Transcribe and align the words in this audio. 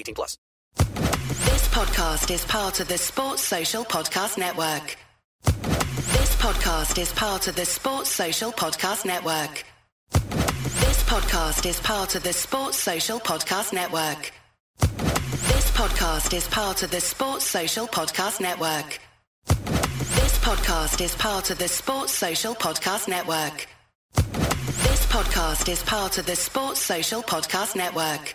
18 0.00 0.14
plus. 0.14 0.38
This 0.76 1.68
podcast 1.68 2.30
is 2.30 2.44
part 2.46 2.80
of 2.80 2.88
the 2.88 2.98
Sports 2.98 3.42
Social 3.42 3.84
Podcast 3.84 4.38
Network. 4.38 4.96
This 5.44 6.34
podcast 6.36 6.98
is 6.98 7.12
part 7.12 7.48
of 7.48 7.54
the 7.54 7.66
Sports 7.66 8.10
Social 8.10 8.50
Podcast 8.50 9.04
Network. 9.04 9.64
This 10.12 11.02
podcast 11.04 11.66
is 11.66 11.78
part 11.80 12.14
of 12.14 12.22
the 12.22 12.32
Sports 12.32 12.78
Social 12.78 13.20
Podcast 13.20 13.72
Network. 13.72 14.32
This 14.78 15.70
podcast 15.72 16.32
is 16.34 16.46
part 16.48 16.82
of 16.82 16.90
the 16.90 17.00
Sports 17.00 17.44
Social 17.44 17.86
Podcast 17.86 18.40
Network. 18.40 18.98
This 19.46 20.38
podcast 20.38 21.00
is 21.02 21.14
part 21.14 21.50
of 21.50 21.58
the 21.58 21.68
Sports 21.68 22.12
Social 22.14 22.54
Podcast 22.54 23.06
Network. 23.08 23.66
This 24.14 25.06
podcast 25.06 25.68
is 25.68 25.82
part 25.82 26.16
of 26.18 26.24
the 26.26 26.36
Sports 26.36 26.80
Social 26.80 27.22
Podcast 27.22 27.76
Network. 27.76 28.34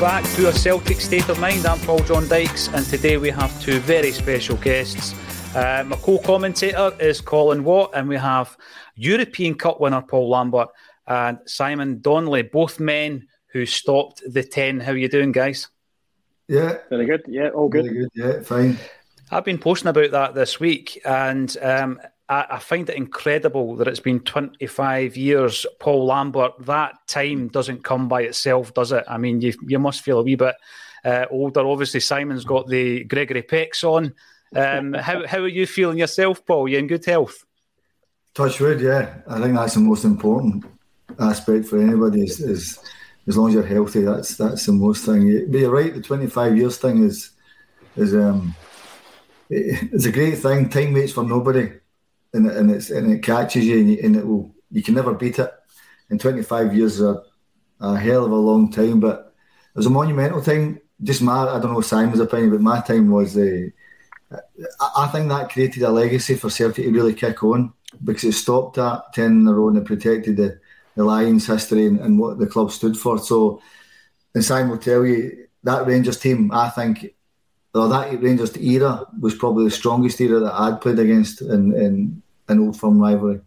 Back 0.00 0.24
to 0.34 0.48
a 0.48 0.52
Celtic 0.52 0.98
State 0.98 1.28
of 1.28 1.38
Mind. 1.40 1.66
I'm 1.66 1.78
Paul 1.80 1.98
John 1.98 2.26
Dykes, 2.26 2.68
and 2.68 2.86
today 2.86 3.18
we 3.18 3.28
have 3.28 3.62
two 3.62 3.80
very 3.80 4.12
special 4.12 4.56
guests. 4.56 5.14
Uh, 5.54 5.84
my 5.86 5.96
co 5.96 6.16
commentator 6.16 6.96
is 6.98 7.20
Colin 7.20 7.62
Watt, 7.62 7.90
and 7.92 8.08
we 8.08 8.16
have 8.16 8.56
European 8.94 9.54
Cup 9.54 9.78
winner 9.78 10.00
Paul 10.00 10.30
Lambert 10.30 10.70
and 11.06 11.38
Simon 11.44 12.00
Donnelly, 12.00 12.44
both 12.44 12.80
men 12.80 13.28
who 13.48 13.66
stopped 13.66 14.22
the 14.26 14.42
10. 14.42 14.80
How 14.80 14.92
are 14.92 14.96
you 14.96 15.06
doing, 15.06 15.32
guys? 15.32 15.68
Yeah. 16.48 16.78
Very 16.88 17.04
good. 17.04 17.22
Yeah, 17.28 17.50
all 17.50 17.68
good. 17.68 17.84
Very 17.84 17.98
good. 17.98 18.10
Yeah, 18.14 18.40
fine. 18.40 18.78
I've 19.30 19.44
been 19.44 19.58
posting 19.58 19.90
about 19.90 20.12
that 20.12 20.34
this 20.34 20.58
week, 20.58 20.98
and 21.04 21.54
um, 21.60 22.00
I, 22.30 22.46
I, 22.50 22.58
find 22.60 22.88
it 22.88 22.96
incredible 22.96 23.76
that 23.76 23.88
it's 23.88 24.00
been 24.00 24.20
25 24.20 25.16
years. 25.16 25.66
Paul 25.80 26.06
Lambert, 26.06 26.52
that 26.60 26.94
time 27.08 27.48
doesn't 27.48 27.82
come 27.82 28.08
by 28.08 28.22
itself, 28.22 28.72
does 28.72 28.92
it? 28.92 29.04
I 29.08 29.18
mean, 29.18 29.40
you, 29.40 29.52
you 29.66 29.78
must 29.80 30.02
feel 30.02 30.20
a 30.20 30.22
wee 30.22 30.36
bit 30.36 30.54
uh, 31.04 31.26
older. 31.30 31.66
Obviously, 31.66 32.00
Simon's 32.00 32.44
got 32.44 32.68
the 32.68 33.04
Gregory 33.04 33.42
Pecks 33.42 33.82
on. 33.82 34.14
Um, 34.54 34.92
how, 34.94 35.26
how 35.26 35.38
are 35.38 35.48
you 35.48 35.66
feeling 35.66 35.98
yourself, 35.98 36.46
Paul? 36.46 36.68
You 36.68 36.78
in 36.78 36.86
good 36.86 37.04
health? 37.04 37.44
Touch 38.32 38.60
wood, 38.60 38.80
yeah. 38.80 39.16
I 39.26 39.40
think 39.40 39.56
that's 39.56 39.74
the 39.74 39.80
most 39.80 40.04
important 40.04 40.64
aspect 41.18 41.66
for 41.66 41.80
anybody 41.80 42.22
is, 42.22 42.40
is 42.40 42.78
as 43.26 43.36
long 43.36 43.48
as 43.48 43.54
you're 43.54 43.62
healthy, 43.64 44.02
that's 44.02 44.36
that's 44.36 44.66
the 44.66 44.72
most 44.72 45.04
thing. 45.04 45.50
But 45.50 45.60
you're 45.60 45.70
right, 45.70 45.92
the 45.92 46.00
25 46.00 46.56
years 46.56 46.78
thing 46.78 47.02
is 47.04 47.30
is 47.96 48.14
um 48.14 48.54
it's 49.48 50.06
a 50.06 50.12
great 50.12 50.38
thing. 50.38 50.68
Time 50.68 50.94
waits 50.94 51.12
for 51.12 51.24
nobody, 51.24 51.72
and 52.32 52.46
and 52.46 52.70
it's 52.70 52.90
and 52.90 53.12
it 53.12 53.22
catches 53.22 53.64
you, 53.64 53.78
and, 53.78 53.90
you, 53.90 53.98
and 54.02 54.16
it 54.16 54.26
will 54.26 54.54
you 54.70 54.82
can 54.82 54.94
never 54.94 55.14
beat 55.14 55.38
it. 55.38 55.52
And 56.10 56.20
25 56.20 56.74
years 56.74 56.94
is 56.94 57.02
a, 57.02 57.22
a 57.80 57.96
hell 57.98 58.24
of 58.24 58.32
a 58.32 58.36
long 58.36 58.70
time, 58.70 59.00
but 59.00 59.34
it 59.74 59.78
was 59.78 59.86
a 59.86 59.90
monumental 59.90 60.42
time. 60.42 60.80
Just 61.02 61.22
my 61.22 61.46
I 61.48 61.58
don't 61.58 61.72
know 61.72 61.80
Simon's 61.80 62.20
opinion, 62.20 62.50
but 62.50 62.60
my 62.60 62.80
time 62.80 63.10
was 63.10 63.34
the. 63.34 63.72
Uh, 64.32 64.38
I 64.96 65.08
think 65.08 65.28
that 65.28 65.50
created 65.50 65.82
a 65.82 65.90
legacy 65.90 66.36
for 66.36 66.50
Celtic 66.50 66.84
to 66.84 66.92
really 66.92 67.14
kick 67.14 67.42
on 67.42 67.72
because 68.04 68.24
it 68.24 68.32
stopped 68.32 68.76
that 68.76 69.12
10 69.14 69.24
in 69.24 69.48
a 69.48 69.52
row 69.52 69.68
and 69.68 69.78
it 69.78 69.84
protected 69.84 70.36
the, 70.36 70.60
the 70.94 71.04
Lions 71.04 71.46
history 71.46 71.86
and, 71.86 71.98
and 71.98 72.18
what 72.18 72.38
the 72.38 72.46
club 72.46 72.70
stood 72.70 72.96
for. 72.96 73.18
So, 73.18 73.60
and 74.34 74.44
Simon 74.44 74.70
will 74.70 74.78
tell 74.78 75.04
you 75.04 75.48
that 75.64 75.86
Rangers 75.86 76.20
team, 76.20 76.52
I 76.52 76.68
think, 76.68 77.12
or 77.74 77.88
that 77.88 78.20
Rangers 78.22 78.56
era 78.56 79.06
was 79.20 79.34
probably 79.34 79.64
the 79.64 79.70
strongest 79.70 80.20
era 80.20 80.40
that 80.40 80.52
I'd 80.52 80.80
played 80.80 80.98
against 80.98 81.40
in, 81.42 81.74
in 81.74 82.22
an 82.48 82.60
old 82.60 82.78
firm 82.78 83.00
rivalry. 83.00 83.40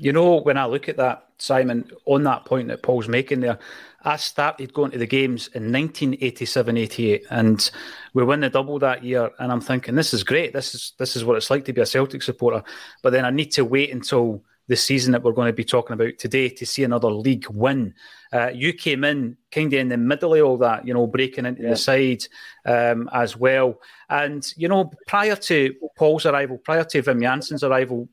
You 0.00 0.12
know, 0.12 0.36
when 0.36 0.56
I 0.56 0.66
look 0.66 0.88
at 0.88 0.96
that, 0.96 1.26
Simon, 1.38 1.90
on 2.06 2.22
that 2.24 2.44
point 2.44 2.68
that 2.68 2.82
Paul's 2.82 3.08
making 3.08 3.40
there, 3.40 3.58
I 4.02 4.16
started 4.16 4.72
going 4.72 4.92
to 4.92 4.98
the 4.98 5.06
games 5.06 5.48
in 5.48 5.72
1987 5.72 6.76
88, 6.76 7.26
and 7.30 7.70
we 8.14 8.24
won 8.24 8.40
the 8.40 8.48
double 8.48 8.78
that 8.78 9.02
year. 9.02 9.30
And 9.38 9.50
I'm 9.50 9.60
thinking, 9.60 9.96
this 9.96 10.14
is 10.14 10.22
great. 10.22 10.52
This 10.52 10.74
is 10.74 10.92
this 10.98 11.16
is 11.16 11.24
what 11.24 11.36
it's 11.36 11.50
like 11.50 11.64
to 11.64 11.72
be 11.72 11.80
a 11.80 11.86
Celtic 11.86 12.22
supporter. 12.22 12.62
But 13.02 13.10
then 13.10 13.24
I 13.24 13.30
need 13.30 13.52
to 13.52 13.64
wait 13.64 13.92
until 13.92 14.42
the 14.68 14.76
season 14.76 15.12
that 15.12 15.22
we're 15.22 15.32
going 15.32 15.48
to 15.48 15.52
be 15.52 15.64
talking 15.64 15.94
about 15.94 16.18
today 16.18 16.48
to 16.50 16.66
see 16.66 16.84
another 16.84 17.10
league 17.10 17.46
win. 17.48 17.94
Uh, 18.32 18.50
you 18.54 18.72
came 18.72 19.02
in 19.02 19.36
kind 19.50 19.72
of 19.72 19.80
in 19.80 19.88
the 19.88 19.96
middle 19.96 20.34
of 20.34 20.44
all 20.44 20.58
that, 20.58 20.86
you 20.86 20.92
know, 20.92 21.06
breaking 21.06 21.46
into 21.46 21.62
yeah. 21.62 21.70
the 21.70 21.76
side 21.76 22.22
um, 22.66 23.08
as 23.12 23.36
well. 23.36 23.80
And, 24.10 24.46
you 24.56 24.68
know, 24.68 24.92
prior 25.06 25.36
to 25.36 25.74
Paul's 25.96 26.26
arrival, 26.26 26.58
prior 26.58 26.84
to 26.84 27.02
Wim 27.02 27.22
Jansen's 27.22 27.64
arrival, 27.64 28.08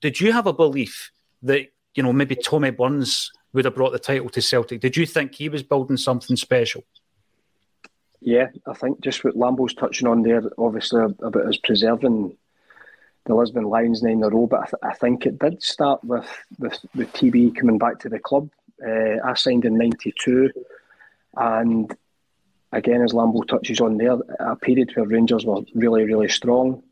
did 0.00 0.20
you 0.20 0.32
have 0.32 0.46
a 0.46 0.52
belief 0.52 1.12
that, 1.42 1.68
you 1.94 2.02
know, 2.02 2.12
maybe 2.12 2.34
Tommy 2.34 2.70
Burns 2.70 3.30
would 3.52 3.64
have 3.64 3.74
brought 3.74 3.92
the 3.92 3.98
title 3.98 4.28
to 4.30 4.42
Celtic? 4.42 4.80
Did 4.80 4.96
you 4.96 5.06
think 5.06 5.34
he 5.34 5.48
was 5.48 5.62
building 5.62 5.96
something 5.96 6.36
special? 6.36 6.82
Yeah, 8.20 8.48
I 8.66 8.74
think 8.74 9.00
just 9.00 9.24
what 9.24 9.36
Lambo's 9.36 9.74
touching 9.74 10.06
on 10.06 10.22
there, 10.22 10.42
obviously 10.58 11.02
about 11.02 11.46
us 11.46 11.56
preserving 11.56 12.36
the 13.26 13.34
Lisbon 13.34 13.64
Lions 13.64 14.02
nine 14.02 14.18
in 14.18 14.22
a 14.22 14.28
row, 14.28 14.46
but 14.46 14.60
I, 14.60 14.64
th- 14.64 14.82
I, 14.82 14.94
think 14.94 15.26
it 15.26 15.38
did 15.38 15.62
start 15.62 16.02
with, 16.04 16.26
the, 16.58 16.70
TB 16.94 17.56
coming 17.56 17.78
back 17.78 17.98
to 18.00 18.08
the 18.08 18.18
club. 18.18 18.50
Uh, 18.84 19.16
I 19.24 19.34
signed 19.34 19.64
in 19.64 19.76
'92, 19.76 20.50
and 21.36 21.94
again, 22.72 23.02
as 23.02 23.12
Lambo 23.12 23.46
touches 23.46 23.80
on 23.80 23.98
there, 23.98 24.16
a 24.38 24.56
period 24.56 24.92
where 24.94 25.06
Rangers 25.06 25.44
were 25.44 25.60
really, 25.74 26.04
really 26.04 26.28
strong, 26.28 26.82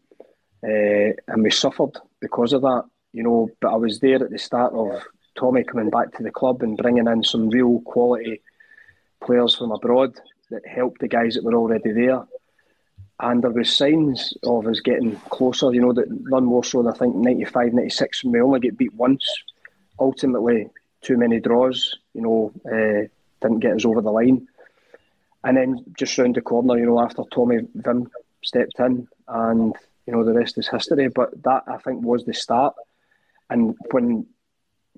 uh, 0.62 1.12
and 1.28 1.42
we 1.42 1.50
suffered 1.50 1.96
because 2.20 2.52
of 2.52 2.62
that. 2.62 2.84
You 3.12 3.22
know, 3.22 3.50
but 3.60 3.72
I 3.72 3.76
was 3.76 4.00
there 4.00 4.22
at 4.22 4.30
the 4.30 4.38
start 4.38 4.74
of 4.74 5.02
Tommy 5.34 5.64
coming 5.64 5.88
back 5.88 6.12
to 6.16 6.22
the 6.22 6.30
club 6.30 6.62
and 6.62 6.76
bringing 6.76 7.06
in 7.06 7.22
some 7.22 7.48
real 7.48 7.80
quality 7.80 8.42
players 9.24 9.56
from 9.56 9.72
abroad 9.72 10.14
that 10.50 10.66
helped 10.66 11.00
the 11.00 11.08
guys 11.08 11.34
that 11.34 11.44
were 11.44 11.54
already 11.54 11.92
there. 11.92 12.26
And 13.20 13.42
there 13.42 13.50
was 13.50 13.74
signs 13.74 14.32
of 14.44 14.66
us 14.66 14.80
getting 14.80 15.16
closer, 15.30 15.72
you 15.72 15.80
know, 15.80 15.92
that 15.92 16.06
none 16.08 16.44
more 16.44 16.62
so 16.62 16.82
than 16.82 16.92
I 16.92 16.96
think 16.96 17.16
95, 17.16 17.72
96, 17.72 18.24
when 18.24 18.32
we 18.32 18.40
only 18.40 18.60
get 18.60 18.78
beat 18.78 18.94
once. 18.94 19.26
Ultimately, 19.98 20.68
too 21.02 21.16
many 21.16 21.40
draws, 21.40 21.96
you 22.14 22.22
know, 22.22 22.52
uh, 22.64 23.08
didn't 23.40 23.60
get 23.60 23.74
us 23.74 23.84
over 23.84 24.00
the 24.00 24.12
line. 24.12 24.46
And 25.42 25.56
then 25.56 25.84
just 25.96 26.16
round 26.18 26.36
the 26.36 26.40
corner, 26.40 26.78
you 26.78 26.86
know, 26.86 27.00
after 27.00 27.22
Tommy 27.32 27.58
Wim 27.76 28.06
stepped 28.44 28.78
in 28.78 29.08
and, 29.26 29.74
you 30.06 30.12
know, 30.12 30.24
the 30.24 30.32
rest 30.32 30.58
is 30.58 30.68
history. 30.68 31.08
But 31.08 31.42
that, 31.42 31.64
I 31.66 31.78
think, 31.78 32.04
was 32.04 32.24
the 32.24 32.34
start. 32.34 32.74
And 33.50 33.76
when, 33.90 34.26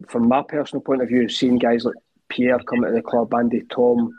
from 0.09 0.29
my 0.29 0.43
personal 0.43 0.83
point 0.83 1.03
of 1.03 1.09
view, 1.09 1.29
seeing 1.29 1.59
guys 1.59 1.85
like 1.85 1.95
Pierre 2.29 2.59
come 2.59 2.85
into 2.85 2.97
the 2.97 3.03
club, 3.03 3.33
Andy 3.35 3.63
Thom, 3.71 4.19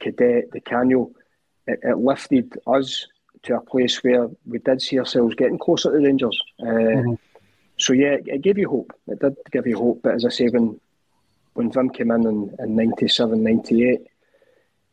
Cadete, 0.00 0.50
Di 0.52 0.60
Canio, 0.60 1.10
it, 1.66 1.80
it, 1.82 1.98
lifted 1.98 2.52
us 2.66 3.06
to 3.44 3.56
a 3.56 3.60
place 3.60 4.02
where 4.02 4.28
we 4.46 4.58
did 4.58 4.80
see 4.80 4.98
ourselves 4.98 5.34
getting 5.34 5.58
closer 5.58 5.90
to 5.90 5.98
the 5.98 6.04
Rangers. 6.04 6.38
Uh, 6.60 6.64
mm-hmm. 6.64 7.14
So 7.78 7.92
yeah, 7.92 8.16
it 8.24 8.42
gave 8.42 8.58
you 8.58 8.68
hope. 8.68 8.92
It 9.08 9.18
did 9.20 9.36
give 9.50 9.66
you 9.66 9.78
hope. 9.78 10.00
But 10.02 10.14
as 10.14 10.24
I 10.24 10.28
say, 10.28 10.48
when 10.48 10.80
when 11.54 11.70
Wim 11.70 11.94
came 11.94 12.10
in 12.10 12.26
in, 12.26 12.54
in 12.58 12.76
97, 12.76 13.42
98, 13.42 14.00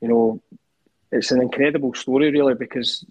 you 0.01 0.07
know, 0.07 0.41
it's 1.11 1.31
an 1.31 1.41
incredible 1.41 1.93
story 1.93 2.31
really 2.31 2.53
because 2.53 3.05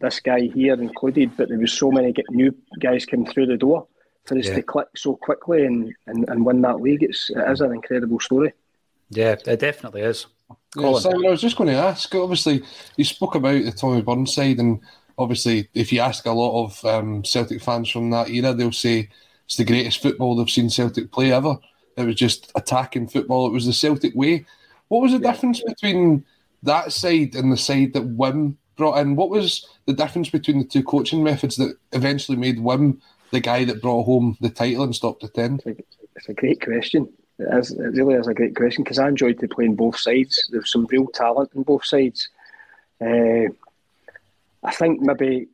this 0.00 0.20
guy 0.20 0.40
here 0.40 0.74
included, 0.74 1.36
but 1.36 1.48
there 1.48 1.58
was 1.58 1.72
so 1.72 1.90
many 1.90 2.14
new 2.30 2.54
guys 2.80 3.04
came 3.04 3.26
through 3.26 3.46
the 3.46 3.56
door 3.56 3.86
for 4.24 4.36
us 4.38 4.46
yeah. 4.46 4.54
to 4.54 4.62
click 4.62 4.88
so 4.96 5.14
quickly 5.16 5.64
and, 5.64 5.94
and, 6.06 6.28
and 6.28 6.44
win 6.44 6.60
that 6.62 6.80
league. 6.80 7.02
It's 7.02 7.30
it 7.30 7.38
is 7.50 7.60
an 7.60 7.72
incredible 7.72 8.20
story. 8.20 8.52
Yeah, 9.10 9.36
it 9.46 9.60
definitely 9.60 10.02
is. 10.02 10.26
Yeah, 10.76 10.98
Simon, 10.98 11.26
I 11.26 11.30
was 11.30 11.40
just 11.40 11.56
going 11.56 11.70
to 11.70 11.76
ask. 11.76 12.14
Obviously, 12.14 12.62
you 12.96 13.04
spoke 13.04 13.34
about 13.34 13.64
the 13.64 13.72
Tommy 13.72 14.02
Burns 14.02 14.34
side, 14.34 14.58
and 14.58 14.80
obviously, 15.18 15.68
if 15.74 15.92
you 15.92 16.00
ask 16.00 16.26
a 16.26 16.32
lot 16.32 16.64
of 16.64 16.84
um, 16.84 17.24
Celtic 17.24 17.62
fans 17.62 17.90
from 17.90 18.10
that 18.10 18.30
era, 18.30 18.52
they'll 18.52 18.72
say 18.72 19.08
it's 19.44 19.56
the 19.56 19.64
greatest 19.64 20.02
football 20.02 20.36
they've 20.36 20.50
seen 20.50 20.70
Celtic 20.70 21.10
play 21.12 21.32
ever. 21.32 21.56
It 21.96 22.04
was 22.04 22.16
just 22.16 22.52
attacking 22.54 23.08
football. 23.08 23.46
It 23.46 23.52
was 23.52 23.66
the 23.66 23.72
Celtic 23.72 24.14
way. 24.14 24.44
What 24.88 25.02
was 25.02 25.12
the 25.12 25.18
yeah. 25.18 25.32
difference 25.32 25.62
between 25.62 26.24
that 26.62 26.92
side 26.92 27.34
and 27.34 27.52
the 27.52 27.56
side 27.56 27.92
that 27.94 28.16
Wim 28.16 28.56
brought 28.76 28.98
in? 28.98 29.16
What 29.16 29.30
was 29.30 29.66
the 29.86 29.94
difference 29.94 30.28
between 30.28 30.58
the 30.58 30.64
two 30.64 30.82
coaching 30.82 31.24
methods 31.24 31.56
that 31.56 31.76
eventually 31.92 32.36
made 32.36 32.58
Wim 32.58 33.00
the 33.30 33.40
guy 33.40 33.64
that 33.64 33.82
brought 33.82 34.04
home 34.04 34.36
the 34.40 34.50
title 34.50 34.84
and 34.84 34.94
stopped 34.94 35.22
the 35.22 35.28
ten? 35.28 35.60
It's 35.64 36.28
a 36.28 36.34
great 36.34 36.60
question. 36.60 37.08
Is, 37.38 37.70
it 37.70 37.94
really 37.94 38.14
is 38.14 38.28
a 38.28 38.34
great 38.34 38.56
question 38.56 38.82
because 38.82 38.98
I 38.98 39.08
enjoyed 39.08 39.38
to 39.40 39.48
play 39.48 39.68
both 39.68 39.98
sides. 39.98 40.48
There's 40.50 40.72
some 40.72 40.86
real 40.90 41.06
talent 41.08 41.50
in 41.54 41.62
both 41.62 41.84
sides. 41.84 42.28
Uh, 43.00 43.48
I 44.62 44.72
think 44.72 45.00
maybe 45.00 45.48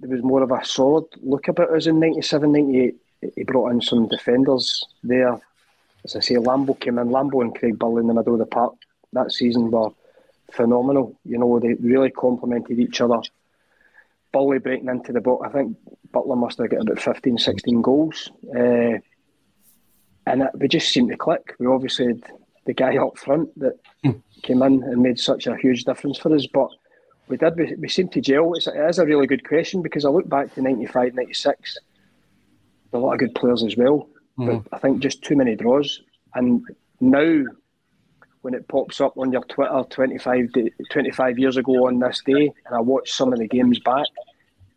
there 0.00 0.10
was 0.10 0.22
more 0.22 0.42
of 0.42 0.50
a 0.50 0.64
solid 0.64 1.04
look 1.22 1.48
about 1.48 1.74
us 1.74 1.86
in 1.86 2.00
97, 2.00 2.52
98. 2.52 2.96
He 3.34 3.44
brought 3.44 3.72
in 3.72 3.82
some 3.82 4.08
defenders 4.08 4.84
there. 5.02 5.38
As 6.04 6.16
I 6.16 6.20
say, 6.20 6.36
Lambo 6.36 6.78
came 6.78 6.98
in. 6.98 7.08
Lambo 7.08 7.42
and 7.42 7.54
Craig 7.54 7.78
Burley 7.78 8.00
in 8.00 8.06
the 8.06 8.14
middle 8.14 8.34
of 8.34 8.38
the 8.38 8.46
park 8.46 8.74
that 9.12 9.32
season 9.32 9.70
were 9.70 9.90
phenomenal. 10.52 11.18
You 11.24 11.38
know, 11.38 11.58
they 11.58 11.74
really 11.74 12.10
complemented 12.10 12.78
each 12.78 13.00
other. 13.00 13.20
Burley 14.32 14.58
breaking 14.58 14.88
into 14.88 15.12
the 15.12 15.20
boat. 15.20 15.42
I 15.44 15.48
think 15.48 15.76
Butler 16.12 16.36
must 16.36 16.58
have 16.58 16.70
got 16.70 16.82
about 16.82 17.00
15, 17.00 17.38
16 17.38 17.82
goals. 17.82 18.30
Uh, 18.54 18.98
and 20.32 20.42
it, 20.42 20.50
we 20.54 20.68
just 20.68 20.92
seemed 20.92 21.10
to 21.10 21.16
click. 21.16 21.54
We 21.58 21.66
obviously 21.66 22.06
had 22.06 22.22
the 22.66 22.74
guy 22.74 22.96
up 22.96 23.18
front 23.18 23.58
that 23.58 23.78
mm. 24.04 24.20
came 24.42 24.62
in 24.62 24.82
and 24.82 25.02
made 25.02 25.18
such 25.18 25.46
a 25.46 25.56
huge 25.56 25.84
difference 25.84 26.18
for 26.18 26.34
us. 26.34 26.46
But 26.46 26.68
we 27.28 27.36
did, 27.36 27.56
we, 27.56 27.74
we 27.76 27.88
seemed 27.88 28.12
to 28.12 28.20
gel. 28.20 28.54
It's, 28.54 28.66
it 28.66 28.76
is 28.76 28.98
a 28.98 29.06
really 29.06 29.26
good 29.26 29.46
question 29.46 29.82
because 29.82 30.04
I 30.04 30.10
look 30.10 30.28
back 30.28 30.54
to 30.54 30.62
95, 30.62 31.14
96, 31.14 31.78
a 32.92 32.98
lot 32.98 33.14
of 33.14 33.18
good 33.18 33.34
players 33.34 33.64
as 33.64 33.76
well. 33.76 34.08
Mm. 34.38 34.64
But 34.64 34.76
I 34.76 34.80
think 34.80 35.00
just 35.00 35.22
too 35.22 35.36
many 35.36 35.56
draws. 35.56 36.02
And 36.34 36.62
now, 37.00 37.44
when 38.42 38.54
it 38.54 38.68
pops 38.68 39.00
up 39.00 39.16
on 39.16 39.32
your 39.32 39.44
Twitter 39.44 39.82
25, 39.88 40.50
25 40.90 41.38
years 41.38 41.56
ago 41.56 41.86
on 41.86 41.98
this 41.98 42.22
day, 42.24 42.52
and 42.66 42.74
I 42.74 42.80
watch 42.80 43.10
some 43.12 43.32
of 43.32 43.38
the 43.38 43.48
games 43.48 43.78
back, 43.80 44.06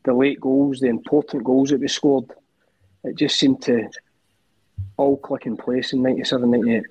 the 0.03 0.13
late 0.13 0.39
goals, 0.39 0.79
the 0.79 0.87
important 0.87 1.43
goals 1.43 1.69
that 1.69 1.79
we 1.79 1.87
scored, 1.87 2.25
it 3.03 3.17
just 3.17 3.37
seemed 3.37 3.61
to 3.63 3.89
all 4.97 5.17
click 5.17 5.45
in 5.45 5.57
place 5.57 5.93
in 5.93 6.01
97, 6.01 6.49
98. 6.49 6.83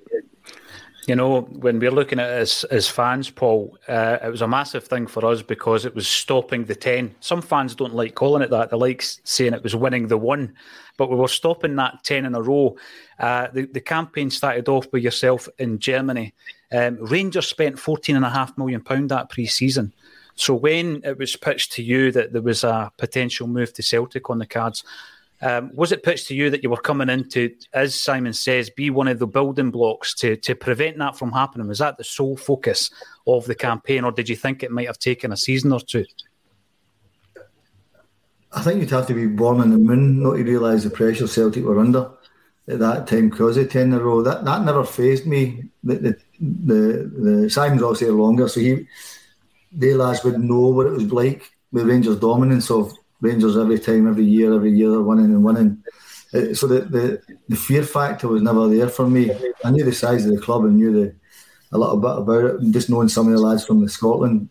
You 1.07 1.15
know, 1.15 1.41
when 1.41 1.79
we're 1.79 1.91
looking 1.91 2.19
at 2.19 2.29
it 2.29 2.41
as, 2.41 2.63
as 2.65 2.87
fans, 2.87 3.29
Paul, 3.29 3.75
uh, 3.87 4.19
it 4.23 4.29
was 4.29 4.43
a 4.43 4.47
massive 4.47 4.83
thing 4.83 5.07
for 5.07 5.25
us 5.25 5.41
because 5.41 5.83
it 5.83 5.95
was 5.95 6.07
stopping 6.07 6.65
the 6.65 6.75
10. 6.75 7.15
Some 7.21 7.41
fans 7.41 7.73
don't 7.73 7.95
like 7.95 8.13
calling 8.13 8.43
it 8.43 8.51
that. 8.51 8.69
They 8.69 8.77
like 8.77 9.01
saying 9.01 9.53
it 9.53 9.63
was 9.63 9.75
winning 9.75 10.07
the 10.07 10.17
one, 10.17 10.53
but 10.97 11.09
we 11.09 11.15
were 11.15 11.27
stopping 11.27 11.75
that 11.77 12.03
10 12.03 12.25
in 12.25 12.35
a 12.35 12.41
row. 12.41 12.77
Uh, 13.17 13.47
the, 13.51 13.65
the 13.65 13.81
campaign 13.81 14.29
started 14.29 14.69
off 14.69 14.87
with 14.93 15.01
yourself 15.01 15.49
in 15.57 15.79
Germany. 15.79 16.35
Um, 16.71 16.97
Rangers 17.01 17.47
spent 17.47 17.77
£14.5 17.77 18.57
million 18.57 19.07
that 19.07 19.29
pre 19.29 19.47
season. 19.47 19.93
So 20.35 20.53
when 20.53 21.01
it 21.03 21.17
was 21.17 21.35
pitched 21.35 21.71
to 21.73 21.83
you 21.83 22.11
that 22.11 22.31
there 22.31 22.41
was 22.41 22.63
a 22.63 22.91
potential 22.97 23.47
move 23.47 23.73
to 23.73 23.83
Celtic 23.83 24.29
on 24.29 24.37
the 24.37 24.45
cards, 24.45 24.83
um, 25.41 25.71
was 25.73 25.91
it 25.91 26.03
pitched 26.03 26.27
to 26.27 26.35
you 26.35 26.49
that 26.51 26.61
you 26.63 26.69
were 26.69 26.77
coming 26.77 27.09
in 27.09 27.27
to, 27.29 27.53
as 27.73 27.99
Simon 27.99 28.33
says, 28.33 28.69
be 28.69 28.89
one 28.89 29.07
of 29.07 29.19
the 29.19 29.27
building 29.27 29.71
blocks 29.71 30.13
to 30.15 30.35
to 30.37 30.55
prevent 30.55 30.97
that 30.99 31.17
from 31.17 31.31
happening? 31.31 31.67
Was 31.67 31.79
that 31.79 31.97
the 31.97 32.03
sole 32.03 32.37
focus 32.37 32.91
of 33.25 33.45
the 33.45 33.55
campaign, 33.55 34.03
or 34.03 34.11
did 34.11 34.29
you 34.29 34.35
think 34.35 34.61
it 34.61 34.71
might 34.71 34.87
have 34.87 34.99
taken 34.99 35.31
a 35.31 35.37
season 35.37 35.71
or 35.71 35.79
two? 35.79 36.05
I 38.53 38.61
think 38.61 38.81
you'd 38.81 38.89
have 38.91 39.07
to 39.07 39.13
be 39.13 39.27
born 39.27 39.61
in 39.61 39.71
the 39.71 39.77
moon 39.77 40.21
not 40.21 40.35
to 40.35 40.43
realise 40.43 40.83
the 40.83 40.89
pressure 40.89 41.27
Celtic 41.27 41.63
were 41.63 41.79
under 41.79 42.11
at 42.67 42.79
that 42.79 43.07
time 43.07 43.29
because 43.29 43.57
of 43.57 43.71
ten 43.71 43.87
in 43.87 43.93
a 43.93 43.99
row. 43.99 44.21
That 44.21 44.45
that 44.45 44.63
never 44.63 44.83
phased 44.83 45.25
me. 45.25 45.63
The 45.83 45.95
the 45.95 46.17
the, 46.39 47.11
the 47.17 47.49
Simon's 47.49 47.81
obviously 47.81 48.09
longer, 48.09 48.47
so 48.47 48.59
he 48.59 48.87
they 49.71 49.93
lads 49.93 50.23
would 50.23 50.39
know 50.39 50.67
what 50.67 50.87
it 50.87 50.91
was 50.91 51.11
like 51.11 51.51
with 51.71 51.87
Rangers' 51.87 52.19
dominance 52.19 52.69
of 52.69 52.93
Rangers 53.21 53.55
every 53.55 53.79
time, 53.79 54.07
every 54.07 54.25
year, 54.25 54.53
every 54.53 54.71
year 54.71 54.89
they're 54.89 55.01
winning 55.01 55.25
and 55.25 55.43
winning. 55.43 55.83
Uh, 56.33 56.53
so 56.53 56.67
the, 56.67 56.81
the, 56.81 57.21
the 57.47 57.55
fear 57.55 57.83
factor 57.83 58.27
was 58.27 58.41
never 58.41 58.67
there 58.67 58.89
for 58.89 59.07
me. 59.07 59.31
I 59.63 59.71
knew 59.71 59.85
the 59.85 59.93
size 59.93 60.25
of 60.25 60.33
the 60.33 60.41
club 60.41 60.65
and 60.65 60.77
knew 60.77 60.91
the, 60.91 61.15
a 61.71 61.77
little 61.77 61.97
bit 61.97 62.17
about 62.17 62.61
it, 62.61 62.71
just 62.71 62.89
knowing 62.89 63.09
some 63.09 63.27
of 63.27 63.33
the 63.33 63.39
lads 63.39 63.65
from 63.65 63.81
the 63.81 63.89
Scotland 63.89 64.49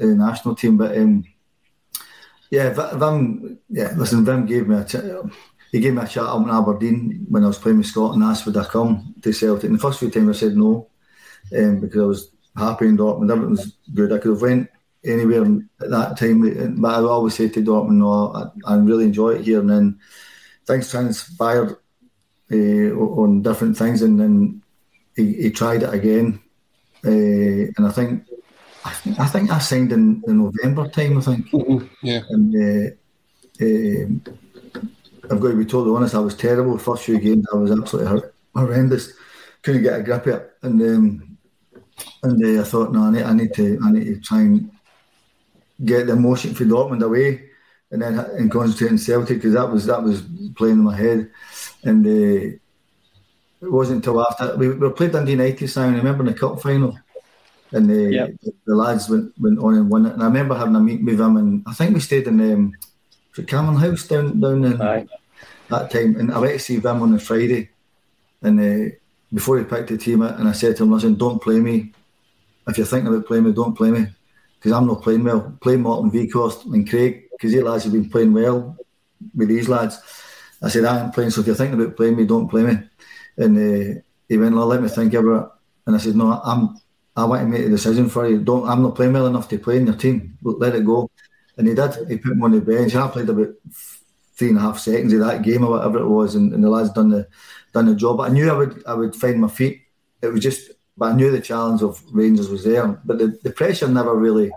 uh, 0.00 0.06
national 0.06 0.54
team. 0.54 0.76
But 0.76 0.96
um, 0.96 1.24
yeah, 2.50 2.70
Vim, 2.94 3.58
yeah, 3.68 3.92
listen, 3.96 4.24
Vim 4.24 4.46
gave 4.46 4.68
me 4.68 4.76
a 4.76 4.84
ch- 4.84 5.30
he 5.72 5.80
gave 5.80 5.94
me 5.94 6.02
a 6.02 6.06
chat 6.06 6.24
up 6.24 6.42
in 6.42 6.50
Aberdeen 6.50 7.26
when 7.28 7.44
I 7.44 7.46
was 7.46 7.58
playing 7.58 7.78
with 7.78 7.86
Scotland. 7.86 8.22
And 8.22 8.30
asked 8.30 8.44
would 8.44 8.56
I 8.56 8.64
come 8.64 9.14
to 9.22 9.32
Celtic. 9.32 9.64
And 9.64 9.74
the 9.74 9.82
first 9.82 9.98
few 9.98 10.10
times 10.10 10.36
I 10.36 10.40
said 10.40 10.56
no 10.56 10.90
um, 11.56 11.80
because 11.80 12.02
I 12.02 12.04
was 12.04 12.30
happy 12.54 12.88
in 12.88 12.98
Dortmund. 12.98 13.30
Everything 13.30 13.50
was 13.50 13.72
good. 13.94 14.12
I 14.12 14.18
could 14.18 14.32
have 14.32 14.42
went 14.42 14.68
anywhere 15.04 15.44
at 15.80 15.90
that 15.90 16.16
time. 16.16 16.80
But 16.80 16.94
I 16.94 16.98
always 17.02 17.34
say 17.34 17.48
to 17.48 17.60
Dortmund, 17.62 17.98
no, 17.98 18.32
I, 18.32 18.72
I 18.72 18.76
really 18.76 19.04
enjoy 19.04 19.30
it 19.30 19.44
here. 19.44 19.60
And 19.60 19.70
then 19.70 19.98
things 20.66 20.90
transpired 20.90 21.76
uh, 22.52 22.90
on 22.94 23.42
different 23.42 23.76
things, 23.76 24.02
and 24.02 24.20
then 24.20 24.62
he, 25.16 25.34
he 25.34 25.50
tried 25.50 25.82
it 25.82 25.92
again. 25.92 26.40
Uh, 27.04 27.72
and 27.76 27.86
I 27.86 27.90
think, 27.90 28.24
I 28.84 28.90
think 28.90 29.18
I 29.18 29.26
think 29.26 29.50
I 29.50 29.58
signed 29.58 29.92
in, 29.92 30.22
in 30.26 30.38
November 30.38 30.88
time. 30.88 31.18
I 31.18 31.20
think, 31.20 31.50
mm-hmm. 31.50 31.86
yeah. 32.02 32.20
And 32.30 32.54
uh, 33.60 34.30
I've 35.30 35.40
got 35.40 35.50
to 35.50 35.56
be 35.56 35.64
totally 35.64 35.96
honest. 35.96 36.14
I 36.14 36.20
was 36.20 36.36
terrible. 36.36 36.76
The 36.76 36.82
first 36.82 37.04
few 37.04 37.18
games, 37.18 37.46
I 37.52 37.56
was 37.56 37.70
absolutely 37.72 38.30
horrendous. 38.54 39.12
Couldn't 39.62 39.82
get 39.82 40.00
a 40.00 40.02
grip 40.02 40.26
of 40.26 40.34
it, 40.34 40.52
and 40.62 40.82
um, 40.82 41.38
and 42.22 42.58
uh, 42.58 42.60
I 42.60 42.64
thought, 42.64 42.92
no, 42.92 43.02
I 43.02 43.10
need, 43.10 43.22
I 43.22 43.32
need 43.32 43.54
to, 43.54 43.78
I 43.84 43.92
need 43.92 44.04
to 44.04 44.20
try 44.20 44.40
and 44.40 44.70
get 45.84 46.06
the 46.06 46.12
emotion 46.12 46.54
for 46.54 46.64
Dortmund 46.64 47.02
away, 47.02 47.50
and 47.90 48.02
then 48.02 48.18
and 48.18 48.50
concentrate 48.50 48.90
on 48.90 48.98
Celtic 48.98 49.38
because 49.38 49.54
that 49.54 49.70
was 49.70 49.86
that 49.86 50.02
was 50.02 50.22
playing 50.56 50.78
in 50.78 50.84
my 50.84 50.96
head, 50.96 51.30
and 51.84 52.06
uh, 52.06 52.56
it 53.62 53.70
wasn't 53.70 53.96
until 53.96 54.20
after 54.20 54.56
we, 54.56 54.70
we 54.70 54.90
played 54.90 55.12
Dundee 55.12 55.32
United. 55.32 55.68
Simon, 55.68 55.96
remember 55.96 56.24
in 56.24 56.32
the 56.32 56.38
cup 56.38 56.60
final, 56.60 56.98
and 57.72 57.88
the, 57.88 58.12
yep. 58.12 58.30
the, 58.42 58.52
the 58.66 58.74
lads 58.74 59.08
went, 59.08 59.32
went 59.40 59.58
on 59.58 59.74
and 59.74 59.90
won 59.90 60.06
it. 60.06 60.14
And 60.14 60.22
I 60.22 60.26
remember 60.26 60.56
having 60.56 60.74
a 60.74 60.80
meet 60.80 61.04
with 61.04 61.18
them, 61.18 61.36
and 61.36 61.62
I 61.66 61.72
think 61.72 61.94
we 61.94 62.00
stayed 62.00 62.26
in 62.26 62.40
um, 62.40 62.72
Cameron 63.46 63.76
House 63.76 64.06
down 64.06 64.40
down 64.40 64.64
in 64.64 64.80
Aye. 64.80 65.06
that 65.68 65.90
time. 65.90 66.16
And 66.16 66.32
I 66.32 66.38
went 66.38 66.54
to 66.54 66.58
see 66.58 66.76
them 66.78 67.02
on 67.02 67.12
the 67.12 67.18
Friday, 67.18 67.70
and 68.42 68.60
uh, 68.60 68.94
before 69.32 69.58
he 69.58 69.64
picked 69.64 69.88
the 69.88 69.98
team 69.98 70.22
and 70.22 70.48
I 70.48 70.52
said 70.52 70.76
to 70.76 70.82
him, 70.82 70.92
"Listen, 70.92 71.14
don't 71.14 71.42
play 71.42 71.60
me. 71.60 71.92
If 72.66 72.78
you're 72.78 72.86
thinking 72.86 73.08
about 73.08 73.26
playing 73.26 73.44
me, 73.44 73.52
don't 73.52 73.76
play 73.76 73.90
me, 73.90 74.06
because 74.62 74.72
I'm 74.72 74.86
not 74.86 75.02
playing 75.02 75.24
well. 75.24 75.58
Play 75.60 75.76
Morten 75.76 76.12
Wieghorst 76.12 76.64
and 76.72 76.88
Craig, 76.88 77.24
because 77.32 77.52
these 77.52 77.62
lads 77.62 77.82
have 77.84 77.92
been 77.92 78.08
playing 78.08 78.32
well 78.32 78.76
with 79.34 79.48
these 79.48 79.68
lads." 79.68 79.98
I 80.62 80.68
said, 80.68 80.84
"I 80.84 81.02
ain't 81.02 81.14
playing. 81.14 81.30
So 81.30 81.40
if 81.40 81.48
you're 81.48 81.56
thinking 81.56 81.80
about 81.80 81.96
playing 81.96 82.16
me, 82.16 82.24
don't 82.24 82.48
play 82.48 82.62
me." 82.62 82.78
And 83.36 83.56
uh, 83.56 84.00
he 84.28 84.38
went, 84.38 84.54
"Well, 84.54 84.66
let 84.66 84.82
me 84.82 84.88
think 84.88 85.14
about 85.14 85.42
it." 85.42 85.50
And 85.86 85.96
I 85.96 85.98
said, 85.98 86.14
"No, 86.14 86.40
I'm 86.44 86.76
I 87.16 87.24
want 87.24 87.42
to 87.42 87.46
make 87.48 87.66
a 87.66 87.68
decision 87.68 88.08
for 88.08 88.28
you. 88.28 88.40
Don't 88.40 88.68
I'm 88.68 88.82
not 88.82 88.94
playing 88.94 89.12
well 89.12 89.26
enough 89.26 89.48
to 89.48 89.58
play 89.58 89.78
in 89.78 89.86
your 89.86 89.96
team. 89.96 90.38
Let 90.42 90.74
it 90.74 90.86
go. 90.86 91.10
And 91.56 91.66
he 91.68 91.74
did. 91.74 91.92
He 92.08 92.16
put 92.16 92.36
me 92.36 92.42
on 92.42 92.52
the 92.52 92.60
bench. 92.60 92.94
I 92.94 93.08
played 93.08 93.28
about 93.28 93.54
three 94.34 94.48
and 94.48 94.58
a 94.58 94.62
half 94.62 94.78
seconds 94.78 95.12
of 95.12 95.20
that 95.20 95.42
game 95.42 95.64
or 95.64 95.72
whatever 95.72 95.98
it 95.98 96.08
was, 96.08 96.34
and, 96.34 96.52
and 96.54 96.64
the 96.64 96.70
lads 96.70 96.90
done 96.90 97.10
the 97.10 97.28
done 97.72 97.86
the 97.86 97.94
job. 97.94 98.16
But 98.16 98.30
I 98.30 98.32
knew 98.32 98.50
I 98.50 98.56
would 98.56 98.82
I 98.86 98.94
would 98.94 99.14
find 99.14 99.40
my 99.40 99.48
feet. 99.48 99.82
It 100.22 100.28
was 100.28 100.40
just, 100.40 100.70
but 100.96 101.12
I 101.12 101.16
knew 101.16 101.30
the 101.30 101.40
challenge 101.40 101.82
of 101.82 102.02
Rangers 102.12 102.48
was 102.48 102.64
there. 102.64 102.86
But 103.04 103.18
the, 103.18 103.38
the 103.42 103.50
pressure 103.50 103.88
never 103.88 104.14
really 104.14 104.50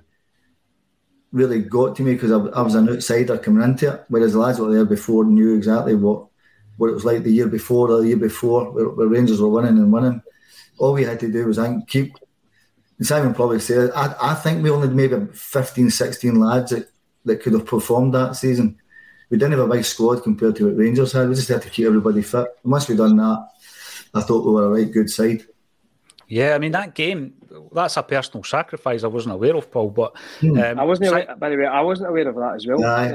really 1.31 1.61
got 1.61 1.97
to 1.97 2.01
me 2.01 2.13
because 2.13 2.31
I, 2.31 2.37
I, 2.37 2.61
was 2.61 2.75
an 2.75 2.87
outsider 2.87 3.37
coming 3.37 3.61
into 3.61 3.93
it, 3.93 4.05
whereas 4.07 4.31
the 4.31 4.39
lads 4.39 4.57
were 4.57 4.73
there 4.73 4.85
before 4.85 5.25
knew 5.25 5.53
exactly 5.53 5.93
what 5.93 6.27
what 6.77 6.89
it 6.89 6.93
was 6.93 7.03
like 7.03 7.23
the 7.23 7.31
year 7.31 7.47
before 7.47 7.89
or 7.89 8.01
the 8.01 8.07
year 8.07 8.17
before, 8.17 8.71
where, 8.71 8.89
where 8.89 9.07
Rangers 9.07 9.41
were 9.41 9.49
winning 9.49 9.77
and 9.77 9.91
winning. 9.91 10.21
All 10.77 10.93
we 10.93 11.03
had 11.03 11.19
to 11.21 11.31
do 11.31 11.45
was 11.45 11.57
I 11.57 11.67
think, 11.67 11.87
keep 11.87 12.15
Simon 13.01 13.33
probably 13.33 13.59
said, 13.59 13.91
I, 13.93 14.15
I 14.21 14.33
think 14.35 14.63
we 14.63 14.69
only 14.69 14.87
maybe 14.87 15.27
15, 15.33 15.89
16 15.89 16.39
lads 16.39 16.71
that, 16.71 16.89
that 17.25 17.41
could 17.41 17.53
have 17.53 17.65
performed 17.65 18.13
that 18.13 18.35
season. 18.35 18.77
We 19.29 19.37
didn't 19.37 19.53
have 19.53 19.67
a 19.69 19.73
big 19.73 19.83
squad 19.83 20.23
compared 20.23 20.55
to 20.57 20.67
what 20.67 20.77
Rangers 20.77 21.11
had. 21.11 21.27
We 21.27 21.35
just 21.35 21.49
had 21.49 21.61
to 21.63 21.69
keep 21.69 21.87
everybody 21.87 22.21
fit. 22.21 22.47
once 22.63 22.87
we 22.87 22.95
done 22.95 23.17
that, 23.17 23.47
I 24.13 24.21
thought 24.21 24.45
we 24.45 24.51
were 24.51 24.65
a 24.65 24.69
right 24.69 24.91
good 24.91 25.09
side. 25.09 25.45
Yeah, 26.27 26.55
I 26.55 26.59
mean 26.59 26.71
that 26.71 26.95
game. 26.95 27.33
That's 27.71 27.97
a 27.97 28.03
personal 28.03 28.43
sacrifice 28.43 29.03
I 29.03 29.07
wasn't 29.07 29.35
aware 29.35 29.55
of, 29.55 29.71
Paul. 29.71 29.91
But 29.91 30.17
hmm. 30.39 30.59
um, 30.59 30.79
I 30.79 30.83
wasn't. 30.83 31.09
Aware, 31.09 31.35
by 31.37 31.49
the 31.49 31.57
way, 31.57 31.65
I 31.65 31.81
wasn't 31.81 32.09
aware 32.09 32.27
of 32.27 32.35
that 32.35 32.55
as 32.55 32.67
well. 32.67 32.83
Aye. 32.83 33.09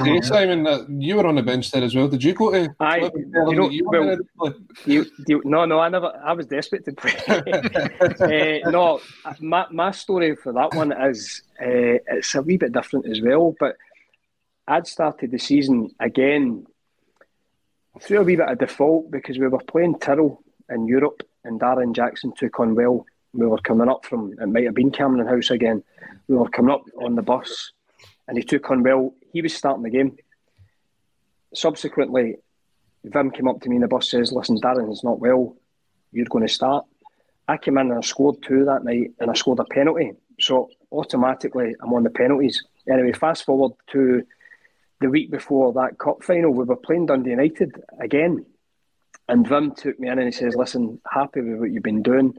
Really 0.00 0.22
Simon, 0.22 0.66
uh, 0.66 0.84
you 0.88 1.16
were 1.16 1.26
on 1.26 1.34
the 1.34 1.42
bench 1.42 1.70
there 1.72 1.82
as 1.82 1.94
well. 1.94 2.08
Did 2.08 2.22
you 2.22 2.34
go 2.34 2.52
to? 2.52 2.74
Aye, 2.78 3.10
you 3.14 3.26
know, 3.26 3.68
you 3.68 3.88
well, 3.88 4.54
you, 4.84 5.06
you, 5.26 5.42
no, 5.44 5.64
no, 5.64 5.80
I 5.80 5.88
never. 5.88 6.12
I 6.24 6.32
was 6.32 6.46
desperate 6.46 6.84
to 6.84 6.92
play. 6.92 7.16
uh, 7.26 8.70
no, 8.70 9.00
my 9.40 9.66
my 9.70 9.90
story 9.90 10.36
for 10.36 10.52
that 10.52 10.74
one 10.74 10.92
is 10.92 11.42
uh, 11.60 11.98
it's 12.08 12.34
a 12.34 12.42
wee 12.42 12.56
bit 12.56 12.72
different 12.72 13.06
as 13.06 13.20
well. 13.20 13.54
But 13.58 13.76
I'd 14.68 14.86
started 14.86 15.32
the 15.32 15.38
season 15.38 15.90
again 15.98 16.66
through 18.00 18.20
a 18.20 18.24
wee 18.24 18.36
bit 18.36 18.48
of 18.48 18.58
default 18.58 19.10
because 19.10 19.38
we 19.38 19.48
were 19.48 19.58
playing 19.58 19.96
Tirol 19.96 20.38
in 20.70 20.86
Europe 20.86 21.22
and 21.46 21.60
Darren 21.60 21.94
Jackson 21.94 22.32
took 22.36 22.60
on 22.60 22.74
well. 22.74 23.06
We 23.32 23.46
were 23.46 23.58
coming 23.58 23.88
up 23.88 24.04
from 24.04 24.32
it 24.40 24.46
might 24.46 24.64
have 24.64 24.74
been 24.74 24.90
Cameron 24.90 25.26
House 25.26 25.50
again. 25.50 25.82
We 26.28 26.36
were 26.36 26.48
coming 26.48 26.72
up 26.72 26.84
on 27.02 27.14
the 27.14 27.22
bus, 27.22 27.72
and 28.26 28.36
he 28.36 28.44
took 28.44 28.70
on 28.70 28.82
well. 28.82 29.14
He 29.32 29.42
was 29.42 29.54
starting 29.54 29.82
the 29.82 29.90
game. 29.90 30.16
Subsequently, 31.54 32.36
Vim 33.04 33.30
came 33.30 33.48
up 33.48 33.60
to 33.60 33.68
me 33.68 33.76
in 33.76 33.82
the 33.82 33.88
bus 33.88 34.10
says, 34.10 34.32
"Listen, 34.32 34.58
Darren 34.58 34.86
Darren's 34.86 35.04
not 35.04 35.20
well. 35.20 35.56
You're 36.12 36.26
going 36.26 36.46
to 36.46 36.52
start." 36.52 36.86
I 37.48 37.56
came 37.56 37.78
in 37.78 37.90
and 37.90 37.98
I 37.98 38.00
scored 38.00 38.42
two 38.42 38.64
that 38.64 38.84
night, 38.84 39.12
and 39.20 39.30
I 39.30 39.34
scored 39.34 39.60
a 39.60 39.64
penalty. 39.64 40.12
So 40.40 40.68
automatically, 40.90 41.74
I'm 41.80 41.92
on 41.92 42.02
the 42.02 42.10
penalties. 42.10 42.64
Anyway, 42.90 43.12
fast 43.12 43.44
forward 43.44 43.72
to 43.92 44.24
the 45.00 45.08
week 45.08 45.30
before 45.30 45.72
that 45.74 45.98
cup 45.98 46.22
final, 46.22 46.52
we 46.52 46.64
were 46.64 46.76
playing 46.76 47.06
Dundee 47.06 47.30
United 47.30 47.74
again, 48.00 48.44
and 49.28 49.46
Vim 49.46 49.74
took 49.74 49.98
me 49.98 50.08
in 50.08 50.18
and 50.18 50.26
he 50.26 50.32
says, 50.32 50.54
Listen, 50.54 51.00
happy 51.10 51.40
with 51.40 51.60
what 51.60 51.70
you've 51.70 51.82
been 51.82 52.02
doing, 52.02 52.34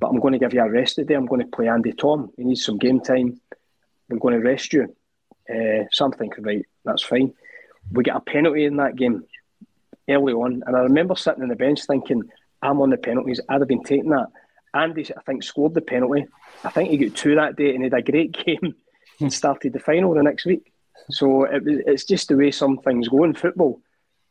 but 0.00 0.08
I'm 0.08 0.20
going 0.20 0.32
to 0.32 0.38
give 0.38 0.54
you 0.54 0.62
a 0.62 0.70
rest 0.70 0.96
today. 0.96 1.14
I'm 1.14 1.26
going 1.26 1.42
to 1.42 1.46
play 1.46 1.68
Andy 1.68 1.92
Thom. 1.92 2.30
He 2.36 2.44
needs 2.44 2.64
some 2.64 2.78
game 2.78 3.00
time. 3.00 3.40
We're 4.08 4.18
going 4.18 4.34
to 4.34 4.46
rest 4.46 4.72
you. 4.72 4.94
Uh, 5.48 5.84
so 5.90 6.06
I'm 6.06 6.12
thinking, 6.12 6.44
right, 6.44 6.64
that's 6.84 7.02
fine. 7.02 7.34
We 7.90 8.02
get 8.02 8.16
a 8.16 8.20
penalty 8.20 8.64
in 8.64 8.76
that 8.76 8.96
game 8.96 9.24
early 10.08 10.32
on. 10.32 10.62
And 10.66 10.76
I 10.76 10.80
remember 10.80 11.14
sitting 11.16 11.42
on 11.42 11.48
the 11.48 11.56
bench 11.56 11.84
thinking, 11.86 12.22
I'm 12.62 12.80
on 12.80 12.90
the 12.90 12.96
penalties. 12.96 13.40
I'd 13.48 13.60
have 13.60 13.68
been 13.68 13.82
taking 13.82 14.10
that. 14.10 14.28
Andy, 14.72 15.06
I 15.16 15.20
think, 15.22 15.42
scored 15.42 15.74
the 15.74 15.80
penalty. 15.80 16.26
I 16.64 16.70
think 16.70 16.90
he 16.90 16.96
got 16.96 17.16
two 17.16 17.36
that 17.36 17.56
day 17.56 17.74
and 17.74 17.84
had 17.84 17.94
a 17.94 18.02
great 18.02 18.32
game 18.44 18.74
and 19.20 19.32
started 19.32 19.72
the 19.72 19.78
final 19.78 20.14
the 20.14 20.22
next 20.22 20.46
week. 20.46 20.72
So 21.10 21.44
it, 21.44 21.62
it's 21.64 22.04
just 22.04 22.28
the 22.28 22.36
way 22.36 22.50
some 22.50 22.78
things 22.78 23.08
go 23.08 23.24
in 23.24 23.34
football. 23.34 23.80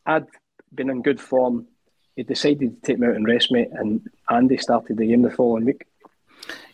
I'd 0.06 0.26
been 0.74 0.90
in 0.90 1.02
good 1.02 1.22
form 1.22 1.68
he 2.16 2.24
decided 2.24 2.82
to 2.82 2.88
take 2.88 3.00
me 3.00 3.08
out 3.08 3.16
and 3.16 3.28
rest 3.28 3.52
me, 3.52 3.68
and 3.72 4.10
Andy 4.30 4.58
started 4.58 4.98
the 4.98 5.08
game 5.08 5.22
the 5.22 5.32
following 5.32 5.66
week. 5.66 5.86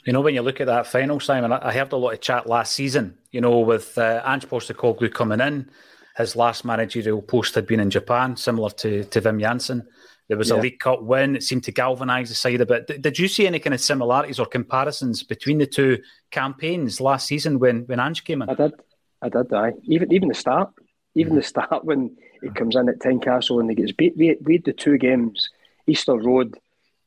You 0.06 0.14
know, 0.14 0.22
when 0.22 0.34
you 0.34 0.42
look 0.42 0.62
at 0.62 0.68
that 0.68 0.88
final, 0.88 1.20
Simon, 1.20 1.52
I 1.52 1.74
heard 1.74 1.92
a 1.92 1.98
lot 1.98 2.14
of 2.14 2.22
chat 2.22 2.48
last 2.48 2.74
season, 2.74 3.18
you 3.32 3.42
know, 3.42 3.60
with 3.60 3.98
uh, 3.98 4.22
Ange 4.26 4.48
Postecoglou 4.48 5.14
coming 5.14 5.40
in. 5.40 5.70
His 6.18 6.36
last 6.36 6.66
managerial 6.66 7.22
post 7.22 7.56
had 7.56 7.68
been 7.68 7.80
in 7.80 7.90
Japan, 7.90 8.36
similar 8.36 8.70
to, 8.72 9.04
to 9.06 9.22
Wim 9.22 9.40
Jansen. 9.40 9.88
There 10.28 10.38
was 10.38 10.50
yeah. 10.50 10.56
a 10.56 10.62
League 10.62 10.80
Cup 10.80 11.02
win. 11.02 11.36
It 11.36 11.44
seemed 11.44 11.64
to 11.66 11.72
galvanise 11.72 12.30
the 12.30 12.36
side 12.36 12.62
a 12.62 12.66
bit. 12.66 12.88
D- 12.88 12.98
did 12.98 13.18
you 13.18 13.28
see 13.28 13.48
any 13.48 13.60
kind 13.60 13.74
of 13.74 13.82
similarities 13.82 14.40
or 14.40 14.46
comparisons 14.46 15.24
between 15.24 15.58
the 15.58 15.66
two 15.66 16.00
campaigns 16.32 17.02
last 17.02 17.28
season 17.28 17.58
when, 17.60 17.82
when 17.82 18.00
Ange 18.00 18.24
came 18.24 18.42
in? 18.42 18.50
I 18.50 18.54
did. 18.54 18.74
I 19.22 19.30
did, 19.30 19.54
I. 19.54 19.74
Even, 19.84 20.14
even 20.14 20.30
the 20.30 20.36
start. 20.36 20.72
Even 21.16 21.36
the 21.36 21.44
start 21.44 21.84
when 21.84 22.16
he 22.42 22.50
comes 22.50 22.76
in 22.76 22.90
at 22.90 23.00
Tynecastle 23.00 23.60
and 23.60 23.70
he 23.70 23.76
gets 23.76 23.92
beat. 23.92 24.18
We, 24.18 24.38
we 24.42 24.54
had 24.54 24.66
the 24.66 24.74
two 24.74 24.98
games, 24.98 25.50
Easter 25.88 26.16
Road, 26.16 26.58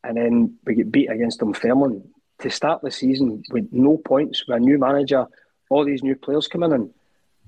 and 0.04 0.16
then 0.16 0.58
we 0.64 0.74
get 0.74 0.92
beat 0.92 1.10
against 1.10 1.40
Dunfermline 1.40 2.02
to 2.40 2.50
start 2.50 2.82
the 2.82 2.90
season 2.90 3.42
with 3.50 3.68
no 3.72 3.96
points, 3.98 4.46
with 4.46 4.56
a 4.56 4.60
new 4.60 4.78
manager, 4.78 5.26
all 5.70 5.84
these 5.84 6.02
new 6.02 6.16
players 6.16 6.48
coming 6.48 6.72
in. 6.72 6.90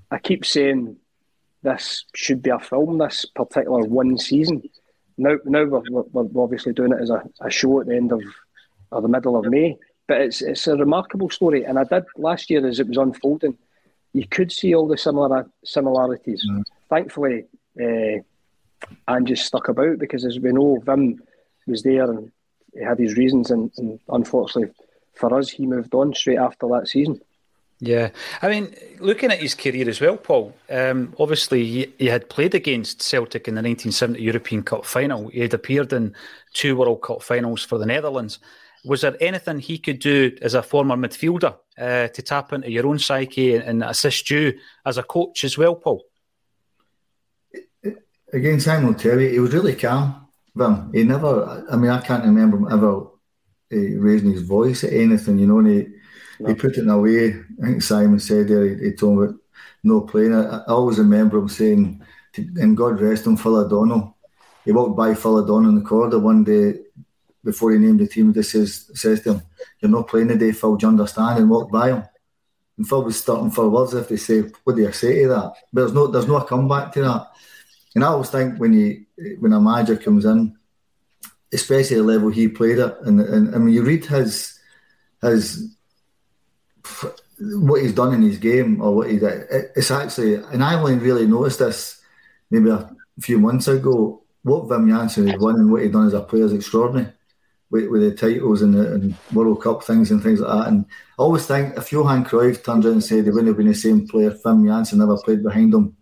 I 0.09 0.19
keep 0.19 0.45
saying 0.45 0.97
this 1.63 2.05
should 2.13 2.41
be 2.41 2.51
a 2.51 2.59
film, 2.59 2.97
this 2.97 3.25
particular 3.25 3.81
one 3.81 4.17
season. 4.17 4.63
Now, 5.17 5.37
now 5.45 5.65
we're, 5.65 6.03
we're 6.11 6.43
obviously 6.43 6.73
doing 6.73 6.93
it 6.93 7.01
as 7.01 7.09
a, 7.09 7.23
a 7.41 7.49
show 7.49 7.81
at 7.81 7.87
the 7.87 7.95
end 7.95 8.11
of 8.11 8.21
or 8.91 9.01
the 9.01 9.07
middle 9.07 9.35
of 9.35 9.45
May, 9.45 9.77
but 10.07 10.21
it's 10.21 10.41
it's 10.41 10.67
a 10.67 10.75
remarkable 10.75 11.29
story. 11.29 11.63
And 11.65 11.79
I 11.79 11.83
did 11.83 12.03
last 12.17 12.49
year 12.49 12.65
as 12.65 12.79
it 12.79 12.87
was 12.87 12.97
unfolding, 12.97 13.57
you 14.13 14.27
could 14.27 14.51
see 14.51 14.75
all 14.75 14.87
the 14.87 14.97
similar 14.97 15.49
similarities. 15.63 16.45
Mm. 16.49 16.63
Thankfully, 16.89 17.45
uh, 17.81 18.21
and 19.07 19.27
just 19.27 19.45
stuck 19.45 19.67
about 19.67 19.99
because, 19.99 20.25
as 20.25 20.39
we 20.39 20.51
know, 20.51 20.81
Vim 20.85 21.21
was 21.67 21.83
there 21.83 22.09
and 22.09 22.31
he 22.73 22.83
had 22.83 22.99
his 22.99 23.15
reasons, 23.15 23.51
and, 23.51 23.71
and 23.77 23.99
unfortunately 24.09 24.73
for 25.13 25.33
us, 25.37 25.49
he 25.49 25.65
moved 25.65 25.93
on 25.93 26.13
straight 26.13 26.37
after 26.37 26.67
that 26.67 26.87
season. 26.87 27.21
Yeah, 27.79 28.11
I 28.41 28.47
mean, 28.47 28.73
looking 28.99 29.31
at 29.31 29.39
his 29.39 29.53
career 29.53 29.89
as 29.89 29.99
well, 29.99 30.15
Paul. 30.15 30.55
Um, 30.69 31.13
obviously, 31.19 31.65
he, 31.65 31.93
he, 31.97 32.05
had 32.05 32.29
played 32.29 32.55
against 32.55 33.01
Celtic 33.01 33.47
in 33.47 33.55
the 33.55 33.61
1970 33.61 34.21
European 34.21 34.63
Cup 34.63 34.85
final. 34.85 35.27
He 35.27 35.41
had 35.41 35.53
appeared 35.53 35.91
in 35.91 36.15
two 36.53 36.77
World 36.77 37.01
Cup 37.01 37.21
finals 37.21 37.63
for 37.65 37.77
the 37.77 37.85
Netherlands. 37.85 38.39
Was 38.85 39.01
there 39.01 39.17
anything 39.19 39.59
he 39.59 39.77
could 39.77 39.99
do 39.99 40.37
as 40.41 40.53
a 40.53 40.63
former 40.63 40.95
midfielder 40.95 41.57
uh, 41.77 42.07
to 42.07 42.21
tap 42.21 42.53
into 42.53 42.71
your 42.71 42.87
own 42.87 42.99
psyche 42.99 43.55
and, 43.55 43.63
and 43.63 43.83
assist 43.83 44.29
you 44.29 44.57
as 44.85 44.97
a 44.97 45.03
coach 45.03 45.43
as 45.43 45.57
well, 45.57 45.75
Paul? 45.75 46.05
Again, 48.35 48.59
Simon 48.59 48.95
you, 48.99 49.17
he 49.17 49.39
was 49.39 49.53
really 49.53 49.75
calm. 49.75 50.27
Vim. 50.55 50.91
He 50.93 51.03
never, 51.03 51.65
I 51.69 51.75
mean, 51.75 51.91
I 51.91 52.01
can't 52.01 52.23
remember 52.23 52.57
him 52.57 52.67
ever 52.71 53.01
uh, 53.01 53.99
raising 53.99 54.31
his 54.31 54.43
voice 54.43 54.83
at 54.83 54.93
anything, 54.93 55.37
you 55.39 55.47
know, 55.47 55.59
and 55.59 55.67
he, 55.67 55.87
no. 56.39 56.49
he 56.49 56.55
put 56.55 56.77
it 56.77 56.81
in 56.81 56.89
a 56.89 56.99
way, 56.99 57.29
I 57.29 57.65
think 57.65 57.81
Simon 57.81 58.19
said 58.19 58.47
there, 58.47 58.65
he, 58.65 58.85
he 58.85 58.91
told 58.93 59.19
me 59.19 59.37
no 59.83 60.01
playing. 60.01 60.33
I, 60.33 60.57
I, 60.57 60.65
always 60.67 60.99
remember 60.99 61.37
him 61.37 61.49
saying, 61.49 62.01
to, 62.33 62.41
and 62.57 62.77
God 62.77 63.01
rest 63.01 63.25
him, 63.25 63.37
Phil 63.37 63.57
O'Donnell. 63.57 64.15
He 64.63 64.71
walked 64.71 64.97
by 64.97 65.13
Phil 65.13 65.37
O'Donnell 65.37 65.69
in 65.69 65.75
the 65.75 65.81
corridor 65.81 66.19
one 66.19 66.43
day 66.43 66.79
before 67.43 67.71
he 67.71 67.77
named 67.77 67.99
the 67.99 68.07
team, 68.07 68.31
and 68.33 68.45
says, 68.45 68.89
says 68.93 69.21
to 69.21 69.33
him, 69.35 69.41
You're 69.79 69.91
not 69.91 70.07
playing 70.07 70.29
today, 70.29 70.51
Phil, 70.51 70.75
do 70.75 70.85
you 70.85 70.89
understand? 70.89 71.39
And 71.39 71.49
walked 71.49 71.71
by 71.71 71.89
him. 71.89 72.03
And 72.77 72.87
Phil 72.87 73.03
was 73.03 73.19
starting 73.19 73.51
for 73.51 73.69
words 73.69 73.93
if 73.93 74.09
they 74.09 74.17
say, 74.17 74.41
What 74.63 74.75
do 74.75 74.81
you 74.81 74.91
say 74.91 75.23
to 75.23 75.27
that? 75.29 75.53
But 75.71 75.81
there's 75.81 75.93
no 75.93 76.07
there's 76.07 76.27
no 76.27 76.41
comeback 76.41 76.91
to 76.93 77.01
that. 77.01 77.27
And 77.95 78.03
I 78.03 78.07
always 78.07 78.29
think 78.29 78.59
when 78.59 78.73
you 78.73 79.05
when 79.39 79.53
a 79.53 79.59
manager 79.59 79.95
comes 79.95 80.25
in, 80.25 80.57
especially 81.53 81.97
the 81.97 82.03
level 82.03 82.29
he 82.29 82.47
played 82.49 82.79
at, 82.79 82.99
and 83.01 83.19
and 83.21 83.55
I 83.55 83.57
mean 83.57 83.73
you 83.73 83.83
read 83.83 84.05
his 84.05 84.59
his 85.21 85.75
what 87.39 87.81
he's 87.81 87.93
done 87.93 88.13
in 88.13 88.21
his 88.21 88.37
game 88.37 88.81
or 88.81 88.95
what 88.95 89.09
he 89.09 89.17
did. 89.17 89.47
It's 89.75 89.91
actually, 89.91 90.35
and 90.35 90.63
I 90.63 90.75
only 90.75 90.95
really 90.95 91.25
noticed 91.25 91.59
this 91.59 92.01
maybe 92.51 92.69
a 92.69 92.89
few 93.19 93.39
months 93.39 93.67
ago. 93.67 94.21
What 94.43 94.65
Wim 94.65 94.87
Jansen 94.87 95.27
has 95.27 95.39
won 95.39 95.55
and 95.55 95.71
what 95.71 95.81
he's 95.81 95.91
done 95.91 96.07
as 96.07 96.13
a 96.13 96.21
player 96.21 96.45
is 96.45 96.53
extraordinary. 96.53 97.11
With, 97.71 97.89
with 97.89 98.03
the 98.03 98.15
titles 98.15 98.61
and, 98.61 98.75
the, 98.75 98.93
and 98.93 99.15
World 99.33 99.61
Cup 99.63 99.83
things 99.83 100.11
and 100.11 100.21
things 100.21 100.39
like 100.39 100.51
that. 100.51 100.67
And 100.67 100.85
I 101.17 101.23
always 101.23 101.47
think 101.47 101.75
if 101.75 101.91
Johan 101.91 102.23
Cruyff 102.23 102.63
turns 102.63 102.85
around 102.85 102.93
and 102.93 103.03
said 103.03 103.23
he 103.23 103.31
wouldn't 103.31 103.47
have 103.47 103.57
been 103.57 103.67
the 103.67 103.73
same 103.73 104.07
player, 104.07 104.31
Wim 104.31 104.67
Jansen 104.67 104.99
never 104.99 105.17
played 105.17 105.43
behind 105.43 105.73
him, 105.73 105.97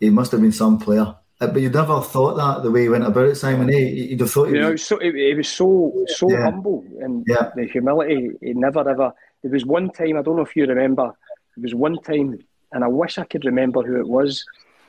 he 0.00 0.10
must 0.10 0.32
have 0.32 0.40
been 0.40 0.52
some 0.52 0.78
player. 0.78 1.14
Uh, 1.40 1.46
but 1.48 1.60
you'd 1.60 1.74
never 1.74 2.00
thought 2.00 2.36
that 2.36 2.62
the 2.62 2.70
way 2.70 2.82
he 2.82 2.88
went 2.88 3.04
about 3.04 3.28
it, 3.28 3.34
Simon. 3.34 3.68
Eh? 3.68 3.76
You'd 3.78 4.20
have 4.20 4.30
thought 4.30 4.46
he 4.48 4.54
you 4.54 4.60
know, 4.60 4.70
was, 4.72 4.82
so 4.82 4.98
he, 4.98 5.34
was 5.34 5.48
so 5.48 5.92
so 6.06 6.30
Yeah. 6.30 6.44
humble 6.44 6.82
and 7.00 7.24
Yeah. 7.28 7.50
the 7.54 7.66
humility. 7.66 8.30
He 8.40 8.54
never 8.54 8.80
ever. 8.88 9.12
There 9.42 9.52
was 9.52 9.66
one 9.66 9.90
time 9.90 10.16
I 10.16 10.22
don't 10.22 10.36
know 10.36 10.42
if 10.42 10.56
you 10.56 10.64
remember. 10.64 11.12
There 11.56 11.62
was 11.62 11.74
one 11.74 11.98
time, 11.98 12.38
and 12.72 12.84
I 12.84 12.88
wish 12.88 13.18
I 13.18 13.24
could 13.24 13.44
remember 13.44 13.82
who 13.82 13.98
it 14.00 14.08
was. 14.08 14.44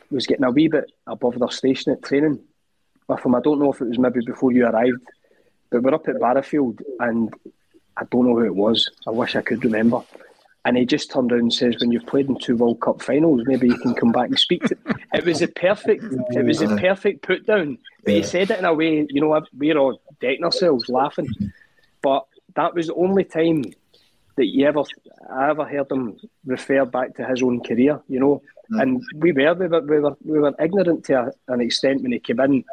Was 0.10 0.26
getting 0.26 0.46
a 0.46 0.52
wee 0.52 0.70
bit 0.70 0.90
above 1.06 1.38
their 1.38 1.50
station 1.50 1.92
at 1.92 2.02
training 2.02 2.40
with 3.10 3.26
him. 3.26 3.36
I 3.36 3.42
don't 3.42 3.60
know 3.60 3.74
if 3.74 3.82
it 3.82 3.90
was 3.90 4.00
maybe 4.00 4.22
before 4.26 4.54
you 4.54 4.66
arrived, 4.66 5.02
but 5.70 5.84
we're 5.84 5.94
up 5.94 6.08
at 6.08 6.18
Barrowfield, 6.20 6.82
and 7.02 7.34
I 7.98 8.04
don't 8.10 8.26
know 8.26 8.36
who 8.36 8.46
it 8.46 8.56
was. 8.56 8.90
I 9.06 9.12
wish 9.12 9.36
I 9.36 9.42
could 9.42 9.66
remember. 9.66 10.02
And 10.68 10.76
he 10.76 10.86
just 10.86 11.10
turned 11.10 11.32
around 11.32 11.42
and 11.44 11.54
says, 11.54 11.78
"When 11.80 11.94
you've 11.94 12.06
played 12.06 12.28
in 12.28 12.38
two 12.38 12.58
World 12.58 12.82
Cup 12.82 13.02
finals, 13.02 13.44
maybe 13.46 13.68
you 13.68 13.78
can 13.78 13.96
come 13.96 14.12
back 14.12 14.28
and 14.28 14.38
speak." 14.38 14.64
to 14.66 14.78
It 15.14 15.24
was 15.24 15.42
a 15.42 15.48
perfect. 15.48 16.04
It 16.32 16.46
was 16.46 16.62
a 16.62 16.76
perfect 16.76 17.22
put 17.22 17.48
down. 17.48 17.78
But 18.04 18.16
he 18.16 18.24
said 18.24 18.52
it 18.52 18.60
in 18.60 18.66
a 18.66 18.74
way, 18.74 19.08
you 19.10 19.22
know, 19.22 19.42
we're 19.58 19.78
all 19.78 20.02
decking 20.20 20.44
ourselves 20.44 20.90
laughing. 20.90 21.30
But 22.02 22.26
that 22.56 22.74
was 22.76 22.88
the 22.88 22.96
only 22.96 23.24
time 23.24 23.64
that 24.36 24.48
you 24.48 24.68
ever, 24.68 24.84
I 25.30 25.52
ever 25.52 25.64
heard 25.64 25.90
him 25.90 26.18
refer 26.46 26.84
back 26.86 27.16
to 27.16 27.26
his 27.26 27.42
own 27.42 27.64
career. 27.64 28.02
You 28.10 28.20
know, 28.20 28.42
and 28.72 29.02
we 29.16 29.32
were 29.32 29.54
we 29.54 29.68
were 29.68 29.82
we 29.82 30.00
were, 30.00 30.18
we 30.26 30.40
were 30.40 30.56
ignorant 30.60 31.06
to 31.06 31.32
an 31.48 31.62
extent 31.62 32.02
when 32.02 32.12
he 32.12 32.20
came 32.20 32.42
in, 32.42 32.66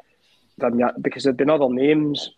because 1.01 1.23
there'd 1.23 1.37
been 1.37 1.51
other 1.51 1.69
names 1.69 2.31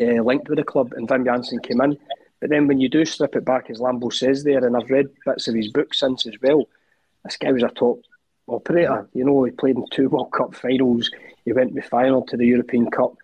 uh, 0.00 0.20
linked 0.22 0.48
with 0.48 0.58
the 0.58 0.64
club, 0.64 0.92
and 0.94 1.08
Wim 1.08 1.24
Jansen 1.24 1.60
came 1.60 1.80
in. 1.80 1.96
But 2.44 2.50
then 2.50 2.66
when 2.66 2.78
you 2.78 2.90
do 2.90 3.06
strip 3.06 3.36
it 3.36 3.46
back, 3.46 3.70
as 3.70 3.78
Lambo 3.78 4.12
says 4.12 4.44
there, 4.44 4.66
and 4.66 4.76
I've 4.76 4.90
read 4.90 5.06
bits 5.24 5.48
of 5.48 5.54
his 5.54 5.68
book 5.68 5.94
since 5.94 6.26
as 6.26 6.34
well, 6.42 6.68
this 7.24 7.38
guy 7.38 7.50
was 7.50 7.62
a 7.62 7.68
top 7.68 8.00
operator. 8.46 8.90
Mm-hmm. 8.90 9.18
You 9.18 9.24
know, 9.24 9.44
he 9.44 9.50
played 9.50 9.76
in 9.76 9.86
two 9.90 10.10
World 10.10 10.30
Cup 10.30 10.54
finals. 10.54 11.10
He 11.46 11.54
went 11.54 11.70
to 11.70 11.80
the 11.80 11.88
final 11.88 12.20
to 12.26 12.36
the 12.36 12.44
European 12.44 12.90
Cup. 12.90 13.14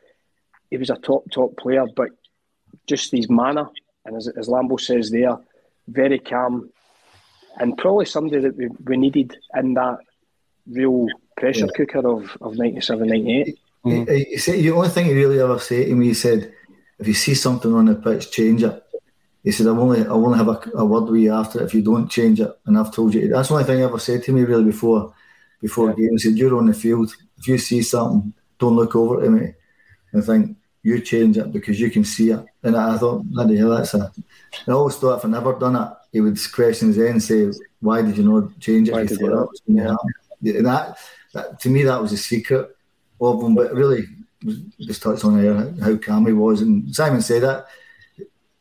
He 0.70 0.78
was 0.78 0.88
a 0.88 0.96
top, 0.96 1.30
top 1.30 1.54
player, 1.58 1.84
but 1.94 2.08
just 2.86 3.12
his 3.12 3.28
manner, 3.28 3.68
and 4.06 4.16
as, 4.16 4.26
as 4.26 4.48
Lambo 4.48 4.80
says 4.80 5.10
there, 5.10 5.36
very 5.86 6.18
calm, 6.18 6.70
and 7.58 7.76
probably 7.76 8.06
somebody 8.06 8.40
that 8.40 8.56
we, 8.56 8.68
we 8.86 8.96
needed 8.96 9.36
in 9.54 9.74
that 9.74 9.98
real 10.66 11.08
pressure 11.36 11.68
cooker 11.76 12.08
of, 12.08 12.38
of 12.40 12.56
97, 12.56 13.06
98. 13.06 13.58
Mm-hmm. 13.84 14.12
He, 14.14 14.24
he 14.24 14.38
said, 14.38 14.60
the 14.60 14.70
only 14.70 14.88
thing 14.88 15.04
he 15.04 15.12
really 15.12 15.40
ever 15.40 15.58
said 15.58 15.88
to 15.88 15.94
me, 15.94 16.06
he 16.06 16.14
said, 16.14 16.54
if 16.98 17.06
you 17.06 17.12
see 17.12 17.34
something 17.34 17.74
on 17.74 17.84
the 17.84 17.96
pitch, 17.96 18.30
change 18.30 18.62
it. 18.62 18.82
He 19.42 19.52
said, 19.52 19.66
I'll 19.66 19.80
only, 19.80 20.00
I'll 20.02 20.24
only 20.24 20.38
have 20.38 20.48
a, 20.48 20.60
a 20.74 20.84
word 20.84 21.10
with 21.10 21.20
you 21.22 21.32
after 21.32 21.60
it 21.60 21.64
if 21.64 21.74
you 21.74 21.82
don't 21.82 22.10
change 22.10 22.40
it. 22.40 22.58
And 22.66 22.78
I've 22.78 22.94
told 22.94 23.14
you, 23.14 23.28
that's 23.28 23.48
the 23.48 23.54
only 23.54 23.64
thing 23.64 23.78
he 23.78 23.84
ever 23.84 23.98
said 23.98 24.22
to 24.24 24.32
me 24.32 24.42
really 24.42 24.64
before 24.64 25.14
before 25.60 25.92
games. 25.94 26.22
He 26.22 26.30
said, 26.30 26.38
you're 26.38 26.56
on 26.56 26.66
the 26.66 26.74
field. 26.74 27.14
If 27.38 27.48
you 27.48 27.58
see 27.58 27.82
something, 27.82 28.32
don't 28.58 28.76
look 28.76 28.94
over 28.94 29.22
to 29.22 29.30
me 29.30 29.54
and 30.12 30.24
think, 30.24 30.56
you 30.82 31.00
change 31.00 31.36
it 31.36 31.52
because 31.52 31.78
you 31.78 31.90
can 31.90 32.04
see 32.04 32.30
it. 32.30 32.44
And 32.62 32.76
I 32.76 32.96
thought, 32.96 33.24
bloody 33.24 33.56
hell, 33.56 33.70
that's 33.70 33.92
a. 33.94 34.10
I 34.66 34.72
always 34.72 34.96
thought 34.96 35.18
if 35.18 35.24
I 35.24 35.28
never 35.28 35.58
done 35.58 35.76
it, 35.76 35.92
he 36.12 36.20
would 36.20 36.38
question 36.52 36.88
his 36.88 36.98
end 36.98 37.08
and 37.08 37.22
say, 37.22 37.50
why 37.80 38.02
did 38.02 38.16
you 38.16 38.24
not 38.24 38.58
change 38.60 38.88
it? 38.88 38.92
Why 38.92 39.04
did 39.04 39.20
you 39.20 39.28
to. 39.28 39.48
Yeah, 39.66 39.96
And 40.56 40.66
that, 40.66 40.98
that, 41.34 41.60
to 41.60 41.68
me, 41.68 41.82
that 41.84 42.00
was 42.00 42.12
a 42.12 42.16
secret 42.16 42.74
of 43.20 43.42
him. 43.42 43.54
But 43.54 43.74
really, 43.74 44.04
just 44.80 45.02
touched 45.02 45.24
on 45.24 45.40
there 45.40 45.54
how, 45.54 45.70
how 45.84 45.96
calm 45.98 46.26
he 46.26 46.32
was. 46.32 46.62
And 46.62 46.94
Simon 46.94 47.20
said 47.20 47.42
that. 47.42 47.66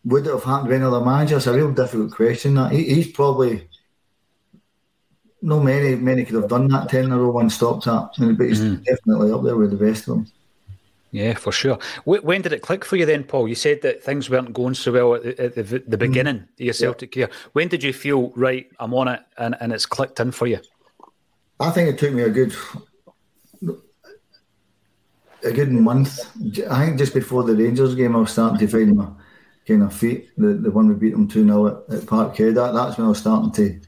Would 0.10 0.28
it 0.28 0.32
have 0.32 0.44
happened 0.44 0.70
to 0.70 0.76
any 0.76 0.84
other 0.84 1.06
manager? 1.06 1.38
It's 1.38 1.48
a 1.48 1.54
real 1.54 1.72
difficult 1.72 2.12
question. 2.12 2.56
That 2.56 2.72
he, 2.72 2.84
he's 2.96 3.12
probably 3.12 3.68
no 5.42 5.60
many 5.60 5.96
many 5.96 6.26
could 6.26 6.36
have 6.36 6.50
done 6.50 6.68
that 6.70 6.90
ten 6.90 7.06
in 7.06 7.12
a 7.12 7.18
row 7.18 7.40
and 7.40 7.52
stopped 7.52 7.86
that, 7.86 8.10
but 8.18 8.48
he's 8.48 8.60
mm. 8.60 8.84
definitely 8.84 9.32
up 9.32 9.44
there 9.44 9.56
with 9.56 9.72
the 9.72 9.86
best 9.86 10.08
of 10.08 10.16
them. 10.16 10.28
Yeah, 11.12 11.34
for 11.34 11.52
sure. 11.52 11.80
When 12.06 12.42
did 12.44 12.54
it 12.54 12.62
click 12.62 12.86
for 12.86 12.96
you 12.96 13.06
then, 13.06 13.24
Paul? 13.24 13.48
You 13.48 13.56
said 13.56 13.82
that 13.82 14.04
things 14.04 14.30
weren't 14.30 14.54
going 14.54 14.76
so 14.76 14.92
well 14.92 15.16
at 15.16 15.24
the, 15.24 15.44
at 15.44 15.56
the, 15.56 15.64
the 15.64 15.98
mm. 15.98 16.00
beginning 16.00 16.36
of 16.38 16.48
your 16.58 16.74
Celtic 16.74 17.14
career. 17.14 17.30
When 17.54 17.68
did 17.68 17.84
you 17.84 17.94
feel, 17.94 18.32
right, 18.36 18.70
I'm 18.80 18.94
on 18.94 19.08
it 19.08 19.22
and, 19.38 19.56
and 19.60 19.74
it's 19.74 19.88
clicked 19.88 20.20
in 20.20 20.32
for 20.32 20.46
you? 20.46 20.60
I 21.60 21.72
think 21.72 21.90
it 21.90 21.98
took 21.98 22.14
me 22.14 22.22
a 22.22 22.30
good 22.30 22.56
a 25.44 25.52
good 25.52 25.72
month. 25.72 26.20
I 26.70 26.86
think 26.86 27.00
just 27.00 27.16
before 27.16 27.44
the 27.44 27.56
Rangers 27.56 27.96
game, 27.96 28.16
I 28.16 28.20
was 28.20 28.32
starting 28.32 28.60
to 28.60 28.68
find 28.68 28.96
my 28.96 29.08
kind 29.68 29.84
of 29.84 29.94
feet. 29.94 30.30
The 30.38 30.54
the 30.54 30.72
one 30.72 30.88
we 30.88 30.96
beat 30.96 31.12
them 31.12 31.28
two 31.28 31.44
0 31.46 31.68
at, 31.68 31.96
at 31.96 32.02
Parkhead. 32.04 32.56
That 32.56 32.74
that's 32.74 32.98
when 32.98 33.06
I 33.06 33.10
was 33.10 33.20
starting 33.20 33.52
to 33.54 33.80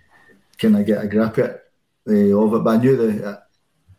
kind 0.58 0.78
of 0.78 0.86
get 0.86 1.04
a 1.04 1.08
grip 1.08 1.38
it, 1.38 1.62
uh, 2.08 2.38
of 2.40 2.54
it. 2.54 2.64
But 2.64 2.70
I 2.70 2.78
knew 2.78 2.96
the 2.98 3.42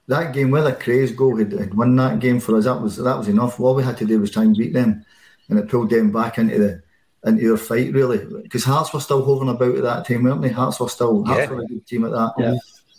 that 0.09 0.33
game 0.33 0.51
where 0.51 0.63
the 0.63 0.73
Craze 0.73 1.13
goal 1.13 1.37
had, 1.37 1.53
had 1.53 1.75
won 1.75 1.95
that 1.97 2.19
game 2.21 2.41
for 2.41 2.57
us. 2.57 2.65
That 2.65 2.81
was 2.81 2.97
that 2.97 3.19
was 3.19 3.29
enough. 3.29 3.59
All 3.61 3.75
we 3.75 3.83
had 3.83 3.97
to 3.99 4.05
do 4.05 4.21
was 4.21 4.31
try 4.31 4.43
and 4.45 4.57
beat 4.57 4.73
them, 4.73 5.05
and 5.49 5.59
it 5.59 5.69
pulled 5.69 5.91
them 5.91 6.13
back 6.13 6.39
into 6.39 6.59
the 6.59 6.83
into 7.25 7.49
their 7.49 7.57
fight 7.57 7.93
really. 7.93 8.19
Because 8.43 8.65
Hearts 8.65 8.93
were 8.93 9.01
still 9.01 9.25
hovering 9.25 9.51
about 9.51 9.77
at 9.77 9.83
that 9.83 10.07
time, 10.07 10.25
weren't 10.25 10.43
they? 10.43 10.49
Hearts 10.51 10.81
were 10.81 10.89
still 10.89 11.25
Hearts 11.25 11.49
Yeah. 11.49 11.51
were 11.55 11.63
a 11.63 11.67
good 11.67 11.87
team 11.87 12.05
at 12.05 12.11
that 12.11 12.33
Yeah. 12.39 12.55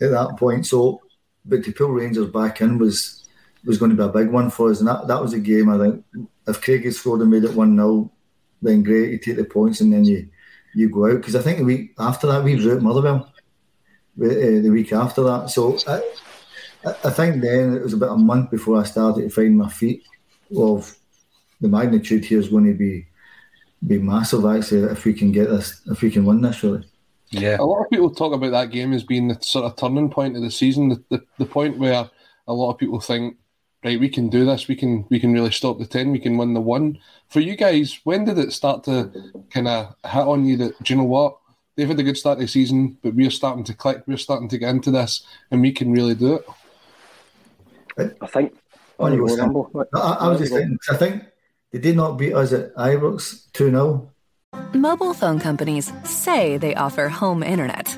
at 0.05 0.11
that 0.11 0.37
point. 0.37 0.65
So, 0.65 1.01
but 1.45 1.63
to 1.65 1.71
pull 1.73 1.89
Rangers 1.89 2.29
back 2.29 2.61
in 2.61 2.77
was 2.77 3.19
was 3.65 3.77
going 3.77 3.91
to 3.91 3.97
be 3.97 4.03
a 4.03 4.09
big 4.09 4.29
one 4.29 4.49
for 4.49 4.71
us, 4.71 4.79
and 4.79 4.87
that, 4.89 5.07
that 5.07 5.21
was 5.21 5.31
a 5.33 5.39
game. 5.39 5.69
I 5.69 5.77
think 5.77 6.03
if 6.47 6.61
Craig 6.61 6.83
had 6.83 6.93
scored 6.93 7.21
and 7.21 7.31
made 7.31 7.45
it 7.45 7.53
one 7.53 7.75
0 7.77 8.11
then 8.63 8.83
great. 8.83 9.11
You 9.11 9.17
take 9.19 9.37
the 9.37 9.45
points 9.45 9.81
and 9.81 9.91
then 9.93 10.05
you 10.05 10.27
you 10.75 10.89
go 10.89 11.05
out 11.07 11.17
because 11.17 11.35
I 11.35 11.41
think 11.41 11.59
the 11.59 11.65
week 11.65 11.93
after 11.99 12.25
that 12.27 12.43
we 12.43 12.55
drew 12.55 12.75
at 12.75 12.81
Motherwell. 12.81 13.31
uh, 14.21 14.25
The 14.65 14.69
week 14.71 14.91
after 14.93 15.21
that, 15.23 15.49
so 15.49 15.77
I, 15.87 15.95
I- 16.89 16.95
I 17.05 17.09
think 17.11 17.41
then 17.41 17.75
it 17.75 17.81
was 17.83 17.93
about 17.93 18.15
a 18.15 18.17
month 18.17 18.51
before 18.51 18.77
I 18.79 18.83
started 18.83 19.21
to 19.23 19.29
find 19.29 19.57
my 19.57 19.69
feet. 19.69 20.03
Of 20.55 20.95
the 21.61 21.67
magnitude 21.69 22.25
here 22.25 22.39
is 22.39 22.49
going 22.49 22.65
to 22.67 22.73
be 22.73 23.07
be 23.87 23.97
massive. 23.97 24.45
Actually, 24.45 24.91
if 24.91 25.03
we 25.05 25.13
can 25.13 25.31
get 25.31 25.49
this, 25.49 25.81
if 25.87 26.01
we 26.01 26.11
can 26.11 26.25
win 26.25 26.41
this, 26.41 26.61
really. 26.63 26.83
Yeah. 27.31 27.57
A 27.59 27.63
lot 27.63 27.83
of 27.83 27.89
people 27.89 28.11
talk 28.13 28.33
about 28.33 28.51
that 28.51 28.69
game 28.71 28.93
as 28.93 29.03
being 29.03 29.27
the 29.29 29.37
sort 29.41 29.65
of 29.65 29.75
turning 29.77 30.09
point 30.11 30.35
of 30.35 30.43
the 30.43 30.51
season, 30.51 30.89
the, 30.89 31.03
the, 31.09 31.23
the 31.39 31.45
point 31.45 31.79
where 31.79 32.07
a 32.47 32.53
lot 32.53 32.71
of 32.71 32.77
people 32.77 32.99
think, 32.99 33.37
right, 33.83 33.99
we 33.99 34.09
can 34.09 34.29
do 34.29 34.45
this, 34.45 34.67
we 34.67 34.75
can 34.75 35.05
we 35.09 35.19
can 35.19 35.33
really 35.33 35.51
stop 35.51 35.79
the 35.79 35.85
ten, 35.85 36.11
we 36.11 36.19
can 36.19 36.37
win 36.37 36.53
the 36.53 36.61
one. 36.61 36.99
For 37.29 37.39
you 37.39 37.55
guys, 37.55 37.99
when 38.03 38.25
did 38.25 38.37
it 38.37 38.53
start 38.53 38.83
to 38.85 39.11
kind 39.49 39.67
of 39.67 39.95
hit 40.03 40.21
on 40.21 40.45
you 40.45 40.57
that 40.57 40.81
do 40.83 40.93
you 40.93 40.97
know 40.97 41.05
what? 41.05 41.37
They've 41.75 41.87
had 41.87 41.99
a 41.99 42.03
good 42.03 42.17
start 42.17 42.37
to 42.37 42.45
the 42.45 42.47
season, 42.47 42.97
but 43.01 43.15
we're 43.15 43.31
starting 43.31 43.63
to 43.65 43.73
click, 43.73 44.03
we're 44.05 44.17
starting 44.17 44.49
to 44.49 44.57
get 44.57 44.69
into 44.69 44.91
this, 44.91 45.25
and 45.49 45.61
we 45.61 45.71
can 45.71 45.91
really 45.91 46.15
do 46.15 46.35
it. 46.35 48.15
I 48.21 48.27
think. 48.27 48.55
On 48.99 49.11
you 49.11 49.19
go, 49.19 49.27
go, 49.27 49.35
Sam. 49.35 49.45
Rambo. 49.45 49.87
I, 49.95 49.99
I 49.99 50.27
was 50.29 50.39
just 50.39 50.53
thinking, 50.53 50.77
I 50.89 50.95
think 50.95 51.23
they 51.71 51.79
did 51.79 51.95
not 51.95 52.17
beat 52.17 52.33
us 52.33 52.53
at 52.53 52.73
Ibrox 52.75 53.51
2 53.53 53.71
0. 53.71 54.11
Mobile 54.73 55.13
phone 55.13 55.39
companies 55.39 55.91
say 56.03 56.57
they 56.57 56.75
offer 56.75 57.09
home 57.09 57.41
internet. 57.41 57.97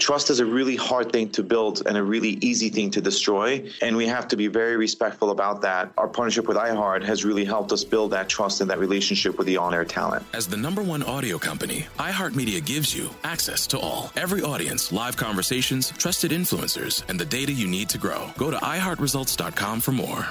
Trust 0.00 0.30
is 0.30 0.40
a 0.40 0.46
really 0.46 0.76
hard 0.76 1.12
thing 1.12 1.28
to 1.28 1.42
build 1.42 1.86
and 1.86 1.94
a 1.94 2.02
really 2.02 2.38
easy 2.40 2.70
thing 2.70 2.90
to 2.92 3.02
destroy. 3.02 3.70
And 3.82 3.94
we 3.94 4.06
have 4.06 4.26
to 4.28 4.36
be 4.36 4.46
very 4.46 4.78
respectful 4.78 5.30
about 5.30 5.60
that. 5.60 5.92
Our 5.98 6.08
partnership 6.08 6.48
with 6.48 6.56
iHeart 6.56 7.04
has 7.04 7.22
really 7.22 7.44
helped 7.44 7.70
us 7.70 7.84
build 7.84 8.10
that 8.12 8.30
trust 8.30 8.62
and 8.62 8.70
that 8.70 8.78
relationship 8.78 9.36
with 9.36 9.46
the 9.46 9.58
on 9.58 9.74
air 9.74 9.84
talent. 9.84 10.24
As 10.32 10.48
the 10.48 10.56
number 10.56 10.82
one 10.82 11.02
audio 11.02 11.36
company, 11.36 11.86
iHeartMedia 11.98 12.64
gives 12.64 12.96
you 12.96 13.10
access 13.24 13.66
to 13.68 13.78
all. 13.78 14.10
Every 14.16 14.40
audience, 14.40 14.90
live 14.90 15.18
conversations, 15.18 15.90
trusted 15.90 16.30
influencers, 16.30 17.06
and 17.10 17.20
the 17.20 17.26
data 17.26 17.52
you 17.52 17.68
need 17.68 17.90
to 17.90 17.98
grow. 17.98 18.30
Go 18.38 18.50
to 18.50 18.56
iHeartResults.com 18.56 19.80
for 19.80 19.92
more. 19.92 20.26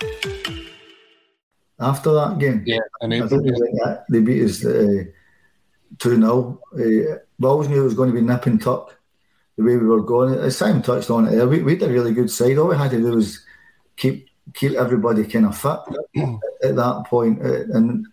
After 1.80 2.12
that 2.14 2.40
game, 2.40 2.64
yeah, 2.66 2.80
I 3.04 3.08
think 3.08 3.30
they, 3.30 3.98
they 4.10 4.20
beat 4.20 4.44
us 4.44 4.66
uh, 4.66 5.04
2 6.00 6.16
0. 6.16 6.60
Uh, 6.74 6.78
we 6.78 7.48
always 7.48 7.70
knew 7.70 7.82
it 7.82 7.84
was 7.84 7.94
going 7.94 8.10
to 8.10 8.16
be 8.16 8.22
nip 8.22 8.48
and 8.48 8.60
tuck 8.60 8.99
the 9.60 9.66
way 9.66 9.76
we 9.76 9.86
were 9.86 10.02
going. 10.02 10.34
As 10.36 10.58
Simon 10.58 10.82
touched 10.82 11.10
on 11.10 11.28
it 11.28 11.32
there, 11.32 11.48
we, 11.48 11.62
we 11.62 11.74
had 11.74 11.90
a 11.90 11.92
really 11.92 12.14
good 12.14 12.32
side. 12.32 12.58
All 12.58 12.70
we 12.70 12.78
had 12.78 12.92
to 12.92 12.98
do 12.98 13.12
was 13.12 13.46
keep 13.98 14.30
keep 14.54 14.72
everybody 14.74 15.26
kind 15.26 15.46
of 15.46 15.58
fit 15.58 15.80
at 16.64 16.78
that 16.78 17.04
point. 17.08 17.46
Uh, 17.46 17.66
and 17.74 18.08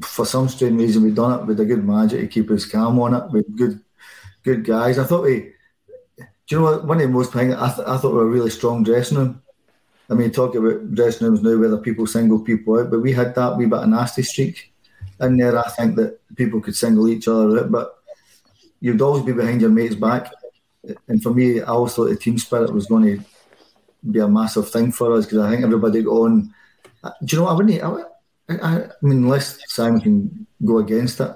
for 0.00 0.24
some 0.24 0.48
strange 0.48 0.80
reason, 0.80 1.02
we 1.02 1.10
done 1.10 1.38
it 1.38 1.46
with 1.46 1.60
a 1.60 1.66
good 1.66 1.84
manager 1.84 2.18
to 2.18 2.26
keep 2.26 2.50
us 2.50 2.64
calm 2.64 2.98
on 3.00 3.14
it, 3.14 3.30
with 3.30 3.54
good 3.54 3.80
good 4.44 4.64
guys. 4.64 4.98
I 4.98 5.04
thought 5.04 5.24
we, 5.24 5.52
do 6.16 6.24
you 6.48 6.58
know 6.58 6.64
what? 6.64 6.86
One 6.86 6.96
of 6.96 7.02
the 7.02 7.08
most 7.10 7.34
things, 7.34 7.54
I, 7.54 7.70
th- 7.70 7.86
I 7.86 7.98
thought 7.98 8.12
we 8.12 8.18
were 8.20 8.22
a 8.22 8.36
really 8.36 8.50
strong 8.50 8.82
dressing 8.82 9.18
room. 9.18 9.42
I 10.08 10.14
mean, 10.14 10.30
talk 10.30 10.54
about 10.54 10.94
dressing 10.94 11.26
rooms 11.26 11.42
now, 11.42 11.58
whether 11.58 11.76
people 11.76 12.06
single 12.06 12.40
people 12.40 12.80
out, 12.80 12.90
but 12.90 13.00
we 13.00 13.12
had 13.12 13.34
that 13.34 13.58
wee 13.58 13.66
bit 13.66 13.80
of 13.80 13.90
nasty 13.90 14.22
streak 14.22 14.72
in 15.20 15.36
there. 15.36 15.58
I 15.58 15.68
think 15.68 15.96
that 15.96 16.18
people 16.34 16.62
could 16.62 16.76
single 16.76 17.08
each 17.08 17.28
other 17.28 17.60
out, 17.60 17.70
but 17.70 17.98
you'd 18.80 19.02
always 19.02 19.24
be 19.24 19.32
behind 19.32 19.60
your 19.60 19.68
mate's 19.68 19.96
back. 19.96 20.32
And 21.08 21.22
for 21.22 21.32
me, 21.34 21.60
I 21.60 21.66
always 21.66 21.94
thought 21.94 22.06
the 22.08 22.16
team 22.16 22.38
spirit 22.38 22.72
was 22.72 22.86
going 22.86 23.04
to 23.18 23.24
be 24.10 24.20
a 24.20 24.28
massive 24.28 24.70
thing 24.70 24.92
for 24.92 25.14
us 25.14 25.26
because 25.26 25.38
I 25.38 25.50
think 25.50 25.64
everybody 25.64 26.02
got 26.02 26.12
on. 26.12 26.54
Uh, 27.02 27.10
Do 27.24 27.36
you 27.36 27.42
know 27.42 27.44
what? 27.46 27.52
I 27.52 27.56
wouldn't. 27.56 27.82
I, 27.82 28.54
I, 28.66 28.76
I 28.84 28.88
mean, 29.02 29.24
unless 29.24 29.58
Simon 29.66 30.00
can 30.00 30.46
go 30.64 30.78
against 30.78 31.20
it, 31.20 31.30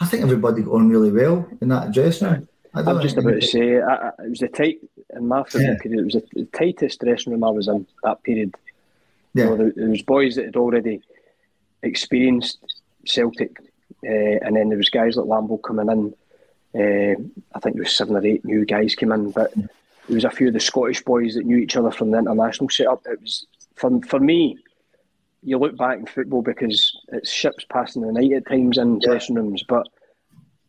I 0.00 0.06
think 0.06 0.22
everybody 0.22 0.62
got 0.62 0.74
on 0.74 0.88
really 0.88 1.10
well 1.10 1.48
in 1.60 1.68
that 1.68 1.92
dressing 1.92 2.28
room. 2.28 2.48
I 2.74 2.80
I'm 2.82 3.00
just 3.00 3.16
about 3.16 3.40
to 3.40 3.42
say 3.42 3.80
I, 3.80 3.94
I, 3.94 4.08
it 4.24 4.30
was 4.30 4.38
the 4.40 4.48
tight 4.48 4.78
in 5.16 5.26
my 5.26 5.42
football 5.42 5.62
Yeah. 5.62 5.76
period. 5.82 6.00
It 6.00 6.04
was 6.04 6.14
the, 6.14 6.24
the 6.34 6.44
tightest 6.46 7.00
dressing 7.00 7.32
room 7.32 7.42
I 7.44 7.50
was 7.50 7.66
in 7.66 7.86
that 8.04 8.22
period. 8.22 8.54
Yeah. 9.34 9.44
You 9.44 9.50
know, 9.50 9.56
there, 9.56 9.72
there 9.74 9.88
was 9.88 10.02
boys 10.02 10.36
that 10.36 10.44
had 10.44 10.56
already 10.56 11.00
experienced 11.82 12.58
Celtic, 13.04 13.58
uh, 14.06 14.10
and 14.44 14.56
then 14.56 14.68
there 14.68 14.78
was 14.78 14.90
guys 14.90 15.16
like 15.16 15.26
Lambo 15.26 15.60
coming 15.62 15.88
in. 15.90 16.14
Uh, 16.78 17.14
I 17.54 17.60
think 17.60 17.74
there 17.74 17.82
was 17.82 17.96
seven 17.96 18.16
or 18.16 18.24
eight 18.24 18.44
new 18.44 18.64
guys 18.64 18.94
came 18.94 19.12
in, 19.12 19.30
but 19.32 19.52
there 19.54 20.14
was 20.14 20.24
a 20.24 20.30
few 20.30 20.48
of 20.48 20.54
the 20.54 20.60
Scottish 20.60 21.02
boys 21.02 21.34
that 21.34 21.44
knew 21.46 21.56
each 21.56 21.76
other 21.76 21.90
from 21.90 22.10
the 22.10 22.18
international 22.18 22.68
setup. 22.70 23.02
It 23.06 23.20
was 23.20 23.46
for 23.74 24.00
for 24.02 24.20
me. 24.20 24.58
You 25.42 25.58
look 25.58 25.76
back 25.76 25.98
in 25.98 26.06
football 26.06 26.42
because 26.42 26.96
it's 27.12 27.30
ships 27.30 27.64
passing 27.70 28.02
the 28.02 28.12
night 28.12 28.32
at 28.32 28.46
times 28.48 28.76
in 28.76 28.98
dressing 28.98 29.36
rooms, 29.36 29.62
but 29.68 29.86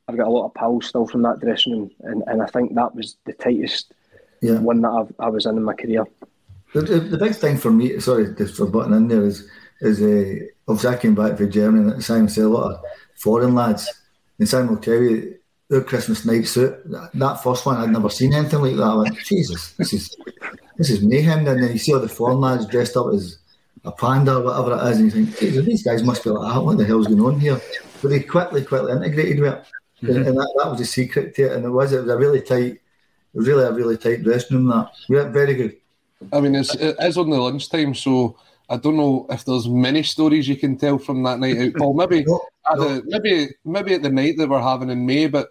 I've 0.08 0.18
got 0.18 0.28
a 0.28 0.32
lot 0.32 0.46
of 0.46 0.54
pals 0.54 0.88
still 0.88 1.08
from 1.08 1.24
that 1.24 1.40
dressing 1.40 1.74
room, 1.74 1.92
and, 2.02 2.24
and 2.28 2.42
I 2.42 2.46
think 2.48 2.76
that 2.76 2.94
was 2.96 3.18
the 3.26 3.34
tightest 3.34 3.94
Yeah. 4.42 4.60
one 4.60 4.82
that 4.82 4.90
I've, 4.90 5.14
I 5.20 5.30
was 5.30 5.46
in 5.48 5.58
in 5.58 5.64
my 5.64 5.74
career. 5.74 6.06
The, 6.74 6.82
the, 6.82 7.00
the 7.00 7.18
big 7.18 7.34
thing 7.36 7.58
for 7.58 7.72
me, 7.72 8.00
sorry, 8.00 8.34
just 8.36 8.56
for 8.56 8.68
butting 8.68 8.94
in 8.94 9.08
there, 9.08 9.24
is 9.24 9.50
is 9.82 10.02
uh, 10.02 10.46
obviously 10.68 10.96
I 10.96 11.02
came 11.02 11.16
back 11.16 11.38
from 11.38 11.50
Germany 11.52 11.92
and 11.94 12.04
Simon 12.04 12.30
said 12.30 12.44
a 12.44 12.50
lot 12.50 12.74
of 12.74 12.82
foreign 13.16 13.56
lads. 13.56 13.90
And 14.38 14.48
Simon 14.48 14.70
will 14.70 14.82
tell 14.82 15.02
you, 15.02 15.39
their 15.70 15.84
Christmas 15.84 16.26
night 16.26 16.48
suit, 16.48 16.90
that, 16.90 17.12
that 17.14 17.44
first 17.44 17.66
one, 17.66 17.78
I'd 17.78 17.92
never 17.92 18.10
seen 18.10 18.34
anything 18.34 18.62
like 18.62 18.76
that. 18.76 18.84
I 18.84 18.96
went, 18.96 19.18
Jesus, 19.20 19.74
this 19.74 19.94
is 19.94 20.16
this 20.78 20.90
is 20.90 21.02
mayhem. 21.02 21.48
And 21.48 21.64
then 21.64 21.72
you 21.72 21.78
see 21.78 21.94
all 21.94 22.00
the 22.00 22.10
foreign 22.10 22.40
lads 22.40 22.66
dressed 22.66 22.98
up 22.98 23.14
as 23.14 23.38
a 23.86 23.92
panda 23.92 24.38
or 24.38 24.44
whatever 24.44 24.74
it 24.74 24.92
is, 24.92 24.98
and 24.98 25.06
you 25.06 25.12
think, 25.12 25.40
Jesus, 25.40 25.66
these 25.66 25.84
guys 25.84 26.04
must 26.04 26.24
be 26.24 26.32
like, 26.32 26.54
that. 26.54 26.62
what 26.64 26.78
the 26.78 26.86
hell's 26.86 27.08
going 27.08 27.22
on 27.22 27.40
here? 27.40 27.62
But 28.02 28.10
they 28.10 28.22
quickly, 28.22 28.66
quickly 28.66 28.92
integrated 28.92 29.40
with 29.40 29.54
it. 29.54 29.66
And, 30.02 30.10
mm-hmm. 30.10 30.28
and 30.28 30.38
that, 30.38 30.54
that 30.58 30.70
was 30.70 30.80
the 30.80 30.86
secret 30.86 31.36
to 31.36 31.44
it. 31.44 31.52
And 31.52 31.66
it 31.66 31.70
was, 31.70 31.94
it 31.94 32.02
was 32.02 32.10
a 32.10 32.18
really 32.18 32.42
tight, 32.42 32.80
really 33.34 33.64
a 33.64 33.72
really 33.72 33.98
tight 33.98 34.24
dressing 34.24 34.58
room, 34.58 34.68
that. 34.68 34.92
Yeah, 35.08 35.30
very 35.30 35.54
good. 35.54 35.78
I 36.34 36.42
mean, 36.42 36.56
it's, 36.56 36.74
it 36.76 36.96
is 37.00 37.18
on 37.18 37.30
the 37.30 37.38
lunchtime, 37.38 37.94
so 37.94 38.38
I 38.70 38.78
don't 38.78 38.98
know 38.98 39.28
if 39.30 39.46
there's 39.46 39.68
many 39.68 40.04
stories 40.04 40.48
you 40.48 40.58
can 40.58 40.78
tell 40.78 40.98
from 40.98 41.24
that 41.24 41.40
night 41.40 41.58
out. 41.58 41.74
Paul, 41.76 41.94
maybe, 41.94 42.26
at 42.72 42.78
the, 42.78 43.04
maybe, 43.06 43.50
maybe 43.66 43.94
at 43.94 44.04
the 44.04 44.10
night 44.10 44.38
that 44.38 44.50
we're 44.50 44.62
having 44.62 44.90
in 44.90 45.06
May, 45.06 45.28
but 45.28 45.50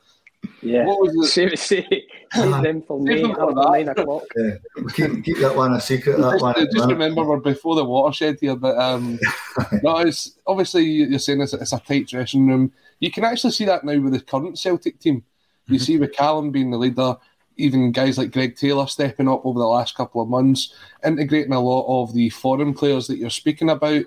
Yeah, 0.62 0.84
what 0.84 1.00
was 1.00 1.14
it? 1.26 1.30
save, 1.30 1.58
save, 1.58 1.84
save 2.32 2.62
them 2.62 2.82
for 2.82 3.00
me 3.00 3.22
them 3.22 3.34
for 3.34 3.50
after 3.50 3.70
nine 3.70 3.88
o'clock. 3.88 4.24
Yeah. 4.36 4.54
Keep, 4.94 5.24
keep 5.24 5.38
that 5.38 5.56
one 5.56 5.72
a 5.74 5.80
secret. 5.80 6.18
That 6.18 6.32
just, 6.32 6.42
one. 6.42 6.68
just 6.72 6.88
remember 6.88 7.24
we're 7.24 7.38
before 7.40 7.74
the 7.74 7.84
watershed 7.84 8.38
here, 8.40 8.56
but 8.56 8.76
um, 8.78 9.18
no, 9.82 9.98
it's 9.98 10.38
obviously 10.46 10.84
you're 10.84 11.18
saying 11.18 11.40
it's, 11.40 11.54
it's 11.54 11.72
a 11.72 11.80
tight 11.80 12.08
dressing 12.08 12.46
room. 12.46 12.72
You 13.00 13.10
can 13.10 13.24
actually 13.24 13.52
see 13.52 13.64
that 13.64 13.84
now 13.84 13.98
with 13.98 14.12
the 14.12 14.20
current 14.20 14.58
Celtic 14.58 14.98
team. 14.98 15.24
You 15.66 15.78
see 15.78 15.98
with 15.98 16.12
Callum 16.12 16.50
being 16.50 16.70
the 16.70 16.78
leader, 16.78 17.16
even 17.56 17.92
guys 17.92 18.16
like 18.16 18.32
Greg 18.32 18.56
Taylor 18.56 18.86
stepping 18.86 19.28
up 19.28 19.44
over 19.44 19.58
the 19.58 19.66
last 19.66 19.94
couple 19.94 20.22
of 20.22 20.28
months, 20.28 20.72
integrating 21.04 21.52
a 21.52 21.60
lot 21.60 21.86
of 22.02 22.14
the 22.14 22.30
foreign 22.30 22.72
players 22.72 23.06
that 23.08 23.18
you're 23.18 23.30
speaking 23.30 23.68
about. 23.68 24.04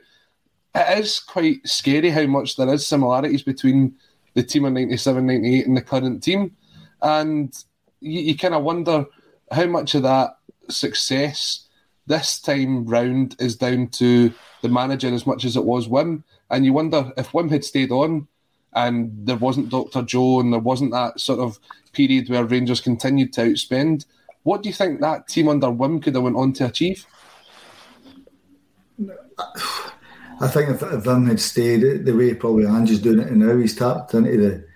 It 0.74 1.00
is 1.00 1.20
quite 1.20 1.68
scary 1.68 2.10
how 2.10 2.26
much 2.28 2.56
there 2.56 2.74
is 2.74 2.88
similarities 2.88 3.44
between 3.44 3.96
the 4.34 4.44
team 4.44 4.66
in 4.66 4.74
97, 4.74 5.26
98 5.26 5.68
and 5.68 5.78
the 5.78 5.82
current 5.82 6.24
team. 6.24 6.56
And 7.02 7.54
you, 8.00 8.22
you 8.22 8.38
kind 8.38 8.54
of 8.54 8.64
wonder 8.64 9.06
how 9.52 9.66
much 9.66 9.96
of 9.96 10.04
that 10.04 10.38
success 10.70 11.68
this 12.08 12.40
time 12.40 12.86
round 12.86 13.36
is 13.40 13.56
down 13.56 13.88
to 13.88 14.34
the 14.62 14.70
manager 14.70 15.14
as 15.14 15.28
much 15.28 15.46
as 15.46 15.58
it 15.58 15.66
was 15.66 15.88
Wim. 15.88 16.24
And 16.50 16.66
you 16.66 16.74
wonder 16.74 17.12
if 17.18 17.32
Wim 17.32 17.52
had 17.52 17.66
stayed 17.66 17.92
on 17.92 18.28
and 18.74 19.12
there 19.26 19.36
wasn't 19.36 19.70
Dr. 19.70 20.02
Joe 20.04 20.40
and 20.40 20.54
there 20.54 20.60
wasn't 20.60 20.92
that 20.92 21.20
sort 21.20 21.40
of 21.40 21.60
period 21.92 22.30
where 22.30 22.46
Rangers 22.46 22.80
continued 22.80 23.34
to 23.34 23.42
outspend, 23.42 24.06
what 24.44 24.64
do 24.64 24.70
you 24.70 24.74
think 24.74 25.02
that 25.02 25.28
team 25.28 25.50
under 25.50 25.68
Wim 25.68 26.02
could 26.02 26.16
have 26.16 26.24
went 26.24 26.38
on 26.38 26.54
to 26.54 26.66
achieve? 26.66 27.06
I 30.42 30.48
think 30.48 30.70
if, 30.70 30.82
if 30.82 31.04
Vim 31.04 31.28
had 31.28 31.40
stayed 31.40 32.06
the 32.06 32.16
way 32.16 32.34
probably 32.34 32.66
Ange's 32.66 33.02
doing 33.02 33.20
it 33.20 33.28
and 33.28 33.40
now, 33.40 33.56
he's 33.58 33.76
tapped 33.76 34.14
into 34.14 34.38
the, 34.38 34.68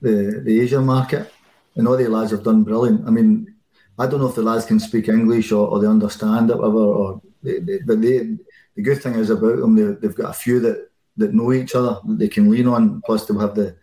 the, 0.00 0.40
the 0.40 0.60
Asian 0.60 0.84
market. 0.84 1.32
And 1.76 1.86
all 1.86 1.96
the 1.96 2.08
lads 2.08 2.32
have 2.32 2.42
done 2.42 2.64
brilliant. 2.64 3.06
I 3.06 3.10
mean, 3.10 3.54
I 3.98 4.06
don't 4.06 4.20
know 4.20 4.28
if 4.28 4.34
the 4.34 4.42
lads 4.42 4.64
can 4.64 4.80
speak 4.80 5.08
English 5.08 5.52
or, 5.52 5.68
or 5.68 5.80
they 5.80 5.86
understand 5.86 6.50
it, 6.50 6.56
whatever. 6.56 6.78
Or 6.78 7.22
they, 7.42 7.58
they, 7.60 7.78
but 7.86 8.00
they, 8.02 8.36
the 8.74 8.82
good 8.82 9.02
thing 9.02 9.14
is 9.14 9.30
about 9.30 9.58
them, 9.58 9.76
they, 9.76 9.94
they've 9.94 10.14
got 10.14 10.30
a 10.30 10.34
few 10.34 10.58
that, 10.60 10.90
that 11.16 11.34
know 11.34 11.52
each 11.52 11.74
other 11.74 12.00
that 12.04 12.18
they 12.18 12.28
can 12.28 12.50
lean 12.50 12.66
on. 12.66 13.02
Plus, 13.02 13.26
they 13.26 13.38
have 13.38 13.54
the, 13.54 13.76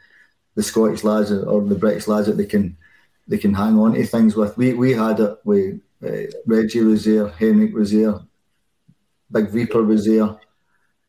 the 0.58 0.64
Scottish 0.64 1.04
lads 1.04 1.32
or 1.32 1.62
the 1.62 1.76
British 1.76 2.08
lads 2.08 2.28
that 2.28 2.36
they 2.36 2.46
can 2.46 2.76
they 3.28 3.38
can 3.38 3.54
hang 3.54 3.78
on 3.78 3.94
to 3.94 4.06
things 4.06 4.36
with. 4.36 4.58
We 4.58 4.74
we 4.74 4.94
had 4.94 5.20
it 5.20 5.38
with 5.44 5.80
uh, 6.04 6.32
Reggie 6.46 6.82
was 6.82 7.06
there, 7.06 7.28
Henrik 7.28 7.76
was 7.76 7.92
there, 7.92 8.20
Big 9.32 9.48
Rieper 9.50 9.86
was 9.86 10.06
there. 10.06 10.36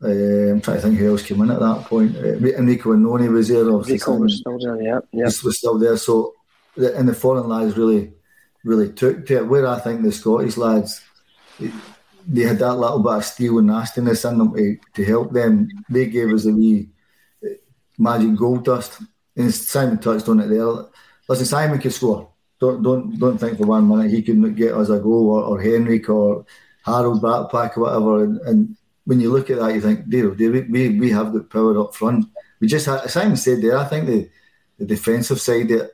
Uh, 0.03 0.53
I'm 0.53 0.61
trying 0.61 0.77
to 0.77 0.83
think 0.83 0.99
who 0.99 1.11
else 1.11 1.23
came 1.23 1.43
in 1.43 1.51
at 1.51 1.59
that 1.59 1.85
point. 1.87 2.17
Uh, 2.17 2.37
Enrico 2.57 2.95
Annoni 2.95 3.31
was 3.31 3.49
there. 3.49 3.69
Obviously, 3.69 3.95
Rico 3.95 4.15
was 4.17 4.39
still 4.39 4.59
there, 4.59 4.81
yeah. 4.81 5.01
yeah. 5.13 5.25
was, 5.25 5.43
was 5.43 5.59
still 5.59 5.79
there. 5.79 5.97
So, 5.97 6.35
the, 6.77 6.97
and 6.97 7.09
the 7.09 7.15
foreign 7.15 7.49
lads 7.49 7.77
really, 7.77 8.13
really 8.63 8.93
took 8.93 9.27
to 9.27 9.39
it. 9.39 9.47
Where 9.49 9.67
I 9.67 9.81
think 9.81 10.03
the 10.03 10.13
Scottish 10.13 10.57
lads, 10.57 11.01
they 11.59 12.43
had 12.43 12.61
that 12.61 12.75
little 12.75 13.01
bit 13.01 13.13
of 13.13 13.25
steel 13.25 13.59
and 13.59 13.67
nastiness 13.67 14.25
in 14.25 14.39
them 14.39 14.55
to, 14.55 14.79
to 14.95 15.05
help 15.05 15.33
them. 15.33 15.69
They 15.91 16.07
gave 16.07 16.33
us 16.33 16.47
a 16.47 16.53
wee 16.53 16.91
uh, 17.45 17.55
magic 17.99 18.37
gold 18.37 18.65
dust. 18.65 19.03
And 19.37 19.53
Simon 19.53 19.99
touched 19.99 20.29
on 20.29 20.41
it 20.41 20.49
there. 20.49 20.87
Listen, 21.29 21.47
Simon 21.47 21.81
could 21.81 21.93
score. 21.93 22.31
Don't 22.61 22.83
don't 22.83 23.19
don't 23.19 23.39
think 23.39 23.57
for 23.57 23.67
one 23.67 23.89
minute 23.89 24.11
he 24.11 24.23
could 24.23 24.57
get 24.57 24.75
us 24.75 24.89
a 24.91 24.99
goal 24.99 25.31
or, 25.31 25.43
or 25.45 25.61
Henrik 25.61 26.09
or 26.09 26.45
Harald 26.85 27.23
Brattbakk 27.23 27.77
or 27.77 27.81
whatever. 27.83 28.25
And, 28.25 28.41
and 28.41 28.77
when 29.09 29.21
you 29.21 29.33
look 29.33 29.49
at 29.49 29.59
that, 29.59 29.75
you 29.75 29.81
think, 29.81 30.07
dear, 30.11 30.29
oh 30.29 30.35
we, 30.35 30.61
we, 30.61 30.99
we 30.99 31.11
have 31.11 31.33
got 31.33 31.49
power 31.49 31.81
up 31.81 31.95
front. 31.95 32.27
We 32.61 32.69
just 32.69 32.85
had, 32.85 33.09
Simon 33.09 33.39
said 33.39 33.63
there, 33.63 33.79
I 33.79 33.85
think 33.87 34.07
the, 34.07 34.29
the 34.79 34.85
defensive 34.85 35.41
side 35.41 35.71
it 35.71 35.93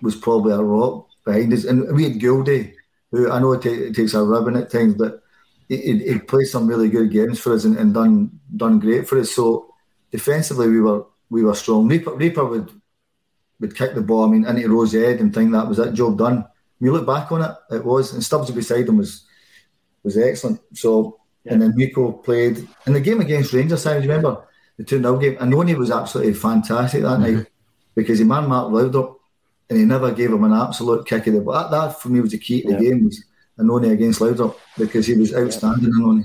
was 0.00 0.16
probably 0.16 0.54
a 0.54 0.62
rock 0.62 1.06
behind 1.22 1.52
us. 1.52 1.64
And 1.64 1.94
we 1.94 2.04
had 2.04 2.18
Gildy, 2.18 2.72
who 3.10 3.30
I 3.30 3.40
know 3.40 3.52
it, 3.52 3.60
ta- 3.60 3.68
it 3.68 3.94
takes 3.94 4.14
a 4.14 4.24
ribbon 4.24 4.56
at 4.56 4.70
times, 4.70 4.94
but 4.94 5.22
he, 5.68 5.98
he, 5.98 6.18
played 6.18 6.46
some 6.46 6.66
really 6.66 6.88
good 6.88 7.10
games 7.10 7.38
for 7.38 7.52
us 7.52 7.66
and, 7.66 7.76
and 7.76 7.92
done 7.92 8.40
done 8.56 8.80
great 8.80 9.06
for 9.06 9.18
us. 9.18 9.32
So 9.32 9.74
defensively, 10.10 10.68
we 10.68 10.80
were 10.80 11.04
we 11.28 11.44
were 11.44 11.54
strong. 11.54 11.90
Rieper, 11.90 12.18
Rieper 12.18 12.48
would 12.48 12.72
would 13.60 13.76
kick 13.76 13.94
the 13.94 14.00
ball, 14.00 14.24
I 14.24 14.28
mean, 14.28 14.46
into 14.46 14.66
Rose 14.70 14.94
Ed 14.94 15.20
and 15.20 15.34
think 15.34 15.52
that 15.52 15.68
was 15.68 15.76
that 15.76 15.92
job 15.92 16.16
done. 16.16 16.46
When 16.78 16.86
you 16.86 16.92
look 16.92 17.06
back 17.06 17.30
on 17.30 17.42
it, 17.42 17.54
it 17.70 17.84
was. 17.84 18.14
And 18.14 18.24
Stubbs 18.24 18.50
beside 18.50 18.88
him 18.88 18.96
was 18.96 19.26
was 20.02 20.16
excellent. 20.16 20.60
So, 20.72 21.19
and 21.46 21.60
then 21.62 21.74
Rico 21.74 22.12
played. 22.12 22.66
in 22.86 22.92
the 22.92 23.00
game 23.00 23.20
against 23.20 23.52
Rangers, 23.52 23.86
I 23.86 23.96
remember 23.96 24.46
the 24.76 24.84
2 24.84 24.98
0 25.00 25.18
game. 25.18 25.36
And 25.40 25.50
Noni 25.50 25.74
was 25.74 25.90
absolutely 25.90 26.34
fantastic 26.34 27.02
that 27.02 27.18
night 27.20 27.46
because 27.94 28.18
he 28.18 28.24
man 28.24 28.48
Mark 28.48 28.70
Laudrup 28.72 29.16
and 29.68 29.78
he 29.78 29.84
never 29.84 30.10
gave 30.12 30.32
him 30.32 30.44
an 30.44 30.52
absolute 30.52 31.06
kick 31.06 31.26
of 31.28 31.34
the 31.34 31.40
butt. 31.40 31.70
That, 31.70 31.88
that 31.88 32.00
for 32.00 32.08
me 32.08 32.20
was 32.20 32.32
the 32.32 32.38
key 32.38 32.62
to 32.62 32.68
the 32.68 32.74
Yeah. 32.74 32.90
game 32.90 33.04
was 33.06 33.24
Annoni 33.58 33.90
against 33.92 34.20
Laudrup 34.20 34.56
because 34.78 35.06
he 35.06 35.14
was 35.14 35.34
outstanding 35.34 35.92
Annoni. 35.92 36.24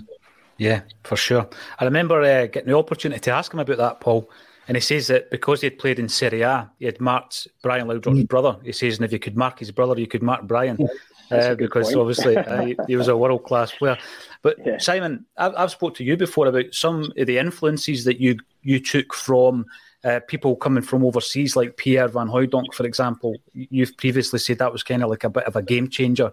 Yeah, 0.57 0.81
for 1.03 1.15
sure. 1.17 1.49
I 1.79 1.85
remember 1.85 2.21
uh, 2.21 2.45
getting 2.47 2.69
the 2.69 2.77
opportunity 2.77 3.19
to 3.21 3.31
ask 3.31 3.53
him 3.53 3.59
about 3.59 3.77
that, 3.77 3.99
Paul. 3.99 4.29
And 4.67 4.75
he 4.77 4.81
says 4.81 5.07
that 5.07 5.29
because 5.29 5.61
he 5.61 5.67
had 5.67 5.77
played 5.77 5.99
in 5.99 6.09
Serie 6.09 6.41
A, 6.41 6.71
he 6.79 6.85
had 6.85 6.99
marked 6.99 7.47
Brian 7.61 7.87
Laudrup's 7.87 8.23
brother. 8.23 8.57
He 8.63 8.71
says, 8.71 8.95
and 8.97 9.05
if 9.05 9.11
you 9.11 9.19
could 9.19 9.37
mark 9.37 9.59
his 9.59 9.69
brother, 9.71 9.99
you 9.99 10.07
could 10.07 10.23
mark 10.23 10.43
Brian. 10.47 10.81
A 10.81 10.87
Uh, 11.31 11.55
because 11.55 11.87
point. 11.87 11.97
obviously 11.97 12.37
uh, 12.77 12.85
he, 12.87 12.95
was 12.95 13.07
a 13.07 13.17
world 13.17 13.43
class 13.43 13.71
player. 13.71 13.97
But 14.41 14.57
Simon, 14.81 15.25
I've, 15.37 15.55
I've 15.55 15.71
spoke 15.71 15.95
to 15.95 16.03
you 16.03 16.17
before 16.17 16.47
about 16.47 16.73
some 16.73 17.11
of 17.17 17.27
the 17.27 17.37
influences 17.37 18.03
that 18.05 18.19
you 18.19 18.37
you 18.61 18.79
took 18.79 19.13
from 19.13 19.65
uh, 20.05 20.19
people 20.27 20.55
coming 20.55 20.83
from 20.83 21.03
overseas, 21.03 21.55
like 21.55 21.77
Pierre 21.77 22.07
Van 22.07 22.27
Hooydonk, 22.27 22.73
for 22.73 22.85
example. 22.85 23.35
You've 23.53 23.97
previously 23.97 24.37
said 24.37 24.59
that 24.59 24.71
was 24.71 24.83
kind 24.83 25.03
of 25.03 25.09
like 25.09 25.23
a 25.23 25.29
bit 25.29 25.45
of 25.45 25.55
a 25.55 25.63
game 25.63 25.89
changer 25.89 26.31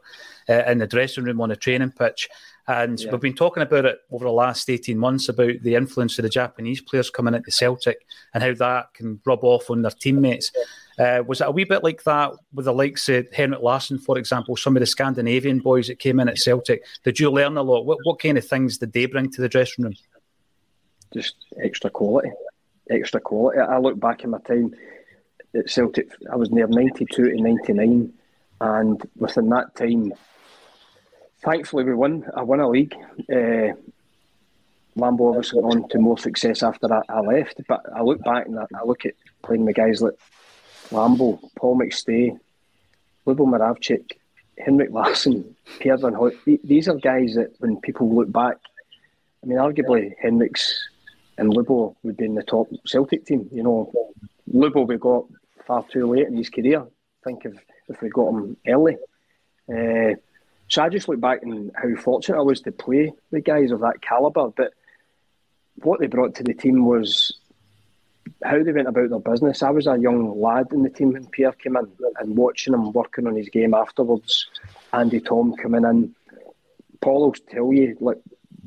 uh, 0.48 0.64
in 0.66 0.78
the 0.78 0.87
dressing 0.87 1.24
room 1.24 1.40
on 1.40 1.50
a 1.50 1.57
training 1.57 1.92
pitch. 1.92 2.28
And 2.68 3.00
Yeah. 3.00 3.11
we've 3.11 3.20
been 3.20 3.35
talking 3.35 3.62
about 3.62 3.87
it 3.87 3.98
over 4.11 4.26
the 4.26 4.31
last 4.31 4.68
18 4.68 4.96
months 4.98 5.28
about 5.28 5.62
the 5.62 5.74
influence 5.74 6.18
of 6.18 6.22
the 6.22 6.28
Japanese 6.28 6.83
players 6.83 7.11
coming 7.11 7.35
into 7.35 7.50
Celtic 7.50 8.07
and 8.35 8.42
how 8.42 8.52
that 8.55 8.92
can 8.94 9.20
rub 9.24 9.42
off 9.42 9.70
on 9.70 9.83
their 9.83 9.90
teammates. 9.90 10.52
Uh, 10.98 11.22
was 11.26 11.40
it 11.40 11.46
a 11.46 11.50
wee 11.50 11.64
bit 11.64 11.83
like 11.83 12.02
that 12.05 12.33
with 12.52 12.66
the 12.66 12.72
likes 12.72 13.09
of 13.09 13.26
Henrik 13.33 13.62
Larsson, 13.62 13.98
for 13.98 14.18
example, 14.18 14.57
some 14.57 14.76
of 14.76 14.81
the 14.81 14.87
Scandinavian 14.87 15.59
boys 15.59 15.88
that 15.88 15.98
came 15.98 16.20
in 16.20 16.28
at 16.28 16.38
Celtic? 16.38 16.85
Did 17.05 17.18
you 17.18 17.31
learn 17.31 17.57
a 17.57 17.62
lot? 17.62 17.87
What, 17.87 17.98
what 18.05 18.20
kind 18.20 18.37
of 18.37 18.46
things 18.46 18.78
did 18.78 18.92
they 18.92 19.07
bring 19.07 19.31
to 19.31 19.40
the 19.40 19.48
dressing 19.48 19.85
room? 19.85 19.94
just 21.12 21.37
extra 21.62 21.90
quality, 21.90 22.31
extra 22.90 23.20
quality. 23.20 23.61
I 23.61 23.78
look 23.78 23.98
back 24.00 24.24
in 24.24 24.31
my 24.31 24.38
time 24.38 24.74
at 25.55 25.70
Celtic. 25.70 26.11
I 26.31 26.37
was 26.37 26.50
near 26.50 26.66
ninety 26.66 27.07
two 27.11 27.31
to 27.31 27.40
ninety 27.40 27.72
nine, 27.72 28.12
and 28.61 29.00
within 29.16 29.48
that 29.50 29.74
time, 29.76 30.12
thankfully 31.42 31.85
we 31.85 31.94
won. 31.94 32.24
I 32.35 32.42
won 32.42 32.61
a 32.61 32.68
league. 32.68 32.94
Uh, 33.31 33.74
Lambo 34.96 35.31
obviously 35.31 35.61
went 35.61 35.85
on 35.85 35.88
to 35.90 35.98
more 35.98 36.18
success 36.18 36.62
after 36.62 36.92
I, 36.92 37.00
I 37.09 37.20
left. 37.20 37.61
But 37.66 37.81
I 37.94 38.02
look 38.02 38.22
back 38.24 38.46
and 38.46 38.59
I, 38.59 38.66
I 38.74 38.85
look 38.85 39.07
at 39.07 39.14
playing 39.42 39.64
the 39.64 39.72
guys 39.72 40.02
like 40.02 40.14
Lambo, 40.92 41.40
Paul 41.57 41.78
McStay, 41.78 42.38
Lubo 43.26 43.46
Moravčík, 43.46 44.12
Henrik 44.59 44.90
Larsson, 44.90 45.57
Pierre 45.81 45.96
Van 45.96 46.12
Hoyt. 46.12 46.35
These 46.64 46.88
are 46.88 46.96
guys 46.96 47.35
that 47.35 47.55
when 47.59 47.81
people 47.81 48.14
look 48.14 48.31
back, 48.31 48.59
I 49.42 49.46
mean, 49.46 49.59
arguably 49.59 50.12
Henrik's 50.22 50.88
and 51.38 51.50
Lubo 51.50 51.96
would 52.02 52.16
be 52.16 52.26
in 52.26 52.35
the 52.35 52.42
top 52.42 52.68
Celtic 52.87 53.26
team. 53.26 53.48
You 53.52 53.62
know, 53.62 53.92
Lubo 54.52 54.87
we 54.87 54.96
got 54.96 55.24
far 55.66 55.85
too 55.90 56.07
late 56.07 56.28
in 56.28 56.37
his 56.37 56.50
career. 56.50 56.87
Think 57.24 57.44
of 57.44 57.59
if 57.88 58.00
we 58.02 58.11
got 58.11 58.28
him 58.28 58.57
early. 58.66 58.96
Uh, 59.68 60.16
so 60.68 60.83
I 60.83 60.88
just 60.88 61.09
look 61.09 61.20
back 61.20 61.42
and 61.42 61.70
how 61.74 61.94
fortunate 61.96 62.38
I 62.38 62.42
was 62.42 62.61
to 62.62 62.72
play 62.72 63.12
with 63.31 63.44
guys 63.44 63.70
of 63.70 63.81
that 63.81 64.02
calibre. 64.02 64.50
But 64.50 64.72
what 65.76 66.00
they 66.00 66.07
brought 66.07 66.35
to 66.37 66.44
the 66.44 66.55
team 66.55 66.87
was 66.87 67.38
how 68.44 68.62
they 68.62 68.72
went 68.72 68.88
about 68.88 69.11
their 69.11 69.18
business. 69.18 69.62
I 69.62 69.70
was 69.70 69.87
a 69.87 69.96
young 69.96 70.40
lad 70.40 70.68
in 70.72 70.83
the 70.83 70.90
team 70.90 71.12
when 71.12 71.26
Pierre 71.26 71.52
came 71.52 71.76
in 71.76 71.90
and 72.18 72.37
watching 72.37 72.74
him 72.74 72.92
working 72.92 73.26
on 73.26 73.37
his 73.37 73.48
game 73.48 73.74
afterwards. 73.74 74.48
Andy 74.92 75.20
Thom 75.20 75.55
coming 75.55 75.85
in. 75.85 76.14
Paul 77.00 77.22
will 77.22 77.33
tell 77.33 77.72
you, 77.72 77.96
like 78.00 78.18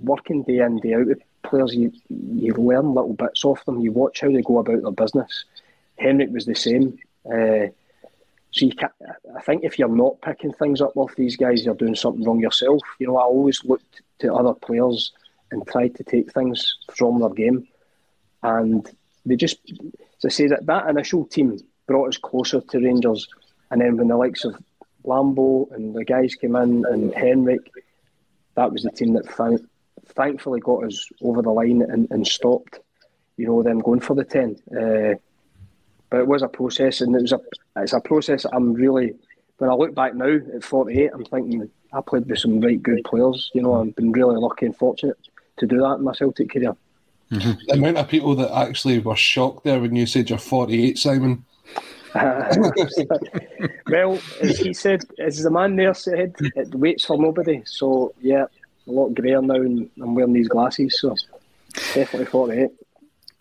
working 0.02 0.44
day 0.44 0.60
in, 0.60 0.80
day 0.80 0.94
out 0.94 1.08
with 1.08 1.22
players, 1.44 1.76
you 1.76 1.92
you 2.10 2.54
learn 2.54 2.94
little 2.94 3.14
bits 3.14 3.46
off 3.46 3.64
them. 3.66 3.80
You 3.80 3.92
watch 3.92 4.22
how 4.22 4.32
they 4.32 4.42
go 4.42 4.60
about 4.60 4.82
their 4.82 4.92
business. 4.92 5.46
Henrik 5.98 6.32
was 6.32 6.46
the 6.46 6.56
same. 6.56 6.98
Uh, 7.26 7.68
so 8.52 8.66
you 8.66 8.76
can 8.76 8.90
I 9.36 9.42
think 9.42 9.64
if 9.64 9.78
you're 9.78 9.90
not 9.90 10.22
picking 10.22 10.54
things 10.54 10.82
up 10.82 10.96
off 10.96 11.16
these 11.16 11.36
guys, 11.36 11.66
you're 11.66 11.76
doing 11.76 11.96
something 11.96 12.24
wrong 12.24 12.40
yourself. 12.40 12.82
You 13.00 13.08
know, 13.08 13.18
I 13.18 13.24
always 13.24 13.64
looked 13.64 14.02
to 14.20 14.34
other 14.34 14.54
players 14.54 15.12
and 15.52 15.66
tried 15.68 15.96
to 15.96 16.04
take 16.04 16.32
things 16.32 16.78
from 16.94 17.20
their 17.20 17.30
game, 17.30 17.68
and 18.44 18.90
they 19.26 19.36
just, 19.36 19.58
I 20.24 20.30
say, 20.30 20.48
that 20.48 20.66
that 20.66 20.90
initial 20.90 21.26
team 21.26 21.60
brought 21.88 22.10
us 22.10 22.18
closer 22.18 22.62
to 22.62 22.80
Rangers, 22.80 23.28
and 23.72 23.82
then 23.82 23.98
when 23.98 24.08
the 24.08 24.18
likes 24.18 24.46
of 24.46 24.56
Lambo 25.04 25.72
and 25.72 25.96
the 25.96 26.04
guys 26.04 26.36
came 26.36 26.56
in 26.56 26.86
and 26.86 27.14
Henrik, 27.14 27.72
that 28.56 28.72
was 28.72 28.84
the 28.84 28.92
team 28.92 29.14
that 29.14 29.30
thank, 29.30 29.62
thankfully 30.08 30.60
got 30.60 30.84
us 30.84 31.10
over 31.22 31.42
the 31.42 31.52
line 31.52 31.82
and, 31.82 32.08
and 32.12 32.28
stopped, 32.28 32.80
you 33.38 33.46
know, 33.46 33.64
them 33.64 33.80
going 33.80 34.00
for 34.00 34.16
the 34.16 34.24
ten. 34.24 34.56
Uh, 34.72 35.16
but 36.10 36.20
it 36.20 36.28
was 36.28 36.44
a 36.44 36.48
process, 36.48 37.02
and 37.02 37.16
it 37.16 37.22
was 37.22 37.34
a 37.34 37.40
it's 37.78 37.94
a 37.94 38.00
process 38.00 38.46
I'm 38.46 38.74
really. 38.74 39.14
When 39.58 39.70
I 39.70 39.74
look 39.74 39.96
back 39.96 40.14
now 40.14 40.38
at 40.54 40.66
48, 40.66 41.12
I'm 41.14 41.24
thinking 41.24 41.70
I 41.94 42.02
played 42.02 42.26
with 42.26 42.40
some 42.40 42.60
right 42.60 42.82
good 42.82 43.06
players. 43.06 43.52
You 43.54 43.62
know, 43.62 43.76
I've 43.76 43.96
been 43.96 44.12
really 44.12 44.36
lucky 44.36 44.66
and 44.66 44.76
fortunate 44.76 45.18
to 45.58 45.66
do 45.66 45.78
that 45.80 45.96
in 45.96 46.04
my 46.04 46.14
Celtic 46.14 46.52
career. 46.52 46.76
The 47.30 47.58
amount 47.74 47.98
of 47.98 48.08
people 48.08 48.36
that 48.36 48.56
actually 48.56 49.00
were 49.00 49.16
shocked 49.16 49.64
there 49.64 49.80
when 49.80 49.96
you 49.96 50.06
said 50.06 50.30
you're 50.30 50.40
48, 50.40 50.98
Simon. 50.98 51.46
well, 52.16 54.20
as 54.42 54.58
he 54.58 54.74
said, 54.74 55.04
as 55.20 55.44
the 55.44 55.52
man 55.52 55.76
there 55.76 55.94
said, 55.94 56.34
it 56.40 56.74
waits 56.74 57.06
for 57.06 57.18
nobody. 57.18 57.62
So 57.66 58.14
yeah, 58.22 58.46
a 58.88 58.92
lot 58.92 59.14
greyer 59.14 59.42
now, 59.42 59.56
and 59.56 59.90
I'm 60.02 60.16
wearing 60.16 60.34
these 60.34 60.48
glasses. 60.48 61.00
So 61.00 61.16
definitely 61.94 62.26
48. 62.26 62.70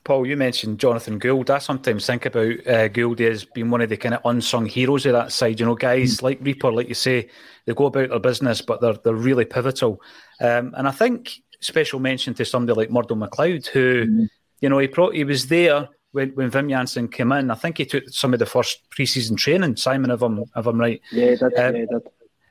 Paul, 0.03 0.27
you 0.27 0.37
mentioned 0.37 0.81
Jonathan 0.81 1.18
Gould. 1.18 1.51
I 1.51 1.59
sometimes 1.59 2.05
think 2.05 2.27
about 2.27 2.66
uh, 2.66 2.88
Gould 2.88 3.20
as 3.23 3.44
being 3.44 3.70
one 3.70 3.81
of 3.81 3.88
the 3.88 3.97
kind 3.97 4.14
of 4.14 4.20
unsung 4.25 4.66
heroes 4.66 5.07
of 5.07 5.12
that 5.12 5.33
side. 5.33 5.61
You 5.61 5.66
know, 5.66 5.75
guys 5.75 6.23
like 6.23 6.42
Rieper, 6.42 6.75
like 6.75 6.88
you 6.88 6.94
say, 6.94 7.29
they 7.64 7.75
go 7.75 7.87
about 7.87 8.11
their 8.11 8.18
business, 8.18 8.61
but 8.61 8.81
they're 8.81 8.99
they're 9.03 9.14
really 9.14 9.47
pivotal. 9.47 10.03
Um, 10.40 10.75
and 10.77 10.87
I 10.87 10.90
think 10.90 11.40
special 11.64 12.00
mention 12.00 12.35
to 12.35 12.44
somebody 12.44 12.77
like 12.77 12.90
Murdo 12.90 13.14
McLeod, 13.14 13.66
who, 13.66 14.29
you 14.61 14.68
know, 14.68 14.79
he 14.79 14.88
pro- 14.88 15.11
he 15.11 15.24
was 15.24 15.46
there 15.48 15.88
when 16.12 16.31
when 16.31 16.50
Wim 16.50 16.70
Jansen 16.70 17.09
came 17.09 17.33
in. 17.33 17.50
I 17.50 17.55
think 17.55 17.79
he 17.79 17.87
took 17.87 18.09
some 18.09 18.33
of 18.33 18.38
the 18.38 18.46
first 18.46 18.88
pre-season 18.90 19.37
training. 19.37 19.77
Simon, 19.77 20.11
if 20.11 20.22
I'm 20.22 20.44
if 20.57 20.66
I'm 20.66 20.79
right. 20.79 21.00
Yeah, 21.11 21.31
he 21.31 21.37
did. 21.37 21.42
Um, 21.42 21.50
yeah, 21.55 21.72
he 21.72 21.87
did. 21.87 22.03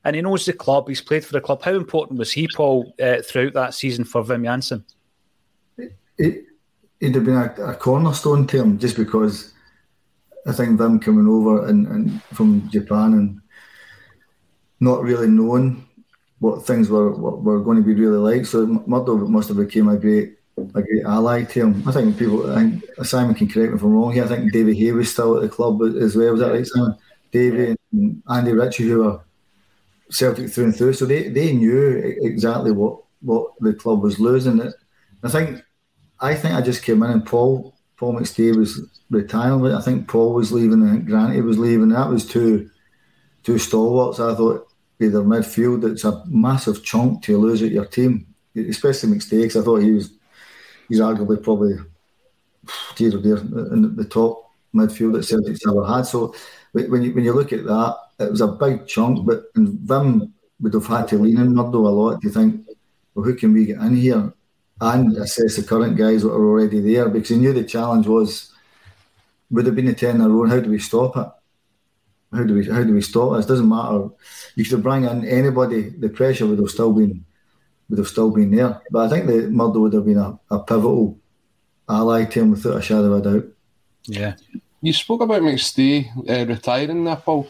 And 0.06 0.16
he 0.16 0.22
knows 0.22 0.46
the 0.46 0.54
club. 0.54 0.90
He's 0.90 1.02
played 1.02 1.24
for 1.24 1.32
the 1.32 1.42
club. 1.42 1.62
How 1.62 1.74
important 1.74 2.20
was 2.20 2.32
he, 2.34 2.50
Paul, 2.54 2.94
uh, 3.02 3.22
throughout 3.22 3.54
that 3.54 3.74
season 3.74 4.04
for 4.04 4.22
Wim 4.24 4.44
Jansen? 4.44 4.84
It, 6.18 6.46
it'd 7.00 7.16
have 7.16 7.24
been 7.24 7.36
a, 7.36 7.72
a 7.72 7.76
cornerstone 7.76 8.46
to 8.48 8.58
him 8.62 8.78
just 8.78 8.98
because 8.98 9.54
I 10.46 10.52
think 10.52 10.78
them 10.78 11.00
coming 11.00 11.28
over 11.28 11.68
and, 11.68 11.88
and 11.88 12.22
from 12.24 12.70
Japan 12.70 13.14
and 13.14 13.42
not 14.80 15.02
really 15.02 15.28
knowing 15.28 15.88
what 16.44 16.66
things 16.66 16.90
were, 16.90 17.12
were 17.12 17.62
going 17.62 17.78
to 17.78 17.84
be 17.84 17.94
really 17.94 18.18
like. 18.18 18.46
So 18.46 18.66
Murdo 18.86 19.16
must 19.16 19.48
have 19.48 19.56
became 19.56 19.88
a 19.88 19.98
great 19.98 20.38
a 20.58 20.82
great 20.82 21.06
ally 21.06 21.44
to 21.44 21.60
him. 21.62 21.88
I 21.88 21.92
think 21.94 22.18
people, 22.18 22.52
I 22.52 22.56
think 22.56 22.84
Simon 23.04 23.34
can 23.34 23.48
correct 23.48 23.72
me 23.72 23.78
if 23.78 23.82
I'm 23.82 23.94
wrong 23.94 24.12
here. 24.12 24.26
I 24.26 24.28
think 24.28 24.52
Davy 24.52 24.76
Hay 24.76 24.92
was 24.92 25.10
still 25.10 25.38
at 25.38 25.42
the 25.42 25.48
club 25.48 25.82
as 25.82 26.18
well. 26.18 26.34
Was 26.34 26.42
that 26.42 26.52
right, 26.52 26.68
Simon? 26.68 26.98
Davy 27.32 27.76
and 27.94 28.22
Andy 28.30 28.52
Ritchie, 28.52 28.90
who 28.90 29.04
were 29.04 29.22
Celtic 30.12 30.50
through 30.50 30.66
and 30.66 30.76
through, 30.76 30.94
so 30.94 31.06
they, 31.06 31.30
they 31.30 31.54
knew 31.54 32.18
exactly 32.22 32.72
what, 32.72 33.00
what 33.22 33.54
the 33.62 33.74
club 33.74 34.04
was 34.04 34.20
losing. 34.20 34.60
It. 34.60 34.74
I 35.24 35.30
think 35.30 35.64
I 36.20 36.36
think 36.36 36.56
I 36.56 36.62
just 36.62 36.84
came 36.84 37.02
in 37.04 37.12
and 37.12 37.26
Paul 37.26 37.74
Paul 37.96 38.16
McStay 38.16 38.54
was 38.56 38.82
retiring. 39.10 39.74
I 39.74 39.82
think 39.82 40.10
Paul 40.10 40.34
was 40.34 40.52
leaving 40.52 40.84
and 40.84 41.08
Granty 41.08 41.40
was 41.40 41.58
leaving. 41.58 41.90
That 41.90 42.10
was 42.10 42.28
two 42.28 42.70
two 43.44 43.58
stalwarts. 43.58 44.20
I 44.20 44.36
thought 44.36 44.68
be 45.04 45.10
their 45.10 45.22
midfield. 45.22 45.90
It's 45.90 46.04
a 46.04 46.24
massive 46.28 46.84
chunk 46.84 47.24
to 47.24 47.38
lose 47.38 47.62
at 47.62 47.72
your 47.72 47.86
team, 47.86 48.28
especially 48.56 49.10
McStay. 49.10 49.46
I 49.46 49.64
thought 49.64 49.82
he 49.82 49.92
was 49.92 50.14
he's 50.90 51.00
arguably 51.00 51.42
probably 51.42 51.76
dear 52.96 53.12
oh 53.14 53.22
dear 53.22 53.38
in 53.38 53.96
the 53.96 54.06
top 54.06 54.52
midfield 54.74 55.14
that 55.14 55.24
Celtic's 55.24 55.68
ever 55.68 55.86
had. 55.86 56.04
So 56.04 56.34
when 56.72 57.04
you 57.04 57.14
when 57.14 57.24
you 57.24 57.34
look 57.34 57.54
at 57.54 57.66
that, 57.66 57.98
it 58.20 58.32
was 58.32 58.42
a 58.42 58.48
big 58.48 58.88
chunk. 58.88 59.26
But 59.26 59.46
and 59.56 59.80
Vim 59.80 60.34
would 60.62 60.74
have 60.74 60.88
had 60.88 61.08
to 61.10 61.18
lean 61.18 61.40
in 61.40 61.56
Murdo 61.56 61.88
a 61.88 61.90
lot 61.90 62.22
to 62.22 62.30
think, 62.30 62.66
well, 63.14 63.26
who 63.26 63.36
can 63.36 63.54
we 63.54 63.66
get 63.66 63.80
in 63.80 63.96
here? 63.96 64.34
and 64.82 65.18
assess 65.18 65.56
the 65.56 65.64
current 65.64 65.98
guys 65.98 66.24
that 66.24 66.32
are 66.32 66.46
already 66.46 66.80
there 66.82 67.08
because 67.08 67.30
he 67.30 67.38
knew 67.38 67.54
the 67.54 67.64
challenge 67.64 68.08
was 68.08 68.52
would 69.52 69.66
have 69.66 69.76
been 69.76 69.88
a 69.88 69.94
ten 69.94 70.16
in 70.16 70.22
a 70.22 70.30
row. 70.30 70.48
How 70.48 70.60
do 70.60 70.70
we 70.70 70.80
stop 70.80 71.16
it? 71.16 71.28
How 72.34 72.44
do 72.44 72.56
we 72.56 72.66
how 72.70 72.84
do 72.84 72.94
we 72.94 73.02
stop 73.02 73.36
this? 73.36 73.46
It 73.46 73.50
doesn't 73.50 73.70
matter. 73.70 74.10
You 74.56 74.66
could 74.66 74.84
bring 74.84 75.04
in 75.04 75.26
anybody. 75.26 75.90
The 75.90 76.10
pressure 76.10 76.48
would 76.48 76.60
have 76.60 76.70
still 76.70 76.94
been 76.94 77.26
would 77.90 78.00
have 78.00 78.08
still 78.08 78.32
been 78.32 78.52
there. 78.52 78.82
But 78.92 79.06
I 79.06 79.10
think 79.10 79.28
the 79.28 79.50
Murdo 79.50 79.80
would 79.80 79.94
have 79.94 80.06
been 80.06 80.18
a, 80.18 80.40
a 80.50 80.60
pivotal 80.60 81.20
ally 81.88 82.26
to 82.26 82.40
him 82.42 82.52
without 82.52 82.78
a 82.78 82.82
shadow 82.82 83.14
of 83.14 83.26
a 83.26 83.32
doubt. 83.32 83.46
Yeah. 84.06 84.36
You 84.82 84.94
spoke 84.94 85.22
about 85.22 85.42
McStay 85.42 86.10
uh, 86.30 86.46
retiring 86.46 87.04
there, 87.04 87.16
Paul. 87.16 87.48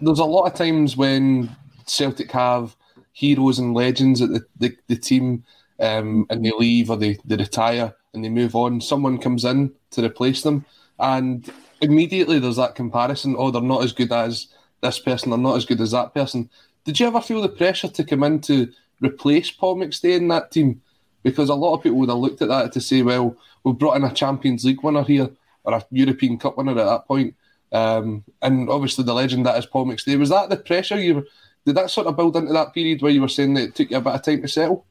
There's 0.00 0.20
a 0.20 0.24
lot 0.24 0.46
of 0.46 0.54
times 0.54 0.96
when 0.96 1.56
Celtic 1.86 2.30
have 2.32 2.76
heroes 3.12 3.58
and 3.58 3.74
legends 3.74 4.22
at 4.22 4.30
the, 4.30 4.44
the, 4.58 4.76
the 4.86 4.96
team 4.96 5.44
um, 5.80 6.26
and 6.30 6.44
they 6.44 6.52
leave 6.56 6.90
or 6.90 6.96
they, 6.96 7.18
they 7.24 7.36
retire 7.36 7.92
and 8.14 8.24
they 8.24 8.28
move 8.28 8.54
on. 8.54 8.80
Someone 8.80 9.18
comes 9.18 9.44
in 9.44 9.72
to 9.90 10.04
replace 10.04 10.42
them. 10.42 10.64
And 11.00 11.50
immediately 11.80 12.38
there's 12.38 12.56
that 12.56 12.74
comparison. 12.74 13.36
Oh, 13.38 13.50
they're 13.50 13.62
not 13.62 13.84
as 13.84 13.92
good 13.92 14.12
as 14.12 14.48
this 14.82 14.98
person. 14.98 15.30
They're 15.30 15.38
not 15.38 15.56
as 15.56 15.64
good 15.64 15.80
as 15.80 15.92
that 15.92 16.14
person. 16.14 16.50
Did 16.84 17.00
you 17.00 17.06
ever 17.06 17.20
feel 17.20 17.42
the 17.42 17.48
pressure 17.48 17.88
to 17.88 18.04
come 18.04 18.22
in 18.22 18.40
to 18.42 18.70
replace 19.00 19.50
Paul 19.50 19.76
McStay 19.76 20.16
in 20.16 20.28
that 20.28 20.50
team? 20.50 20.80
Because 21.22 21.48
a 21.48 21.54
lot 21.54 21.74
of 21.74 21.82
people 21.82 21.98
would 21.98 22.08
have 22.08 22.18
looked 22.18 22.42
at 22.42 22.48
that 22.48 22.72
to 22.72 22.80
say, 22.80 23.02
well, 23.02 23.36
we've 23.64 23.78
brought 23.78 23.96
in 23.96 24.04
a 24.04 24.14
Champions 24.14 24.64
League 24.64 24.82
winner 24.82 25.02
here 25.02 25.30
or 25.64 25.74
a 25.74 25.84
European 25.90 26.38
Cup 26.38 26.56
winner 26.56 26.72
at 26.72 26.84
that 26.84 27.06
point. 27.06 27.34
Um, 27.72 28.24
and 28.40 28.70
obviously 28.70 29.04
the 29.04 29.12
legend 29.12 29.44
that 29.46 29.58
is 29.58 29.66
Paul 29.66 29.86
McStay. 29.86 30.18
Was 30.18 30.30
that 30.30 30.48
the 30.48 30.56
pressure 30.56 30.98
you 30.98 31.26
did 31.66 31.76
that 31.76 31.90
sort 31.90 32.06
of 32.06 32.16
build 32.16 32.36
into 32.36 32.52
that 32.52 32.72
period 32.72 33.02
where 33.02 33.12
you 33.12 33.20
were 33.20 33.28
saying 33.28 33.54
that 33.54 33.64
it 33.64 33.74
took 33.74 33.90
you 33.90 33.98
a 33.98 34.00
bit 34.00 34.14
of 34.14 34.22
time 34.22 34.40
to 34.40 34.48
settle? 34.48 34.86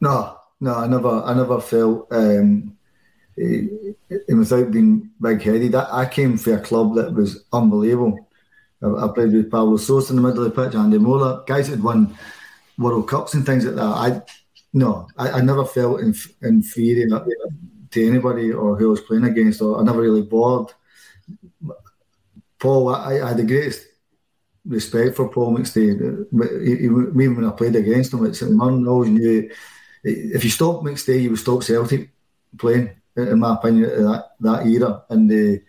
No, 0.00 0.38
no, 0.60 0.74
I 0.74 0.86
never, 0.86 1.22
I 1.22 1.34
never 1.34 1.60
felt, 1.60 2.06
um, 2.12 2.76
and 3.36 4.38
without 4.38 4.70
being 4.70 5.10
big 5.20 5.42
headed, 5.42 5.74
I, 5.74 6.02
I, 6.02 6.06
came 6.06 6.36
for 6.36 6.54
a 6.54 6.60
club 6.60 6.94
that 6.94 7.12
was 7.12 7.44
unbelievable. 7.52 8.28
I, 8.82 8.86
I 8.86 9.08
played 9.12 9.32
with 9.32 9.50
Paulo 9.50 9.76
Sousa 9.76 10.12
in 10.12 10.16
the 10.16 10.22
middle 10.22 10.44
of 10.44 10.54
the 10.54 10.64
pitch, 10.64 10.76
Andy 10.76 10.98
Möller, 10.98 11.44
guys 11.46 11.68
that 11.68 11.80
won 11.80 12.16
World 12.78 13.08
Cups 13.08 13.34
and 13.34 13.44
things 13.44 13.64
like 13.64 13.74
that. 13.76 13.82
I 13.82 14.22
no, 14.72 15.08
I, 15.16 15.30
I 15.30 15.40
never 15.40 15.64
felt 15.64 16.00
inf- 16.00 16.34
inferior 16.42 17.06
to 17.90 18.06
anybody 18.06 18.52
or 18.52 18.76
who 18.76 18.88
I 18.88 18.90
was 18.90 19.00
playing 19.02 19.24
against, 19.24 19.62
or 19.62 19.80
I 19.80 19.84
never 19.84 20.00
really 20.00 20.22
bored. 20.22 20.72
Paul, 22.58 22.88
I, 22.94 23.20
I 23.20 23.28
had 23.28 23.36
the 23.36 23.44
greatest 23.44 23.86
respect 24.66 25.14
for 25.14 25.28
Paul 25.28 25.56
McStay. 25.56 26.26
Even 26.66 27.36
when 27.36 27.44
I 27.44 27.50
played 27.50 27.76
against 27.76 28.12
him 28.12 28.26
at 28.26 28.34
St 28.34 28.50
Mirren, 28.50 28.86
I 28.86 28.90
always 28.90 29.10
knew 29.10 29.48
if 30.02 30.42
you 30.42 30.50
stop 30.50 30.82
McStay, 30.82 31.22
you 31.22 31.30
would 31.30 31.38
stop 31.38 31.62
Celtic 31.62 32.10
playing. 32.58 32.90
In 33.16 33.38
my 33.38 33.54
opinion, 33.54 33.88
that 34.04 34.30
that 34.40 34.66
era. 34.66 35.04
And 35.08 35.30
uh, 35.30 35.60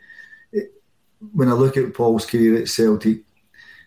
when 1.33 1.49
I 1.49 1.53
look 1.53 1.77
at 1.77 1.93
Paul's 1.93 2.25
career 2.25 2.57
at 2.61 2.69
Celtic, 2.69 3.23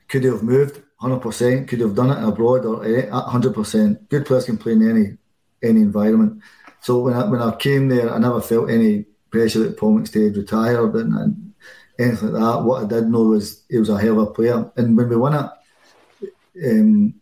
could 0.09 0.23
he 0.23 0.29
have 0.29 0.43
moved? 0.43 0.83
Hundred 1.01 1.21
percent. 1.21 1.69
Could 1.69 1.81
have 1.81 1.95
done 1.95 2.11
it 2.11 2.27
abroad 2.27 2.65
or 2.65 2.85
eh, 2.85 3.09
hundred 3.11 3.55
percent. 3.55 4.09
Good 4.09 4.27
players 4.27 4.47
can 4.47 4.59
play 4.59 4.73
in 4.73 4.89
any 4.89 5.17
any 5.63 5.81
environment. 5.81 6.43
So 6.81 7.01
when 7.01 7.15
I 7.15 7.29
when 7.29 7.43
I 7.43 7.55
came 7.57 7.89
there, 7.89 8.11
I 8.11 8.19
never 8.19 8.41
felt 8.41 8.71
any 8.71 9.07
pressure 9.31 9.61
that 9.61 9.77
Paul 9.77 9.99
McStay 9.99 10.35
retired 10.35 10.95
and, 10.95 11.15
and 11.15 11.55
anything 11.99 12.33
like 12.33 12.43
that. 12.43 12.65
What 12.65 12.85
I 12.85 12.87
did 12.87 13.09
know 13.09 13.25
was 13.25 13.65
he 13.69 13.79
was 13.79 13.89
a 13.89 14.01
hell 14.01 14.21
of 14.21 14.29
a 14.29 14.31
player. 14.33 14.71
And 14.77 14.97
when 14.97 15.09
we 15.09 15.17
won 15.17 15.35
it, 15.35 15.51
um, 16.65 17.15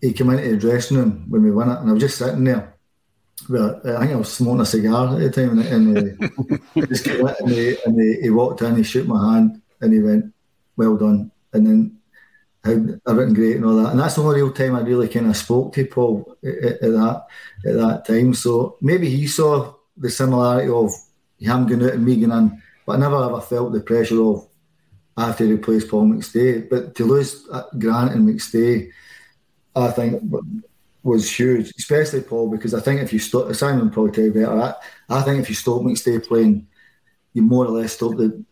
he 0.00 0.12
came 0.12 0.30
into 0.30 0.50
the 0.50 0.56
dressing 0.56 0.96
room 0.96 1.26
when 1.28 1.42
we 1.42 1.50
won 1.50 1.70
it, 1.70 1.80
and 1.80 1.90
I 1.90 1.92
was 1.92 2.02
just 2.02 2.18
sitting 2.18 2.44
there. 2.44 2.77
Well, 3.48 3.80
I 3.84 4.00
think 4.00 4.12
I 4.12 4.16
was 4.16 4.32
smoking 4.32 4.60
a 4.60 4.66
cigar 4.66 5.14
at 5.14 5.20
the 5.20 5.30
time, 5.30 5.58
and, 5.58 5.96
and, 5.96 6.22
uh, 6.22 6.86
just 6.86 7.04
came 7.04 7.26
in 7.26 7.34
and, 7.40 7.50
he, 7.50 7.76
and 7.84 8.00
he, 8.00 8.20
he 8.22 8.30
walked 8.30 8.60
in, 8.62 8.76
he 8.76 8.82
shook 8.82 9.06
my 9.06 9.34
hand, 9.34 9.62
and 9.80 9.92
he 9.92 10.00
went, 10.00 10.34
"Well 10.76 10.96
done." 10.96 11.30
And 11.52 11.66
then 11.66 11.98
how 12.64 12.72
everything 13.06 13.34
great 13.34 13.56
and 13.56 13.64
all 13.64 13.76
that. 13.76 13.90
And 13.90 14.00
that's 14.00 14.16
the 14.16 14.22
only 14.22 14.36
real 14.36 14.52
time 14.52 14.74
I 14.74 14.80
really 14.80 15.08
kind 15.08 15.26
of 15.26 15.36
spoke 15.36 15.72
to 15.74 15.86
Paul 15.86 16.36
at, 16.44 16.64
at, 16.64 16.80
that 16.80 17.26
at 17.66 17.74
that 17.74 18.04
time. 18.06 18.34
So 18.34 18.76
maybe 18.80 19.08
he 19.08 19.26
saw 19.26 19.74
the 19.96 20.10
similarity 20.10 20.70
of 20.70 20.92
him 21.38 21.66
going 21.66 21.84
out 21.84 21.94
and 21.94 22.04
me 22.04 22.16
going 22.16 22.32
in, 22.32 22.62
but 22.84 22.96
I 22.96 22.98
never 22.98 23.22
ever 23.24 23.40
felt 23.40 23.72
the 23.72 23.80
pressure 23.80 24.20
of 24.22 24.46
I 25.16 25.26
have 25.26 25.38
to 25.38 25.52
replace 25.52 25.84
Paul 25.84 26.06
McStay. 26.06 26.68
But 26.68 26.94
to 26.96 27.04
lose 27.04 27.46
uh, 27.50 27.64
Grant 27.78 28.12
and 28.12 28.28
McStay, 28.28 28.90
I 29.74 29.90
think 29.90 30.22
was 31.02 31.30
huge, 31.30 31.72
especially 31.78 32.20
Paul, 32.20 32.50
because 32.50 32.74
I 32.74 32.80
think 32.80 33.00
if 33.00 33.12
you 33.12 33.18
stop 33.18 33.52
Simon 33.54 33.90
probably 33.90 34.12
tell 34.12 34.24
you 34.24 34.32
better. 34.32 34.60
I, 34.60 34.74
I 35.08 35.22
think 35.22 35.40
if 35.40 35.48
you 35.48 35.54
stop 35.54 35.82
McStay 35.82 36.24
playing, 36.26 36.66
you 37.34 37.42
more 37.42 37.66
or 37.66 37.70
less 37.70 37.94
stop 37.94 38.16
the, 38.16 38.44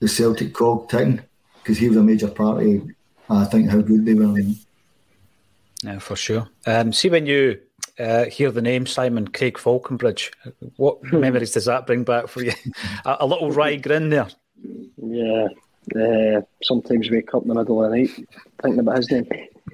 the 0.00 0.08
Celtic 0.08 0.52
cog 0.52 0.88
ticking 0.88 1.22
because 1.62 1.78
he 1.78 1.88
was 1.88 1.96
a 1.96 2.02
major 2.02 2.28
part 2.28 2.62
of 2.62 2.90
I 3.30 3.44
think 3.44 3.70
how 3.70 3.80
good 3.80 4.04
they 4.04 4.14
were. 4.14 4.38
Yeah, 5.82 5.98
for 5.98 6.16
sure. 6.16 6.48
Um, 6.66 6.92
see 6.92 7.08
when 7.08 7.26
you 7.26 7.60
uh, 7.98 8.26
hear 8.26 8.50
the 8.50 8.62
name 8.62 8.86
Simon 8.86 9.28
Craig 9.28 9.56
Faulconbridge, 9.56 10.30
what 10.76 11.02
memories 11.12 11.52
does 11.52 11.64
that 11.64 11.86
bring 11.86 12.04
back 12.04 12.28
for 12.28 12.42
you? 12.42 12.52
a, 13.04 13.16
a, 13.20 13.26
little 13.26 13.50
wry 13.50 13.76
grin 13.76 14.10
there. 14.10 14.28
Yeah. 14.96 15.48
Uh, 15.94 16.40
sometimes 16.62 17.10
wake 17.10 17.34
up 17.34 17.42
in 17.42 17.48
the 17.48 17.54
middle 17.54 17.84
of 17.84 17.90
the 17.90 17.96
night 17.98 18.10
thinking 18.62 18.80
about 18.80 18.96
his 18.96 19.10
name. 19.10 19.28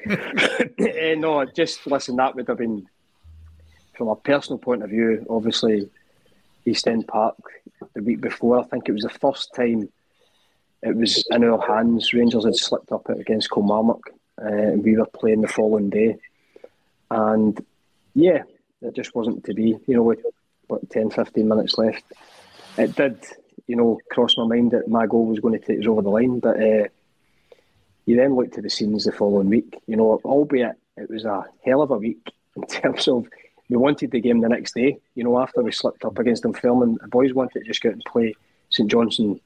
Uh, 0.08 1.14
no, 1.16 1.44
just 1.44 1.86
listen. 1.86 2.16
That 2.16 2.34
would 2.34 2.48
have 2.48 2.58
been, 2.58 2.86
from 3.96 4.08
a 4.08 4.16
personal 4.16 4.58
point 4.58 4.82
of 4.82 4.90
view, 4.90 5.26
obviously, 5.28 5.88
East 6.64 6.86
End 6.86 7.06
Park 7.06 7.36
the 7.94 8.02
week 8.02 8.20
before. 8.20 8.60
I 8.60 8.64
think 8.64 8.88
it 8.88 8.92
was 8.92 9.02
the 9.02 9.10
first 9.10 9.54
time 9.54 9.88
it 10.82 10.96
was 10.96 11.26
in 11.30 11.44
our 11.44 11.60
hands. 11.60 12.12
Rangers 12.12 12.44
had 12.44 12.56
slipped 12.56 12.92
up 12.92 13.08
against 13.08 13.50
Kilmarnock, 13.50 14.10
uh, 14.40 14.46
and 14.46 14.84
we 14.84 14.96
were 14.96 15.06
playing 15.06 15.42
the 15.42 15.48
following 15.48 15.90
day. 15.90 16.16
And 17.10 17.64
yeah, 18.14 18.42
it 18.82 18.94
just 18.94 19.14
wasn't 19.14 19.44
to 19.44 19.54
be. 19.54 19.76
You 19.86 19.96
know, 19.96 20.02
with 20.02 20.24
what 20.68 20.88
10, 20.90 21.10
15 21.10 21.46
minutes 21.48 21.76
left, 21.76 22.04
it 22.78 22.94
did. 22.94 23.18
You 23.66 23.76
know, 23.76 24.00
cross 24.10 24.36
my 24.36 24.46
mind 24.46 24.72
that 24.72 24.88
my 24.88 25.06
goal 25.06 25.26
was 25.26 25.38
going 25.38 25.58
to 25.58 25.64
take 25.64 25.80
us 25.80 25.86
over 25.86 26.02
the 26.02 26.08
line, 26.08 26.40
but 26.40 26.60
uh, 26.60 26.88
you 28.10 28.16
then 28.16 28.34
look 28.34 28.50
to 28.52 28.60
the 28.60 28.68
scenes 28.68 29.04
the 29.04 29.12
following 29.12 29.48
week. 29.48 29.80
You 29.86 29.96
know, 29.96 30.20
albeit 30.24 30.76
it 30.96 31.08
was 31.08 31.24
a 31.24 31.44
hell 31.64 31.80
of 31.80 31.92
a 31.92 31.96
week 31.96 32.32
in 32.56 32.66
terms 32.66 33.06
of 33.06 33.28
we 33.68 33.76
wanted 33.76 34.10
the 34.10 34.20
game 34.20 34.40
the 34.40 34.48
next 34.48 34.74
day. 34.74 34.98
You 35.14 35.22
know, 35.22 35.40
after 35.40 35.62
we 35.62 35.70
slipped 35.70 36.04
up 36.04 36.18
against 36.18 36.42
Dunfermline, 36.42 36.98
the 37.00 37.06
boys 37.06 37.32
wanted 37.32 37.60
to 37.60 37.64
just 37.64 37.80
go 37.80 37.90
out 37.90 37.94
and 37.94 38.04
play 38.04 38.34
St 38.70 38.90
Johnstone 38.90 39.40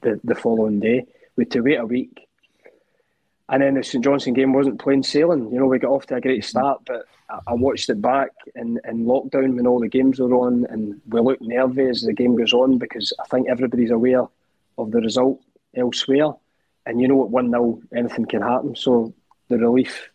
the, 0.00 0.18
the 0.24 0.34
following 0.34 0.80
day. 0.80 1.04
We 1.36 1.44
had 1.44 1.50
to 1.50 1.60
wait 1.60 1.80
a 1.80 1.84
week. 1.84 2.26
And 3.50 3.62
then 3.62 3.74
the 3.74 3.84
St 3.84 4.02
Johnstone 4.02 4.32
game 4.32 4.54
wasn't 4.54 4.80
plain 4.80 5.02
sailing. 5.02 5.52
You 5.52 5.60
know, 5.60 5.66
we 5.66 5.78
got 5.78 5.90
off 5.90 6.06
to 6.06 6.14
a 6.14 6.20
great 6.22 6.46
start, 6.46 6.80
but 6.86 7.04
I, 7.28 7.40
I 7.48 7.52
watched 7.52 7.90
it 7.90 8.00
back 8.00 8.30
in, 8.54 8.80
in 8.88 9.04
lockdown 9.04 9.56
when 9.56 9.66
all 9.66 9.80
the 9.80 9.88
games 9.88 10.18
were 10.18 10.34
on, 10.34 10.64
and 10.70 10.98
we 11.06 11.20
look 11.20 11.42
nervy 11.42 11.88
as 11.88 12.00
the 12.00 12.14
game 12.14 12.36
goes 12.36 12.54
on 12.54 12.78
because 12.78 13.12
I 13.20 13.24
think 13.24 13.50
everybody's 13.50 13.90
aware 13.90 14.24
of 14.78 14.90
the 14.92 15.02
result 15.02 15.42
elsewhere. 15.76 16.32
And 16.86 17.00
you 17.00 17.08
know, 17.08 17.16
what, 17.16 17.30
1 17.30 17.50
0, 17.50 17.80
anything 17.96 18.26
can 18.26 18.42
happen. 18.42 18.74
So 18.76 19.12
the 19.48 19.58
relief 19.58 20.10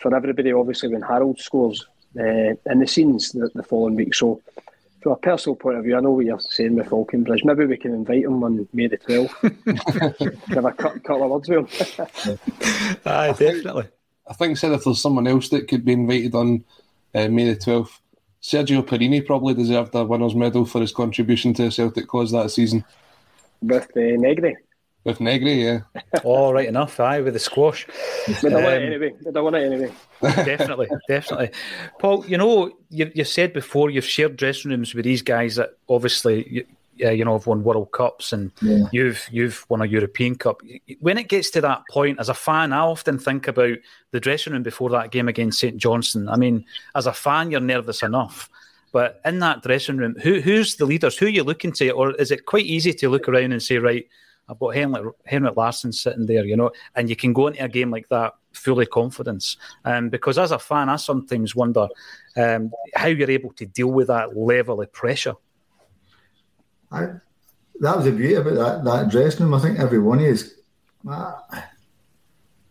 for 0.00 0.14
everybody, 0.14 0.52
obviously, 0.52 0.90
when 0.90 1.02
Harald 1.02 1.40
scores 1.40 1.86
uh, 2.18 2.22
in 2.22 2.78
the 2.80 2.86
scenes 2.86 3.32
the, 3.32 3.50
the 3.54 3.62
following 3.62 3.96
week. 3.96 4.14
So 4.14 4.40
from 5.02 5.12
a 5.12 5.16
personal 5.16 5.56
point 5.56 5.78
of 5.78 5.84
view, 5.84 5.96
I 5.96 6.00
know 6.00 6.12
what 6.12 6.26
you're 6.26 6.40
saying 6.40 6.74
with 6.74 6.88
Faulconbridge. 6.88 7.44
Maybe 7.44 7.66
we 7.66 7.76
can 7.76 7.94
invite 7.94 8.24
him 8.24 8.42
on 8.42 8.68
May 8.72 8.86
the 8.88 8.98
12th. 8.98 10.48
Have 10.54 10.64
a 10.64 10.72
couple 10.72 11.24
of 11.24 11.30
words 11.30 11.48
with 11.48 11.68
him. 11.70 12.38
Aye, 13.06 13.32
definitely. 13.32 13.88
I 14.26 14.34
think 14.34 14.56
said 14.56 14.72
if 14.72 14.84
there's 14.84 15.00
someone 15.00 15.26
else 15.26 15.48
that 15.50 15.68
could 15.68 15.84
be 15.84 15.92
invited 15.92 16.34
on 16.34 16.64
uh, 17.14 17.28
May 17.28 17.52
the 17.52 17.56
12th, 17.56 17.98
Sergio 18.42 18.82
Porrini 18.82 19.24
probably 19.24 19.54
deserved 19.54 19.94
a 19.94 20.04
winner's 20.04 20.34
medal 20.34 20.64
for 20.64 20.80
his 20.80 20.92
contribution 20.92 21.54
to 21.54 21.64
the 21.64 21.70
Celtic 21.70 22.06
cause 22.06 22.30
that 22.32 22.50
season. 22.50 22.84
With 23.60 23.90
uh, 23.96 24.00
Negri. 24.00 24.56
With 25.08 25.20
Negri, 25.20 25.64
yeah. 25.64 25.80
All 26.22 26.52
right 26.52 26.68
enough, 26.68 27.00
aye, 27.00 27.22
with 27.22 27.32
the 27.32 27.40
squash. 27.40 27.86
But 28.42 28.52
um, 28.52 28.56
I 28.58 28.62
want 28.62 28.74
it 28.74 28.86
anyway. 28.86 29.14
But 29.24 29.36
I 29.38 29.40
want 29.40 29.56
it 29.56 29.72
anyway. 29.72 29.92
definitely, 30.20 30.86
definitely. 31.08 31.50
Paul, 31.98 32.26
you 32.26 32.36
know, 32.36 32.76
you, 32.90 33.10
you 33.14 33.24
said 33.24 33.54
before 33.54 33.88
you've 33.88 34.04
shared 34.04 34.36
dressing 34.36 34.70
rooms 34.70 34.94
with 34.94 35.06
these 35.06 35.22
guys 35.22 35.56
that 35.56 35.78
obviously 35.88 36.46
you, 36.50 36.66
you 36.98 37.24
know 37.24 37.32
have 37.32 37.46
won 37.46 37.64
World 37.64 37.90
Cups 37.92 38.34
and 38.34 38.52
yeah. 38.60 38.84
you've 38.92 39.26
you've 39.32 39.64
won 39.70 39.80
a 39.80 39.86
European 39.86 40.34
Cup. 40.34 40.60
When 41.00 41.16
it 41.16 41.28
gets 41.28 41.48
to 41.52 41.62
that 41.62 41.84
point, 41.90 42.20
as 42.20 42.28
a 42.28 42.34
fan, 42.34 42.74
I 42.74 42.80
often 42.80 43.18
think 43.18 43.48
about 43.48 43.78
the 44.10 44.20
dressing 44.20 44.52
room 44.52 44.62
before 44.62 44.90
that 44.90 45.10
game 45.10 45.28
against 45.28 45.58
St 45.58 45.78
Johnstone. 45.78 46.28
I 46.28 46.36
mean, 46.36 46.66
as 46.94 47.06
a 47.06 47.14
fan, 47.14 47.50
you're 47.50 47.60
nervous 47.60 48.02
enough. 48.02 48.50
But 48.92 49.22
in 49.24 49.38
that 49.38 49.62
dressing 49.62 49.96
room, 49.96 50.16
who 50.22 50.40
who's 50.42 50.76
the 50.76 50.84
leaders? 50.84 51.16
Who 51.16 51.26
are 51.26 51.30
you 51.30 51.44
looking 51.44 51.72
to? 51.72 51.90
Or 51.92 52.14
is 52.16 52.30
it 52.30 52.44
quite 52.44 52.66
easy 52.66 52.92
to 52.92 53.08
look 53.08 53.26
around 53.26 53.52
and 53.52 53.62
say, 53.62 53.78
right, 53.78 54.06
I've 54.48 54.58
got 54.58 54.74
Henrik, 54.74 55.14
Henrik 55.26 55.56
Larsson 55.56 55.92
sitting 55.92 56.26
there, 56.26 56.44
you 56.44 56.56
know, 56.56 56.70
and 56.94 57.10
you 57.10 57.16
can 57.16 57.32
go 57.32 57.48
into 57.48 57.62
a 57.62 57.68
game 57.68 57.90
like 57.90 58.08
that 58.08 58.34
fully 58.52 58.86
confidence. 58.86 59.56
Um, 59.84 60.08
because 60.08 60.38
as 60.38 60.52
a 60.52 60.58
fan, 60.58 60.88
I 60.88 60.96
sometimes 60.96 61.54
wonder 61.54 61.88
um, 62.36 62.72
how 62.94 63.08
you're 63.08 63.30
able 63.30 63.52
to 63.54 63.66
deal 63.66 63.88
with 63.88 64.08
that 64.08 64.36
level 64.36 64.80
of 64.80 64.92
pressure. 64.92 65.34
I, 66.90 67.08
that 67.80 67.96
was 67.96 68.06
the 68.06 68.12
beauty 68.12 68.34
about 68.34 68.54
that, 68.54 68.84
that 68.84 69.10
dressing 69.10 69.44
room. 69.44 69.54
I 69.54 69.60
think 69.60 69.78
everyone 69.78 70.20
is. 70.20 70.54
Uh, 71.08 71.32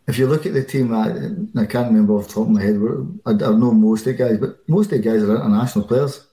if 0.08 0.18
you 0.18 0.28
look 0.28 0.46
at 0.46 0.54
the 0.54 0.64
team, 0.64 0.94
I, 0.94 1.62
I 1.62 1.66
can't 1.66 1.88
remember 1.88 2.14
off 2.14 2.28
the 2.28 2.34
top 2.34 2.44
of 2.44 2.50
my 2.50 2.62
head. 2.62 2.80
I, 3.26 3.32
I 3.32 3.52
know 3.56 3.72
most 3.72 4.08
of 4.08 4.18
the 4.18 4.24
guys, 4.24 4.38
but 4.38 4.58
most 4.68 4.92
of 4.92 4.92
the 4.92 5.00
guys 5.00 5.22
are 5.22 5.36
international 5.36 5.86
players. 5.86 6.26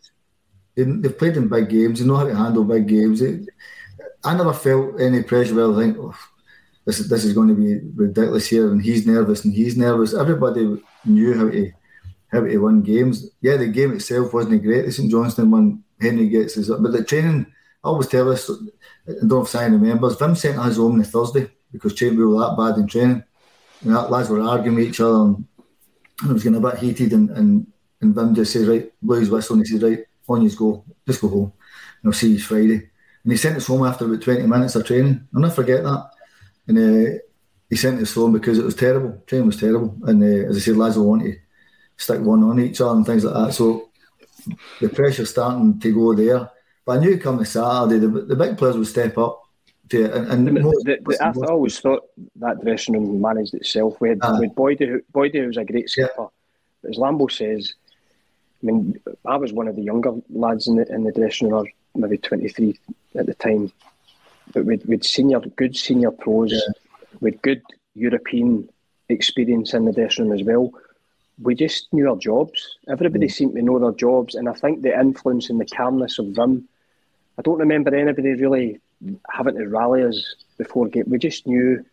They, 0.77 0.85
have 0.85 1.19
played 1.19 1.37
in 1.37 1.49
big 1.49 1.69
games. 1.69 2.01
They 2.01 2.07
know 2.07 2.17
how 2.17 2.25
to 2.25 2.35
handle 2.35 2.65
big 2.65 2.89
games. 2.89 3.21
They, 3.21 3.41
I 4.25 4.37
never 4.37 4.53
felt 4.53 5.01
any 5.01 5.23
pressure 5.23 5.53
I 5.53 5.79
think, 5.79 5.99
oh, 5.99 6.15
this 6.87 7.01
is 7.01 7.09
this 7.09 7.25
is 7.25 7.33
going 7.33 7.49
to 7.49 7.55
be 7.55 7.81
ridiculous 7.95 8.47
here, 8.47 8.71
and 8.71 8.83
he's 8.83 9.07
nervous 9.07 9.45
and 9.45 9.55
he's 9.55 9.77
nervous. 9.77 10.15
Everybody 10.15 10.83
knew 11.05 11.35
how 11.35 11.51
to 11.51 11.73
how 12.33 12.41
to 12.41 12.59
win 12.59 12.83
games. 12.83 13.31
Yeah, 13.41 13.57
the 13.57 13.69
game 13.69 13.93
itself 13.93 14.33
wasn't 14.33 14.63
great. 14.63 14.87
The 14.87 14.93
St 14.93 15.11
Johnstone 15.11 15.51
one, 15.51 15.85
Henry 16.01 16.29
gets 16.29 16.55
his, 16.55 16.69
but 16.69 16.93
the 16.93 17.05
training 17.05 17.47
I 17.85 17.89
always 17.89 18.07
tell 18.07 18.33
us, 18.33 18.51
I 19.07 19.13
don't 19.13 19.29
know 19.29 19.43
if 19.43 19.49
Simon 19.49 19.79
remembers, 19.79 20.17
Wim 20.17 20.35
sent 20.35 20.59
us 20.59 20.79
home 20.79 20.97
the 20.97 21.05
Thursday 21.05 21.51
because 21.71 22.01
we 22.01 22.17
were 22.17 22.41
that 22.41 22.57
bad 22.57 22.81
in 22.81 22.87
training. 22.87 23.23
And 23.83 23.95
that 23.95 24.11
lads 24.11 24.31
were 24.31 24.41
arguing 24.41 24.77
with 24.77 24.89
each 24.89 25.01
other 25.01 25.17
and, 25.17 25.45
and 26.23 26.31
it 26.31 26.33
was 26.33 26.43
getting 26.43 26.57
a 26.57 26.61
bit 26.61 26.79
heated 26.79 27.13
and, 27.13 27.29
and, 27.31 27.67
and 28.01 28.15
Wim 28.15 28.35
just 28.35 28.55
says, 28.55 28.67
right, 28.67 28.91
blow 29.03 29.21
his 29.21 29.29
whistle 29.29 29.57
and 29.57 29.67
he 29.67 29.71
says, 29.71 29.83
right, 29.83 29.99
on 30.27 30.41
you 30.41 30.57
go, 30.57 30.83
just 31.07 31.21
go 31.21 31.29
home. 31.29 31.53
And 32.03 32.09
I'll 32.09 32.19
see 32.19 32.33
you 32.33 32.39
Friday. 32.39 32.89
And 33.25 33.33
he 33.33 33.37
sent 33.37 33.57
us 33.57 33.67
home 33.67 33.85
after 33.85 34.05
about 34.05 34.23
20 34.23 34.47
minutes 34.47 34.75
of 34.75 34.87
training. 34.87 35.27
I'll 35.35 35.41
never 35.41 35.55
forget 35.55 35.83
that. 35.83 36.11
And 36.69 36.79
uh, 36.79 37.19
he 37.71 37.77
sent 37.77 38.01
us 38.01 38.15
home 38.15 38.33
because 38.33 38.59
it 38.59 38.65
was 38.65 38.75
terrible. 38.75 39.23
Training 39.27 39.47
was 39.47 39.59
terrible. 39.59 39.97
And 40.05 40.23
uh, 40.23 40.49
as 40.49 40.57
I 40.57 40.61
said, 40.61 40.77
lads 40.77 40.97
will 40.97 41.09
want 41.09 41.23
to 41.23 41.37
stick 41.97 42.21
one 42.21 42.43
on 42.45 42.61
each 42.61 42.81
other 42.81 42.97
and 42.97 43.07
things 43.07 43.25
like 43.25 43.35
that. 43.35 43.55
So 43.55 43.91
the 44.81 44.89
pressure 44.89 45.25
starting 45.25 45.81
to 45.81 45.95
go 45.95 46.15
there. 46.15 46.51
But 46.85 46.99
I 46.99 47.01
knew 47.01 47.19
coming 47.19 47.45
Saturday, 47.45 47.99
the, 47.99 48.09
the 48.09 48.37
big 48.37 48.59
players 48.59 48.77
would 48.77 48.87
step 48.87 49.17
up. 49.17 49.41
To, 49.91 50.05
and, 50.15 50.49
and 50.49 50.57
the, 50.57 50.63
the, 50.85 50.99
the, 51.05 51.19
I 51.23 51.51
always 51.51 51.79
thought 51.79 52.05
that 52.37 52.63
dressing 52.63 52.95
room 52.95 53.21
managed 53.21 53.55
itself. 53.55 54.01
We 54.01 54.11
had, 54.11 54.19
uh, 54.23 54.39
with 54.41 54.53
who 54.55 55.47
was 55.47 55.57
a 55.57 55.65
great 55.65 55.91
skipper. 55.91 56.13
Yeah. 56.19 56.27
But 56.83 56.91
as 56.91 56.97
Lambo 56.97 57.31
says, 57.31 57.75
I 58.63 58.67
mean, 58.67 58.99
I 59.27 59.37
was 59.37 59.53
one 59.53 59.69
of 59.69 59.77
the 59.77 59.83
younger 59.83 60.13
lads 60.31 60.69
in 60.69 60.77
the 60.77 60.87
in 60.91 61.05
the 61.05 61.13
dressing 61.13 61.51
room, 61.51 61.67
maybe 61.95 62.19
23 62.19 62.79
at 63.17 63.27
the 63.27 63.35
time. 63.35 63.73
But 64.53 64.67
with, 64.67 64.85
with 64.87 65.05
senior, 65.05 65.41
good 65.41 65.77
senior 65.77 66.11
pros, 66.11 66.53
yeah. 66.53 66.61
with 67.21 67.41
good 67.43 67.63
European 67.95 68.69
experience 69.09 69.75
in 69.75 69.85
the 69.85 69.93
dressing 69.93 70.29
room 70.29 70.39
as 70.39 70.45
well, 70.45 70.73
we 71.41 71.55
just 71.55 71.93
knew 71.93 72.09
our 72.09 72.17
jobs. 72.17 72.79
Everybody 72.89 73.27
mm. 73.27 73.33
seemed 73.33 73.55
to 73.55 73.63
know 73.63 73.79
their 73.79 73.93
jobs, 73.93 74.35
and 74.35 74.49
I 74.49 74.53
think 74.53 74.83
the 74.83 74.99
influence 74.99 75.51
and 75.51 75.61
the 75.61 75.67
calmness 75.67 76.19
of 76.19 76.35
them. 76.35 76.69
I 77.39 77.43
don't 77.43 77.59
remember 77.59 77.95
anybody 77.95 78.35
really 78.35 78.81
having 79.29 79.57
to 79.57 79.67
rally 79.67 80.05
us 80.05 80.37
before 80.57 80.87
game. 80.89 81.05
We 81.09 81.19
just 81.19 81.47
knew 81.47 81.85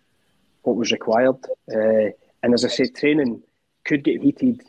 what 0.64 0.76
was 0.76 0.92
required, 0.92 1.38
uh, 1.74 2.12
and 2.44 2.54
as 2.54 2.64
I 2.64 2.68
said, 2.68 2.96
training 2.96 3.42
could 3.84 4.04
get 4.04 4.22
heated 4.22 4.62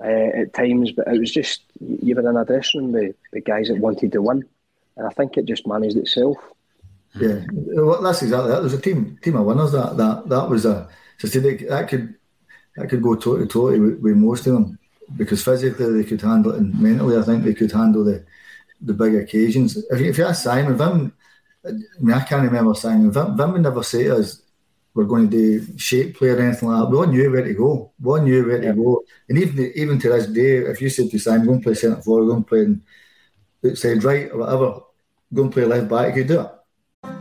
uh, 0.00 0.40
at 0.42 0.52
times, 0.52 0.92
but 0.92 1.08
it 1.08 1.18
was 1.18 1.30
just 1.30 1.62
you 1.80 2.14
were 2.14 2.28
in 2.28 2.36
a 2.36 2.44
dressing 2.44 2.82
room 2.82 2.92
with 2.92 3.16
the 3.32 3.40
guys 3.40 3.68
that 3.68 3.78
wanted 3.78 4.12
to 4.12 4.20
win, 4.20 4.44
and 4.96 5.06
I 5.06 5.10
think 5.10 5.36
it 5.36 5.46
just 5.46 5.66
managed 5.66 5.96
itself. 5.96 6.36
Yeah, 7.14 7.40
well, 7.52 8.02
that's 8.02 8.22
exactly 8.22 8.48
that. 8.48 8.56
There 8.56 8.62
was 8.62 8.74
a 8.74 8.80
team 8.80 9.18
team 9.22 9.36
of 9.36 9.46
winners. 9.46 9.72
That 9.72 9.96
that 9.96 10.28
that 10.28 10.48
was 10.48 10.66
a 10.66 10.88
so 11.18 11.28
that 11.28 11.86
could 11.88 12.14
that 12.76 12.88
could 12.88 13.02
go 13.02 13.14
toe 13.14 13.38
to 13.38 13.46
toe 13.46 13.78
with, 13.78 14.00
with 14.00 14.16
most 14.16 14.46
of 14.46 14.54
them 14.54 14.78
because 15.16 15.44
physically 15.44 16.02
they 16.02 16.08
could 16.08 16.20
handle 16.20 16.52
it, 16.52 16.58
and 16.58 16.78
mentally 16.80 17.16
I 17.16 17.22
think 17.22 17.44
they 17.44 17.54
could 17.54 17.70
handle 17.70 18.04
the 18.04 18.24
the 18.80 18.94
big 18.94 19.14
occasions. 19.14 19.76
If 19.90 20.00
you, 20.00 20.06
if 20.10 20.18
you 20.18 20.24
ask 20.24 20.42
Simon, 20.42 20.76
Wim, 20.76 21.12
I 21.64 21.70
mean 22.00 22.16
I 22.16 22.24
can't 22.24 22.44
remember 22.44 22.74
Simon. 22.74 23.12
Wim, 23.12 23.36
Wim 23.36 23.52
would 23.52 23.62
never 23.62 23.82
say 23.82 24.04
to 24.04 24.16
us 24.16 24.42
we're 24.94 25.04
going 25.04 25.28
to 25.28 25.60
do 25.60 25.78
shape 25.78 26.16
play 26.16 26.28
or 26.28 26.40
anything 26.40 26.68
like 26.68 26.80
that. 26.80 26.90
We 26.90 26.96
all 26.96 27.06
knew 27.06 27.30
where 27.30 27.42
to 27.42 27.54
go. 27.54 27.92
We 28.00 28.10
all 28.10 28.22
knew 28.22 28.46
where 28.46 28.60
to 28.60 28.72
go. 28.72 29.04
And 29.28 29.38
even 29.38 29.72
even 29.74 29.98
to 30.00 30.08
this 30.08 30.26
day, 30.26 30.58
if 30.58 30.80
you 30.80 30.88
said 30.88 31.10
to 31.10 31.18
Simon, 31.18 31.46
go 31.46 31.52
and 31.54 31.62
play 31.62 31.74
centre 31.74 32.02
forward, 32.02 32.26
go 32.26 32.36
and 32.36 32.46
play 32.46 32.66
outside 33.64 34.04
right 34.04 34.30
or 34.30 34.38
whatever, 34.38 34.80
go 35.32 35.42
and 35.42 35.52
play 35.52 35.64
left 35.64 35.88
back, 35.88 36.16
you 36.16 36.24
do 36.24 36.40
it. 36.40 36.50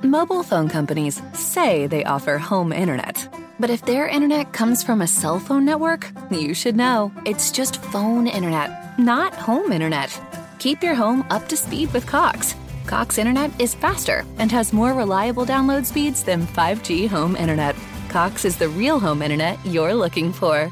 Mobile 0.03 0.43
phone 0.43 0.69
companies 0.69 1.21
say 1.33 1.87
they 1.87 2.03
offer 2.03 2.37
home 2.37 2.71
internet. 2.71 3.27
But 3.59 3.69
if 3.69 3.85
their 3.85 4.07
internet 4.07 4.51
comes 4.51 4.83
from 4.83 5.01
a 5.01 5.07
cell 5.07 5.39
phone 5.39 5.65
network, 5.65 6.11
you 6.31 6.53
should 6.53 6.75
know. 6.75 7.11
It's 7.25 7.51
just 7.51 7.81
phone 7.81 8.27
internet, 8.27 8.99
not 8.99 9.33
home 9.33 9.71
internet. 9.71 10.19
Keep 10.59 10.83
your 10.83 10.95
home 10.95 11.25
up 11.29 11.47
to 11.49 11.57
speed 11.57 11.91
with 11.93 12.07
Cox. 12.07 12.55
Cox 12.85 13.17
Internet 13.17 13.51
is 13.59 13.75
faster 13.75 14.25
and 14.37 14.51
has 14.51 14.73
more 14.73 14.93
reliable 14.93 15.45
download 15.45 15.85
speeds 15.85 16.23
than 16.23 16.47
5G 16.47 17.07
home 17.07 17.35
internet. 17.35 17.75
Cox 18.09 18.45
is 18.45 18.57
the 18.57 18.69
real 18.69 18.99
home 18.99 19.21
internet 19.21 19.57
you're 19.65 19.93
looking 19.93 20.33
for. 20.33 20.71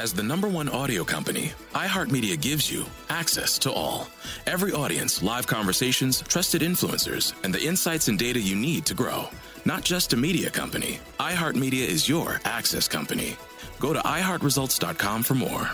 As 0.00 0.12
the 0.12 0.24
number 0.24 0.48
one 0.48 0.68
audio 0.68 1.04
company, 1.04 1.52
iHeartMedia 1.72 2.40
gives 2.40 2.68
you 2.68 2.84
access 3.10 3.56
to 3.60 3.70
all. 3.70 4.08
Every 4.44 4.72
audience, 4.72 5.22
live 5.22 5.46
conversations, 5.46 6.20
trusted 6.22 6.62
influencers, 6.62 7.32
and 7.44 7.54
the 7.54 7.64
insights 7.64 8.08
and 8.08 8.18
data 8.18 8.40
you 8.40 8.56
need 8.56 8.86
to 8.86 8.94
grow. 8.94 9.28
Not 9.64 9.84
just 9.84 10.12
a 10.12 10.16
media 10.16 10.50
company, 10.50 10.98
iHeartMedia 11.20 11.86
is 11.86 12.08
your 12.08 12.40
access 12.44 12.88
company. 12.88 13.36
Go 13.78 13.92
to 13.92 14.00
iHeartResults.com 14.00 15.22
for 15.22 15.34
more. 15.34 15.70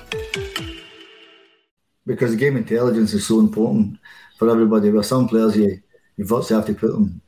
Because 2.04 2.36
game 2.36 2.58
intelligence 2.58 3.14
is 3.14 3.26
so 3.26 3.40
important 3.40 3.98
for 4.38 4.50
everybody. 4.50 4.90
With 4.90 5.06
some 5.06 5.28
players, 5.28 5.56
you, 5.56 5.80
you 6.18 6.26
virtually 6.26 6.60
have 6.60 6.66
to 6.66 6.74
put 6.74 6.92
them 6.92 7.22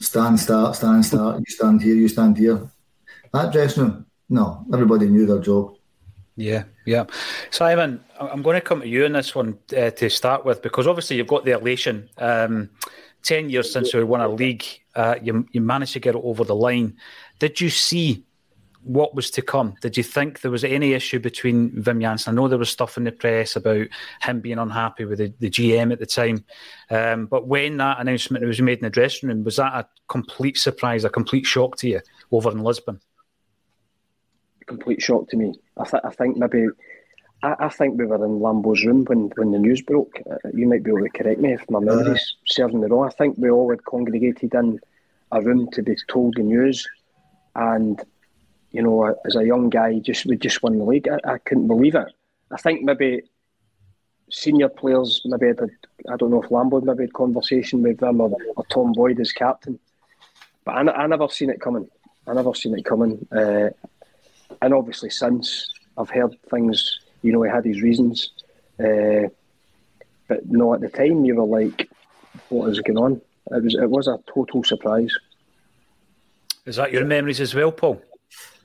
stand, 0.00 0.40
start, 0.40 0.76
stand, 0.76 1.04
start. 1.04 1.40
You 1.40 1.54
stand 1.54 1.82
here, 1.82 1.94
you 1.94 2.08
stand 2.08 2.38
here. 2.38 2.70
That 3.34 3.52
dressing 3.52 3.82
room, 3.82 4.06
no, 4.30 4.64
everybody 4.72 5.08
knew 5.08 5.26
their 5.26 5.38
job. 5.38 5.76
Yeah, 6.36 6.64
yeah. 6.86 7.04
Simon, 7.50 8.02
I'm 8.18 8.42
going 8.42 8.54
to 8.54 8.60
come 8.60 8.80
to 8.80 8.88
you 8.88 9.04
on 9.04 9.12
this 9.12 9.34
one 9.34 9.58
uh, 9.76 9.90
to 9.90 10.08
start 10.08 10.44
with 10.44 10.62
because 10.62 10.86
obviously 10.86 11.16
you've 11.16 11.26
got 11.26 11.44
the 11.44 11.52
elation. 11.52 12.08
Um, 12.18 12.70
10 13.22 13.50
years 13.50 13.72
since 13.72 13.94
we 13.94 14.02
won 14.02 14.20
a 14.20 14.28
league, 14.28 14.64
uh, 14.94 15.16
you, 15.22 15.46
you 15.52 15.60
managed 15.60 15.92
to 15.92 16.00
get 16.00 16.14
it 16.14 16.20
over 16.24 16.44
the 16.44 16.54
line. 16.54 16.96
Did 17.38 17.60
you 17.60 17.70
see 17.70 18.24
what 18.82 19.14
was 19.14 19.30
to 19.30 19.42
come? 19.42 19.74
Did 19.80 19.96
you 19.96 20.02
think 20.02 20.40
there 20.40 20.50
was 20.50 20.64
any 20.64 20.92
issue 20.92 21.20
between 21.20 21.70
Wim 21.70 22.00
Jansen? 22.00 22.32
I 22.32 22.34
know 22.34 22.48
there 22.48 22.58
was 22.58 22.70
stuff 22.70 22.96
in 22.96 23.04
the 23.04 23.12
press 23.12 23.54
about 23.54 23.86
him 24.22 24.40
being 24.40 24.58
unhappy 24.58 25.04
with 25.04 25.18
the, 25.18 25.32
the 25.38 25.50
GM 25.50 25.92
at 25.92 26.00
the 26.00 26.06
time. 26.06 26.44
Um, 26.90 27.26
but 27.26 27.46
when 27.46 27.76
that 27.76 28.00
announcement 28.00 28.44
was 28.44 28.60
made 28.60 28.78
in 28.78 28.84
the 28.84 28.90
dressing 28.90 29.28
room, 29.28 29.44
was 29.44 29.56
that 29.56 29.74
a 29.74 29.86
complete 30.08 30.58
surprise, 30.58 31.04
a 31.04 31.10
complete 31.10 31.46
shock 31.46 31.76
to 31.76 31.88
you 31.88 32.00
over 32.32 32.50
in 32.50 32.58
Lisbon? 32.58 33.00
Complete 34.72 35.02
shock 35.02 35.28
to 35.28 35.36
me. 35.36 35.54
I, 35.76 35.84
th- 35.84 36.02
I 36.04 36.10
think 36.10 36.36
maybe 36.36 36.66
I, 37.42 37.54
I, 37.58 37.68
think 37.68 37.98
we 37.98 38.06
were 38.06 38.24
in 38.24 38.40
Lambo's 38.40 38.84
room 38.84 39.04
when, 39.04 39.30
when 39.36 39.52
the 39.52 39.58
news 39.58 39.82
broke. 39.82 40.20
Uh, 40.30 40.48
you 40.54 40.66
might 40.66 40.82
be 40.82 40.90
able 40.90 41.02
to 41.02 41.10
correct 41.10 41.40
me 41.40 41.52
if 41.52 41.68
my 41.70 41.80
memory's 41.80 42.36
uh, 42.36 42.46
serving 42.46 42.80
me 42.80 42.88
wrong. 42.88 43.06
I 43.06 43.10
think 43.10 43.36
we 43.36 43.50
all 43.50 43.70
had 43.70 43.84
congregated 43.84 44.54
in 44.54 44.80
a 45.30 45.40
room 45.40 45.68
to 45.72 45.82
be 45.82 45.96
told 46.08 46.34
the 46.36 46.42
news, 46.42 46.86
and 47.54 48.00
you 48.70 48.82
know, 48.82 49.14
as 49.26 49.36
a 49.36 49.44
young 49.44 49.68
guy, 49.68 49.98
just 49.98 50.26
we 50.26 50.36
just 50.36 50.62
won 50.62 50.78
the 50.78 50.84
league. 50.84 51.08
I, 51.08 51.34
I 51.34 51.38
couldn't 51.38 51.68
believe 51.68 51.94
it. 51.94 52.08
I 52.50 52.56
think 52.56 52.82
maybe 52.82 53.22
senior 54.30 54.68
players 54.68 55.20
maybe 55.24 55.48
had 55.48 55.60
a, 55.60 55.68
I 56.10 56.16
don't 56.16 56.30
know 56.30 56.42
if 56.42 56.50
Lambo 56.50 56.80
had 56.80 56.84
maybe 56.84 57.04
had 57.04 57.12
conversation 57.12 57.82
with 57.82 57.98
them 57.98 58.20
or, 58.20 58.34
or 58.56 58.64
Tom 58.70 58.92
Boyd 58.92 59.20
as 59.20 59.32
captain, 59.32 59.78
but 60.64 60.72
I, 60.72 61.02
I 61.02 61.06
never 61.06 61.28
seen 61.28 61.50
it 61.50 61.60
coming. 61.60 61.88
I 62.26 62.34
never 62.34 62.54
seen 62.54 62.78
it 62.78 62.84
coming, 62.84 63.26
uh, 63.32 63.70
and 64.62 64.72
obviously 64.72 65.10
since 65.10 65.70
I've 65.98 66.10
heard 66.10 66.34
things 66.50 67.00
you 67.22 67.32
know, 67.32 67.42
he 67.42 67.50
had 67.50 67.64
his 67.64 67.80
reasons. 67.80 68.30
Uh, 68.78 69.28
but 70.28 70.44
no, 70.46 70.74
at 70.74 70.80
the 70.80 70.88
time, 70.88 71.24
you 71.24 71.36
were 71.36 71.60
like, 71.60 71.88
what 72.48 72.68
is 72.68 72.80
going 72.80 72.98
on? 72.98 73.20
It 73.50 73.62
was, 73.64 73.74
it 73.74 73.90
was 73.90 74.08
a 74.08 74.18
total 74.32 74.62
surprise. 74.64 75.14
Is 76.66 76.76
that 76.76 76.92
your 76.92 77.04
memories 77.04 77.40
as 77.40 77.54
well, 77.54 77.72
Paul? 77.72 78.02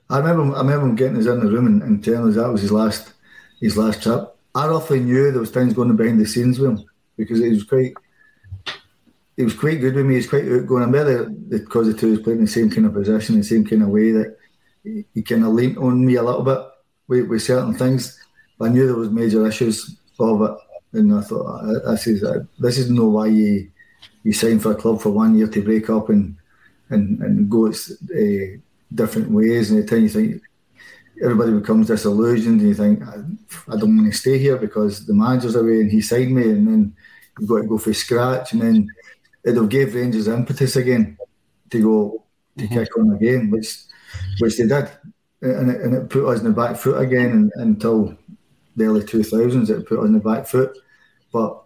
I 0.09 0.19
remember, 0.19 0.55
I 0.55 0.59
remember 0.59 0.87
him 0.87 0.95
getting 0.95 1.17
us 1.17 1.25
in 1.25 1.39
the 1.39 1.51
room 1.51 1.65
and, 1.65 1.83
and 1.83 2.03
telling 2.03 2.29
us 2.29 2.35
that 2.35 2.51
was 2.51 2.61
his 2.61 2.71
last, 2.71 3.13
his 3.59 3.77
last 3.77 4.03
trip. 4.03 4.35
I 4.55 4.67
roughly 4.67 4.99
knew 4.99 5.31
there 5.31 5.39
was 5.39 5.51
things 5.51 5.73
going 5.73 5.89
on 5.89 5.97
behind 5.97 6.19
the 6.19 6.25
scenes 6.25 6.59
with 6.59 6.71
him 6.71 6.85
because 7.17 7.39
he 7.39 7.49
was 7.49 7.63
quite, 7.63 7.93
he 9.35 9.43
was 9.43 9.53
quite 9.53 9.81
good 9.81 9.95
with 9.95 10.05
me. 10.05 10.15
He's 10.15 10.29
quite 10.29 10.47
outgoing. 10.47 10.83
I 10.83 10.85
remember 10.85 11.29
because 11.29 11.87
the 11.87 11.93
two 11.93 12.11
was 12.11 12.21
playing 12.21 12.41
the 12.41 12.47
same 12.47 12.69
kind 12.69 12.87
of 12.87 12.93
position, 12.93 13.37
the 13.37 13.43
same 13.43 13.65
kind 13.65 13.83
of 13.83 13.89
way 13.89 14.11
that 14.11 14.37
he, 14.87 15.05
he 15.13 15.21
kind 15.21 15.43
of 15.43 15.53
leaned 15.53 15.77
on 15.77 16.05
me 16.05 16.15
a 16.15 16.23
little 16.23 16.43
bit 16.43 16.59
with, 17.07 17.27
with 17.27 17.41
certain 17.41 17.73
things. 17.73 18.19
But 18.57 18.69
I 18.69 18.73
knew 18.73 18.85
there 18.85 18.95
was 18.95 19.09
major 19.09 19.47
issues 19.47 19.97
of 20.19 20.41
it, 20.41 20.55
and 20.97 21.13
I 21.13 21.21
thought 21.21 21.61
this 21.85 22.07
is 22.07 22.25
this 22.59 22.77
is 22.77 22.89
no 22.89 23.05
why 23.05 23.27
you 23.27 23.69
you 24.23 24.33
sign 24.33 24.59
for 24.59 24.71
a 24.71 24.75
club 24.75 24.99
for 25.01 25.11
one 25.11 25.37
year 25.37 25.47
to 25.47 25.61
break 25.61 25.89
up 25.89 26.09
and 26.09 26.35
and 26.89 27.21
and 27.21 27.49
go 27.49 27.67
its 27.67 27.91
uh, 27.91 28.57
different 28.93 29.29
ways, 29.31 29.69
and 29.69 29.83
the 29.83 29.85
time 29.85 30.03
you 30.03 30.09
think 30.09 30.41
everybody 31.23 31.51
becomes 31.51 31.87
disillusioned, 31.87 32.61
and 32.61 32.69
you 32.69 32.73
think 32.73 33.03
I, 33.03 33.15
I 33.73 33.77
don't 33.77 33.97
want 33.97 34.11
to 34.11 34.17
stay 34.17 34.37
here 34.39 34.57
because 34.57 35.05
the 35.05 35.13
manager's 35.13 35.55
away 35.55 35.81
and 35.81 35.91
he 35.91 36.01
signed 36.01 36.33
me, 36.33 36.43
and 36.43 36.67
then 36.67 36.95
you've 37.39 37.49
got 37.49 37.61
to 37.61 37.67
go 37.67 37.77
for 37.77 37.93
scratch, 37.93 38.53
and 38.53 38.61
then 38.61 38.87
it'll 39.45 39.67
give 39.67 39.93
Rangers 39.93 40.27
impetus 40.27 40.75
again 40.75 41.17
to 41.69 41.81
go 41.81 42.23
to 42.57 42.63
mm-hmm. 42.63 42.73
kick 42.73 42.97
on 42.97 43.13
again, 43.13 43.51
which 43.51 43.83
which 44.39 44.57
they 44.57 44.67
did, 44.67 44.89
and 45.41 45.71
it, 45.71 45.81
and 45.81 45.93
it 45.93 46.09
put 46.09 46.27
us 46.27 46.39
in 46.39 46.45
the 46.45 46.51
back 46.51 46.75
foot 46.77 47.01
again 47.01 47.31
and, 47.31 47.51
until 47.55 48.17
the 48.75 48.85
early 48.85 49.03
two 49.03 49.23
thousands. 49.23 49.69
It 49.69 49.87
put 49.87 49.99
us 49.99 50.05
in 50.05 50.13
the 50.13 50.19
back 50.19 50.47
foot, 50.47 50.77
but 51.31 51.63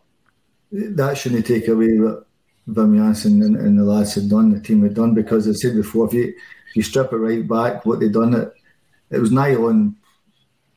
that 0.71 1.17
shouldn't 1.17 1.45
take 1.45 1.67
away 1.67 1.99
what 1.99 2.25
Wim 2.69 2.95
Jansen 2.95 3.41
and, 3.41 3.57
and, 3.57 3.77
the 3.77 3.83
lads 3.83 4.15
had 4.15 4.29
done, 4.29 4.51
the 4.51 4.59
team 4.59 4.83
had 4.83 4.93
done, 4.93 5.13
because 5.13 5.47
I 5.47 5.53
said 5.53 5.75
before, 5.75 6.07
if 6.07 6.13
you 6.13 6.23
if 6.69 6.75
you 6.75 6.83
strip 6.83 7.11
it 7.11 7.17
right 7.17 7.47
back, 7.47 7.85
what 7.85 7.99
they 7.99 8.07
done 8.07 8.33
it, 8.33 8.53
it 9.09 9.19
was 9.19 9.31
nigh 9.31 9.55
on 9.55 9.95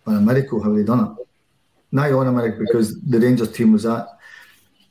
on 0.07 0.17
a 0.17 0.21
miracle 0.21 0.63
how 0.63 0.75
they 0.75 0.83
done 0.83 1.17
it, 1.19 1.27
nigh 1.93 2.13
on 2.13 2.27
a 2.27 2.33
miracle 2.33 2.61
because 2.61 3.01
the 3.01 3.21
Rangers 3.21 3.53
team 3.53 3.73
was 3.73 3.85
that 3.85 4.09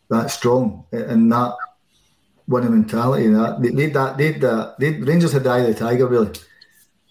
that 0.10 0.28
strong 0.28 0.86
and 0.92 1.32
that 1.32 1.56
winning 2.48 2.72
mentality. 2.72 3.28
That 3.28 3.62
they, 3.62 3.70
they 3.70 3.88
that 3.88 4.18
they 4.18 4.32
that 4.34 4.54
uh, 4.54 4.76
they 4.80 4.92
Rangers 4.92 5.34
had 5.34 5.44
the 5.44 5.50
eye 5.50 5.60
of 5.60 5.68
the 5.68 5.74
tiger 5.74 6.08
really. 6.08 6.32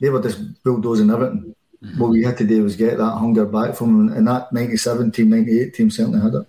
They 0.03 0.11
were 0.11 0.21
just 0.21 0.63
bulldozing 0.65 1.11
everything. 1.11 1.55
Mm-hmm. 1.81 2.01
What 2.01 2.11
we 2.11 2.25
had 2.25 2.37
to 2.39 2.45
do 2.45 2.65
was 2.65 2.75
get 2.75 2.99
that 2.99 3.19
hunger 3.19 3.47
back 3.47 3.77
from 3.77 4.09
them, 4.09 4.17
and 4.17 4.27
that 4.27 4.53
'97 4.53 5.13
team, 5.13 5.31
'98 5.31 5.75
team 5.75 5.91
certainly 5.93 6.21
had 6.21 6.35
it. 6.35 6.47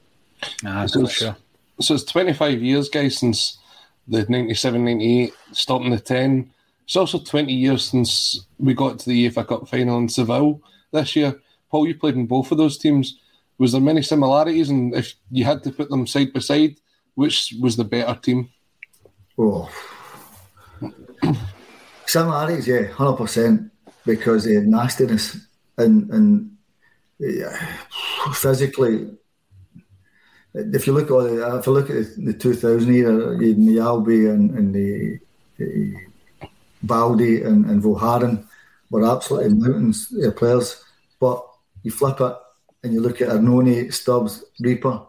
Nah, 0.63 0.87
so, 0.87 1.05
sure. 1.05 1.37
so 1.79 1.93
it's 1.93 2.03
25 2.03 2.63
years, 2.63 2.89
guys, 2.89 3.19
since 3.19 3.59
the 4.07 4.25
97 4.27 4.83
98, 4.83 5.33
starting 5.51 5.91
the 5.91 5.99
10. 5.99 6.51
It's 6.85 6.95
also 6.95 7.19
20 7.19 7.53
years 7.53 7.85
since 7.85 8.45
we 8.57 8.73
got 8.73 8.97
to 8.99 9.09
the 9.09 9.29
UEFA 9.29 9.47
Cup 9.47 9.69
final 9.69 9.99
in 9.99 10.09
Seville 10.09 10.59
this 10.91 11.15
year. 11.15 11.39
Paul, 11.69 11.87
you 11.87 11.95
played 11.95 12.15
in 12.15 12.25
both 12.25 12.51
of 12.51 12.57
those 12.57 12.79
teams. 12.79 13.19
Was 13.59 13.71
there 13.71 13.81
many 13.81 14.01
similarities? 14.01 14.71
And 14.71 14.95
if 14.95 15.13
you 15.29 15.45
had 15.45 15.63
to 15.63 15.71
put 15.71 15.91
them 15.91 16.07
side 16.07 16.33
by 16.33 16.39
side, 16.39 16.77
which 17.13 17.53
was 17.61 17.77
the 17.77 17.83
better 17.85 18.19
team? 18.19 18.49
Oh, 19.37 19.69
similarities, 22.07 22.67
yeah, 22.67 22.83
hundred 22.83 23.17
percent, 23.17 23.71
because 24.05 24.45
they 24.45 24.55
had 24.55 24.67
nastiness 24.67 25.37
and 25.77 26.09
and 26.11 26.57
yeah, 27.19 27.55
physically. 28.33 29.09
If 30.53 30.85
you 30.85 30.93
look 30.93 31.09
at 31.09 31.29
the, 31.29 31.57
if 31.57 31.65
you 31.65 31.71
look 31.71 31.89
at 31.89 32.15
the, 32.17 32.33
two 32.33 32.53
thousand 32.53 32.93
era, 32.93 33.41
even 33.41 33.65
the 33.65 33.79
Albi 33.79 34.27
and, 34.27 34.51
and 34.51 34.73
the, 34.73 35.19
the 35.57 35.95
and, 37.43 37.65
and 37.65 37.83
were 38.91 39.05
absolutely 39.05 39.55
mountains 39.55 40.13
uh, 40.25 40.31
players. 40.31 40.83
But 41.19 41.43
you 41.81 41.91
flip 41.91 42.21
it 42.21 42.35
and 42.83 42.93
you 42.93 43.01
look 43.01 43.21
at 43.21 43.29
Annoni, 43.29 43.91
Stubbs, 43.91 44.43
Rieper. 44.61 45.07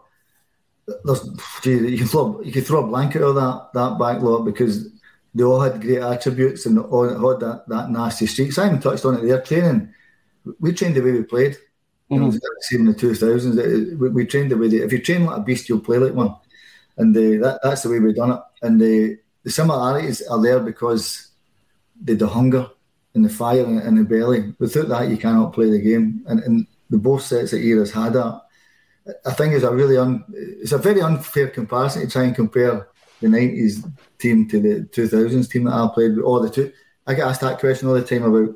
there's, 1.03 1.29
you 1.63 1.97
can 1.97 2.07
throw 2.07 2.41
you 2.41 2.51
can 2.51 2.63
throw 2.63 2.83
a 2.83 2.87
blanket 2.87 3.21
over 3.21 3.39
that 3.39 3.69
that 3.73 3.99
back 3.99 4.21
lot 4.21 4.43
because 4.45 4.87
they 5.35 5.43
all 5.43 5.59
had 5.59 5.81
great 5.81 6.01
attributes 6.01 6.65
and 6.65 6.79
all 6.79 7.07
had 7.07 7.39
that, 7.41 7.65
that 7.67 7.91
nasty 7.91 8.25
streak. 8.25 8.53
Simon 8.53 8.79
touched 8.79 9.05
on 9.05 9.15
it 9.15 9.27
there. 9.27 9.41
Training, 9.41 9.93
we 10.59 10.73
trained 10.73 10.95
the 10.95 11.01
way 11.01 11.11
we 11.11 11.23
played. 11.23 11.57
You 12.09 12.19
know, 12.19 12.27
mm-hmm. 12.27 12.37
same 12.61 12.81
in 12.81 12.85
the 12.85 12.93
two 12.93 13.13
thousands. 13.13 13.57
We, 13.99 14.09
we, 14.09 14.25
trained 14.25 14.51
the 14.51 14.57
way 14.57 14.69
that 14.69 14.83
if 14.83 14.91
you 14.91 15.01
train 15.01 15.25
like 15.25 15.37
a 15.37 15.41
beast, 15.41 15.67
you'll 15.67 15.79
play 15.79 15.97
like 15.97 16.13
one, 16.13 16.35
and 16.97 17.17
uh, 17.17 17.43
that, 17.43 17.59
that's 17.63 17.81
the 17.81 17.89
way 17.89 17.99
we've 17.99 18.15
done 18.15 18.31
it. 18.31 18.39
And 18.61 18.79
the 18.79 19.17
the 19.43 19.51
similarities 19.51 20.21
are 20.27 20.41
there 20.41 20.59
because 20.59 21.31
they 21.99 22.13
the 22.13 22.27
hunger 22.27 22.69
and 23.15 23.25
the 23.25 23.29
fire 23.29 23.65
and, 23.65 23.97
the 23.97 24.03
belly. 24.03 24.53
Without 24.59 24.89
that, 24.89 25.09
you 25.09 25.17
cannot 25.17 25.53
play 25.53 25.69
the 25.69 25.79
game. 25.79 26.23
And, 26.27 26.41
and 26.41 26.67
the 26.89 26.97
both 26.97 27.23
sets 27.23 27.53
of 27.53 27.61
eras 27.61 27.91
had 27.91 28.13
that. 28.13 28.41
I 29.25 29.33
think 29.33 29.53
it's 29.53 29.63
a 29.63 29.73
really 29.73 29.97
un, 29.97 30.23
it's 30.29 30.73
a 30.73 30.77
very 30.77 31.01
unfair 31.01 31.47
comparison 31.47 32.01
to 32.01 32.09
try 32.09 32.23
and 32.23 32.35
compare 32.35 32.87
the 33.25 33.37
nineties 33.37 33.85
team 34.19 34.47
to 34.49 34.59
the 34.59 34.83
two 34.85 35.07
thousands 35.07 35.47
team 35.47 35.65
that 35.65 35.73
I 35.73 35.87
played 35.93 36.15
with. 36.15 36.25
All 36.25 36.41
the 36.41 36.49
two, 36.49 36.71
I 37.07 37.13
get 37.13 37.27
asked 37.27 37.41
that 37.41 37.59
question 37.59 37.87
all 37.87 37.95
the 37.95 38.03
time 38.03 38.23
about 38.23 38.55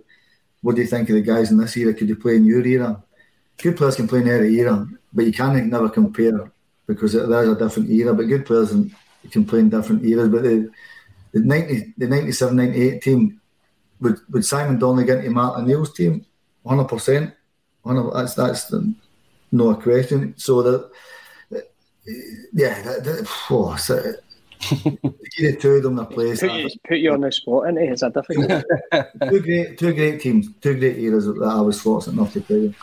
what 0.62 0.76
do 0.76 0.82
you 0.82 0.88
think 0.88 1.10
of 1.10 1.16
the 1.16 1.22
guys 1.22 1.52
in 1.52 1.58
this 1.58 1.78
era? 1.78 1.94
Could 1.94 2.10
you 2.10 2.16
play 2.16 2.36
in 2.36 2.46
your 2.46 2.66
era? 2.66 3.02
Good 3.58 3.78
players 3.78 3.96
can 3.96 4.08
play 4.08 4.22
in 4.22 4.30
every 4.30 4.56
era, 4.60 4.88
but 5.14 5.26
you 5.26 5.34
can 5.34 5.70
never 5.70 5.90
compare 5.90 6.52
because 6.88 7.14
there's 7.14 7.50
a 7.50 7.56
different 7.56 7.90
era. 7.90 8.14
But 8.14 8.28
good 8.28 8.46
players 8.46 8.74
can 9.32 9.46
play 9.46 9.60
in 9.60 9.70
different 9.70 10.06
eras. 10.06 10.30
But 10.30 10.44
the 10.44 10.72
the 11.32 11.40
90, 11.42 11.94
the 11.98 12.08
97, 12.08 12.56
98 12.56 13.02
team 13.02 13.42
would, 14.00 14.20
would 14.30 14.46
Simon 14.46 14.80
Donnelly 14.80 15.06
get 15.06 15.20
into 15.20 15.32
Martin 15.32 15.66
O'Neill's 15.66 15.94
team? 15.94 16.26
100%. 16.66 17.34
That's, 17.86 18.34
that's 18.34 18.66
the, 18.66 18.94
no 19.52 19.76
question. 19.76 20.34
So 20.38 20.62
that, 20.62 20.92
yeah, 22.54 22.82
that, 22.82 23.04
that, 23.04 23.28
oh, 23.50 23.76
so, 23.76 24.14
the 24.60 25.58
two 25.60 25.72
of 25.72 25.84
them 25.84 26.00
in 26.00 26.06
place. 26.08 26.42
Put 26.42 26.52
you, 26.52 26.70
put 26.88 26.98
you 26.98 27.14
on 27.14 27.22
the 27.22 27.32
spot, 27.32 27.68
and 27.68 27.78
it? 27.78 27.94
Is 27.94 28.02
that 28.02 28.14
difficult? 28.14 28.64
two 29.30 29.42
great, 29.42 29.78
two 29.78 29.94
great 29.94 30.22
teams, 30.22 30.48
two 30.62 30.78
great 30.78 30.98
eras 30.98 31.26
that 31.26 31.42
I 31.42 31.62
was 31.62 31.82
fortunate 31.82 32.14
enough 32.14 32.34
to 32.34 32.42
play. 32.42 32.74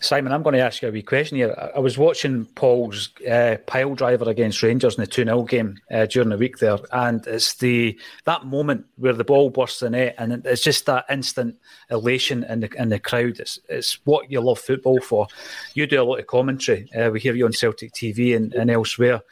Simon, 0.00 0.32
I'm 0.32 0.42
going 0.42 0.54
to 0.54 0.60
ask 0.60 0.80
you 0.80 0.88
a 0.88 0.92
wee 0.92 1.02
question 1.02 1.38
here. 1.38 1.70
I 1.74 1.80
was 1.80 1.98
watching 1.98 2.44
Paul's 2.54 3.10
uh, 3.28 3.56
pile 3.66 3.94
driver 3.94 4.30
against 4.30 4.62
Rangers 4.62 4.96
in 4.96 5.00
the 5.00 5.06
2 5.06 5.24
0 5.24 5.42
game 5.42 5.76
uh, 5.90 6.06
during 6.06 6.28
the 6.28 6.38
week 6.38 6.58
there, 6.58 6.78
and 6.92 7.26
it's 7.26 7.54
the 7.54 7.98
that 8.24 8.46
moment 8.46 8.86
where 8.96 9.12
the 9.12 9.24
ball 9.24 9.50
bursts 9.50 9.80
the 9.80 9.90
net, 9.90 10.14
and 10.18 10.46
it's 10.46 10.62
just 10.62 10.86
that 10.86 11.04
instant 11.10 11.56
elation 11.90 12.44
in 12.44 12.60
the 12.60 12.70
in 12.80 12.90
the 12.90 13.00
crowd. 13.00 13.40
It's, 13.40 13.58
it's 13.68 13.98
what 14.04 14.30
you 14.30 14.40
love 14.40 14.60
football 14.60 15.00
for. 15.00 15.26
You 15.74 15.86
do 15.86 16.00
a 16.00 16.04
lot 16.04 16.20
of 16.20 16.26
commentary. 16.28 16.90
Uh, 16.92 17.10
we 17.10 17.20
hear 17.20 17.34
you 17.34 17.46
on 17.46 17.52
Celtic 17.52 17.92
TV 17.92 18.36
and, 18.36 18.54
and 18.54 18.70
elsewhere. 18.70 19.22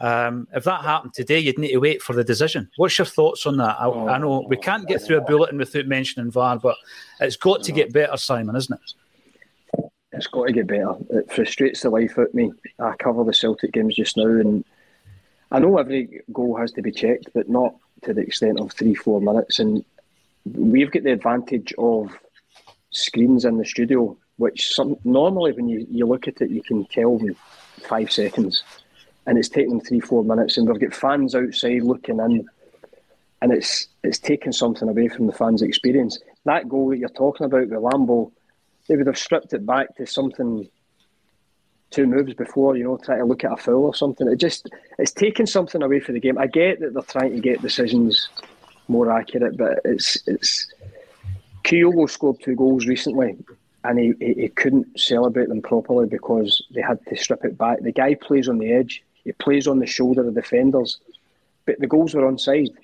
Um, 0.00 0.48
if 0.52 0.64
that 0.64 0.82
happened 0.82 1.14
today, 1.14 1.38
you'd 1.38 1.58
need 1.58 1.72
to 1.72 1.78
wait 1.78 2.02
for 2.02 2.14
the 2.14 2.24
decision. 2.24 2.68
What's 2.76 2.98
your 2.98 3.06
thoughts 3.06 3.46
on 3.46 3.56
that? 3.58 3.76
I, 3.78 3.88
I 3.88 4.18
know 4.18 4.44
we 4.48 4.56
can't 4.56 4.88
get 4.88 5.00
through 5.02 5.18
a 5.18 5.22
bulletin 5.22 5.58
without 5.58 5.86
mentioning 5.86 6.30
VAR, 6.30 6.58
but 6.58 6.76
it's 7.20 7.36
got 7.36 7.62
to 7.62 7.72
get 7.72 7.92
better, 7.92 8.16
Simon, 8.16 8.56
isn't 8.56 8.74
it? 8.74 8.94
it's 10.16 10.26
got 10.26 10.46
to 10.46 10.52
get 10.52 10.66
better. 10.66 10.94
It 11.10 11.30
frustrates 11.32 11.82
the 11.82 11.90
life 11.90 12.18
out 12.18 12.28
of 12.28 12.34
me. 12.34 12.52
I 12.78 12.94
cover 12.98 13.24
the 13.24 13.34
Celtic 13.34 13.72
games 13.72 13.96
just 13.96 14.16
now, 14.16 14.26
and 14.26 14.64
I 15.50 15.58
know 15.58 15.78
every 15.78 16.20
goal 16.32 16.56
has 16.56 16.72
to 16.72 16.82
be 16.82 16.92
checked, 16.92 17.30
but 17.34 17.48
not 17.48 17.74
to 18.02 18.14
the 18.14 18.22
extent 18.22 18.60
of 18.60 18.72
three, 18.72 18.94
four 18.94 19.20
minutes. 19.20 19.58
And 19.58 19.84
we've 20.44 20.90
got 20.90 21.02
the 21.02 21.12
advantage 21.12 21.74
of 21.78 22.16
screens 22.90 23.44
in 23.44 23.58
the 23.58 23.64
studio, 23.64 24.16
which 24.36 24.74
some, 24.74 24.96
normally 25.04 25.52
when 25.52 25.68
you, 25.68 25.86
you 25.90 26.06
look 26.06 26.28
at 26.28 26.40
it, 26.40 26.50
you 26.50 26.62
can 26.62 26.84
tell 26.86 27.18
in 27.18 27.34
five 27.82 28.12
seconds. 28.12 28.62
And 29.26 29.38
it's 29.38 29.48
taking 29.48 29.80
three, 29.80 30.00
four 30.00 30.22
minutes, 30.22 30.58
and 30.58 30.68
we've 30.68 30.80
got 30.80 30.94
fans 30.94 31.34
outside 31.34 31.82
looking 31.82 32.20
in, 32.20 32.46
and 33.40 33.52
it's 33.52 33.88
it's 34.02 34.18
taking 34.18 34.52
something 34.52 34.88
away 34.88 35.08
from 35.08 35.26
the 35.26 35.32
fans' 35.32 35.62
experience. 35.62 36.18
That 36.44 36.68
goal 36.68 36.90
that 36.90 36.98
you're 36.98 37.08
talking 37.08 37.46
about 37.46 37.68
with 37.68 37.78
Lambo 37.78 38.30
they 38.88 38.96
would 38.96 39.06
have 39.06 39.18
stripped 39.18 39.52
it 39.52 39.64
back 39.64 39.96
to 39.96 40.06
something 40.06 40.68
two 41.90 42.06
moves 42.06 42.34
before, 42.34 42.76
you 42.76 42.84
know, 42.84 42.98
try 42.98 43.18
to 43.18 43.24
look 43.24 43.44
at 43.44 43.52
a 43.52 43.56
foul 43.56 43.84
or 43.84 43.94
something. 43.94 44.28
It 44.28 44.36
just 44.36 44.68
it's 44.98 45.12
taking 45.12 45.46
something 45.46 45.82
away 45.82 46.00
from 46.00 46.14
the 46.14 46.20
game. 46.20 46.38
I 46.38 46.46
get 46.46 46.80
that 46.80 46.92
they're 46.92 47.02
trying 47.02 47.34
to 47.34 47.40
get 47.40 47.62
decisions 47.62 48.28
more 48.88 49.10
accurate, 49.10 49.56
but 49.56 49.80
it's 49.84 50.18
it's 50.26 50.72
Kyogo 51.62 52.10
scored 52.10 52.40
two 52.40 52.56
goals 52.56 52.86
recently 52.86 53.36
and 53.84 53.98
he, 53.98 54.12
he, 54.18 54.34
he 54.34 54.48
couldn't 54.48 54.98
celebrate 54.98 55.48
them 55.48 55.62
properly 55.62 56.06
because 56.06 56.62
they 56.74 56.82
had 56.82 56.98
to 57.06 57.16
strip 57.16 57.44
it 57.44 57.56
back. 57.56 57.80
The 57.80 57.92
guy 57.92 58.14
plays 58.14 58.48
on 58.48 58.58
the 58.58 58.72
edge, 58.72 59.02
he 59.24 59.32
plays 59.32 59.66
on 59.66 59.78
the 59.78 59.86
shoulder 59.86 60.26
of 60.26 60.34
defenders. 60.34 60.98
But 61.66 61.80
the 61.80 61.86
goals 61.86 62.14
were 62.14 62.30
onside. 62.30 62.74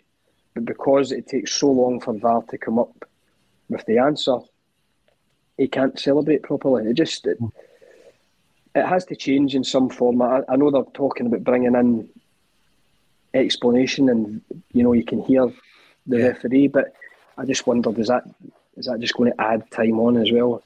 But 0.55 0.65
because 0.65 1.13
it 1.13 1.29
takes 1.29 1.53
so 1.53 1.71
long 1.71 2.01
for 2.01 2.15
VAR 2.15 2.43
to 2.51 2.59
come 2.59 2.79
up 2.79 3.09
with 3.69 3.85
the 3.87 3.99
answer, 3.99 4.39
he 5.57 5.69
can't 5.69 5.99
celebrate 5.99 6.43
properly. 6.43 6.89
It 6.91 6.95
just 6.95 7.27
it, 7.27 7.39
it 8.75 8.87
has 8.87 9.05
to 9.07 9.17
change 9.17 9.55
in 9.55 9.65
some 9.65 9.91
form. 9.91 10.23
I, 10.23 10.43
I, 10.49 10.57
know 10.57 10.71
they're 10.71 10.83
talking 10.95 11.27
about 11.27 11.45
bringing 11.45 11.75
in 11.75 12.09
explanation, 13.35 14.09
and 14.09 14.41
you 14.73 14.83
know 14.83 14.93
you 14.93 15.05
can 15.05 15.23
hear 15.23 15.53
the 16.07 16.19
yeah. 16.19 16.27
referee, 16.29 16.69
but 16.69 16.95
I 17.37 17.45
just 17.45 17.67
wondered 17.67 17.99
is 17.99 18.09
that 18.09 18.25
is 18.77 18.87
that 18.87 19.01
just 19.01 19.15
going 19.15 19.33
to 19.33 19.41
add 19.41 19.71
time 19.71 20.01
on 20.01 20.17
as 20.17 20.33
well? 20.33 20.63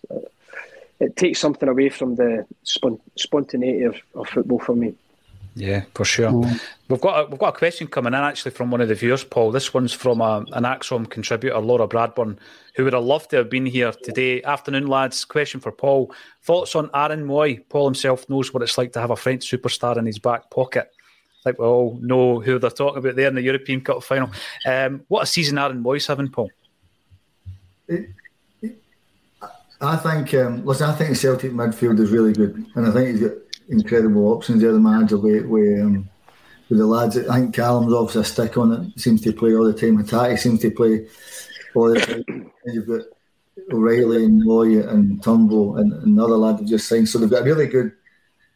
It 1.01 1.17
takes 1.17 1.41
something 1.41 1.69
away 1.69 1.89
from 1.89 2.15
the 2.15 2.47
spon- 2.63 3.01
spontaneity 3.17 3.83
of, 3.83 3.97
of 4.15 4.29
football 4.29 4.61
for 4.61 4.77
me. 4.77 4.95
Yeah, 5.57 5.85
for 5.95 6.05
sure. 6.05 6.31
Mm. 6.31 6.61
We've 6.89 7.01
got 7.01 7.21
a, 7.21 7.27
we've 7.27 7.39
got 7.39 7.55
a 7.55 7.59
question 7.59 7.87
coming 7.87 8.13
in 8.13 8.21
actually 8.21 8.51
from 8.51 8.71
one 8.71 8.81
of 8.81 8.89
the 8.89 8.95
viewers, 8.95 9.23
Paul. 9.23 9.53
This 9.53 9.73
one's 9.73 9.93
from 9.93 10.21
a, 10.21 10.45
an 10.53 10.65
ACSOM 10.65 11.09
contributor, 11.09 11.59
Laura 11.59 11.87
Bradburn, 11.87 12.37
who 12.75 12.85
would 12.85 12.93
have 12.93 13.05
loved 13.05 13.31
to 13.31 13.37
have 13.37 13.51
been 13.51 13.67
here 13.67 13.93
today. 13.93 14.43
Afternoon, 14.43 14.89
lads. 14.89 15.25
Question 15.25 15.61
for 15.61 15.71
Paul. 15.71 16.13
Thoughts 16.43 16.75
on 16.75 16.91
Aaron 16.93 17.25
Mooy? 17.25 17.63
Paul 17.69 17.87
himself 17.87 18.29
knows 18.29 18.53
what 18.53 18.63
it's 18.63 18.77
like 18.77 18.93
to 18.93 19.01
have 19.01 19.11
a 19.11 19.17
French 19.17 19.49
superstar 19.49 19.97
in 19.97 20.07
his 20.07 20.19
back 20.19 20.51
pocket. 20.51 20.91
Like 21.45 21.59
we 21.59 21.67
all 21.67 21.99
know 22.01 22.41
who 22.41 22.59
they're 22.59 22.71
talking 22.71 22.99
about 22.99 23.17
there 23.17 23.29
in 23.29 23.35
the 23.35 23.43
European 23.43 23.81
Cup 23.81 24.03
final. 24.03 24.31
Um, 24.67 25.05
what 25.09 25.23
a 25.23 25.27
season 25.27 25.59
Aaron 25.59 25.85
Mooy's 25.85 26.07
having, 26.07 26.31
Paul. 26.31 26.51
It, 27.87 28.09
it, 28.63 28.83
I 29.81 29.97
think, 29.97 30.33
um, 30.35 30.65
listen, 30.65 30.89
I 30.89 30.95
think 30.95 31.11
the 31.11 31.17
Celtic 31.17 31.53
midfield 31.53 32.01
is 32.01 32.11
really 32.11 32.33
good, 32.33 32.65
and 32.75 32.87
I 32.87 32.91
think 32.91 33.11
he's 33.11 33.29
got 33.29 33.37
incredible 33.69 34.29
options 34.33 34.63
there. 34.63 34.73
The 34.73 34.81
manager 34.81 35.19
with, 35.19 35.47
with, 35.47 35.81
um, 35.81 36.09
with 36.69 36.79
the 36.79 36.87
lads, 36.87 37.17
I 37.17 37.41
think 37.41 37.55
Callum's 37.55 37.93
obviously 37.93 38.23
a 38.23 38.25
stick 38.25 38.57
on 38.59 38.73
it. 38.73 39.01
Seems 39.01 39.21
to 39.23 39.33
play 39.33 39.55
all 39.55 39.65
the 39.65 39.73
time. 39.73 40.03
Hatate 40.03 40.39
seems 40.39 40.61
to 40.61 40.71
play 40.71 41.07
all 41.75 41.91
the 41.91 42.01
time. 42.01 42.53
You've 42.67 42.87
got 42.87 43.03
O'Riley 43.73 44.25
and 44.25 44.43
Mooy 44.43 44.89
and 44.89 45.23
Turnbull 45.23 45.77
and 45.77 45.93
another 45.93 46.37
lad 46.37 46.59
that 46.59 46.67
just 46.67 46.89
signed. 46.89 47.09
So 47.09 47.19
they've 47.19 47.31
got 47.31 47.43
a 47.43 47.45
really 47.45 47.67
good 47.67 47.93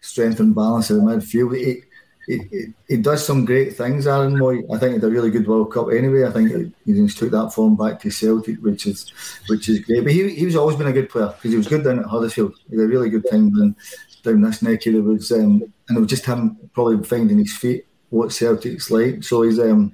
strength 0.00 0.40
and 0.40 0.54
balance 0.54 0.90
in 0.90 0.98
the 0.98 1.12
midfield. 1.12 1.56
He, 1.56 1.82
he, 2.28 2.66
he 2.86 2.96
does 2.98 3.24
some 3.24 3.46
great 3.46 3.74
things, 3.74 4.06
Aaron 4.06 4.34
Mooy. 4.34 4.62
I 4.70 4.78
think 4.78 4.90
he 4.90 4.94
had 5.00 5.04
a 5.04 5.10
really 5.10 5.30
good 5.30 5.48
World 5.48 5.72
Cup 5.72 5.88
anyway. 5.90 6.26
I 6.26 6.30
think 6.30 6.74
he's 6.84 6.98
just 6.98 7.18
took 7.18 7.30
that 7.30 7.54
form 7.54 7.74
back 7.74 8.00
to 8.00 8.10
Celtic, 8.10 8.58
which 8.60 8.86
is 8.86 9.10
which 9.48 9.68
is 9.70 9.80
great. 9.80 10.04
But 10.04 10.12
he, 10.12 10.28
he's 10.34 10.56
always 10.56 10.76
been 10.76 10.88
a 10.88 10.92
good 10.92 11.08
player 11.08 11.28
because 11.28 11.52
he 11.52 11.56
was 11.56 11.68
good 11.68 11.84
down 11.84 12.00
at 12.00 12.04
Huddersfield. 12.04 12.54
He 12.68 12.76
a 12.76 12.86
really 12.86 13.08
good 13.08 13.24
down, 13.30 13.74
down 14.22 14.42
this 14.42 14.62
neck 14.62 14.86
of 14.86 14.92
the 14.94 15.00
woods. 15.00 15.30
Um, 15.32 15.62
and 15.88 15.96
it 15.96 16.00
was 16.00 16.10
just 16.10 16.26
him 16.26 16.56
probably 16.72 17.02
finding 17.04 17.38
his 17.38 17.56
feet, 17.56 17.86
what 18.10 18.32
Celtic's 18.32 18.90
like. 18.90 19.24
So 19.24 19.42
he's 19.42 19.58
um, 19.58 19.92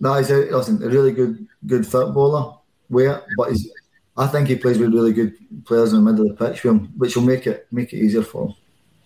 no, 0.00 0.14
he's 0.14 0.30
a, 0.30 0.36
listen, 0.56 0.82
a 0.82 0.88
really 0.88 1.12
good 1.12 1.46
good 1.66 1.86
footballer. 1.86 2.54
Where, 2.88 3.22
but 3.36 3.50
he's, 3.50 3.70
I 4.16 4.28
think 4.28 4.48
he 4.48 4.56
plays 4.56 4.78
with 4.78 4.94
really 4.94 5.12
good 5.12 5.34
players 5.64 5.92
in 5.92 6.04
the 6.04 6.10
middle 6.10 6.30
of 6.30 6.38
the 6.38 6.46
pitch 6.46 6.60
for 6.60 6.68
him, 6.68 6.92
which 6.96 7.16
will 7.16 7.24
make 7.24 7.46
it 7.46 7.66
make 7.72 7.92
it 7.92 7.98
easier 7.98 8.22
for 8.22 8.46
him. 8.46 8.54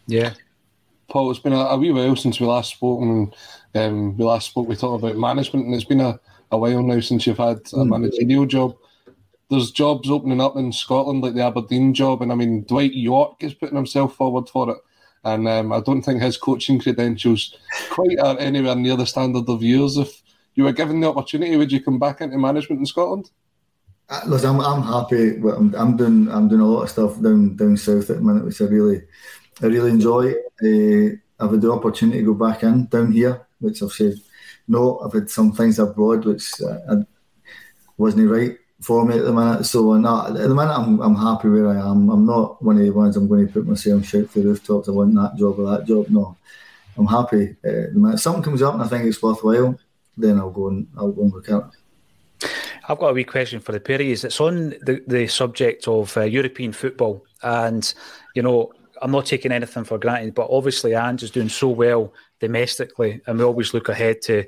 Yeah. 0.06 0.34
Paul, 1.08 1.30
it's 1.30 1.40
been 1.40 1.52
a, 1.52 1.56
a 1.56 1.76
wee 1.76 1.90
while 1.90 2.14
since 2.14 2.38
we 2.38 2.46
last 2.46 2.74
spoke, 2.74 3.00
and 3.02 3.34
um, 3.74 4.16
we 4.16 4.24
last 4.24 4.50
spoke. 4.50 4.68
We 4.68 4.76
talked 4.76 5.02
about 5.02 5.16
management, 5.16 5.66
and 5.66 5.74
it's 5.74 5.84
been 5.84 6.00
a, 6.00 6.20
a 6.52 6.58
while 6.58 6.82
now 6.82 7.00
since 7.00 7.26
you've 7.26 7.38
had 7.38 7.56
a 7.56 7.61
mm. 7.61 7.88
managerial 7.88 8.46
job. 8.46 8.76
There's 9.51 9.72
jobs 9.72 10.09
opening 10.09 10.40
up 10.40 10.57
in 10.57 10.72
Scotland, 10.72 11.22
like 11.22 11.34
the 11.34 11.42
Aberdeen 11.42 11.92
job, 11.92 12.22
and 12.22 12.30
I 12.30 12.36
mean 12.36 12.64
Dwight 12.64 12.94
Yorke 12.94 13.42
is 13.42 13.53
putting 13.53 13.76
himself 13.76 14.14
forward 14.14 14.48
for 14.48 14.70
it, 14.70 14.78
and 15.24 15.48
um, 15.48 15.72
I 15.72 15.80
don't 15.80 16.03
think 16.03 16.22
his 16.22 16.36
coaching 16.36 16.78
credentials 16.78 17.57
quite 17.90 18.18
are 18.20 18.38
anywhere 18.38 18.76
near 18.76 18.96
the 18.96 19.07
standard 19.07 19.48
of 19.48 19.62
yours. 19.62 19.96
If 19.96 20.22
you 20.55 20.64
were 20.64 20.72
given 20.72 21.01
the 21.01 21.09
opportunity, 21.09 21.57
would 21.57 21.72
you 21.72 21.82
come 21.82 21.98
back 21.98 22.20
into 22.20 22.38
management 22.38 22.78
in 22.78 22.86
Scotland? 22.86 23.30
Uh, 24.09 24.20
listen, 24.26 24.51
I'm, 24.51 24.61
I'm 24.61 24.82
happy. 24.82 25.36
I'm, 25.36 25.74
I'm 25.74 25.96
doing 25.96 26.28
I'm 26.30 26.48
doing 26.48 26.61
a 26.61 26.66
lot 26.66 26.84
of 26.84 26.90
stuff 26.90 27.20
down 27.20 27.57
down 27.57 27.76
south 27.76 28.09
at 28.11 28.16
the 28.16 28.22
minute, 28.22 28.44
which 28.44 28.61
I 28.61 28.66
really 28.66 29.03
I 29.61 29.66
really 29.66 29.90
enjoy. 29.90 30.32
Uh, 30.62 31.16
I've 31.40 31.51
had 31.51 31.61
the 31.61 31.72
opportunity 31.72 32.18
to 32.18 32.26
go 32.26 32.34
back 32.34 32.62
in 32.62 32.86
down 32.86 33.11
here, 33.11 33.46
which 33.59 33.82
I've 33.82 33.92
said 33.92 34.14
no. 34.68 35.01
I've 35.01 35.12
had 35.12 35.28
some 35.28 35.53
things 35.53 35.80
abroad 35.80 36.24
which 36.24 36.53
uh, 36.61 36.96
wasn't 37.96 38.30
right 38.30 38.57
for 38.81 39.05
me 39.05 39.18
at 39.18 39.24
the 39.24 39.33
minute. 39.33 39.64
So 39.64 39.93
uh, 39.93 40.28
at 40.28 40.35
the 40.35 40.55
minute 40.55 40.74
I'm, 40.74 41.01
I'm 41.01 41.14
happy 41.14 41.49
where 41.49 41.68
I 41.68 41.91
am. 41.91 42.09
I'm 42.09 42.26
not 42.26 42.62
one 42.62 42.78
of 42.78 42.83
the 42.83 42.91
ones 42.91 43.16
I'm 43.16 43.28
going 43.28 43.47
to 43.47 43.53
put 43.53 43.66
myself 43.66 44.05
shout 44.05 44.31
to 44.33 44.41
the 44.41 44.49
rooftops. 44.49 44.89
I 44.89 44.93
want 44.93 45.14
that 45.14 45.37
job 45.37 45.59
or 45.59 45.70
that 45.70 45.87
job. 45.87 46.07
No, 46.09 46.37
I'm 46.97 47.07
happy. 47.07 47.57
Uh, 47.64 47.93
the 47.93 47.93
minute 47.95 48.18
something 48.18 48.43
comes 48.43 48.62
up 48.62 48.74
and 48.74 48.83
I 48.83 48.89
think 48.89 49.05
it's 49.05 49.22
worthwhile, 49.22 49.78
then 50.16 50.39
I'll 50.39 50.51
go 50.51 50.68
and 50.68 50.87
I'll 50.97 51.12
go 51.12 51.22
and 51.22 51.33
look 51.33 51.49
at 51.49 51.62
it. 51.62 52.51
I've 52.89 52.99
got 52.99 53.11
a 53.11 53.12
wee 53.12 53.24
question 53.24 53.61
for 53.61 53.72
the 53.72 53.81
Perrys. 53.81 54.24
It's 54.24 54.41
on 54.41 54.70
the, 54.70 55.03
the 55.07 55.28
subject 55.28 55.87
of 55.87 56.16
uh, 56.16 56.22
European 56.22 56.72
football. 56.72 57.24
And, 57.43 57.93
you 58.35 58.43
know, 58.43 58.72
I'm 59.01 59.12
not 59.12 59.26
taking 59.26 59.53
anything 59.53 59.85
for 59.85 59.99
granted, 59.99 60.35
but 60.35 60.49
obviously 60.51 60.95
Ange 60.95 61.22
is 61.22 61.31
doing 61.31 61.49
so 61.49 61.68
well 61.68 62.12
domestically, 62.41 63.20
and 63.26 63.39
we 63.39 63.45
always 63.45 63.72
look 63.74 63.89
ahead 63.89 64.22
to 64.22 64.45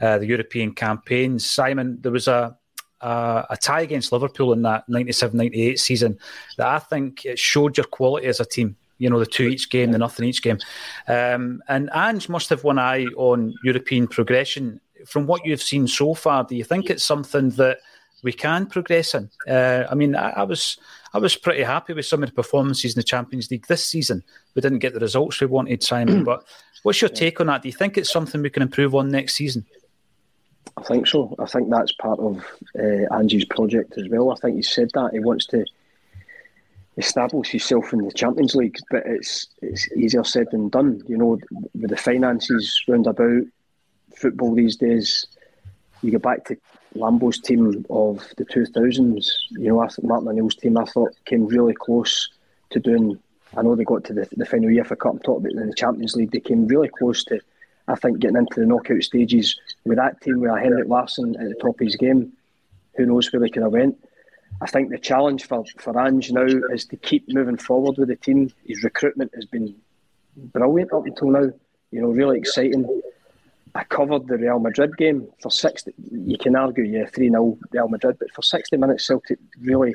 uh, 0.00 0.18
the 0.18 0.26
European 0.26 0.74
campaigns. 0.74 1.46
Simon, 1.46 1.98
there 2.02 2.12
was 2.12 2.28
a, 2.28 2.56
a, 3.00 3.44
a 3.50 3.56
tie 3.56 3.82
against 3.82 4.12
Liverpool 4.12 4.52
in 4.52 4.62
that 4.62 4.88
97-98 4.88 5.78
season 5.78 6.18
that 6.56 6.66
I 6.66 6.78
think 6.78 7.24
it 7.24 7.38
showed 7.38 7.76
your 7.76 7.86
quality 7.86 8.26
as 8.26 8.40
a 8.40 8.44
team. 8.44 8.76
You 8.98 9.10
know, 9.10 9.18
the 9.18 9.26
two 9.26 9.48
each 9.48 9.68
game, 9.68 9.92
the 9.92 9.98
nothing 9.98 10.26
each 10.26 10.42
game. 10.42 10.58
Um, 11.06 11.62
and 11.68 11.90
Ange 11.94 12.30
must 12.30 12.48
have 12.48 12.64
one 12.64 12.78
eye 12.78 13.04
on 13.16 13.54
European 13.62 14.08
progression 14.08 14.80
from 15.06 15.26
what 15.26 15.44
you've 15.46 15.62
seen 15.62 15.86
so 15.86 16.14
far, 16.14 16.44
do 16.44 16.56
you 16.56 16.64
think 16.64 16.90
it's 16.90 17.04
something 17.04 17.50
that 17.50 17.78
we 18.22 18.32
can 18.32 18.66
progress 18.66 19.14
in? 19.14 19.30
Uh, 19.48 19.84
I 19.90 19.94
mean, 19.94 20.16
I, 20.16 20.30
I, 20.30 20.42
was 20.42 20.78
I 21.14 21.18
was 21.18 21.36
pretty 21.36 21.62
happy 21.62 21.92
with 21.92 22.06
some 22.06 22.22
of 22.22 22.28
the 22.28 22.34
performances 22.34 22.94
in 22.94 22.98
the 22.98 23.04
Champions 23.04 23.50
League 23.50 23.66
this 23.66 23.84
season. 23.84 24.22
We 24.54 24.62
didn't 24.62 24.80
get 24.80 24.94
the 24.94 25.00
results 25.00 25.40
we 25.40 25.46
wanted, 25.46 25.82
Simon. 25.82 26.24
but 26.24 26.44
what's 26.82 27.00
your 27.00 27.10
take 27.10 27.40
on 27.40 27.46
that? 27.46 27.62
Do 27.62 27.68
you 27.68 27.74
think 27.74 27.96
it's 27.96 28.12
something 28.12 28.42
we 28.42 28.50
can 28.50 28.62
improve 28.62 28.94
on 28.94 29.10
next 29.10 29.34
season? 29.34 29.64
I 30.76 30.82
think 30.82 31.06
so. 31.06 31.34
I 31.38 31.46
think 31.46 31.70
that's 31.70 31.92
part 31.92 32.18
of 32.20 32.44
uh, 32.78 33.14
Ange's 33.14 33.44
project 33.46 33.96
as 33.96 34.08
well. 34.08 34.30
I 34.30 34.36
think 34.36 34.56
he 34.56 34.62
said 34.62 34.90
that 34.94 35.12
he 35.12 35.20
wants 35.20 35.46
to 35.46 35.64
establish 36.98 37.50
himself 37.50 37.92
in 37.92 38.04
the 38.04 38.12
Champions 38.12 38.54
League, 38.54 38.76
but 38.90 39.02
it's 39.06 39.48
it's 39.62 39.90
easier 39.92 40.24
said 40.24 40.48
than 40.50 40.68
done. 40.68 41.02
You 41.06 41.16
know, 41.16 41.38
with 41.74 41.90
the 41.90 41.96
finances 41.96 42.82
round 42.88 43.06
about, 43.06 43.44
football 44.16 44.54
these 44.54 44.76
days, 44.76 45.26
you 46.02 46.12
go 46.12 46.18
back 46.18 46.44
to 46.46 46.56
Lambo's 46.94 47.38
team 47.38 47.84
of 47.90 48.26
the 48.36 48.44
2000s, 48.44 49.28
you 49.50 49.68
know, 49.68 49.88
Martin 50.02 50.28
O'Neill's 50.28 50.54
team, 50.54 50.78
I 50.78 50.84
thought 50.84 51.12
came 51.24 51.46
really 51.46 51.74
close 51.74 52.28
to 52.70 52.80
doing. 52.80 53.18
I 53.56 53.62
know 53.62 53.74
they 53.74 53.84
got 53.84 54.04
to 54.04 54.12
the, 54.12 54.28
the 54.36 54.46
final 54.46 54.68
UEFA 54.68 54.98
Cup, 54.98 55.14
I'm 55.14 55.18
talking 55.20 55.46
about 55.46 55.62
in 55.62 55.68
the 55.68 55.74
Champions 55.74 56.16
League, 56.16 56.32
they 56.32 56.40
came 56.40 56.66
really 56.66 56.88
close 56.88 57.24
to, 57.24 57.40
I 57.88 57.94
think, 57.94 58.18
getting 58.18 58.36
into 58.36 58.60
the 58.60 58.66
knockout 58.66 59.02
stages 59.02 59.58
with 59.84 59.98
that 59.98 60.20
team 60.20 60.40
with 60.40 60.50
Henrik 60.58 60.88
Larsson 60.88 61.36
at 61.36 61.48
the 61.48 61.54
top 61.54 61.80
of 61.80 61.84
his 61.86 61.96
game. 61.96 62.32
Who 62.96 63.06
knows 63.06 63.32
where 63.32 63.40
they 63.40 63.48
could 63.48 63.62
have 63.62 63.72
went. 63.72 63.96
I 64.60 64.66
think 64.66 64.90
the 64.90 64.98
challenge 64.98 65.44
for, 65.44 65.64
for 65.78 66.00
Ange 66.00 66.32
now 66.32 66.46
is 66.72 66.86
to 66.86 66.96
keep 66.96 67.28
moving 67.28 67.58
forward 67.58 67.98
with 67.98 68.08
the 68.08 68.16
team. 68.16 68.50
His 68.64 68.82
recruitment 68.82 69.32
has 69.34 69.44
been 69.44 69.74
brilliant 70.36 70.92
up 70.92 71.06
until 71.06 71.30
now, 71.30 71.50
you 71.90 72.00
know, 72.00 72.08
really 72.08 72.38
exciting. 72.38 73.02
I 73.74 73.84
covered 73.84 74.26
the 74.26 74.38
Real 74.38 74.58
Madrid 74.58 74.96
game 74.96 75.28
for 75.42 75.50
60. 75.50 75.92
You 76.10 76.38
can 76.38 76.56
argue, 76.56 76.84
yeah, 76.84 77.06
3 77.06 77.28
0 77.28 77.58
Real 77.70 77.88
Madrid, 77.88 78.16
but 78.18 78.32
for 78.32 78.40
60 78.40 78.76
minutes, 78.78 79.06
Celtic 79.06 79.38
really 79.60 79.92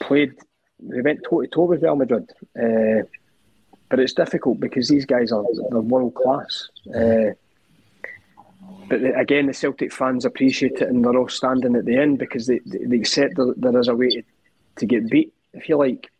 played. 0.00 0.34
They 0.80 1.00
went 1.00 1.20
toe 1.22 1.42
to 1.42 1.46
toe 1.46 1.64
with 1.64 1.82
Real 1.82 1.96
Madrid. 1.96 2.28
Uh, 2.58 3.06
but 3.88 4.00
it's 4.00 4.12
difficult 4.12 4.60
because 4.60 4.88
these 4.88 5.04
guys 5.04 5.32
are 5.32 5.44
they're 5.70 5.80
world 5.80 6.14
class. 6.14 6.68
Uh, 6.94 7.32
but 8.88 9.00
the, 9.00 9.18
again, 9.18 9.46
the 9.46 9.54
Celtic 9.54 9.92
fans 9.92 10.24
appreciate 10.24 10.80
it 10.80 10.88
and 10.88 11.04
they're 11.04 11.16
all 11.16 11.28
standing 11.28 11.74
at 11.74 11.84
the 11.84 11.96
end 11.96 12.18
because 12.18 12.46
they, 12.46 12.60
they 12.64 12.96
accept 12.96 13.36
that 13.36 13.54
there 13.56 13.78
is 13.78 13.88
a 13.88 13.94
way 13.94 14.10
to, 14.10 14.22
to 14.76 14.86
get 14.86 15.10
beat. 15.10 15.32
If 15.54 15.68
you 15.68 15.76
like, 15.76 16.10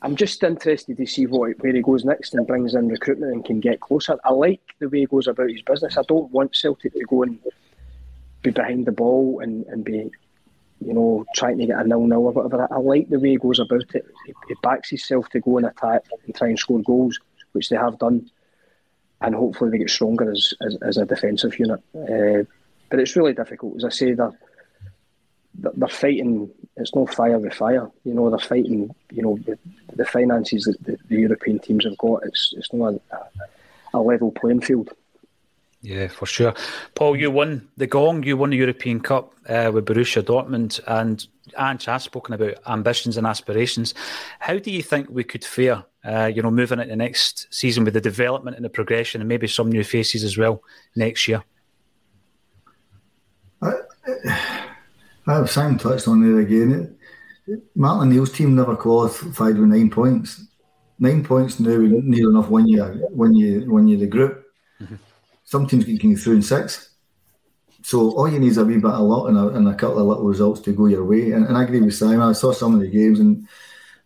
I'm 0.00 0.16
just 0.16 0.42
interested 0.42 0.96
to 0.96 1.06
see 1.06 1.26
what 1.26 1.58
where 1.60 1.74
he 1.74 1.82
goes 1.82 2.04
next 2.04 2.34
and 2.34 2.46
brings 2.46 2.74
in 2.74 2.88
recruitment 2.88 3.32
and 3.32 3.44
can 3.44 3.60
get 3.60 3.80
closer. 3.80 4.18
I 4.24 4.32
like 4.32 4.60
the 4.78 4.88
way 4.88 5.00
he 5.00 5.06
goes 5.06 5.28
about 5.28 5.50
his 5.50 5.62
business. 5.62 5.96
I 5.96 6.02
don't 6.02 6.30
want 6.32 6.56
Celtic 6.56 6.92
to 6.94 7.04
go 7.04 7.22
and 7.22 7.38
be 8.42 8.50
behind 8.50 8.86
the 8.86 8.92
ball 8.92 9.40
and, 9.40 9.64
and 9.66 9.84
be, 9.84 10.10
you 10.86 10.92
know, 10.92 11.24
trying 11.34 11.58
to 11.58 11.66
get 11.66 11.78
a 11.78 11.84
nil 11.84 12.06
nil 12.06 12.26
or 12.26 12.32
whatever. 12.32 12.68
I 12.72 12.78
like 12.78 13.08
the 13.08 13.18
way 13.18 13.30
he 13.30 13.36
goes 13.36 13.58
about 13.58 13.94
it. 13.94 14.06
He, 14.26 14.34
he 14.48 14.54
backs 14.62 14.90
himself 14.90 15.28
to 15.30 15.40
go 15.40 15.58
and 15.58 15.66
attack 15.66 16.02
and 16.24 16.34
try 16.34 16.48
and 16.48 16.58
score 16.58 16.80
goals, 16.80 17.18
which 17.52 17.68
they 17.68 17.76
have 17.76 17.98
done, 17.98 18.30
and 19.20 19.34
hopefully 19.34 19.70
they 19.70 19.78
get 19.78 19.90
stronger 19.90 20.30
as 20.30 20.54
as, 20.60 20.76
as 20.82 20.96
a 20.96 21.06
defensive 21.06 21.58
unit. 21.58 21.80
Uh, 21.94 22.44
but 22.90 23.00
it's 23.00 23.16
really 23.16 23.32
difficult, 23.32 23.76
as 23.76 23.84
I 23.84 23.88
say. 23.88 24.12
They're 24.12 24.38
they're 25.54 25.88
fighting. 25.88 26.50
It's 26.76 26.94
no 26.94 27.06
fire 27.06 27.38
with 27.38 27.54
fire. 27.54 27.90
You 28.04 28.14
know, 28.14 28.30
they're 28.30 28.38
fighting. 28.38 28.94
You 29.10 29.22
know, 29.22 29.38
the, 29.44 29.58
the 29.94 30.04
finances 30.04 30.64
that 30.64 30.82
the, 30.84 30.98
the, 31.08 31.20
European 31.20 31.58
teams 31.58 31.84
have 31.84 31.98
got. 31.98 32.24
It's 32.24 32.54
it's 32.56 32.72
not 32.72 32.94
a, 33.10 33.18
a 33.94 34.00
level 34.00 34.32
playing 34.32 34.62
field. 34.62 34.90
Yeah, 35.84 36.06
for 36.06 36.26
sure. 36.26 36.54
Paul, 36.94 37.16
you 37.16 37.30
won 37.30 37.68
the 37.76 37.88
gong. 37.88 38.22
You 38.22 38.36
won 38.36 38.50
the 38.50 38.56
European 38.56 39.00
Cup 39.00 39.34
uh, 39.48 39.70
with 39.74 39.84
Borussia 39.84 40.22
Dortmund, 40.22 40.78
and 40.86 41.26
Ange 41.58 41.86
has 41.86 42.04
spoken 42.04 42.34
about 42.34 42.54
ambitions 42.68 43.16
and 43.16 43.26
aspirations. 43.26 43.92
How 44.38 44.58
do 44.58 44.70
you 44.70 44.80
think 44.80 45.08
we 45.10 45.24
could 45.24 45.44
fare? 45.44 45.84
Uh, 46.04 46.26
you 46.26 46.40
know, 46.42 46.50
moving 46.50 46.78
into 46.78 46.94
next 46.94 47.52
season 47.52 47.84
with 47.84 47.94
the 47.94 48.00
development 48.00 48.56
and 48.56 48.64
the 48.64 48.70
progression, 48.70 49.20
and 49.20 49.28
maybe 49.28 49.48
some 49.48 49.70
new 49.70 49.82
faces 49.82 50.22
as 50.22 50.38
well 50.38 50.62
next 50.94 51.26
year. 51.26 51.42
Uh, 53.60 55.46
Sam 55.46 55.78
touched 55.78 56.06
on 56.06 56.22
there 56.22 56.40
again. 56.40 56.96
Martin 57.74 58.08
O'Neill's 58.08 58.32
team 58.32 58.54
never 58.54 58.76
qualified 58.76 59.58
with 59.58 59.68
nine 59.68 59.90
points. 59.90 60.46
nine 60.98 61.24
points 61.24 61.58
now, 61.58 61.76
near 61.76 62.30
enough 62.30 62.48
when 62.48 62.68
you 62.68 62.84
when 63.10 63.34
you 63.34 63.70
when 63.70 63.88
you 63.88 63.96
the 63.96 64.06
group. 64.06 64.44
Mm-hmm. 64.80 64.94
Some 65.52 65.66
teams 65.66 65.84
can 65.84 65.96
get 65.96 66.18
through 66.18 66.36
in 66.36 66.42
six. 66.42 66.94
So 67.82 68.12
all 68.16 68.26
you 68.26 68.38
need 68.38 68.52
is 68.52 68.56
a 68.56 68.64
wee 68.64 68.78
bit 68.78 68.90
of 68.90 69.02
luck 69.02 69.28
and 69.28 69.36
a, 69.36 69.48
and 69.48 69.68
a 69.68 69.74
couple 69.74 69.98
of 69.98 70.06
little 70.06 70.24
results 70.24 70.62
to 70.62 70.72
go 70.72 70.86
your 70.86 71.04
way. 71.04 71.32
And, 71.32 71.44
and 71.44 71.58
I 71.58 71.64
agree 71.64 71.82
with 71.82 71.94
Simon. 71.94 72.22
I 72.22 72.32
saw 72.32 72.52
some 72.54 72.74
of 72.74 72.80
the 72.80 72.88
games 72.88 73.20
and 73.20 73.46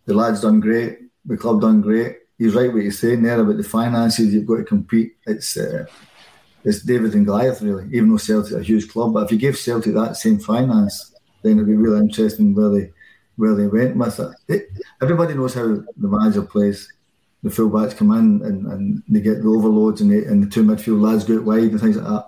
the 0.03 0.13
lads 0.13 0.41
done 0.41 0.59
great. 0.59 0.99
The 1.23 1.37
club 1.37 1.61
done 1.61 1.79
great. 1.79 2.17
He's 2.37 2.53
right 2.53 2.73
what 2.73 2.81
he's 2.81 2.99
saying 2.99 3.23
there 3.23 3.39
about 3.39 3.55
the 3.55 3.63
finances. 3.63 4.33
You've 4.33 4.45
got 4.45 4.57
to 4.57 4.65
compete. 4.65 5.15
It's 5.25 5.55
uh, 5.55 5.85
it's 6.65 6.81
David 6.81 7.13
and 7.13 7.25
Goliath 7.25 7.61
really. 7.61 7.85
Even 7.93 8.09
though 8.09 8.17
Celtic 8.17 8.51
are 8.51 8.59
a 8.59 8.63
huge 8.63 8.89
club, 8.89 9.13
but 9.13 9.23
if 9.23 9.31
you 9.31 9.37
give 9.37 9.57
Celtic 9.57 9.93
that 9.93 10.17
same 10.17 10.39
finance, 10.39 11.15
then 11.43 11.53
it'd 11.53 11.65
be 11.65 11.75
really 11.75 12.01
interesting 12.01 12.53
where 12.55 12.71
they 12.71 12.91
where 13.37 13.55
they 13.55 13.67
went 13.67 13.95
with 13.95 14.19
it. 14.19 14.31
it 14.49 14.67
everybody 15.01 15.33
knows 15.33 15.53
how 15.53 15.63
the 15.63 16.09
manager 16.09 16.41
plays. 16.41 16.91
The 17.43 17.49
fullbacks 17.49 17.95
come 17.95 18.11
in 18.11 18.41
and, 18.43 18.65
and 18.65 19.03
they 19.07 19.21
get 19.21 19.41
the 19.41 19.47
overloads 19.47 20.01
and, 20.01 20.11
they, 20.11 20.25
and 20.25 20.43
the 20.43 20.49
two 20.49 20.63
midfield 20.63 21.01
lads 21.01 21.23
go 21.23 21.39
wide 21.39 21.71
and 21.71 21.79
things 21.79 21.97
like 21.97 22.05
that 22.05 22.27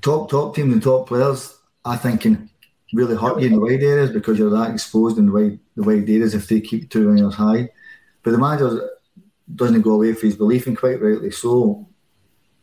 top 0.00 0.30
top 0.30 0.54
teams 0.54 0.72
and 0.72 0.82
top 0.82 1.08
players, 1.08 1.56
I 1.84 1.96
think, 1.96 2.22
can 2.22 2.50
really 2.92 3.16
hurt 3.16 3.40
you 3.40 3.48
in 3.48 3.52
the 3.54 3.60
wide 3.60 3.82
areas 3.82 4.10
because 4.10 4.38
you're 4.38 4.50
that 4.50 4.70
exposed 4.70 5.18
in 5.18 5.26
the 5.26 5.32
wide 5.32 5.58
the 5.76 5.82
wide 5.82 6.08
areas 6.08 6.34
if 6.34 6.48
they 6.48 6.60
keep 6.60 6.90
two 6.90 7.08
runners 7.08 7.34
high. 7.34 7.70
But 8.22 8.32
the 8.32 8.38
manager 8.38 8.88
doesn't 9.54 9.82
go 9.82 9.92
away 9.92 10.12
for 10.14 10.26
his 10.26 10.36
belief, 10.36 10.66
and 10.66 10.76
quite 10.76 11.00
rightly 11.00 11.30
so. 11.30 11.86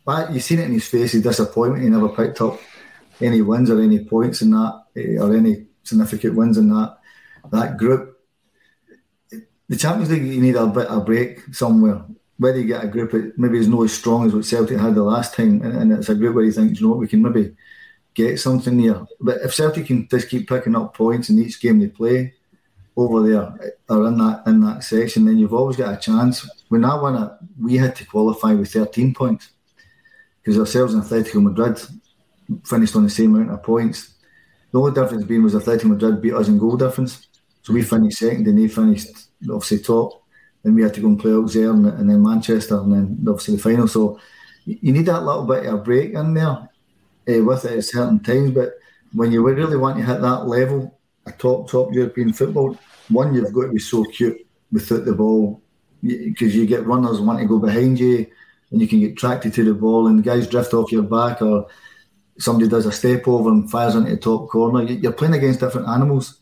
But 0.05 0.31
you've 0.31 0.43
seen 0.43 0.59
it 0.59 0.65
in 0.65 0.73
his 0.73 0.87
face, 0.87 1.13
his 1.13 1.23
disappointment. 1.23 1.83
He 1.83 1.89
never 1.89 2.09
picked 2.09 2.41
up 2.41 2.59
any 3.21 3.41
wins 3.41 3.71
or 3.71 3.81
any 3.81 4.05
points 4.05 4.41
in 4.41 4.51
that, 4.51 4.83
eh, 4.95 5.17
or 5.19 5.35
any 5.35 5.65
significant 5.83 6.35
wins 6.35 6.57
in 6.57 6.69
that 6.69 6.97
that 7.51 7.77
group. 7.77 8.14
The 9.67 9.75
Champions 9.77 10.11
League, 10.11 10.25
you 10.25 10.41
need 10.41 10.55
a 10.55 10.67
bit 10.67 10.87
of 10.87 10.97
a 10.99 11.05
break 11.05 11.53
somewhere 11.53 12.05
whether 12.37 12.59
you 12.59 12.67
get 12.67 12.83
a 12.83 12.87
group 12.87 13.11
that 13.11 13.37
maybe 13.37 13.57
is 13.57 13.67
not 13.67 13.83
as 13.83 13.93
strong 13.93 14.25
as 14.25 14.33
what 14.33 14.45
Celtic 14.45 14.77
had 14.77 14.95
the 14.95 15.03
last 15.03 15.33
time, 15.33 15.61
and, 15.61 15.77
and 15.77 15.91
it's 15.91 16.09
a 16.09 16.15
group 16.15 16.35
where 16.35 16.43
you 16.43 16.51
think, 16.51 16.79
you 16.79 16.85
know 16.85 16.91
what, 16.91 16.99
we 16.99 17.07
can 17.07 17.21
maybe 17.21 17.55
get 18.13 18.39
something 18.39 18.81
there. 18.81 19.05
But 19.19 19.41
if 19.41 19.53
Celtic 19.53 19.87
can 19.87 20.07
just 20.09 20.29
keep 20.29 20.49
picking 20.49 20.75
up 20.75 20.93
points 20.93 21.29
in 21.29 21.39
each 21.39 21.61
game 21.61 21.79
they 21.79 21.87
play 21.87 22.33
over 22.97 23.27
there 23.27 23.73
or 23.89 24.07
in 24.07 24.17
that 24.17 24.43
in 24.47 24.61
that 24.61 24.83
section, 24.83 25.25
then 25.25 25.37
you've 25.37 25.53
always 25.53 25.77
got 25.77 25.97
a 25.97 25.99
chance. 25.99 26.47
When 26.69 26.85
I 26.85 26.99
won 26.99 27.21
it, 27.23 27.31
we 27.61 27.77
had 27.77 27.95
to 27.97 28.05
qualify 28.05 28.53
with 28.53 28.71
13 28.71 29.13
points 29.13 29.51
because 30.41 30.59
ourselves 30.59 30.93
and 30.93 31.03
Atletico 31.03 31.41
Madrid 31.41 31.79
finished 32.65 32.95
on 32.95 33.03
the 33.03 33.09
same 33.09 33.35
amount 33.35 33.51
of 33.51 33.63
points. 33.63 34.13
The 34.71 34.79
only 34.79 34.93
difference 34.93 35.23
being 35.23 35.43
was 35.43 35.55
Atletico 35.55 35.85
Madrid 35.85 36.21
beat 36.21 36.33
us 36.33 36.47
in 36.47 36.57
goal 36.57 36.77
difference, 36.77 37.27
so 37.63 37.73
we 37.73 37.81
finished 37.81 38.19
second 38.19 38.47
and 38.47 38.57
they 38.57 38.67
finished 38.67 39.24
obviously 39.43 39.79
top. 39.79 40.23
Then 40.63 40.75
we 40.75 40.81
had 40.81 40.93
to 40.95 41.01
go 41.01 41.07
and 41.07 41.19
play 41.19 41.31
Auxerre 41.31 41.71
and, 41.71 41.85
and 41.85 42.09
then 42.09 42.23
Manchester 42.23 42.79
and 42.79 42.91
then 42.91 43.25
obviously 43.27 43.55
the 43.55 43.61
final. 43.61 43.87
So 43.87 44.19
you 44.65 44.91
need 44.91 45.05
that 45.05 45.23
little 45.23 45.45
bit 45.45 45.65
of 45.65 45.73
a 45.75 45.77
break 45.77 46.13
in 46.13 46.33
there 46.33 46.47
uh, 46.47 47.43
with 47.43 47.65
it 47.65 47.77
at 47.77 47.83
certain 47.83 48.19
times. 48.19 48.51
But 48.51 48.73
when 49.13 49.31
you 49.31 49.45
really 49.45 49.77
want 49.77 49.97
to 49.97 50.03
hit 50.03 50.21
that 50.21 50.47
level, 50.47 50.97
a 51.25 51.31
top, 51.31 51.69
top 51.69 51.93
European 51.93 52.33
football, 52.33 52.77
one, 53.09 53.33
you've 53.33 53.53
got 53.53 53.63
to 53.63 53.71
be 53.73 53.79
so 53.79 54.03
cute 54.05 54.45
without 54.71 55.05
the 55.05 55.13
ball 55.13 55.61
because 56.01 56.55
you 56.55 56.65
get 56.65 56.85
runners 56.85 57.21
want 57.21 57.39
to 57.39 57.45
go 57.45 57.59
behind 57.59 57.99
you 57.99 58.27
and 58.71 58.81
you 58.81 58.87
can 58.87 58.99
get 58.99 59.13
attracted 59.13 59.53
to 59.53 59.63
the 59.63 59.73
ball 59.73 60.07
and 60.07 60.19
the 60.19 60.23
guys 60.23 60.47
drift 60.47 60.73
off 60.73 60.91
your 60.91 61.03
back 61.03 61.41
or 61.41 61.67
somebody 62.37 62.67
does 62.67 62.85
a 62.85 62.91
step 62.91 63.27
over 63.27 63.49
and 63.49 63.69
fires 63.69 63.95
into 63.95 64.11
the 64.11 64.17
top 64.17 64.49
corner. 64.49 64.83
You're 64.83 65.13
playing 65.13 65.35
against 65.35 65.59
different 65.59 65.87
animals 65.87 66.39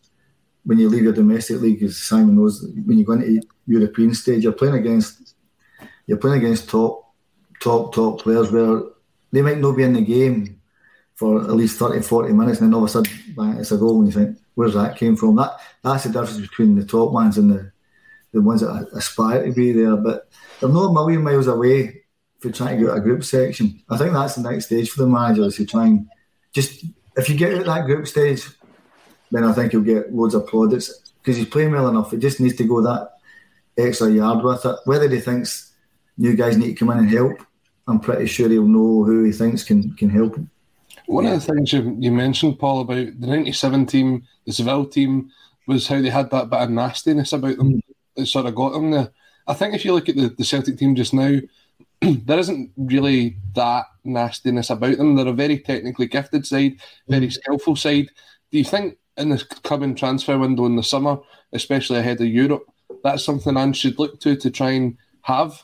when 0.65 0.79
you 0.79 0.89
leave 0.89 1.03
your 1.03 1.13
domestic 1.13 1.61
league, 1.61 1.83
as 1.83 1.97
Simon 1.97 2.35
knows, 2.35 2.65
when 2.85 2.97
you 2.97 3.05
go 3.05 3.13
into 3.13 3.41
European 3.67 4.13
stage, 4.13 4.43
you're 4.43 4.53
playing 4.53 4.75
against 4.75 5.35
you're 6.05 6.17
playing 6.17 6.43
against 6.43 6.69
top 6.69 7.13
top 7.59 7.93
top 7.93 8.21
players 8.21 8.51
where 8.51 8.83
they 9.31 9.41
might 9.41 9.59
not 9.59 9.75
be 9.75 9.83
in 9.83 9.93
the 9.93 10.01
game 10.01 10.59
for 11.15 11.41
at 11.41 11.51
least 11.51 11.79
30, 11.79 12.01
40 12.01 12.33
minutes, 12.33 12.59
and 12.59 12.67
then 12.67 12.73
all 12.73 12.83
of 12.83 12.89
a 12.89 12.91
sudden 12.91 13.11
bang, 13.35 13.57
it's 13.57 13.71
a 13.71 13.77
goal, 13.77 13.99
and 13.99 14.07
you 14.07 14.13
think, 14.13 14.37
where's 14.55 14.73
that 14.73 14.97
came 14.97 15.15
from? 15.15 15.35
That 15.35 15.59
that's 15.83 16.03
the 16.03 16.09
difference 16.09 16.41
between 16.41 16.75
the 16.75 16.85
top 16.85 17.11
ones 17.11 17.37
and 17.37 17.51
the 17.51 17.71
the 18.31 18.41
ones 18.41 18.61
that 18.61 18.89
aspire 18.93 19.45
to 19.45 19.51
be 19.51 19.71
there. 19.71 19.95
But 19.95 20.29
they're 20.59 20.69
not 20.69 20.89
a 20.89 20.93
million 20.93 21.23
miles 21.23 21.47
away 21.47 22.03
for 22.39 22.51
trying 22.51 22.79
to 22.79 22.85
get 22.85 22.97
a 22.97 23.01
group 23.01 23.23
section. 23.23 23.81
I 23.89 23.97
think 23.97 24.13
that's 24.13 24.35
the 24.35 24.49
next 24.49 24.65
stage 24.65 24.89
for 24.89 25.01
the 25.01 25.07
managers 25.07 25.55
to 25.57 25.65
try 25.65 25.85
and 25.85 26.07
just 26.51 26.85
if 27.15 27.29
you 27.29 27.35
get 27.35 27.53
out 27.53 27.65
that 27.65 27.85
group 27.85 28.07
stage, 28.07 28.47
then 29.33 29.43
I 29.43 29.51
think 29.51 29.71
he'll 29.71 29.81
get 29.81 30.13
loads 30.13 30.35
of 30.35 30.47
plaudits 30.47 31.11
because 31.21 31.37
he's 31.37 31.47
playing 31.47 31.71
well 31.71 31.87
enough. 31.89 32.11
He 32.11 32.17
just 32.17 32.39
needs 32.39 32.55
to 32.57 32.63
go 32.65 32.81
that 32.81 33.13
extra 33.77 34.09
yard 34.09 34.43
with 34.43 34.63
it. 34.63 34.75
Whether 34.85 35.09
he 35.09 35.19
thinks 35.19 35.73
new 36.17 36.35
guys 36.35 36.55
need 36.57 36.67
to 36.67 36.75
come 36.75 36.91
in 36.91 36.99
and 36.99 37.09
help, 37.09 37.41
I'm 37.87 37.99
pretty 37.99 38.27
sure 38.27 38.47
he'll 38.47 38.67
know 38.67 39.03
who 39.03 39.23
he 39.23 39.31
thinks 39.31 39.63
can 39.63 39.93
can 39.95 40.09
help 40.09 40.35
him. 40.35 40.49
One 41.07 41.25
of 41.25 41.31
the 41.31 41.53
things 41.53 41.73
you, 41.73 41.97
you 41.99 42.11
mentioned, 42.11 42.59
Paul, 42.59 42.81
about 42.81 43.19
the 43.19 43.27
97 43.27 43.87
team, 43.87 44.23
the 44.45 44.53
Seville 44.53 44.85
team, 44.85 45.31
was 45.67 45.87
how 45.87 46.01
they 46.01 46.09
had 46.09 46.29
that 46.29 46.49
bit 46.49 46.61
of 46.61 46.69
nastiness 46.69 47.33
about 47.33 47.57
them 47.57 47.73
mm. 47.73 47.81
that 48.15 48.25
sort 48.27 48.45
of 48.45 48.55
got 48.55 48.73
them 48.73 48.91
there. 48.91 49.11
I 49.47 49.53
think 49.53 49.73
if 49.73 49.83
you 49.83 49.93
look 49.93 50.07
at 50.07 50.15
the, 50.15 50.29
the 50.29 50.45
Celtic 50.45 50.77
team 50.77 50.95
just 50.95 51.13
now, 51.13 51.39
there 52.01 52.39
isn't 52.39 52.71
really 52.77 53.37
that 53.55 53.85
nastiness 54.03 54.69
about 54.69 54.97
them. 54.97 55.15
They're 55.15 55.27
a 55.27 55.33
very 55.33 55.59
technically 55.59 56.07
gifted 56.07 56.45
side, 56.45 56.77
very 57.07 57.27
mm. 57.27 57.33
skillful 57.33 57.75
side. 57.75 58.09
Do 58.51 58.57
you 58.57 58.63
think 58.63 58.97
in 59.17 59.29
the 59.29 59.43
coming 59.63 59.95
transfer 59.95 60.37
window 60.37 60.65
in 60.65 60.75
the 60.75 60.83
summer, 60.83 61.17
especially 61.51 61.99
ahead 61.99 62.21
of 62.21 62.27
Europe, 62.27 62.65
that's 63.03 63.23
something 63.23 63.57
Ange 63.57 63.77
should 63.77 63.99
look 63.99 64.19
to 64.21 64.35
to 64.35 64.49
try 64.49 64.71
and 64.71 64.97
have 65.21 65.63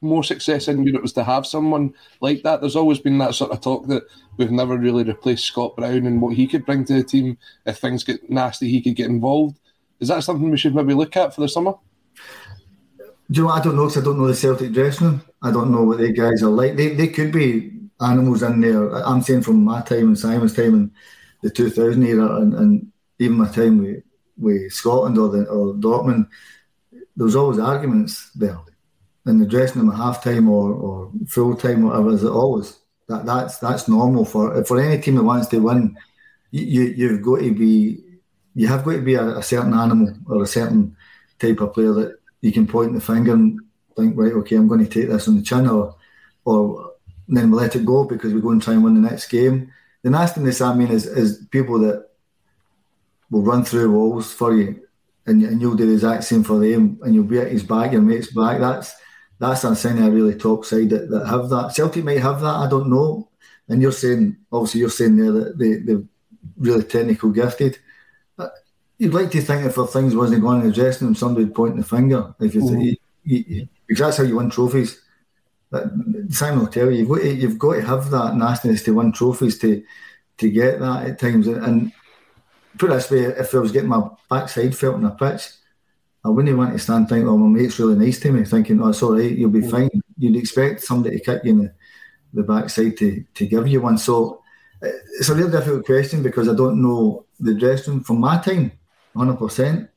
more 0.00 0.22
success 0.22 0.68
in 0.68 0.84
Europe 0.84 1.04
is 1.04 1.12
to 1.14 1.24
have 1.24 1.46
someone 1.46 1.94
like 2.20 2.42
that. 2.42 2.60
There's 2.60 2.76
always 2.76 2.98
been 2.98 3.18
that 3.18 3.34
sort 3.34 3.50
of 3.50 3.60
talk 3.60 3.86
that 3.88 4.04
we've 4.36 4.50
never 4.50 4.76
really 4.76 5.02
replaced 5.02 5.46
Scott 5.46 5.76
Brown 5.76 6.06
and 6.06 6.20
what 6.20 6.36
he 6.36 6.46
could 6.46 6.66
bring 6.66 6.84
to 6.84 6.92
the 6.92 7.02
team. 7.02 7.38
If 7.64 7.78
things 7.78 8.04
get 8.04 8.30
nasty, 8.30 8.68
he 8.68 8.82
could 8.82 8.96
get 8.96 9.06
involved. 9.06 9.58
Is 10.00 10.08
that 10.08 10.22
something 10.22 10.50
we 10.50 10.58
should 10.58 10.74
maybe 10.74 10.94
look 10.94 11.16
at 11.16 11.34
for 11.34 11.40
the 11.40 11.48
summer? 11.48 11.74
Do 13.30 13.40
you 13.40 13.42
know, 13.44 13.48
I 13.48 13.62
don't 13.62 13.76
know 13.76 13.86
because 13.86 14.02
I 14.02 14.04
don't 14.04 14.18
know 14.18 14.26
the 14.26 14.34
Celtic 14.34 14.72
dressing 14.72 15.06
room. 15.06 15.22
I 15.42 15.50
don't 15.50 15.72
know 15.72 15.82
what 15.82 15.98
the 15.98 16.12
guys 16.12 16.42
are 16.42 16.50
like. 16.50 16.76
They, 16.76 16.94
they 16.94 17.08
could 17.08 17.32
be 17.32 17.72
animals 18.00 18.42
in 18.42 18.60
there. 18.60 18.94
I'm 19.06 19.22
saying 19.22 19.42
from 19.42 19.64
my 19.64 19.80
time 19.80 20.08
and 20.08 20.18
Simon's 20.18 20.54
time 20.54 20.74
and 20.74 20.90
the 21.44 21.50
2000 21.50 22.02
era 22.02 22.40
and, 22.40 22.54
and 22.54 22.92
even 23.18 23.36
my 23.36 23.48
time 23.48 23.78
with, 23.78 24.02
with 24.36 24.72
Scotland 24.72 25.18
or, 25.18 25.28
the, 25.28 25.44
or 25.44 25.74
Dortmund 25.74 26.26
there 27.16 27.24
was 27.24 27.36
always 27.36 27.58
arguments 27.58 28.30
there 28.34 28.58
in 29.26 29.38
the 29.38 29.46
dressing 29.46 29.82
room 29.82 29.90
at 29.90 29.96
half 29.96 30.22
time 30.22 30.48
or, 30.48 30.72
or 30.72 31.12
full 31.28 31.56
time, 31.56 31.82
whatever 31.82 32.10
is 32.10 32.24
it 32.24 32.30
always. 32.30 32.78
That 33.08 33.26
that's 33.26 33.58
that's 33.58 33.88
normal 33.88 34.24
for 34.24 34.64
for 34.64 34.80
any 34.80 35.00
team 35.00 35.16
that 35.16 35.24
wants 35.24 35.48
to 35.48 35.58
win. 35.58 35.96
You 36.50 36.82
you've 36.82 37.22
got 37.22 37.40
to 37.40 37.54
be 37.54 38.02
you 38.54 38.66
have 38.66 38.84
got 38.84 38.92
to 38.92 39.02
be 39.02 39.14
a, 39.14 39.38
a 39.38 39.42
certain 39.42 39.74
animal 39.74 40.14
or 40.26 40.42
a 40.42 40.46
certain 40.46 40.96
type 41.38 41.60
of 41.60 41.74
player 41.74 41.92
that 41.92 42.16
you 42.40 42.52
can 42.52 42.66
point 42.66 42.94
the 42.94 43.00
finger 43.00 43.32
and 43.32 43.60
think, 43.96 44.16
right, 44.16 44.32
okay, 44.32 44.56
I'm 44.56 44.68
going 44.68 44.84
to 44.84 44.90
take 44.90 45.08
this 45.10 45.28
on 45.28 45.36
the 45.36 45.42
chin, 45.42 45.68
or 45.68 45.96
or 46.46 46.92
then 47.28 47.50
we 47.50 47.58
let 47.58 47.76
it 47.76 47.84
go 47.84 48.04
because 48.04 48.32
we 48.32 48.40
go 48.40 48.50
and 48.50 48.62
try 48.62 48.74
and 48.74 48.84
win 48.84 48.94
the 48.94 49.08
next 49.08 49.28
game. 49.28 49.70
The 50.04 50.10
nastiness 50.10 50.60
I 50.60 50.72
mean 50.74 50.92
is 50.92 51.06
is 51.06 51.44
people 51.50 51.80
that 51.80 52.08
will 53.30 53.42
run 53.42 53.64
through 53.64 53.90
walls 53.90 54.32
for 54.32 54.54
you 54.54 54.84
and, 55.26 55.42
and 55.42 55.60
you'll 55.60 55.74
do 55.74 55.86
the 55.86 55.94
exact 55.94 56.24
same 56.24 56.44
for 56.44 56.58
them, 56.58 56.98
and 57.02 57.14
you'll 57.14 57.24
be 57.24 57.38
at 57.38 57.50
his 57.50 57.62
back, 57.62 57.92
your 57.92 58.02
mate's 58.02 58.32
back. 58.32 58.60
That's 58.60 58.94
that's 59.38 59.64
a 59.64 59.74
sign 59.74 59.98
of 59.98 60.04
a 60.04 60.10
really 60.10 60.36
top 60.36 60.64
side 60.64 60.90
that, 60.90 61.10
that 61.10 61.26
have 61.26 61.48
that. 61.50 61.74
Celtic 61.74 62.04
might 62.04 62.20
have 62.20 62.40
that, 62.40 62.54
I 62.54 62.68
don't 62.68 62.90
know. 62.90 63.28
And 63.68 63.80
you're 63.82 63.92
saying, 63.92 64.36
obviously, 64.52 64.80
you're 64.80 64.90
saying 64.90 65.16
there 65.16 65.32
that 65.32 65.58
they, 65.58 65.74
they're 65.76 66.04
really 66.56 66.84
technical 66.84 67.30
gifted. 67.30 67.78
You'd 68.98 69.14
like 69.14 69.30
to 69.32 69.40
think 69.40 69.64
if 69.64 69.74
things 69.90 70.14
wasn't 70.14 70.42
going 70.42 70.60
in 70.60 70.68
the 70.68 70.72
dressing 70.72 71.08
room, 71.08 71.16
somebody 71.16 71.46
would 71.46 71.54
point 71.54 71.76
the 71.76 71.82
finger. 71.82 72.32
If 72.38 72.54
you, 72.54 72.62
mm. 72.62 72.96
you, 73.24 73.44
you, 73.48 73.68
because 73.88 74.00
that's 74.00 74.16
how 74.18 74.22
you 74.22 74.36
win 74.36 74.50
trophies. 74.50 75.00
Simon 76.30 76.60
will 76.60 76.66
tell 76.68 76.90
you, 76.90 76.98
you've 76.98 77.08
got, 77.08 77.18
to, 77.18 77.34
you've 77.34 77.58
got 77.58 77.74
to 77.74 77.82
have 77.82 78.10
that 78.10 78.36
nastiness 78.36 78.82
to 78.84 78.94
win 78.94 79.12
trophies 79.12 79.58
to 79.58 79.82
to 80.38 80.50
get 80.50 80.80
that 80.80 81.06
at 81.06 81.18
times. 81.18 81.46
And 81.46 81.92
put 82.78 82.90
it 82.90 82.94
this 82.94 83.10
way, 83.10 83.24
if 83.24 83.54
I 83.54 83.58
was 83.58 83.72
getting 83.72 83.88
my 83.88 84.08
backside 84.28 84.76
felt 84.76 84.96
on 84.96 85.04
a 85.04 85.10
pitch, 85.10 85.48
I 86.24 86.28
wouldn't 86.28 86.56
want 86.56 86.72
to 86.72 86.78
stand 86.78 87.08
thinking, 87.08 87.28
oh, 87.28 87.36
my 87.36 87.60
mate's 87.60 87.78
really 87.78 87.96
nice 87.96 88.18
to 88.20 88.32
me, 88.32 88.44
thinking, 88.44 88.82
oh, 88.82 88.88
it's 88.88 89.02
all 89.02 89.16
right, 89.16 89.30
you'll 89.30 89.50
be 89.50 89.60
mm. 89.60 89.70
fine. 89.70 89.90
You'd 90.18 90.36
expect 90.36 90.82
somebody 90.82 91.18
to 91.18 91.24
kick 91.24 91.44
you 91.44 91.50
in 91.50 91.58
the, 91.58 91.74
the 92.32 92.42
backside 92.42 92.96
to, 92.98 93.24
to 93.34 93.46
give 93.46 93.68
you 93.68 93.82
one. 93.82 93.98
So 93.98 94.42
uh, 94.82 94.88
it's 95.18 95.28
a 95.28 95.34
real 95.34 95.50
difficult 95.50 95.84
question 95.84 96.22
because 96.22 96.48
I 96.48 96.54
don't 96.54 96.80
know 96.80 97.26
the 97.38 97.54
dressing 97.54 97.94
room 97.94 98.04
from 98.04 98.20
my 98.20 98.38
time, 98.38 98.72
100% 99.14 99.88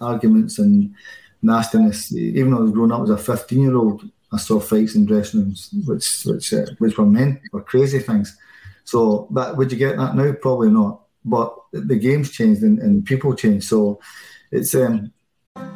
arguments 0.00 0.58
and 0.58 0.94
nastiness. 1.40 2.12
Even 2.12 2.50
though 2.50 2.58
I 2.58 2.62
was 2.62 2.72
growing 2.72 2.92
up 2.92 3.02
as 3.02 3.10
a 3.10 3.16
15 3.16 3.60
year 3.60 3.76
old, 3.76 4.10
I 4.32 4.38
saw 4.38 4.60
fights 4.60 4.94
in 4.94 5.06
dressing 5.06 5.40
rooms, 5.40 5.70
which 5.86 6.24
which 6.24 6.52
uh, 6.52 6.66
which 6.78 6.98
were 6.98 7.06
men, 7.06 7.40
were 7.52 7.62
crazy 7.62 8.00
things. 8.00 8.36
So, 8.84 9.26
but 9.30 9.56
would 9.56 9.72
you 9.72 9.78
get 9.78 9.96
that 9.96 10.14
now? 10.14 10.32
Probably 10.32 10.70
not 10.70 11.06
but 11.26 11.56
the 11.72 11.96
game's 11.96 12.30
changed 12.30 12.62
and, 12.62 12.78
and 12.78 13.04
people 13.04 13.34
change. 13.34 13.64
So 13.64 14.00
it's 14.50 14.74
um, 14.74 15.12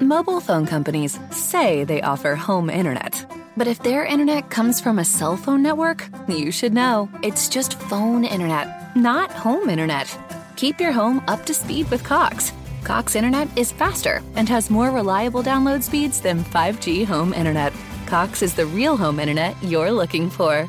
Mobile 0.00 0.40
phone 0.40 0.66
companies 0.66 1.18
say 1.30 1.84
they 1.84 2.00
offer 2.00 2.34
home 2.34 2.70
internet. 2.70 3.26
But 3.56 3.66
if 3.66 3.82
their 3.82 4.04
internet 4.04 4.48
comes 4.48 4.80
from 4.80 4.98
a 4.98 5.04
cell 5.04 5.36
phone 5.36 5.62
network, 5.62 6.08
you 6.28 6.52
should 6.52 6.72
know. 6.72 7.10
It's 7.22 7.48
just 7.48 7.78
phone 7.80 8.24
internet, 8.24 8.96
not 8.96 9.30
home 9.32 9.68
internet. 9.68 10.16
Keep 10.56 10.80
your 10.80 10.92
home 10.92 11.22
up 11.26 11.44
to 11.46 11.54
speed 11.54 11.90
with 11.90 12.04
Cox. 12.04 12.52
Cox 12.84 13.16
internet 13.16 13.48
is 13.58 13.72
faster 13.72 14.22
and 14.36 14.48
has 14.48 14.70
more 14.70 14.90
reliable 14.90 15.42
download 15.42 15.82
speeds 15.82 16.20
than 16.20 16.44
5G 16.44 17.04
home 17.04 17.34
internet. 17.34 17.72
Cox 18.10 18.42
is 18.42 18.54
the 18.54 18.66
real 18.66 18.96
home 18.96 19.20
internet 19.20 19.54
you're 19.62 19.92
looking 19.92 20.30
for. 20.30 20.68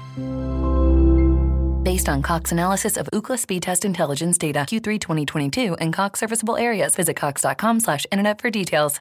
Based 1.81 2.07
on 2.07 2.21
Cox 2.21 2.51
analysis 2.51 2.97
of 2.97 3.09
Ookla 3.13 3.39
speed 3.39 3.63
test 3.63 3.83
intelligence 3.83 4.37
data 4.37 4.59
Q3 4.59 4.99
2022 4.99 5.73
and 5.73 5.91
Cox 5.91 6.19
serviceable 6.19 6.55
areas, 6.55 6.95
visit 6.95 7.15
cox.com 7.15 7.79
slash 7.79 8.05
internet 8.11 8.39
for 8.39 8.51
details. 8.51 8.99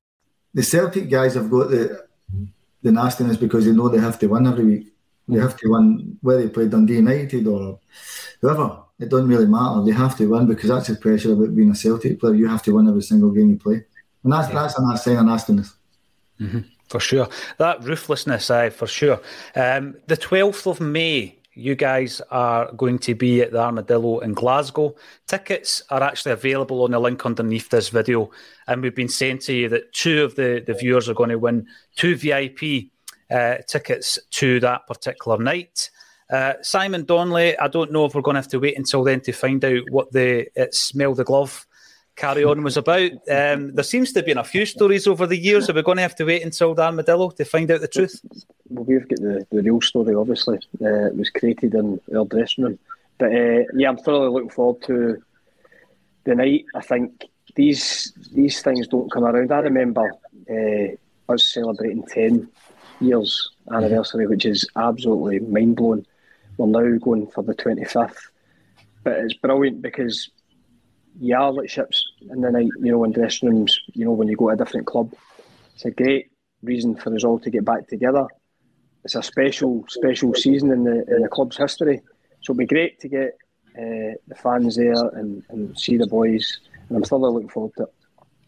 The 0.55 0.63
Celtic 0.63 1.11
guys 1.11 1.35
have 1.35 1.51
got 1.51 1.69
the 1.69 2.07
the 2.83 2.91
nastiness 2.91 3.37
because 3.37 3.67
they 3.67 3.73
know 3.73 3.91
they 3.91 4.01
have 4.01 4.19
to 4.21 4.27
win 4.27 4.47
every 4.47 4.65
week. 4.65 4.87
They 5.29 5.39
have 5.39 5.59
to 5.59 5.69
win 5.69 6.17
whether 6.23 6.41
they 6.43 6.49
play 6.49 6.67
Dundee 6.67 6.95
United 6.95 7.47
or 7.47 7.79
whoever. 8.41 8.85
It 8.99 9.11
doesn't 9.11 9.29
really 9.29 9.49
matter. 9.49 9.85
They 9.85 9.93
have 9.93 10.17
to 10.17 10.27
win 10.27 10.47
because 10.47 10.71
that's 10.71 10.89
the 10.89 10.97
pressure 10.97 11.35
about 11.35 11.55
being 11.55 11.73
a 11.73 11.75
Celtic 11.75 12.19
player. 12.19 12.35
You 12.35 12.49
have 12.49 12.63
to 12.63 12.75
win 12.75 12.89
every 12.89 13.03
single 13.03 13.33
game 13.33 13.51
you 13.51 13.59
play, 13.59 13.85
and 14.25 14.33
that's 14.33 14.49
that's 14.49 14.79
a 14.79 14.83
nice 14.83 15.05
sign 15.05 15.19
of 15.19 15.27
nastiness. 15.27 15.75
Mm-hmm. 16.41 16.61
For 16.91 16.99
sure, 16.99 17.29
that 17.59 17.85
ruthlessness, 17.85 18.51
I 18.51 18.69
for 18.71 18.89
sure. 18.89 19.21
Um, 19.55 19.95
the 20.09 20.17
twelfth 20.17 20.67
of 20.67 20.81
May, 20.81 21.39
you 21.55 21.77
guys 21.77 22.21
are 22.33 22.73
going 22.73 22.99
to 22.99 23.15
be 23.15 23.43
at 23.43 23.53
the 23.53 23.61
Armadillo 23.61 24.19
in 24.19 24.35
Glasgow. 24.35 24.97
Tickets 25.29 25.85
are 25.91 26.03
actually 26.03 26.33
available 26.33 26.83
on 26.83 26.91
the 26.91 26.99
link 26.99 27.25
underneath 27.25 27.71
this 27.71 27.91
video. 27.91 28.33
And 28.67 28.83
we've 28.83 28.95
been 28.95 29.09
saying 29.09 29.39
to 29.41 29.53
you 29.53 29.69
that 29.69 29.93
two 29.93 30.25
of 30.25 30.35
the, 30.35 30.65
the 30.67 30.75
viewers 30.75 31.09
are 31.09 31.15
going 31.15 31.31
to 31.31 31.39
win 31.39 31.69
two 31.95 32.17
VIP 32.17 32.91
uh, 33.31 33.59
tickets 33.69 34.19
to 34.33 34.59
that 34.59 34.89
particular 34.89 35.39
night. 35.39 35.91
Uh, 36.29 36.55
Simon 36.61 37.05
Donnelly, 37.05 37.57
I 37.59 37.69
don't 37.69 37.93
know 37.93 38.05
if 38.05 38.17
we're 38.17 38.23
going 38.23 38.35
to 38.35 38.41
have 38.41 38.49
to 38.49 38.59
wait 38.59 38.77
until 38.77 39.05
then 39.05 39.21
to 39.21 39.33
find 39.33 39.65
out 39.65 39.83
what 39.91 40.11
the 40.11 40.49
it 40.61 40.75
smell 40.75 41.15
the 41.15 41.23
glove 41.23 41.67
carry 42.21 42.45
on 42.45 42.63
was 42.63 42.77
about. 42.77 43.13
Um, 43.31 43.75
there 43.75 43.85
seems 43.85 44.13
to 44.13 44.19
have 44.19 44.27
been 44.27 44.39
a 44.39 44.45
few 44.45 44.67
stories 44.67 45.07
over 45.07 45.27
the 45.27 45.39
years. 45.39 45.71
Are 45.71 45.73
we 45.73 45.83
going 45.83 45.97
to 45.97 46.03
have 46.03 46.17
to 46.17 46.25
wait 46.25 46.45
until 46.45 46.75
the 46.75 46.83
Armadillo 46.83 47.31
to 47.31 47.45
find 47.45 47.71
out 47.71 47.81
the 47.81 47.89
truth? 47.89 48.21
Well, 48.69 48.85
we've 48.85 49.09
got 49.09 49.21
the, 49.21 49.47
the 49.51 49.63
real 49.63 49.81
story, 49.81 50.15
obviously. 50.15 50.59
Uh, 50.81 51.07
it 51.07 51.17
was 51.17 51.31
created 51.31 51.75
in 51.75 51.99
our 52.15 52.27
dressing 52.27 52.65
room. 52.65 52.79
But 53.19 53.33
uh, 53.33 53.65
yeah, 53.75 53.89
I'm 53.89 53.97
thoroughly 53.97 54.29
looking 54.29 54.51
forward 54.51 54.83
to 54.85 55.23
the 56.25 56.35
night. 56.35 56.67
I 56.75 56.83
think 56.83 57.25
these 57.57 58.13
these 58.33 58.63
things 58.63 58.87
don't 58.89 59.11
come 59.11 59.25
around. 59.25 59.51
I 59.51 59.61
remember 59.61 60.13
uh, 60.51 61.33
us 61.33 61.53
celebrating 61.53 62.05
10 62.07 62.49
years 63.01 63.51
anniversary, 63.73 64.27
which 64.27 64.45
is 64.45 64.69
absolutely 64.77 65.39
mind 65.41 65.77
blowing. 65.77 66.07
We're 66.59 66.67
now 66.67 66.99
going 66.99 67.29
for 67.29 67.43
the 67.43 67.55
25th. 67.55 68.29
But 69.03 69.19
it's 69.19 69.35
brilliant 69.35 69.81
because 69.81 70.31
are 71.35 71.53
like 71.53 71.69
ships 71.69 72.10
in 72.29 72.41
the 72.41 72.51
night, 72.51 72.69
you 72.79 72.93
know, 72.93 73.05
in 73.05 73.13
dressing 73.13 73.49
rooms, 73.49 73.79
you 73.95 74.05
know, 74.05 74.13
when 74.13 74.29
you 74.29 74.37
go 74.37 74.49
to 74.49 74.55
a 74.55 74.57
different 74.57 74.87
club. 74.87 75.13
It's 75.75 75.85
a 75.85 75.91
great 75.91 76.31
reason 76.63 76.97
for 76.97 77.15
us 77.15 77.25
all 77.25 77.39
to 77.41 77.51
get 77.51 77.65
back 77.65 77.89
together. 77.89 78.27
It's 79.05 79.15
a 79.15 79.23
special, 79.23 79.85
special 79.89 80.35
season 80.35 80.71
in 80.71 80.85
the 80.85 81.05
in 81.15 81.23
the 81.23 81.29
club's 81.29 81.57
history. 81.57 82.03
So 82.43 82.53
it'll 82.53 82.59
be 82.59 82.67
great 82.67 83.01
to 83.01 83.09
get 83.09 83.39
uh, 83.79 84.13
the 84.29 84.35
fans 84.43 84.77
there 84.77 84.93
and, 84.93 85.43
and 85.49 85.79
see 85.79 85.97
the 85.97 86.07
boys. 86.07 86.61
And 86.89 86.97
I'm 86.97 87.05
thoroughly 87.05 87.35
looking 87.35 87.49
forward 87.49 87.73
to 87.79 87.85
it. 87.85 87.95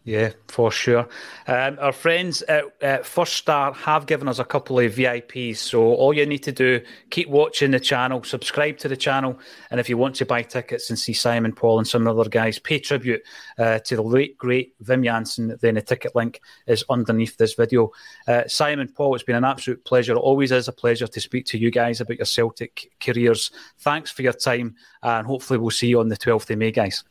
Yeah, 0.05 0.33
for 0.49 0.69
sure. 0.69 1.07
Um, 1.47 1.77
our 1.79 1.93
friends 1.93 2.41
at, 2.43 2.65
at, 2.81 3.05
First 3.05 3.33
Star 3.33 3.71
have 3.71 4.05
given 4.05 4.27
us 4.27 4.37
a 4.37 4.43
couple 4.43 4.77
of 4.79 4.93
VIPs. 4.93 5.55
So 5.55 5.81
all 5.81 6.13
you 6.13 6.25
need 6.25 6.43
to 6.43 6.51
do, 6.51 6.81
keep 7.09 7.29
watching 7.29 7.71
the 7.71 7.79
channel, 7.79 8.21
subscribe 8.21 8.77
to 8.79 8.89
the 8.89 8.97
channel, 8.97 9.39
and 9.71 9.79
if 9.79 9.87
you 9.87 9.97
want 9.97 10.15
to 10.15 10.25
buy 10.25 10.41
tickets 10.41 10.89
and 10.89 10.99
see 10.99 11.13
Simon 11.13 11.53
Paul 11.53 11.77
and 11.77 11.87
some 11.87 12.05
other 12.05 12.27
guys, 12.27 12.59
pay 12.59 12.79
tribute 12.79 13.21
uh, 13.57 13.79
to 13.79 13.95
the 13.95 14.01
late 14.01 14.37
great 14.37 14.73
Wim 14.83 15.05
Jansen. 15.05 15.57
Then 15.61 15.75
the 15.75 15.81
ticket 15.81 16.13
link 16.17 16.41
is 16.67 16.83
underneath 16.89 17.37
this 17.37 17.53
video. 17.53 17.91
Uh, 18.27 18.43
Simon 18.45 18.89
Paul, 18.89 19.15
it's 19.15 19.23
been 19.23 19.37
an 19.37 19.45
absolute 19.45 19.85
pleasure. 19.85 20.13
It 20.13 20.17
always 20.17 20.51
is 20.51 20.67
a 20.67 20.73
pleasure 20.73 21.07
to 21.07 21.21
speak 21.21 21.45
to 21.45 21.57
you 21.57 21.71
guys 21.71 22.01
about 22.01 22.17
your 22.17 22.25
Celtic 22.25 22.91
careers. 22.99 23.51
Thanks 23.79 24.11
for 24.11 24.21
your 24.21 24.33
time, 24.33 24.75
and 25.01 25.25
hopefully 25.25 25.59
we'll 25.59 25.71
see 25.71 25.87
you 25.87 26.01
on 26.01 26.09
the 26.09 26.17
12th 26.17 26.49
of 26.49 26.57
May, 26.57 26.71
guys. 26.71 27.05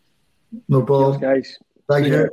No 0.68 0.82
problem, 0.82 1.18
guys. 1.18 1.56
Thank 1.88 2.08
you. 2.08 2.28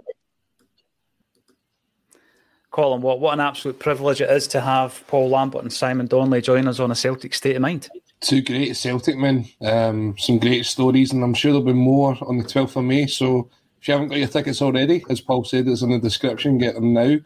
Colin, 2.72 3.02
what, 3.02 3.20
what 3.20 3.34
an 3.34 3.40
absolute 3.40 3.80
privilege 3.80 4.22
it 4.22 4.30
is 4.30 4.48
to 4.48 4.62
have 4.62 5.04
Paul 5.08 5.30
Lambert 5.30 5.64
and 5.64 5.74
Simon 5.74 6.08
Donnelly 6.08 6.42
join 6.42 6.68
us 6.68 6.80
on 6.80 6.92
a 6.92 6.96
Celtic 6.96 7.34
State 7.34 7.56
of 7.56 7.62
Mind. 7.62 7.90
Two 8.22 8.42
great 8.42 8.76
Celtic 8.76 9.18
men, 9.18 9.48
um, 9.62 10.16
some 10.18 10.38
great 10.38 10.66
stories, 10.66 11.12
and 11.12 11.24
I'm 11.24 11.34
sure 11.34 11.52
there'll 11.52 11.66
be 11.66 11.74
more 11.74 12.18
on 12.22 12.38
the 12.38 12.44
12th 12.44 12.76
of 12.76 12.84
May. 12.84 13.08
So 13.08 13.50
if 13.82 13.88
you 13.88 13.94
haven't 13.94 14.10
got 14.10 14.20
your 14.20 14.28
tickets 14.28 14.62
already, 14.62 15.04
as 15.10 15.22
Paul 15.22 15.46
said, 15.46 15.68
it's 15.68 15.82
in 15.82 15.90
the 15.90 16.00
description, 16.00 16.58
get 16.58 16.76
them 16.76 16.94
now. 16.94 17.18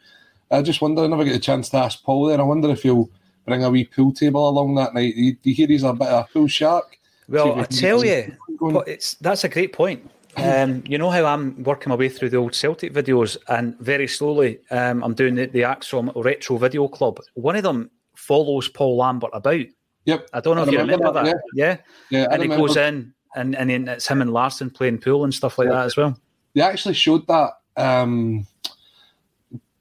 I 0.50 0.62
just 0.62 0.82
wonder, 0.82 1.04
I 1.04 1.08
never 1.08 1.26
get 1.26 1.36
a 1.36 1.40
chance 1.40 1.70
to 1.70 1.78
ask 1.78 2.04
Paul 2.04 2.28
there, 2.28 2.40
I 2.40 2.44
wonder 2.44 2.70
if 2.70 2.84
he'll 2.84 3.10
bring 3.46 3.64
a 3.64 3.70
wee 3.70 3.86
pool 3.86 4.14
table 4.14 4.48
along 4.48 4.76
that 4.76 4.94
night. 4.94 5.16
Do 5.16 5.22
you, 5.22 5.38
you 5.44 5.54
hear 5.54 5.68
he's 5.68 5.84
a 5.84 5.94
bit 5.94 6.08
of 6.08 6.26
a 6.26 6.32
pool 6.32 6.48
shark? 6.48 6.98
Well, 7.28 7.60
I 7.60 7.64
tell 7.64 8.06
you, 8.06 8.36
it's, 8.86 9.16
that's 9.16 9.44
a 9.44 9.50
great 9.50 9.74
point. 9.74 10.10
Um, 10.38 10.84
you 10.88 10.98
know 10.98 11.10
how 11.10 11.26
I'm 11.26 11.62
working 11.64 11.90
my 11.90 11.96
way 11.96 12.10
through 12.10 12.30
the 12.30 12.38
old 12.38 12.56
Celtic 12.56 12.94
videos, 12.94 13.38
and 13.50 13.78
very 13.80 14.08
slowly 14.08 14.60
um, 14.72 15.04
I'm 15.04 15.14
doing 15.14 15.36
the, 15.36 15.46
the 15.46 15.62
ACSOM 15.62 16.12
Retro 16.16 16.58
Video 16.58 16.88
Club. 16.88 17.20
One 17.36 17.56
of 17.56 17.64
them 17.64 17.92
follows 18.16 18.68
Paul 18.68 18.98
Lambert 18.98 19.32
about. 19.34 19.66
Yep. 20.06 20.30
I 20.34 20.40
don't 20.40 20.56
know 20.56 20.64
I 20.64 20.66
if 20.66 20.72
you 20.72 20.80
remember 20.80 21.12
that. 21.12 21.26
that, 21.26 21.42
Yeah. 21.54 21.78
Yeah, 22.10 22.28
I 22.30 22.36
and 22.36 22.44
he 22.44 22.50
goes 22.50 22.78
in, 22.78 23.14
and, 23.36 23.56
and 23.56 23.70
then 23.70 23.88
it's 23.88 24.08
him 24.08 24.22
and 24.22 24.34
Larsson 24.34 24.70
playing 24.70 25.00
pool 25.00 25.24
and 25.24 25.34
stuff 25.34 25.58
like 25.58 25.70
that 25.70 25.86
as 25.86 25.96
well. 25.96 26.18
They 26.54 26.62
actually 26.62 26.96
showed 26.96 27.28
that. 27.28 27.52
Um, 27.76 28.46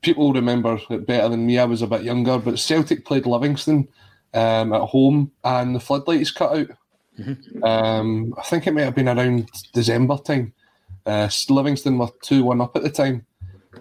people 0.03 0.33
remember 0.33 0.79
it 0.91 1.07
better 1.07 1.29
than 1.29 1.47
me. 1.47 1.59
I 1.59 1.65
was 1.65 1.83
a 1.83 1.87
bit 1.87 2.03
younger, 2.03 2.39
but 2.39 2.59
Celtic 2.59 3.05
played 3.05 3.27
Livingston 3.27 3.89
um, 4.35 4.73
at 4.73 4.83
home, 4.83 5.33
and 5.45 5.75
the 5.75 5.81
floodlights 5.81 6.31
cut 6.31 6.57
out. 6.57 6.67
Um, 7.63 8.35
I 8.39 8.43
think 8.43 8.67
it 8.67 8.73
might 8.73 8.83
have 8.83 8.95
been 8.95 9.09
around 9.09 9.51
December 9.73 10.19
time. 10.19 10.53
Uh, 11.05 11.29
Livingston 11.49 11.99
were 11.99 12.09
two 12.23 12.45
one 12.45 12.61
up 12.61 12.77
at 12.77 12.83
the 12.83 12.91
time, 12.91 13.27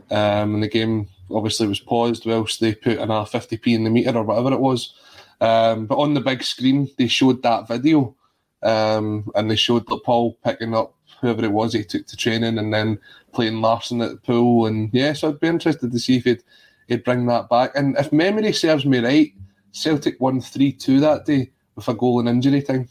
um, 0.10 0.56
and 0.56 0.64
the 0.64 0.68
game 0.68 1.08
obviously 1.30 1.68
was 1.68 1.80
paused 1.80 2.26
whilst 2.26 2.60
they 2.60 2.74
put 2.74 2.98
another 2.98 3.26
fifty 3.26 3.58
p 3.58 3.74
in 3.74 3.84
the 3.84 3.90
meter 3.90 4.18
or 4.18 4.24
whatever 4.24 4.54
it 4.54 4.60
was. 4.60 4.94
Um, 5.40 5.86
but 5.86 5.98
on 5.98 6.14
the 6.14 6.22
big 6.22 6.44
screen, 6.44 6.90
they 6.98 7.08
showed 7.08 7.42
that 7.44 7.68
video, 7.68 8.16
um, 8.64 9.32
and 9.36 9.50
they 9.50 9.56
showed 9.56 9.88
that 9.88 10.04
Paul 10.04 10.38
picking 10.44 10.76
up 10.76 10.94
whoever 11.20 11.44
it 11.44 11.52
was 11.52 11.74
he 11.74 11.84
took 11.84 12.08
to 12.08 12.18
training, 12.18 12.58
and 12.58 12.74
then 12.74 13.00
playing 13.34 13.62
Larsson 13.62 14.02
at 14.02 14.12
the 14.12 14.18
pool. 14.18 14.66
And 14.66 14.90
yeah, 14.92 15.14
so 15.14 15.30
I'd 15.30 15.40
be 15.40 15.48
interested 15.48 15.92
to 15.92 16.00
see 16.00 16.18
if 16.18 16.24
he'd 16.24 16.44
he'd 16.88 17.04
bring 17.04 17.28
that 17.28 17.50
back. 17.50 17.72
And 17.76 17.98
if 17.98 18.12
memory 18.12 18.54
serves 18.54 18.86
me 18.86 19.00
right, 19.00 19.32
Celtic 19.72 20.20
won 20.20 20.42
three 20.42 20.72
two 20.72 21.00
that 21.00 21.26
day 21.26 21.52
with 21.76 21.88
a 21.88 21.94
goal 21.94 22.20
and 22.20 22.30
injury 22.30 22.62
time. 22.62 22.90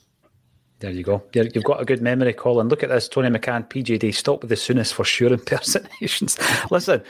There 0.81 0.91
you 0.91 1.03
go. 1.03 1.22
You're- 1.35 1.51
You've 1.55 1.64
got 1.64 1.83
a 1.83 1.85
good 1.85 2.01
memory, 2.01 2.33
Colin. 2.33 2.68
Look 2.68 2.83
at 2.83 2.89
this, 2.89 3.07
Tony 3.07 3.28
McCann, 3.28 3.68
PJD. 3.68 4.14
Stop 4.14 4.41
with 4.41 4.49
the 4.49 4.57
soonest 4.57 4.95
for 4.95 5.05
sure 5.05 5.31
impersonations. 5.33 6.39
Listen, 6.70 7.03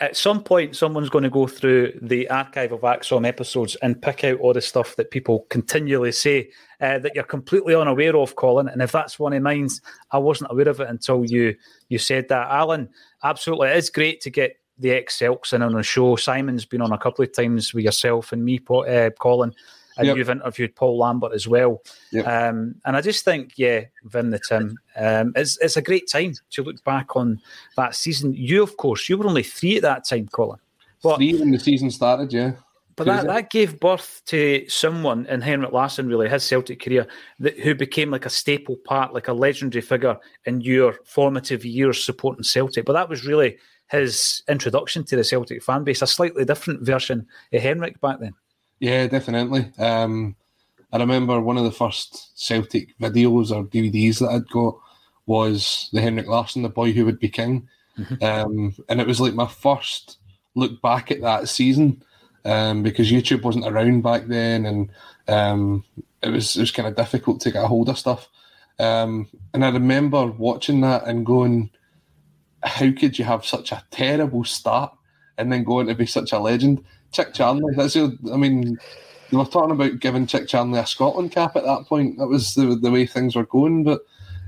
at 0.00 0.16
some 0.16 0.42
point, 0.42 0.74
someone's 0.74 1.10
going 1.10 1.22
to 1.22 1.30
go 1.30 1.46
through 1.46 1.96
the 2.02 2.28
archive 2.28 2.72
of 2.72 2.80
ACSOM 2.80 3.24
episodes 3.24 3.76
and 3.82 4.02
pick 4.02 4.24
out 4.24 4.40
all 4.40 4.52
the 4.52 4.60
stuff 4.60 4.96
that 4.96 5.12
people 5.12 5.46
continually 5.48 6.10
say 6.10 6.50
uh, 6.80 6.98
that 6.98 7.14
you're 7.14 7.22
completely 7.22 7.76
unaware 7.76 8.16
of, 8.16 8.34
Colin. 8.34 8.66
And 8.66 8.82
if 8.82 8.90
that's 8.90 9.16
one 9.16 9.32
of 9.32 9.42
mine, 9.42 9.68
I 10.10 10.18
wasn't 10.18 10.50
aware 10.50 10.68
of 10.68 10.80
it 10.80 10.88
until 10.88 11.24
you 11.24 11.54
you 11.88 11.98
said 11.98 12.28
that, 12.30 12.50
Alan. 12.50 12.88
Absolutely, 13.22 13.68
it 13.68 13.76
is 13.76 13.90
great 13.90 14.22
to 14.22 14.30
get 14.30 14.56
the 14.76 14.90
ex 14.90 15.16
Celts 15.16 15.52
in 15.52 15.62
on 15.62 15.78
a 15.78 15.84
show. 15.84 16.16
Simon's 16.16 16.64
been 16.64 16.82
on 16.82 16.90
a 16.90 16.98
couple 16.98 17.24
of 17.24 17.32
times 17.32 17.72
with 17.72 17.84
yourself 17.84 18.32
and 18.32 18.44
me, 18.44 18.60
uh, 18.68 19.10
Colin 19.20 19.54
and 19.96 20.06
Yep. 20.06 20.16
you've 20.16 20.30
interviewed 20.30 20.74
Paul 20.74 20.98
Lambert 20.98 21.32
as 21.32 21.46
well. 21.46 21.82
Yep. 22.12 22.26
Um, 22.26 22.74
and 22.84 22.96
I 22.96 23.00
just 23.00 23.24
think, 23.24 23.52
yeah, 23.56 23.84
Wim 24.08 24.30
the 24.30 24.40
Tim, 24.48 24.76
um, 24.96 25.32
it's 25.36 25.58
it's 25.58 25.76
a 25.76 25.82
great 25.82 26.08
time 26.08 26.34
to 26.50 26.62
look 26.62 26.82
back 26.84 27.16
on 27.16 27.40
that 27.76 27.94
season. 27.94 28.34
You, 28.34 28.62
of 28.62 28.76
course, 28.76 29.08
you 29.08 29.16
were 29.16 29.26
only 29.26 29.42
three 29.42 29.76
at 29.76 29.82
that 29.82 30.04
time, 30.04 30.28
Colin. 30.28 30.58
But 31.02 31.16
Three 31.16 31.34
when 31.34 31.50
the 31.50 31.58
season 31.58 31.90
started, 31.90 32.32
yeah. 32.32 32.52
but 32.96 33.04
that, 33.04 33.26
that 33.26 33.50
gave 33.50 33.78
birth 33.78 34.22
to 34.26 34.64
someone 34.68 35.26
in 35.26 35.42
Henrik 35.42 35.72
Larsson, 35.72 36.08
really, 36.08 36.30
his 36.30 36.44
Celtic 36.44 36.80
career, 36.80 37.06
that, 37.40 37.58
who 37.60 37.74
became 37.74 38.10
like 38.10 38.24
a 38.24 38.30
staple 38.30 38.76
part, 38.86 39.12
like 39.12 39.28
a 39.28 39.34
legendary 39.34 39.82
figure 39.82 40.16
in 40.46 40.62
your 40.62 40.94
formative 41.04 41.62
years 41.62 42.02
supporting 42.02 42.42
Celtic. 42.42 42.86
But 42.86 42.94
that 42.94 43.10
was 43.10 43.26
really 43.26 43.58
his 43.90 44.42
introduction 44.48 45.04
to 45.04 45.16
the 45.16 45.24
Celtic 45.24 45.62
fan 45.62 45.84
base, 45.84 46.00
a 46.00 46.06
slightly 46.06 46.46
different 46.46 46.80
version 46.80 47.26
of 47.52 47.60
Henrik 47.60 48.00
back 48.00 48.18
then. 48.18 48.32
Yeah, 48.80 49.06
definitely. 49.06 49.72
Um, 49.78 50.36
I 50.92 50.98
remember 50.98 51.40
one 51.40 51.58
of 51.58 51.64
the 51.64 51.72
first 51.72 52.38
Celtic 52.40 52.96
videos 52.98 53.50
or 53.50 53.64
DVDs 53.64 54.20
that 54.20 54.30
I'd 54.30 54.48
got 54.48 54.76
was 55.26 55.88
the 55.92 56.00
Henrik 56.00 56.26
Larsson, 56.28 56.62
the 56.62 56.68
boy 56.68 56.92
who 56.92 57.04
would 57.04 57.18
be 57.18 57.28
king, 57.28 57.68
um, 58.22 58.74
and 58.88 59.00
it 59.00 59.06
was 59.06 59.20
like 59.20 59.34
my 59.34 59.46
first 59.46 60.18
look 60.54 60.80
back 60.82 61.10
at 61.10 61.20
that 61.22 61.48
season 61.48 62.02
um, 62.44 62.82
because 62.82 63.10
YouTube 63.10 63.42
wasn't 63.42 63.66
around 63.66 64.02
back 64.02 64.26
then, 64.26 64.66
and 64.66 64.90
um, 65.28 65.84
it 66.22 66.30
was 66.30 66.56
it 66.56 66.60
was 66.60 66.70
kind 66.70 66.88
of 66.88 66.96
difficult 66.96 67.40
to 67.40 67.50
get 67.50 67.64
a 67.64 67.68
hold 67.68 67.88
of 67.88 67.98
stuff. 67.98 68.28
Um, 68.78 69.28
and 69.52 69.64
I 69.64 69.70
remember 69.70 70.26
watching 70.26 70.80
that 70.82 71.06
and 71.06 71.24
going, 71.24 71.70
"How 72.62 72.90
could 72.92 73.18
you 73.18 73.24
have 73.24 73.46
such 73.46 73.72
a 73.72 73.84
terrible 73.90 74.44
start 74.44 74.92
and 75.38 75.50
then 75.50 75.64
go 75.64 75.80
on 75.80 75.86
to 75.86 75.94
be 75.94 76.06
such 76.06 76.32
a 76.32 76.38
legend?" 76.38 76.84
Chick 77.14 77.32
Charnley. 77.32 77.74
That's 77.74 77.96
your, 77.96 78.12
I 78.32 78.36
mean, 78.36 78.76
they 79.30 79.36
were 79.36 79.44
talking 79.44 79.70
about 79.70 80.00
giving 80.00 80.26
Chick 80.26 80.48
Charnley 80.48 80.78
a 80.78 80.86
Scotland 80.86 81.32
cap 81.32 81.56
at 81.56 81.64
that 81.64 81.86
point. 81.86 82.18
That 82.18 82.26
was 82.26 82.54
the 82.54 82.76
the 82.76 82.90
way 82.90 83.06
things 83.06 83.36
were 83.36 83.46
going, 83.46 83.84
but 83.84 84.02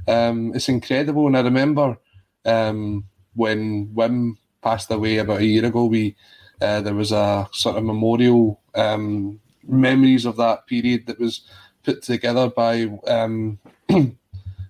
um, 0.08 0.52
it's 0.54 0.68
incredible. 0.68 1.26
And 1.26 1.36
I 1.36 1.40
remember 1.40 1.96
um, 2.44 3.04
when 3.34 3.88
Wim 3.88 4.36
passed 4.62 4.90
away 4.90 5.18
about 5.18 5.40
a 5.40 5.46
year 5.46 5.64
ago, 5.64 5.86
we 5.86 6.16
uh, 6.60 6.80
there 6.80 6.94
was 6.94 7.12
a 7.12 7.48
sort 7.52 7.76
of 7.76 7.84
memorial 7.84 8.60
um, 8.74 9.40
memories 9.66 10.24
of 10.24 10.36
that 10.36 10.66
period 10.66 11.06
that 11.06 11.20
was 11.20 11.42
put 11.82 12.02
together 12.02 12.48
by 12.50 12.84
um, 13.06 13.58
I 13.90 13.94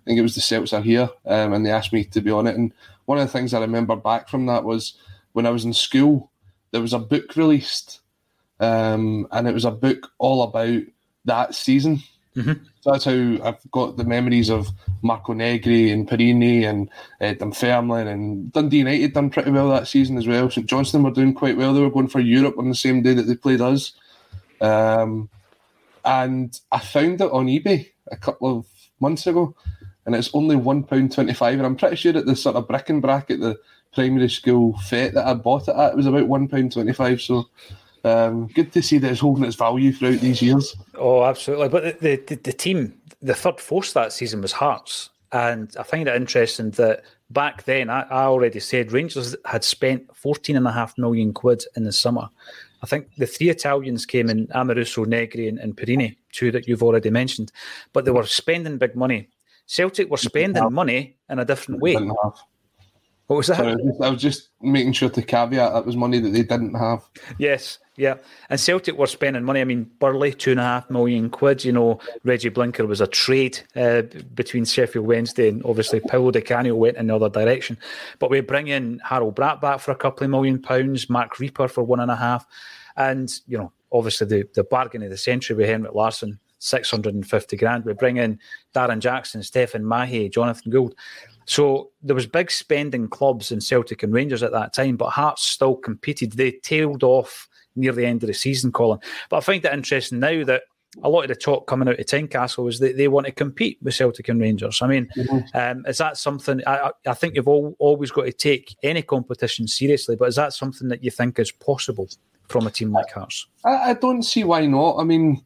think 0.04 0.18
it 0.18 0.22
was 0.22 0.34
the 0.34 0.40
Celts 0.40 0.72
are 0.72 0.82
here, 0.82 1.10
um, 1.24 1.52
and 1.52 1.66
they 1.66 1.70
asked 1.70 1.92
me 1.92 2.04
to 2.04 2.20
be 2.20 2.30
on 2.30 2.46
it. 2.46 2.56
And 2.56 2.72
one 3.06 3.18
of 3.18 3.26
the 3.26 3.32
things 3.32 3.54
I 3.54 3.60
remember 3.60 3.96
back 3.96 4.28
from 4.28 4.46
that 4.46 4.64
was 4.64 4.94
when 5.32 5.46
I 5.46 5.50
was 5.50 5.64
in 5.64 5.72
school, 5.72 6.30
there 6.76 6.82
was 6.82 6.92
a 6.92 6.98
book 6.98 7.34
released, 7.36 8.00
um, 8.60 9.26
and 9.32 9.48
it 9.48 9.54
was 9.54 9.64
a 9.64 9.70
book 9.70 10.12
all 10.18 10.42
about 10.42 10.82
that 11.24 11.54
season. 11.54 12.02
Mm-hmm. 12.36 12.64
So 12.82 12.92
that's 12.92 13.06
how 13.06 13.38
I've 13.48 13.70
got 13.70 13.96
the 13.96 14.04
memories 14.04 14.50
of 14.50 14.68
Marco 15.00 15.32
Negri 15.32 15.90
and 15.90 16.06
Porrini 16.06 16.68
and 16.68 16.90
uh, 17.18 17.32
Dunfermline 17.32 18.08
and 18.08 18.52
Dundee 18.52 18.80
United 18.80 19.14
done 19.14 19.30
pretty 19.30 19.50
well 19.52 19.70
that 19.70 19.88
season 19.88 20.18
as 20.18 20.26
well. 20.26 20.50
St 20.50 20.66
Johnstone 20.66 21.02
were 21.02 21.12
doing 21.12 21.32
quite 21.32 21.56
well. 21.56 21.72
They 21.72 21.80
were 21.80 21.90
going 21.90 22.08
for 22.08 22.20
Europe 22.20 22.58
on 22.58 22.68
the 22.68 22.74
same 22.74 23.00
day 23.00 23.14
that 23.14 23.22
they 23.22 23.36
played 23.36 23.62
us. 23.62 23.94
Um, 24.60 25.30
and 26.04 26.60
I 26.70 26.80
found 26.80 27.22
it 27.22 27.32
on 27.32 27.46
eBay 27.46 27.88
a 28.12 28.18
couple 28.18 28.54
of 28.54 28.66
months 29.00 29.26
ago, 29.26 29.54
and 30.04 30.14
it's 30.14 30.34
only 30.34 30.56
one 30.56 30.82
pound 30.82 31.12
twenty-five. 31.12 31.54
And 31.54 31.64
I'm 31.64 31.76
pretty 31.76 31.96
sure 31.96 32.18
at 32.18 32.26
the 32.26 32.36
sort 32.36 32.56
of 32.56 32.68
brick 32.68 32.90
and 32.90 33.00
bracket, 33.00 33.40
the 33.40 33.58
primary 33.96 34.28
school 34.28 34.78
fet 34.78 35.14
that 35.14 35.26
I 35.26 35.34
bought 35.34 35.66
it 35.66 35.74
at, 35.74 35.92
it 35.92 35.96
was 35.96 36.06
about 36.06 36.28
one 36.28 36.46
pound 36.46 36.72
twenty-five. 36.72 37.20
So 37.20 37.46
um, 38.04 38.46
good 38.48 38.72
to 38.72 38.82
see 38.82 38.98
that 38.98 39.10
it's 39.10 39.20
holding 39.20 39.44
its 39.44 39.56
value 39.56 39.92
throughout 39.92 40.20
these 40.20 40.40
years. 40.40 40.76
Oh, 40.94 41.24
absolutely. 41.24 41.68
But 41.68 42.00
the, 42.00 42.16
the, 42.16 42.36
the 42.36 42.52
team, 42.52 42.94
the 43.20 43.34
third 43.34 43.58
force 43.58 43.92
that 43.94 44.12
season 44.12 44.40
was 44.42 44.52
Hearts. 44.52 45.10
And 45.32 45.74
I 45.76 45.82
find 45.82 46.06
it 46.06 46.14
interesting 46.14 46.70
that 46.72 47.02
back 47.30 47.64
then, 47.64 47.90
I, 47.90 48.02
I 48.02 48.24
already 48.26 48.60
said 48.60 48.92
Rangers 48.92 49.34
had 49.44 49.64
spent 49.64 50.06
14.5 50.14 50.98
million 50.98 51.32
quid 51.32 51.64
in 51.74 51.82
the 51.82 51.92
summer. 51.92 52.28
I 52.82 52.86
think 52.86 53.08
the 53.16 53.26
three 53.26 53.50
Italians 53.50 54.06
came 54.06 54.30
in 54.30 54.46
Amoruso, 54.48 55.04
Negri, 55.04 55.48
and, 55.48 55.58
and 55.58 55.76
Porrini, 55.76 56.16
two 56.30 56.52
that 56.52 56.68
you've 56.68 56.84
already 56.84 57.10
mentioned. 57.10 57.50
But 57.92 58.04
they 58.04 58.12
were 58.12 58.26
spending 58.26 58.78
big 58.78 58.94
money. 58.94 59.30
Celtic 59.66 60.08
were 60.08 60.16
spending 60.16 60.72
money 60.72 61.16
in 61.28 61.40
a 61.40 61.44
different 61.44 61.80
way. 61.80 61.96
What 63.26 63.36
was 63.36 63.48
that? 63.48 63.56
Sorry, 63.56 63.72
I, 63.72 63.74
was 63.74 63.84
just, 63.84 64.02
I 64.02 64.08
was 64.10 64.22
just 64.22 64.48
making 64.62 64.92
sure 64.92 65.08
to 65.08 65.22
caveat 65.22 65.72
that 65.72 65.84
was 65.84 65.96
money 65.96 66.20
that 66.20 66.30
they 66.30 66.44
didn't 66.44 66.74
have. 66.74 67.02
Yes, 67.38 67.78
yeah. 67.96 68.16
And 68.50 68.60
Celtic 68.60 68.96
were 68.96 69.08
spending 69.08 69.42
money. 69.42 69.60
I 69.60 69.64
mean, 69.64 69.90
Burley, 69.98 70.32
two 70.32 70.52
and 70.52 70.60
a 70.60 70.62
half 70.62 70.88
million 70.90 71.28
quid. 71.30 71.64
You 71.64 71.72
know, 71.72 71.98
Regi 72.22 72.50
Blinker 72.50 72.86
was 72.86 73.00
a 73.00 73.06
trade 73.08 73.58
uh, 73.74 74.02
between 74.34 74.64
Sheffield 74.64 75.06
Wednesday 75.06 75.48
and 75.48 75.64
obviously 75.64 75.98
Paolo 75.98 76.30
Di 76.30 76.40
Canio 76.40 76.76
went 76.76 76.98
in 76.98 77.08
the 77.08 77.16
other 77.16 77.28
direction. 77.28 77.78
But 78.20 78.30
we 78.30 78.40
bring 78.40 78.68
in 78.68 79.00
Harald 79.04 79.34
Brattbakk 79.34 79.80
for 79.80 79.90
a 79.90 79.96
couple 79.96 80.24
of 80.24 80.30
million 80.30 80.62
pounds, 80.62 81.10
Marc 81.10 81.36
Rieper 81.36 81.68
for 81.68 81.82
one 81.82 82.00
and 82.00 82.12
a 82.12 82.16
half. 82.16 82.46
And, 82.96 83.32
you 83.48 83.58
know, 83.58 83.72
obviously 83.90 84.26
the, 84.28 84.48
the 84.54 84.64
bargain 84.64 85.02
of 85.02 85.10
the 85.10 85.16
century 85.16 85.56
with 85.56 85.68
Henrik 85.68 85.94
Larsson, 85.94 86.38
650 86.58 87.56
grand. 87.56 87.84
We 87.84 87.92
bring 87.94 88.18
in 88.18 88.38
Darren 88.74 89.00
Jackson, 89.00 89.42
Stephen 89.42 89.84
Mahe, 89.84 90.28
Jonathan 90.30 90.70
Gould. 90.70 90.94
So 91.46 91.90
there 92.02 92.14
was 92.14 92.26
big 92.26 92.50
spending 92.50 93.08
clubs 93.08 93.52
in 93.52 93.60
Celtic 93.60 94.02
and 94.02 94.12
Rangers 94.12 94.42
at 94.42 94.52
that 94.52 94.74
time, 94.74 94.96
but 94.96 95.10
Hearts 95.10 95.42
still 95.42 95.76
competed. 95.76 96.32
They 96.32 96.52
tailed 96.52 97.02
off 97.02 97.48
near 97.76 97.92
the 97.92 98.06
end 98.06 98.22
of 98.22 98.26
the 98.26 98.34
season, 98.34 98.72
Colin. 98.72 98.98
But 99.30 99.38
I 99.38 99.40
find 99.40 99.64
it 99.64 99.72
interesting 99.72 100.18
now 100.18 100.44
that 100.44 100.62
a 101.02 101.08
lot 101.08 101.22
of 101.22 101.28
the 101.28 101.36
talk 101.36 101.66
coming 101.66 101.88
out 101.88 102.00
of 102.00 102.06
Tynecastle 102.06 102.64
was 102.64 102.78
that 102.80 102.96
they 102.96 103.08
want 103.08 103.26
to 103.26 103.32
compete 103.32 103.78
with 103.82 103.94
Celtic 103.94 104.28
and 104.28 104.40
Rangers. 104.40 104.80
I 104.82 104.86
mean, 104.86 105.08
mm-hmm. 105.16 105.56
um, 105.56 105.84
is 105.86 105.98
that 105.98 106.16
something? 106.16 106.62
I, 106.66 106.90
I 107.06 107.14
think 107.14 107.34
you've 107.34 107.48
all, 107.48 107.76
always 107.78 108.10
got 108.10 108.24
to 108.24 108.32
take 108.32 108.76
any 108.82 109.02
competition 109.02 109.68
seriously, 109.68 110.16
but 110.16 110.28
is 110.28 110.36
that 110.36 110.52
something 110.52 110.88
that 110.88 111.04
you 111.04 111.10
think 111.10 111.38
is 111.38 111.52
possible 111.52 112.08
from 112.48 112.66
a 112.66 112.70
team 112.70 112.92
like 112.92 113.10
Hearts? 113.12 113.46
I, 113.64 113.90
I 113.90 113.94
don't 113.94 114.22
see 114.22 114.44
why 114.44 114.66
not. 114.66 114.96
I 114.98 115.04
mean, 115.04 115.42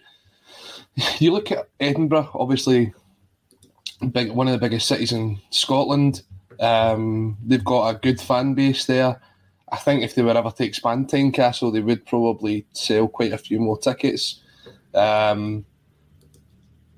you 1.18 1.32
look 1.32 1.50
at 1.50 1.68
Edinburgh, 1.80 2.30
obviously 2.34 2.92
big 4.06 4.30
one 4.32 4.48
of 4.48 4.52
the 4.52 4.58
biggest 4.58 4.88
cities 4.88 5.12
in 5.12 5.40
Scotland. 5.50 6.22
Um, 6.58 7.38
they've 7.44 7.64
got 7.64 7.94
a 7.94 7.98
good 7.98 8.20
fan 8.20 8.54
base 8.54 8.86
there. 8.86 9.20
I 9.72 9.76
think 9.76 10.02
if 10.02 10.14
they 10.14 10.22
were 10.22 10.36
ever 10.36 10.50
to 10.50 10.64
expand 10.64 11.08
Tynecastle, 11.08 11.72
they 11.72 11.80
would 11.80 12.04
probably 12.04 12.66
sell 12.72 13.08
quite 13.08 13.32
a 13.32 13.38
few 13.38 13.60
more 13.60 13.78
tickets. 13.78 14.40
Um, 14.94 15.64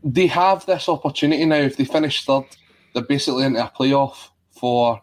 they 0.02 0.26
have 0.26 0.64
this 0.66 0.88
opportunity 0.88 1.44
now. 1.44 1.56
If 1.56 1.76
they 1.76 1.84
finish 1.84 2.24
third, 2.24 2.44
they're 2.94 3.02
basically 3.02 3.44
into 3.44 3.64
a 3.64 3.70
playoff 3.70 4.30
for 4.50 5.00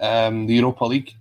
um, 0.00 0.46
the 0.46 0.54
Europa 0.54 0.84
League, 0.84 1.14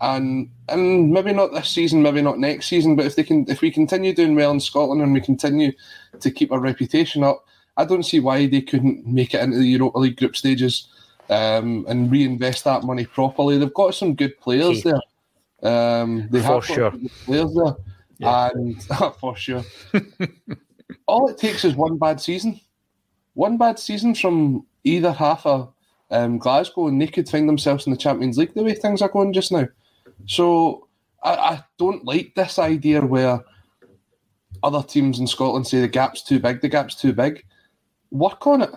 and 0.00 0.50
and 0.68 1.10
maybe 1.10 1.32
not 1.32 1.52
this 1.52 1.68
season, 1.68 2.02
maybe 2.02 2.22
not 2.22 2.38
next 2.38 2.66
season. 2.66 2.94
But 2.94 3.06
if 3.06 3.16
they 3.16 3.24
can, 3.24 3.44
if 3.48 3.60
we 3.60 3.70
continue 3.70 4.14
doing 4.14 4.34
well 4.34 4.50
in 4.50 4.60
Scotland 4.60 5.02
and 5.02 5.12
we 5.12 5.20
continue 5.20 5.72
to 6.20 6.30
keep 6.30 6.52
our 6.52 6.60
reputation 6.60 7.24
up, 7.24 7.44
I 7.76 7.84
don't 7.84 8.04
see 8.04 8.20
why 8.20 8.46
they 8.46 8.60
couldn't 8.60 9.06
make 9.06 9.34
it 9.34 9.40
into 9.40 9.58
the 9.58 9.66
Europa 9.66 9.98
League 9.98 10.16
group 10.16 10.36
stages 10.36 10.88
um, 11.28 11.84
and 11.88 12.10
reinvest 12.10 12.64
that 12.64 12.84
money 12.84 13.06
properly. 13.06 13.58
They've 13.58 13.74
got 13.74 13.94
some 13.94 14.14
good 14.14 14.38
players 14.40 14.82
there. 14.82 15.00
Um, 15.62 16.28
they 16.30 16.40
for 16.40 16.46
have 16.46 16.66
sure. 16.66 16.92
players 17.24 17.54
there, 17.54 17.74
yeah. 18.18 18.50
and 18.54 18.82
for 19.20 19.36
sure. 19.36 19.64
All 21.06 21.28
it 21.28 21.38
takes 21.38 21.64
is 21.64 21.74
one 21.74 21.96
bad 21.96 22.20
season, 22.20 22.60
one 23.32 23.56
bad 23.56 23.78
season 23.78 24.14
from 24.14 24.66
either 24.84 25.12
half 25.12 25.46
of 25.46 25.72
um, 26.10 26.38
Glasgow, 26.38 26.88
and 26.88 27.00
they 27.00 27.06
could 27.06 27.28
find 27.28 27.48
themselves 27.48 27.86
in 27.86 27.92
the 27.92 27.98
Champions 27.98 28.36
League 28.36 28.54
the 28.54 28.62
way 28.62 28.74
things 28.74 29.00
are 29.00 29.08
going 29.08 29.32
just 29.32 29.50
now. 29.50 29.66
So 30.26 30.86
I, 31.22 31.34
I 31.34 31.64
don't 31.78 32.04
like 32.04 32.34
this 32.34 32.58
idea 32.58 33.00
where 33.00 33.40
other 34.62 34.82
teams 34.82 35.18
in 35.18 35.26
Scotland 35.26 35.66
say 35.66 35.80
the 35.80 35.88
gap's 35.88 36.22
too 36.22 36.38
big. 36.38 36.60
The 36.60 36.68
gap's 36.68 36.94
too 36.94 37.12
big 37.14 37.42
work 38.14 38.46
on 38.46 38.62
it, 38.62 38.70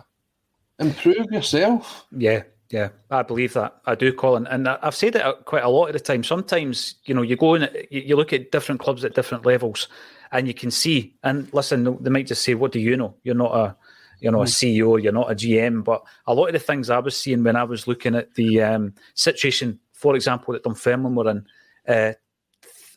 improve 0.79 1.31
yourself. 1.31 2.05
Yeah, 2.11 2.43
yeah, 2.69 2.89
I 3.09 3.21
believe 3.23 3.53
that. 3.53 3.77
I 3.85 3.95
do, 3.95 4.11
Colin, 4.11 4.47
and 4.47 4.67
I've 4.67 4.95
said 4.95 5.15
it 5.15 5.45
quite 5.45 5.63
a 5.63 5.69
lot 5.69 5.87
of 5.87 5.93
the 5.93 5.99
time. 5.99 6.23
Sometimes, 6.23 6.95
you 7.05 7.13
know, 7.13 7.21
you 7.21 7.37
go 7.37 7.55
in, 7.55 7.69
you 7.89 8.15
look 8.17 8.33
at 8.33 8.51
different 8.51 8.81
clubs 8.81 9.05
at 9.05 9.15
different 9.15 9.45
levels, 9.45 9.87
and 10.31 10.47
you 10.47 10.53
can 10.53 10.71
see. 10.71 11.15
And 11.23 11.47
listen, 11.53 11.97
they 12.03 12.09
might 12.09 12.27
just 12.27 12.43
say, 12.43 12.55
"What 12.55 12.73
do 12.73 12.79
you 12.79 12.97
know? 12.97 13.15
You're 13.23 13.35
not 13.35 13.55
a." 13.55 13.75
You 14.19 14.31
know, 14.31 14.41
a 14.41 14.45
Mm. 14.45 14.49
CEO, 14.49 15.03
you're 15.03 15.11
not 15.13 15.31
a 15.31 15.35
GM, 15.35 15.83
but 15.83 16.01
a 16.25 16.33
lot 16.33 16.47
of 16.47 16.53
the 16.53 16.59
things 16.59 16.89
I 16.89 16.97
was 16.97 17.15
seeing 17.15 17.43
when 17.43 17.55
I 17.55 17.63
was 17.63 17.87
looking 17.87 18.15
at 18.15 18.33
the 18.33 18.63
um, 18.63 18.95
situation, 19.13 19.79
for 19.93 20.15
example, 20.15 20.53
that 20.53 20.63
Dunfermline 20.63 21.13
were 21.13 21.29
in, 21.29 21.45
uh, 21.87 22.13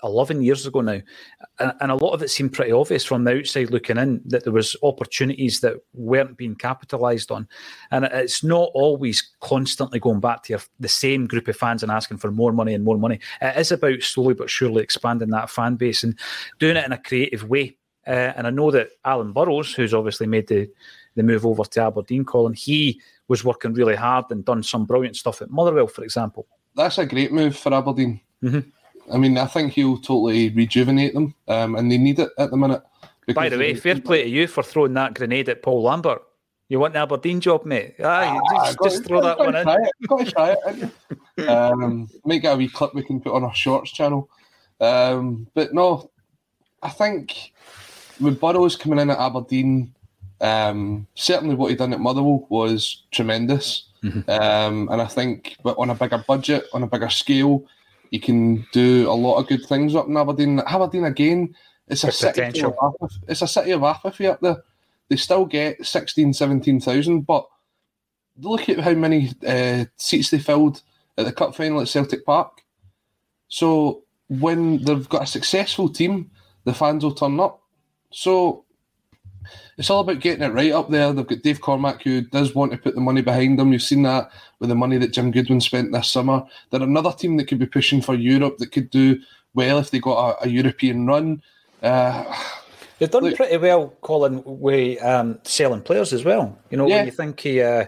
11 0.03 0.43
years 0.43 0.67
ago 0.67 0.81
now. 0.81 1.01
And, 1.59 1.73
and, 1.81 1.91
a 1.91 1.97
lot 1.97 2.13
of 2.13 2.23
it 2.23 2.31
seemed 2.31 2.53
pretty 2.53 2.73
obvious 2.73 3.05
from 3.05 3.25
the 3.25 3.39
outside 3.39 3.71
looking 3.71 3.97
in 3.97 4.21
that 4.27 4.45
there 4.45 4.53
was 4.53 4.77
opportunities 4.83 5.61
that 5.61 5.77
weren't 5.93 6.37
being 6.37 6.55
capitalised 6.55 7.31
on. 7.31 7.49
And 7.91 8.05
it's 8.05 8.43
not 8.43 8.71
always 8.75 9.31
constantly 9.41 9.99
going 9.99 10.21
back 10.21 10.43
to 10.45 10.53
your, 10.53 10.61
the 10.79 10.89
same 10.89 11.27
group 11.27 11.49
of 11.49 11.57
fans 11.57 11.83
and 11.83 11.93
asking 11.93 12.19
for 12.19 12.31
more 12.31 12.53
money 12.53 12.75
and 12.75 12.85
more 12.85 12.99
money. 12.99 13.21
It 13.41 13.57
is 13.57 13.73
about 13.73 14.03
slowly 14.03 14.35
but 14.35 14.51
surely 14.51 14.83
expanding 14.83 15.31
that 15.31 15.51
fan 15.51 15.77
base 15.77 16.05
and 16.05 16.19
doing 16.59 16.77
it 16.77 16.87
in 16.87 16.93
a 16.93 16.99
creative 16.99 17.49
way. 17.49 17.77
Uh, 18.07 18.33
and 18.37 18.47
I 18.47 18.51
know 18.51 18.71
that 18.71 18.91
Alan 19.05 19.33
Burrows, 19.33 19.75
who's 19.75 19.95
obviously 19.95 20.27
made 20.27 20.49
the, 20.49 20.69
the 21.17 21.23
move 21.23 21.45
over 21.45 21.65
to 21.65 21.83
Aberdeen, 21.83 22.25
Colin, 22.25 22.55
he 22.55 23.01
was 23.29 23.45
working 23.45 23.75
really 23.75 23.95
hard 23.95 24.25
and 24.31 24.45
done 24.45 24.63
some 24.63 24.87
brilliant 24.87 25.17
stuff 25.17 25.43
at 25.43 25.51
Motherwell, 25.51 25.87
for 25.87 26.03
example. 26.03 26.47
That's 26.75 26.99
a 26.99 27.07
great 27.07 27.33
move 27.33 27.57
for 27.57 27.75
Aberdeen. 27.75 28.21
Mm-hmm. 28.43 28.71
I 29.13 29.19
mean, 29.19 29.39
I 29.39 29.47
think 29.47 29.73
he'll 29.73 29.99
totally 29.99 30.51
rejuvenate 30.51 31.15
them, 31.15 31.35
um, 31.49 31.77
and 31.77 31.91
they 31.91 31.99
need 31.99 32.19
it 32.19 32.31
at 32.39 32.51
the 32.51 32.57
minute. 32.57 32.83
By 33.35 33.49
the 33.49 33.59
way, 33.59 33.75
fair 33.75 34.01
play 34.01 34.25
to 34.25 34.29
you 34.29 34.47
for 34.47 34.63
throwing 34.63 34.95
that 34.95 35.15
grenade 35.15 35.49
at 35.49 35.63
Paul 35.63 35.83
Lambert. 35.83 36.23
You 36.69 36.79
want 36.79 36.95
the 36.95 37.01
Aberdeen 37.01 37.41
job, 37.41 37.65
mate? 37.65 37.97
Ah, 38.03 38.39
ah 38.39 38.65
just, 38.67 38.79
just 38.85 39.05
throw 39.07 39.21
that 39.23 39.39
one 39.39 39.57
in. 39.57 39.69
It. 39.69 39.91
Got 40.07 40.25
to 40.25 40.31
try 40.31 40.57
it. 41.37 41.49
um, 41.49 42.09
get 42.29 42.55
a 42.55 42.57
wee 42.57 42.69
clip 42.69 42.95
we 42.95 43.03
can 43.03 43.21
put 43.21 43.35
on 43.35 43.43
our 43.43 43.55
shorts 43.55 43.91
channel. 43.91 44.31
Um, 44.81 45.49
but 45.53 45.75
no, 45.75 46.11
I 46.81 46.91
think 46.91 47.53
with 48.21 48.41
Burrows 48.41 48.77
coming 48.77 49.01
in 49.01 49.11
at 49.11 49.19
Aberdeen, 49.19 49.95
um, 50.41 51.09
certainly 51.15 51.57
what 51.57 51.71
he 51.71 51.77
done 51.77 51.93
at 51.93 52.01
Motherwell 52.01 52.47
was 52.49 53.03
tremendous. 53.11 53.89
Mm-hmm. 54.05 54.31
Um, 54.31 54.89
and 54.91 55.03
I 55.03 55.07
think, 55.07 55.57
but 55.65 55.77
on 55.77 55.91
a 55.91 55.95
bigger 55.95 56.25
budget, 56.27 56.67
on 56.73 56.85
a 56.85 56.87
bigger 56.87 57.11
scale, 57.11 57.65
You 58.11 58.21
can 58.21 58.67
do 58.73 59.09
a 59.11 59.13
lot 59.15 59.39
of 59.39 59.49
good 59.49 59.65
things 59.67 59.95
up 59.95 60.09
in 60.09 60.17
Aberdeen. 60.17 60.61
Aberdeen 60.61 61.05
again, 61.05 61.55
it's 61.87 62.05
a 62.05 62.09
With 62.09 62.17
city. 62.17 62.33
potential. 62.41 62.77
Of 62.81 62.95
apathy. 62.95 63.21
It's 63.29 63.43
a 63.43 63.49
city 63.49 63.71
of 63.71 63.83
apathy 63.83 64.27
up 64.27 64.41
there. 64.41 64.63
They 65.09 65.17
still 65.17 65.45
get 65.45 65.85
16, 65.85 66.33
17,000, 66.33 67.23
but 67.23 67.47
look 68.41 68.69
at 68.69 68.81
how 68.81 68.95
many 68.95 69.33
uh, 69.47 69.85
seats 69.97 70.31
they 70.31 70.39
filled 70.39 70.83
at 71.19 71.25
the 71.25 71.33
cup 71.33 71.55
final 71.55 71.81
at 71.81 71.89
Celtic 71.89 72.25
Park. 72.25 72.63
So 73.49 74.05
when 74.29 74.83
they've 74.85 75.09
got 75.09 75.25
a 75.25 75.27
successful 75.27 75.89
team, 75.89 76.31
the 76.65 76.75
fans 76.75 77.03
will 77.05 77.15
turn 77.15 77.41
up. 77.41 77.61
So 78.11 78.65
it's 79.79 79.91
all 79.91 80.01
about 80.01 80.21
getting 80.21 80.43
it 80.43 80.53
right 80.53 80.73
up 80.73 80.91
there. 80.91 81.13
They've 81.13 81.27
got 81.27 81.43
Dave 81.43 81.61
Cormack 81.61 82.03
who 82.03 82.21
does 82.23 82.55
want 82.55 82.73
to 82.73 82.79
put 82.79 82.95
the 82.95 83.01
money 83.01 83.23
behind 83.23 83.59
them. 83.59 83.73
You've 83.73 83.83
seen 83.83 84.03
that 84.03 84.31
with 84.59 84.69
the 84.69 84.75
money 84.75 84.99
that 84.99 85.13
Jim 85.13 85.31
Goodwin 85.31 85.61
spent 85.61 85.93
this 85.93 86.09
summer. 86.11 86.43
They're 86.71 86.83
another 86.83 87.13
team 87.13 87.37
that 87.39 87.49
could 87.49 87.59
be 87.59 87.67
pushing 87.67 88.03
for 88.03 88.15
Europe 88.15 88.59
that 88.59 88.73
could 88.73 88.91
do 88.91 89.21
well 89.55 89.79
if 89.79 89.91
they 89.91 89.99
got 90.01 90.39
a, 90.43 90.45
a 90.45 90.49
European 90.49 91.07
run. 91.07 91.43
Uh, 91.83 92.25
They've 92.99 93.11
done 93.11 93.35
pretty 93.35 93.57
well, 93.57 93.95
Colin, 94.03 94.43
with 94.45 95.03
um, 95.03 95.39
selling 95.45 95.81
players 95.81 96.13
as 96.13 96.23
well. 96.23 96.59
You 96.71 96.77
know, 96.77 96.87
Yeah. 96.87 96.97
when 96.97 97.07
you 97.07 97.13
think 97.13 97.41
he, 97.41 97.63
uh, 97.63 97.87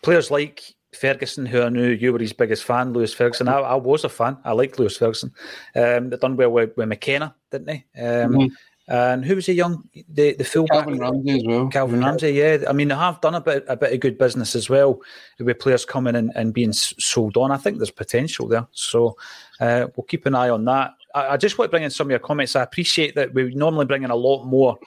players 0.00 0.30
like 0.30 0.62
Ferguson, 0.98 1.44
who 1.44 1.60
I 1.62 1.68
knew 1.68 1.88
you 1.90 2.14
were 2.14 2.18
his 2.18 2.32
biggest 2.32 2.64
fan, 2.64 2.94
Lewis 2.94 3.12
Ferguson. 3.12 3.46
I, 3.48 3.58
I 3.58 3.74
was 3.74 4.04
a 4.04 4.08
fan. 4.08 4.38
I 4.42 4.52
liked 4.52 4.78
Lewis 4.78 4.96
Ferguson. 4.96 5.32
Um, 5.76 6.08
they've 6.08 6.18
done 6.18 6.36
well 6.36 6.50
with, 6.50 6.74
with 6.78 6.88
McKenna, 6.88 7.34
didn't 7.50 7.66
they? 7.66 7.84
Um, 8.00 8.32
Mhm. 8.32 8.50
And 8.86 9.24
who 9.24 9.36
was 9.36 9.46
the 9.46 9.54
young, 9.54 9.88
the 10.10 10.34
the 10.34 10.44
fullback? 10.44 10.84
Calvin 10.84 10.98
Ramsey 10.98 11.36
as 11.38 11.42
well. 11.46 11.68
Calvin 11.68 12.00
Ramsey, 12.00 12.32
yeah. 12.32 12.58
I 12.68 12.74
mean, 12.74 12.88
they 12.88 12.94
have 12.94 13.20
done 13.22 13.34
a 13.34 13.40
bit 13.40 13.64
a 13.66 13.76
bit 13.76 13.94
of 13.94 14.00
good 14.00 14.18
business 14.18 14.54
as 14.54 14.68
well 14.68 15.00
with 15.38 15.58
players 15.58 15.86
coming 15.86 16.14
in 16.14 16.30
and 16.34 16.52
being 16.52 16.72
sold 16.74 17.38
on. 17.38 17.50
I 17.50 17.56
think 17.56 17.78
there's 17.78 17.90
potential 17.90 18.46
there, 18.46 18.66
so 18.72 19.16
uh, 19.60 19.86
we'll 19.96 20.04
keep 20.04 20.26
an 20.26 20.34
eye 20.34 20.50
on 20.50 20.66
that. 20.66 20.90
I, 21.14 21.28
I 21.28 21.36
just 21.38 21.56
want 21.56 21.70
to 21.70 21.70
bring 21.70 21.82
in 21.82 21.90
some 21.90 22.08
of 22.08 22.10
your 22.10 22.18
comments. 22.18 22.56
I 22.56 22.62
appreciate 22.62 23.14
that 23.14 23.32
we 23.32 23.54
normally 23.54 23.86
bring 23.86 24.02
in 24.02 24.10
a 24.10 24.16
lot 24.16 24.44
more. 24.44 24.78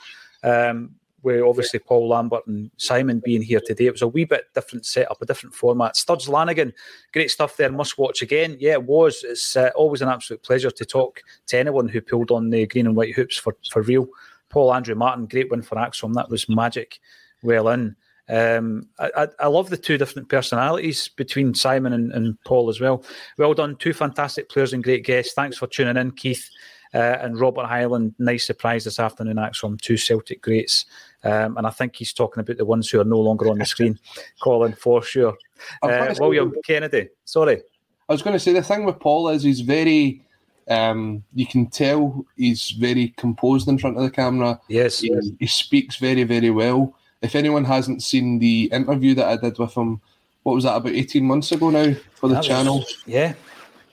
Um, 0.43 0.91
with 1.24 1.41
obviously 1.41 1.80
Paul 1.80 2.09
Lambert 2.09 2.45
and 2.47 2.70
Simon 2.78 3.22
being 3.24 3.41
here 3.41 3.59
today, 3.59 3.88
it 3.88 3.91
was 3.91 4.01
a 4.01 4.07
wee 4.07 4.26
bit 4.26 4.45
different 4.53 4.86
setup, 4.86 5.22
a 5.22 5.26
different 5.26 5.55
format. 5.55 5.97
Studs 5.97 6.30
Lanigan, 6.30 6.74
great 7.13 7.32
stuff 7.32 7.57
there. 7.57 7.72
Must 7.72 7.97
watch 7.97 8.22
again. 8.22 8.57
Yeah, 8.59 8.74
it 8.74 8.84
was. 8.84 9.24
It's 9.24 9.55
uh, 9.55 9.72
always 9.76 10.01
an 10.01 10.09
absolute 10.09 10.43
pleasure 10.43 10.72
to 10.72 10.86
talk 10.86 11.22
to 11.47 11.57
anyone 11.57 11.88
who 11.88 12.01
pulled 12.01 12.32
on 12.32 12.49
the 12.49 12.68
green 12.68 12.88
and 12.88 12.95
white 12.95 13.15
hoops 13.15 13.38
for, 13.38 13.55
for 13.72 13.82
real. 13.82 14.07
Paul 14.49 14.74
Andrew 14.74 14.95
Martin, 14.95 15.26
great 15.26 15.49
win 15.49 15.61
for 15.61 15.76
ACSOM. 15.76 16.13
That 16.13 16.30
was 16.30 16.47
magic. 16.47 16.99
Well 17.43 17.70
in. 17.70 17.95
Um, 18.30 18.88
I, 18.99 19.11
I, 19.15 19.28
I 19.39 19.47
love 19.47 19.70
the 19.70 19.78
two 19.78 19.97
different 19.97 20.30
personalities 20.30 21.07
between 21.07 21.53
Simon 21.53 21.93
and, 21.93 22.11
and 22.11 22.41
Paul 22.43 22.70
as 22.70 22.80
well. 22.80 23.03
Well 23.38 23.53
done. 23.53 23.76
Two 23.78 23.93
fantastic 23.93 24.49
players 24.49 24.74
and 24.74 24.84
great 24.84 25.05
guests. 25.05 25.34
Thanks 25.34 25.57
for 25.57 25.68
tuning 25.68 25.97
in, 25.97 26.11
Keith. 26.11 26.49
Uh, 26.94 27.18
and 27.22 27.40
Robert 27.40 27.66
Highland, 27.66 28.16
nice 28.20 28.46
surprise 28.46 28.84
this 28.86 29.00
afternoon, 29.00 29.38
actually, 29.40 29.70
from 29.70 29.78
two 29.78 29.98
Celtic 29.98 30.42
greats. 30.42 30.86
Um, 31.24 31.58
and 31.58 31.68
I 31.68 31.70
think 31.72 31.96
he's 31.96 32.14
talking 32.14 32.42
about 32.42 32.58
the 32.58 32.66
ones 32.66 32.90
who 32.90 33.00
are 33.02 33.06
no 33.06 33.20
longer 33.20 33.50
on 33.50 33.58
the 33.58 33.66
screen, 33.66 34.00
Colin, 34.42 34.74
for 34.74 35.02
sure. 35.02 35.36
Uh, 35.82 35.88
to 36.08 36.16
say- 36.16 36.22
William 36.22 36.54
Kennedy, 36.66 37.10
sorry. 37.26 37.62
I 38.10 38.14
was 38.14 38.22
going 38.22 38.34
to 38.36 38.40
say 38.40 38.54
the 38.54 38.62
thing 38.62 38.86
with 38.86 39.00
Paul 39.00 39.30
is 39.30 39.44
he's 39.44 39.62
very. 39.62 40.24
Um, 40.70 41.24
you 41.34 41.46
can 41.48 41.68
tell 41.68 42.26
he's 42.36 42.72
very 42.72 43.14
composed 43.18 43.68
in 43.70 43.78
front 43.78 43.96
of 43.98 44.04
the 44.04 44.12
camera. 44.12 44.60
Yes, 44.68 45.00
he, 45.00 45.36
he 45.40 45.48
speaks 45.48 45.96
very, 45.98 46.24
very 46.24 46.50
well. 46.50 46.94
If 47.22 47.36
anyone 47.36 47.64
hasn't 47.66 48.04
seen 48.04 48.40
the 48.40 48.66
interview 48.74 49.16
that 49.16 49.28
I 49.28 49.38
did 49.38 49.58
with 49.60 49.74
him, 49.76 50.02
what 50.44 50.56
was 50.56 50.64
that 50.66 50.76
about 50.76 50.94
eighteen 50.94 51.26
months 51.26 51.52
ago 51.52 51.70
now 51.70 51.94
for 52.16 52.28
the 52.28 52.36
That 52.36 52.40
was- 52.40 52.48
channel? 52.48 52.86
Yeah, 53.06 53.34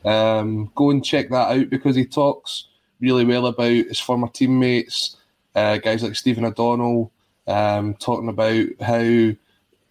Um, 0.04 0.70
go 0.74 0.90
and 0.90 1.04
check 1.04 1.30
that 1.30 1.56
out 1.58 1.70
because 1.70 1.96
he 1.96 2.04
talks 2.04 2.66
really 3.04 3.24
well 3.24 3.46
about 3.46 3.70
his 3.70 4.00
former 4.00 4.28
teammates, 4.28 5.16
uh, 5.54 5.76
guys 5.76 6.02
like 6.02 6.16
Stephen 6.16 6.44
O'Donnell, 6.44 7.12
um, 7.46 7.94
talking 7.94 8.28
about 8.28 8.66
how 8.80 9.30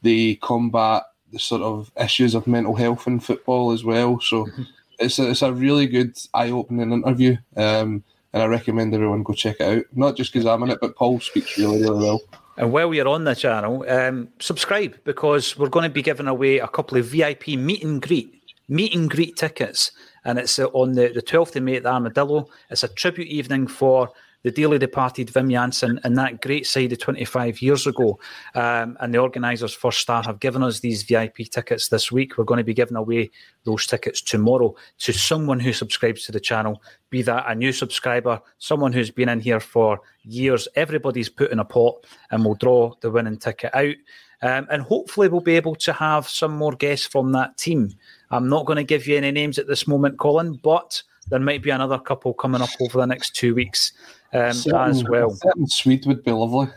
they 0.02 0.36
combat 0.42 1.04
the 1.32 1.40
sort 1.40 1.62
of 1.62 1.92
issues 2.00 2.36
of 2.36 2.48
mental 2.48 2.76
health 2.76 3.08
in 3.08 3.20
football 3.20 3.72
as 3.72 3.84
well. 3.84 4.20
So 4.20 4.48
it's 5.00 5.20
a, 5.20 5.30
it's 5.30 5.44
a 5.44 5.54
really 5.54 5.86
good 5.86 6.18
eye 6.34 6.50
opening 6.50 6.92
interview, 6.92 7.38
um, 7.56 8.04
and 8.34 8.42
I 8.44 8.46
recommend 8.48 8.94
everyone 8.94 9.24
go 9.24 9.34
check 9.34 9.58
it 9.60 9.80
out. 9.80 9.86
Not 9.94 10.18
just 10.18 10.34
because 10.34 10.48
I'm 10.48 10.64
in 10.64 10.72
it, 10.72 10.82
but 10.82 10.96
Paul 10.96 11.20
speaks 11.20 11.58
really, 11.58 11.82
really 11.82 12.04
well. 12.04 12.22
And 12.58 12.72
while 12.72 12.94
you're 12.94 13.08
on 13.08 13.24
the 13.24 13.36
channel, 13.36 13.86
um, 13.88 14.30
subscribe 14.40 14.96
because 15.06 15.58
we're 15.58 15.70
going 15.70 15.84
to 15.84 15.90
be 15.90 16.04
giving 16.04 16.28
away 16.28 16.60
a 16.60 16.68
couple 16.68 16.98
of 16.98 17.06
VIP 17.06 17.50
meet 17.50 17.84
and 17.84 18.02
greet 18.02 18.44
meet 18.70 18.96
and 18.96 19.10
greet 19.10 19.36
tickets, 19.36 19.92
and 20.26 20.40
it's 20.40 20.58
uh, 20.60 20.68
on 20.68 20.94
the, 20.94 21.10
the 21.10 21.22
12th 21.22 21.56
of 21.56 21.64
May 21.64 21.78
at 21.78 21.84
the 21.84 21.92
Armadillo. 21.92 22.48
It's 22.70 22.84
a 22.84 22.88
tribute 22.88 23.28
evening 23.28 23.68
for 23.68 24.12
the 24.44 24.52
dearly 24.52 24.78
departed 24.78 25.30
Wim 25.30 25.50
Jansen 25.50 26.00
and 26.04 26.18
that 26.18 26.42
great 26.42 26.68
side 26.68 26.92
of 26.92 27.00
25 27.00 27.62
years 27.62 27.88
ago. 27.88 28.20
Um, 28.54 28.98
and 29.00 29.14
the 29.14 29.18
organisers, 29.18 29.74
First 29.74 30.00
Star, 30.00 30.22
have 30.24 30.40
given 30.40 30.64
us 30.64 30.82
these 30.82 31.04
VIP 31.04 31.38
tickets 31.50 31.88
this 31.88 32.12
week. 32.12 32.38
We're 32.38 32.44
going 32.44 32.60
to 32.60 32.64
be 32.64 32.74
giving 32.74 32.98
away 32.98 33.32
those 33.64 33.88
tickets 33.88 34.22
tomorrow 34.22 34.76
to 35.00 35.14
someone 35.14 35.60
who 35.60 35.74
subscribes 35.74 36.26
to 36.26 36.32
the 36.32 36.40
channel, 36.40 36.82
be 37.10 37.22
that 37.24 37.46
a 37.48 37.56
new 37.56 37.72
subscriber, 37.72 38.42
someone 38.58 38.94
who's 38.94 39.12
been 39.12 39.30
in 39.30 39.40
here 39.40 39.62
for 39.62 40.02
years. 40.24 40.68
Everybody's 40.76 41.30
put 41.30 41.52
in 41.52 41.60
a 41.60 41.66
pot, 41.66 42.06
and 42.32 42.44
we'll 42.44 42.56
draw 42.56 42.94
the 43.02 43.12
winning 43.12 43.38
ticket 43.38 43.74
out. 43.74 43.96
Um, 44.42 44.68
and 44.70 44.82
hopefully, 44.82 45.30
we'll 45.30 45.40
be 45.40 45.56
able 45.56 45.76
to 45.76 45.94
have 45.94 46.28
some 46.28 46.52
more 46.58 46.74
guests 46.74 47.08
from 47.08 47.32
that 47.32 47.58
team. 47.58 47.94
I'm 48.34 48.50
not 48.50 48.66
going 48.66 48.78
to 48.78 48.84
give 48.84 49.08
you 49.08 49.16
any 49.16 49.32
names 49.32 49.60
at 49.60 49.68
this 49.68 49.88
moment, 49.88 50.18
Colin, 50.20 50.60
but 50.64 51.02
there 51.30 51.40
might 51.40 51.62
be 51.62 51.70
another 51.70 52.00
couple 52.00 52.34
coming 52.34 52.62
up 52.62 52.70
over 52.82 52.98
the 52.98 53.06
next 53.06 53.36
two 53.36 53.54
weeks 53.54 53.94
um, 54.34 54.56
as 54.76 55.04
well. 55.04 55.38
Swede 55.68 56.06
would 56.08 56.24
be 56.24 56.32
lovely. 56.32 56.68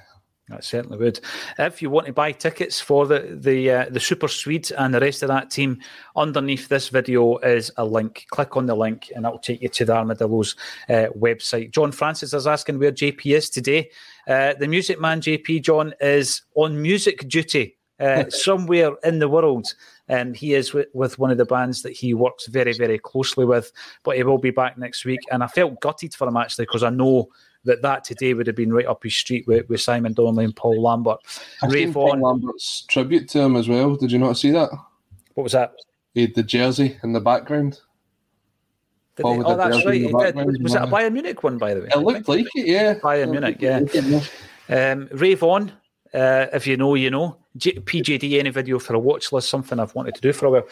That 0.48 0.62
certainly 0.62 0.98
would. 0.98 1.18
If 1.58 1.82
you 1.82 1.90
want 1.90 2.06
to 2.06 2.12
buy 2.12 2.30
tickets 2.30 2.80
for 2.80 3.04
the 3.04 3.36
the 3.40 3.70
uh, 3.70 3.86
the 3.90 3.98
Super 3.98 4.28
Swede 4.28 4.70
and 4.78 4.94
the 4.94 5.00
rest 5.00 5.24
of 5.24 5.28
that 5.28 5.50
team, 5.50 5.80
underneath 6.14 6.68
this 6.68 6.88
video 6.88 7.38
is 7.38 7.72
a 7.78 7.84
link. 7.84 8.26
Click 8.30 8.56
on 8.56 8.66
the 8.66 8.76
link, 8.76 9.10
and 9.16 9.24
that 9.24 9.32
will 9.32 9.40
take 9.40 9.60
you 9.60 9.68
to 9.68 9.84
the 9.84 9.96
Armadillos 9.96 10.54
uh, 10.88 11.06
website. 11.18 11.72
John 11.72 11.90
Francis 11.90 12.32
is 12.32 12.46
asking 12.46 12.78
where 12.78 12.92
JP 12.92 13.36
is 13.36 13.50
today. 13.50 13.90
Uh, 14.28 14.54
the 14.54 14.68
Music 14.68 15.00
Man 15.00 15.20
JP 15.20 15.62
John 15.62 15.94
is 16.00 16.42
on 16.54 16.80
music 16.80 17.26
duty 17.26 17.76
uh, 17.98 18.24
somewhere 18.28 18.92
in 19.02 19.18
the 19.18 19.28
world. 19.28 19.74
And 20.08 20.36
he 20.36 20.54
is 20.54 20.72
with, 20.72 20.86
with 20.94 21.18
one 21.18 21.30
of 21.30 21.38
the 21.38 21.44
bands 21.44 21.82
that 21.82 21.92
he 21.92 22.14
works 22.14 22.46
very, 22.46 22.72
very 22.72 22.98
closely 22.98 23.44
with. 23.44 23.72
But 24.04 24.16
he 24.16 24.22
will 24.22 24.38
be 24.38 24.50
back 24.50 24.78
next 24.78 25.04
week. 25.04 25.20
And 25.32 25.42
I 25.42 25.48
felt 25.48 25.80
gutted 25.80 26.14
for 26.14 26.28
him 26.28 26.36
actually 26.36 26.66
because 26.66 26.84
I 26.84 26.90
know 26.90 27.28
that 27.64 27.82
that 27.82 28.04
today 28.04 28.32
would 28.32 28.46
have 28.46 28.54
been 28.54 28.72
right 28.72 28.86
up 28.86 29.02
his 29.02 29.16
street 29.16 29.46
with, 29.48 29.68
with 29.68 29.80
Simon 29.80 30.12
Donnelly 30.12 30.44
and 30.44 30.54
Paul 30.54 30.80
Lambert. 30.80 31.18
I've 31.62 31.72
Ray 31.72 31.90
Paul 31.90 32.20
Lambert's 32.20 32.82
tribute 32.82 33.28
to 33.30 33.40
him 33.40 33.56
as 33.56 33.68
well. 33.68 33.96
Did 33.96 34.12
you 34.12 34.20
not 34.20 34.38
see 34.38 34.52
that? 34.52 34.70
What 35.34 35.42
was 35.42 35.52
that? 35.52 35.74
He 36.14 36.22
had 36.22 36.34
the 36.34 36.44
jersey 36.44 36.96
in 37.02 37.12
the 37.12 37.20
background. 37.20 37.80
Did 39.16 39.22
Paul 39.24 39.32
he? 39.32 39.38
with 39.38 39.46
Oh, 39.48 39.56
that's 39.56 39.84
right. 39.84 39.96
in 39.96 40.02
He 40.04 40.12
the 40.12 40.32
did. 40.32 40.62
Was 40.62 40.74
it 40.74 40.82
a. 40.82 40.86
Bayern 40.86 41.12
Munich 41.12 41.42
one, 41.42 41.58
by 41.58 41.74
the 41.74 41.80
way? 41.80 41.88
It 41.92 41.98
looked 41.98 42.28
like 42.28 42.46
it, 42.54 42.66
yeah. 42.66 42.94
Bayern 43.00 43.30
Munich, 43.32 43.56
yeah. 43.60 44.92
Um, 44.92 45.08
Ray 45.12 45.34
Vaughan, 45.34 45.72
uh, 46.16 46.46
if 46.52 46.66
you 46.66 46.76
know, 46.76 46.94
you 46.94 47.10
know. 47.10 47.36
G- 47.56 47.78
PJD, 47.78 48.38
any 48.38 48.50
video 48.50 48.78
for 48.78 48.94
a 48.94 48.98
watch 48.98 49.32
list, 49.32 49.48
something 49.48 49.78
I've 49.78 49.94
wanted 49.94 50.14
to 50.14 50.20
do 50.20 50.32
for 50.32 50.46
a 50.46 50.50
while. 50.50 50.66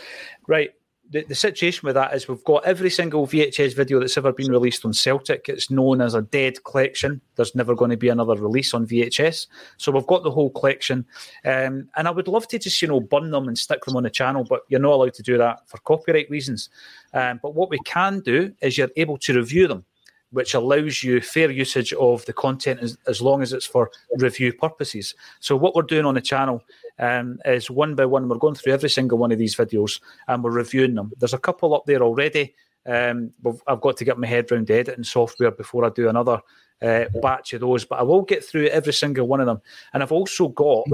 Right. 0.47 0.71
The, 1.11 1.23
the 1.23 1.35
situation 1.35 1.87
with 1.87 1.97
that 1.97 2.15
is 2.15 2.29
we've 2.29 2.43
got 2.45 2.65
every 2.65 2.89
single 2.89 3.27
VHS 3.27 3.77
video 3.77 4.01
that's 4.01 4.17
ever 4.17 4.33
been 4.33 4.51
released 4.51 4.87
on 4.87 4.95
Celtic. 4.95 5.51
It's 5.51 5.71
known 5.71 6.01
as 6.01 6.15
a 6.15 6.23
dead 6.23 6.65
collection. 6.65 7.21
There's 7.37 7.55
never 7.55 7.75
going 7.75 7.91
to 7.91 7.97
be 7.99 8.09
another 8.09 8.37
release 8.37 8.73
on 8.73 8.87
VHS. 8.87 9.47
So 9.77 9.93
we've 9.93 10.07
got 10.07 10.23
the 10.23 10.31
whole 10.31 10.49
collection. 10.49 11.05
Um, 11.45 11.89
and 11.97 12.09
I 12.09 12.11
would 12.11 12.27
love 12.27 12.49
to 12.49 12.59
just, 12.59 12.81
you 12.81 12.89
know, 12.89 13.01
burn 13.01 13.31
them 13.31 13.49
and 13.49 13.59
stick 13.59 13.85
them 13.85 13.97
on 13.97 14.05
the 14.05 14.11
channel, 14.11 14.47
but 14.49 14.63
you're 14.69 14.81
not 14.81 14.95
allowed 14.95 15.15
to 15.15 15.23
do 15.23 15.37
that 15.37 15.69
for 15.69 15.77
copyright 15.79 16.31
reasons. 16.31 16.71
Um, 17.13 17.39
but 17.43 17.55
what 17.55 17.69
we 17.69 17.79
can 17.81 18.21
do 18.21 18.55
is 18.63 18.79
you're 18.79 18.91
able 18.97 19.19
to 19.19 19.35
review 19.35 19.69
them 19.69 19.85
which 20.35 20.55
allows 20.55 21.03
you 21.05 21.21
fair 21.21 21.51
usage 21.51 21.93
of 21.95 22.25
the 22.27 22.33
content 22.33 22.81
as, 22.81 22.99
as 23.07 23.23
long 23.23 23.41
as 23.41 23.53
it's 23.53 23.65
for 23.65 23.91
review 24.19 24.53
purposes. 24.53 25.15
So 25.39 25.57
what 25.57 25.75
we're 25.75 25.83
doing 25.83 26.05
on 26.05 26.15
the 26.15 26.21
channel 26.21 26.63
um, 26.99 27.39
is 27.45 27.71
one 27.71 27.95
by 27.95 28.05
one, 28.05 28.29
we're 28.29 28.37
going 28.39 28.57
through 28.57 28.73
every 28.73 28.91
single 28.91 29.17
one 29.17 29.31
of 29.31 29.39
these 29.39 29.55
videos 29.55 30.01
and 30.27 30.43
we're 30.43 30.51
reviewing 30.51 30.97
them. 30.97 31.13
There's 31.19 31.35
a 31.35 31.39
couple 31.39 31.73
up 31.75 31.87
there 31.87 32.03
already. 32.03 32.55
Um, 32.85 33.33
I've 33.67 33.81
got 33.81 33.97
to 33.97 34.05
get 34.05 34.19
my 34.19 34.27
head 34.27 34.51
around 34.51 34.67
the 34.67 34.75
editing 34.75 35.05
software 35.05 35.53
before 35.53 35.85
I 35.85 35.91
do 35.91 36.09
another 36.09 36.41
uh, 36.83 37.05
batch 37.23 37.53
of 37.53 37.61
those, 37.61 37.85
but 37.85 38.01
I 38.01 38.03
will 38.03 38.23
get 38.23 38.45
through 38.45 38.67
every 38.67 38.93
single 38.93 39.29
one 39.29 39.41
of 39.41 39.47
them. 39.47 39.63
And 39.93 40.03
I've 40.03 40.13
also 40.13 40.49
got 40.49 40.85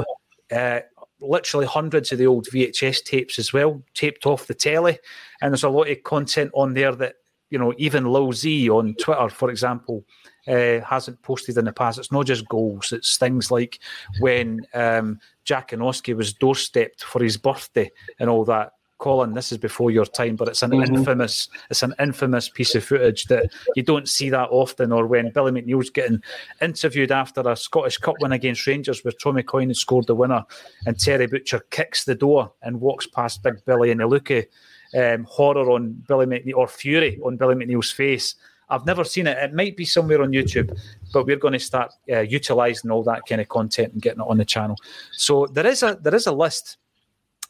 uh, 0.52 0.80
literally 1.20 1.66
hundreds 1.66 2.12
of 2.12 2.18
the 2.18 2.26
old 2.26 2.46
VHS 2.46 3.04
tapes 3.04 3.38
as 3.38 3.54
well, 3.54 3.82
taped 3.94 4.26
off 4.26 4.46
the 4.46 4.54
telly. 4.54 4.98
And 5.40 5.50
there's 5.52 5.64
a 5.64 5.70
lot 5.70 5.88
of 5.88 6.02
content 6.02 6.50
on 6.54 6.74
there 6.74 6.94
that 6.94 7.14
you 7.50 7.58
know, 7.58 7.74
even 7.76 8.04
Low 8.04 8.32
Z 8.32 8.70
on 8.70 8.94
Twitter, 8.94 9.28
for 9.28 9.50
example, 9.50 10.04
uh, 10.48 10.80
hasn't 10.80 11.20
posted 11.22 11.58
in 11.58 11.64
the 11.66 11.72
past. 11.72 11.98
It's 11.98 12.12
not 12.12 12.26
just 12.26 12.48
goals; 12.48 12.92
it's 12.92 13.16
things 13.18 13.50
like 13.50 13.80
when 14.20 14.60
um, 14.74 15.20
Dziekanowski 15.46 16.16
was 16.16 16.32
doorstepped 16.32 17.00
for 17.02 17.22
his 17.22 17.36
birthday 17.36 17.90
and 18.18 18.30
all 18.30 18.44
that. 18.46 18.72
Colin, 18.98 19.32
this 19.32 19.50
is 19.50 19.56
before 19.56 19.90
your 19.90 20.04
time, 20.04 20.36
but 20.36 20.46
it's 20.46 20.62
an 20.62 20.72
Mhm. 20.72 20.98
infamous, 20.98 21.48
it's 21.70 21.82
an 21.82 21.94
infamous 21.98 22.50
piece 22.50 22.74
of 22.74 22.84
footage 22.84 23.24
that 23.24 23.50
you 23.74 23.82
don't 23.82 24.06
see 24.06 24.28
that 24.28 24.50
often. 24.50 24.92
Or 24.92 25.06
when 25.06 25.30
Billy 25.30 25.52
McNeill's 25.52 25.88
getting 25.88 26.22
interviewed 26.60 27.10
after 27.10 27.40
a 27.40 27.56
Scottish 27.56 27.96
Cup 27.96 28.16
win 28.20 28.32
against 28.32 28.66
Rangers, 28.66 29.02
where 29.02 29.12
Tommy 29.12 29.42
Coyne 29.42 29.72
scored 29.72 30.06
the 30.06 30.14
winner, 30.14 30.44
and 30.84 31.00
Terry 31.00 31.26
Butcher 31.26 31.60
kicks 31.70 32.04
the 32.04 32.14
door 32.14 32.52
and 32.60 32.78
walks 32.78 33.06
past 33.06 33.42
Big 33.42 33.64
Billy, 33.64 33.90
and 33.90 34.02
at 34.02 34.08
um, 34.96 35.24
horror 35.24 35.70
on 35.70 35.92
Billy 36.08 36.26
McNeill 36.26 36.56
or 36.56 36.68
fury 36.68 37.20
on 37.24 37.36
Billy 37.36 37.54
McNeill's 37.54 37.90
face. 37.90 38.34
I've 38.68 38.86
never 38.86 39.04
seen 39.04 39.26
it. 39.26 39.36
It 39.38 39.52
might 39.52 39.76
be 39.76 39.84
somewhere 39.84 40.22
on 40.22 40.30
YouTube, 40.30 40.78
but 41.12 41.26
we're 41.26 41.36
going 41.36 41.54
to 41.54 41.58
start 41.58 41.92
uh, 42.10 42.20
utilising 42.20 42.90
all 42.90 43.02
that 43.04 43.22
kind 43.28 43.40
of 43.40 43.48
content 43.48 43.92
and 43.92 44.02
getting 44.02 44.20
it 44.20 44.26
on 44.28 44.38
the 44.38 44.44
channel. 44.44 44.76
So 45.12 45.46
there 45.46 45.66
is 45.66 45.82
a 45.82 45.98
there 46.00 46.14
is 46.14 46.26
a 46.26 46.32
list. 46.32 46.76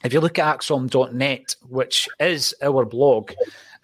If 0.03 0.15
you 0.15 0.21
look 0.21 0.39
at 0.39 0.59
acsom.net, 0.59 1.57
which 1.69 2.09
is 2.19 2.55
our 2.63 2.87
blog, 2.87 3.33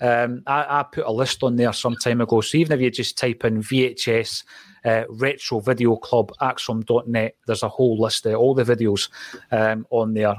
um, 0.00 0.42
I, 0.46 0.80
I 0.80 0.82
put 0.82 1.04
a 1.04 1.12
list 1.12 1.42
on 1.42 1.56
there 1.56 1.74
some 1.74 1.94
time 1.96 2.22
ago. 2.22 2.40
So 2.40 2.56
even 2.56 2.72
if 2.72 2.80
you 2.82 2.90
just 2.90 3.18
type 3.18 3.44
in 3.44 3.62
VHS 3.62 4.44
uh, 4.86 5.04
Retro 5.10 5.60
Video 5.60 5.96
Club 5.96 6.32
acsom.net, 6.40 7.36
there's 7.46 7.62
a 7.62 7.68
whole 7.68 7.98
list 7.98 8.24
of 8.24 8.34
all 8.34 8.54
the 8.54 8.64
videos 8.64 9.10
um, 9.50 9.86
on 9.90 10.14
there 10.14 10.36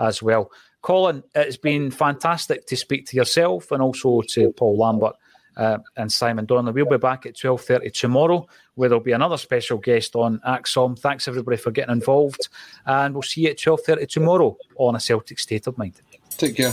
as 0.00 0.20
well. 0.20 0.50
Colin, 0.82 1.22
it's 1.34 1.56
been 1.56 1.90
fantastic 1.90 2.66
to 2.66 2.76
speak 2.76 3.06
to 3.06 3.16
yourself 3.16 3.70
and 3.70 3.82
also 3.82 4.22
to 4.28 4.52
Paul 4.52 4.78
Lambert 4.78 5.14
uh, 5.56 5.78
and 5.96 6.10
Simon 6.10 6.46
Donnelly. 6.46 6.72
We'll 6.72 6.90
be 6.90 6.98
back 6.98 7.26
at 7.26 7.34
12.30 7.34 7.92
tomorrow 7.92 8.46
where 8.74 8.88
there'll 8.88 9.04
be 9.04 9.12
another 9.12 9.36
special 9.36 9.78
guest 9.78 10.16
on 10.16 10.40
ACSOM. 10.46 10.98
Thanks 10.98 11.28
everybody 11.28 11.58
for 11.58 11.70
getting 11.70 11.92
involved 11.92 12.48
and 12.86 13.14
we'll 13.14 13.22
see 13.22 13.42
you 13.42 13.50
at 13.50 13.58
12.30 13.58 14.08
tomorrow 14.08 14.56
on 14.76 14.96
A 14.96 15.00
Celtic 15.00 15.38
State 15.38 15.66
of 15.66 15.76
Mind. 15.76 16.00
Take 16.38 16.56
care. 16.56 16.72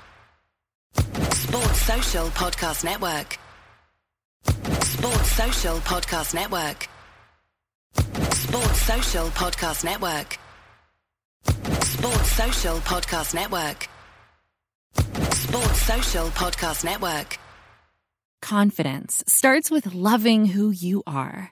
Sports 0.95 1.81
Social 1.81 2.27
Podcast 2.27 2.83
Network. 2.83 3.37
Sports 4.83 5.31
Social 5.31 5.77
Podcast 5.79 6.33
Network. 6.33 6.87
Sports 8.33 8.81
Social 8.81 9.27
Podcast 9.29 9.83
Network. 9.83 10.37
Sports 11.83 12.31
Social 12.31 12.77
Podcast 12.79 13.33
Network. 13.33 13.87
Sports 15.33 15.81
Social 15.81 16.27
Podcast 16.27 16.83
Network. 16.83 17.37
Confidence 18.41 19.23
starts 19.27 19.69
with 19.71 19.93
loving 19.93 20.47
who 20.47 20.71
you 20.71 21.03
are. 21.05 21.51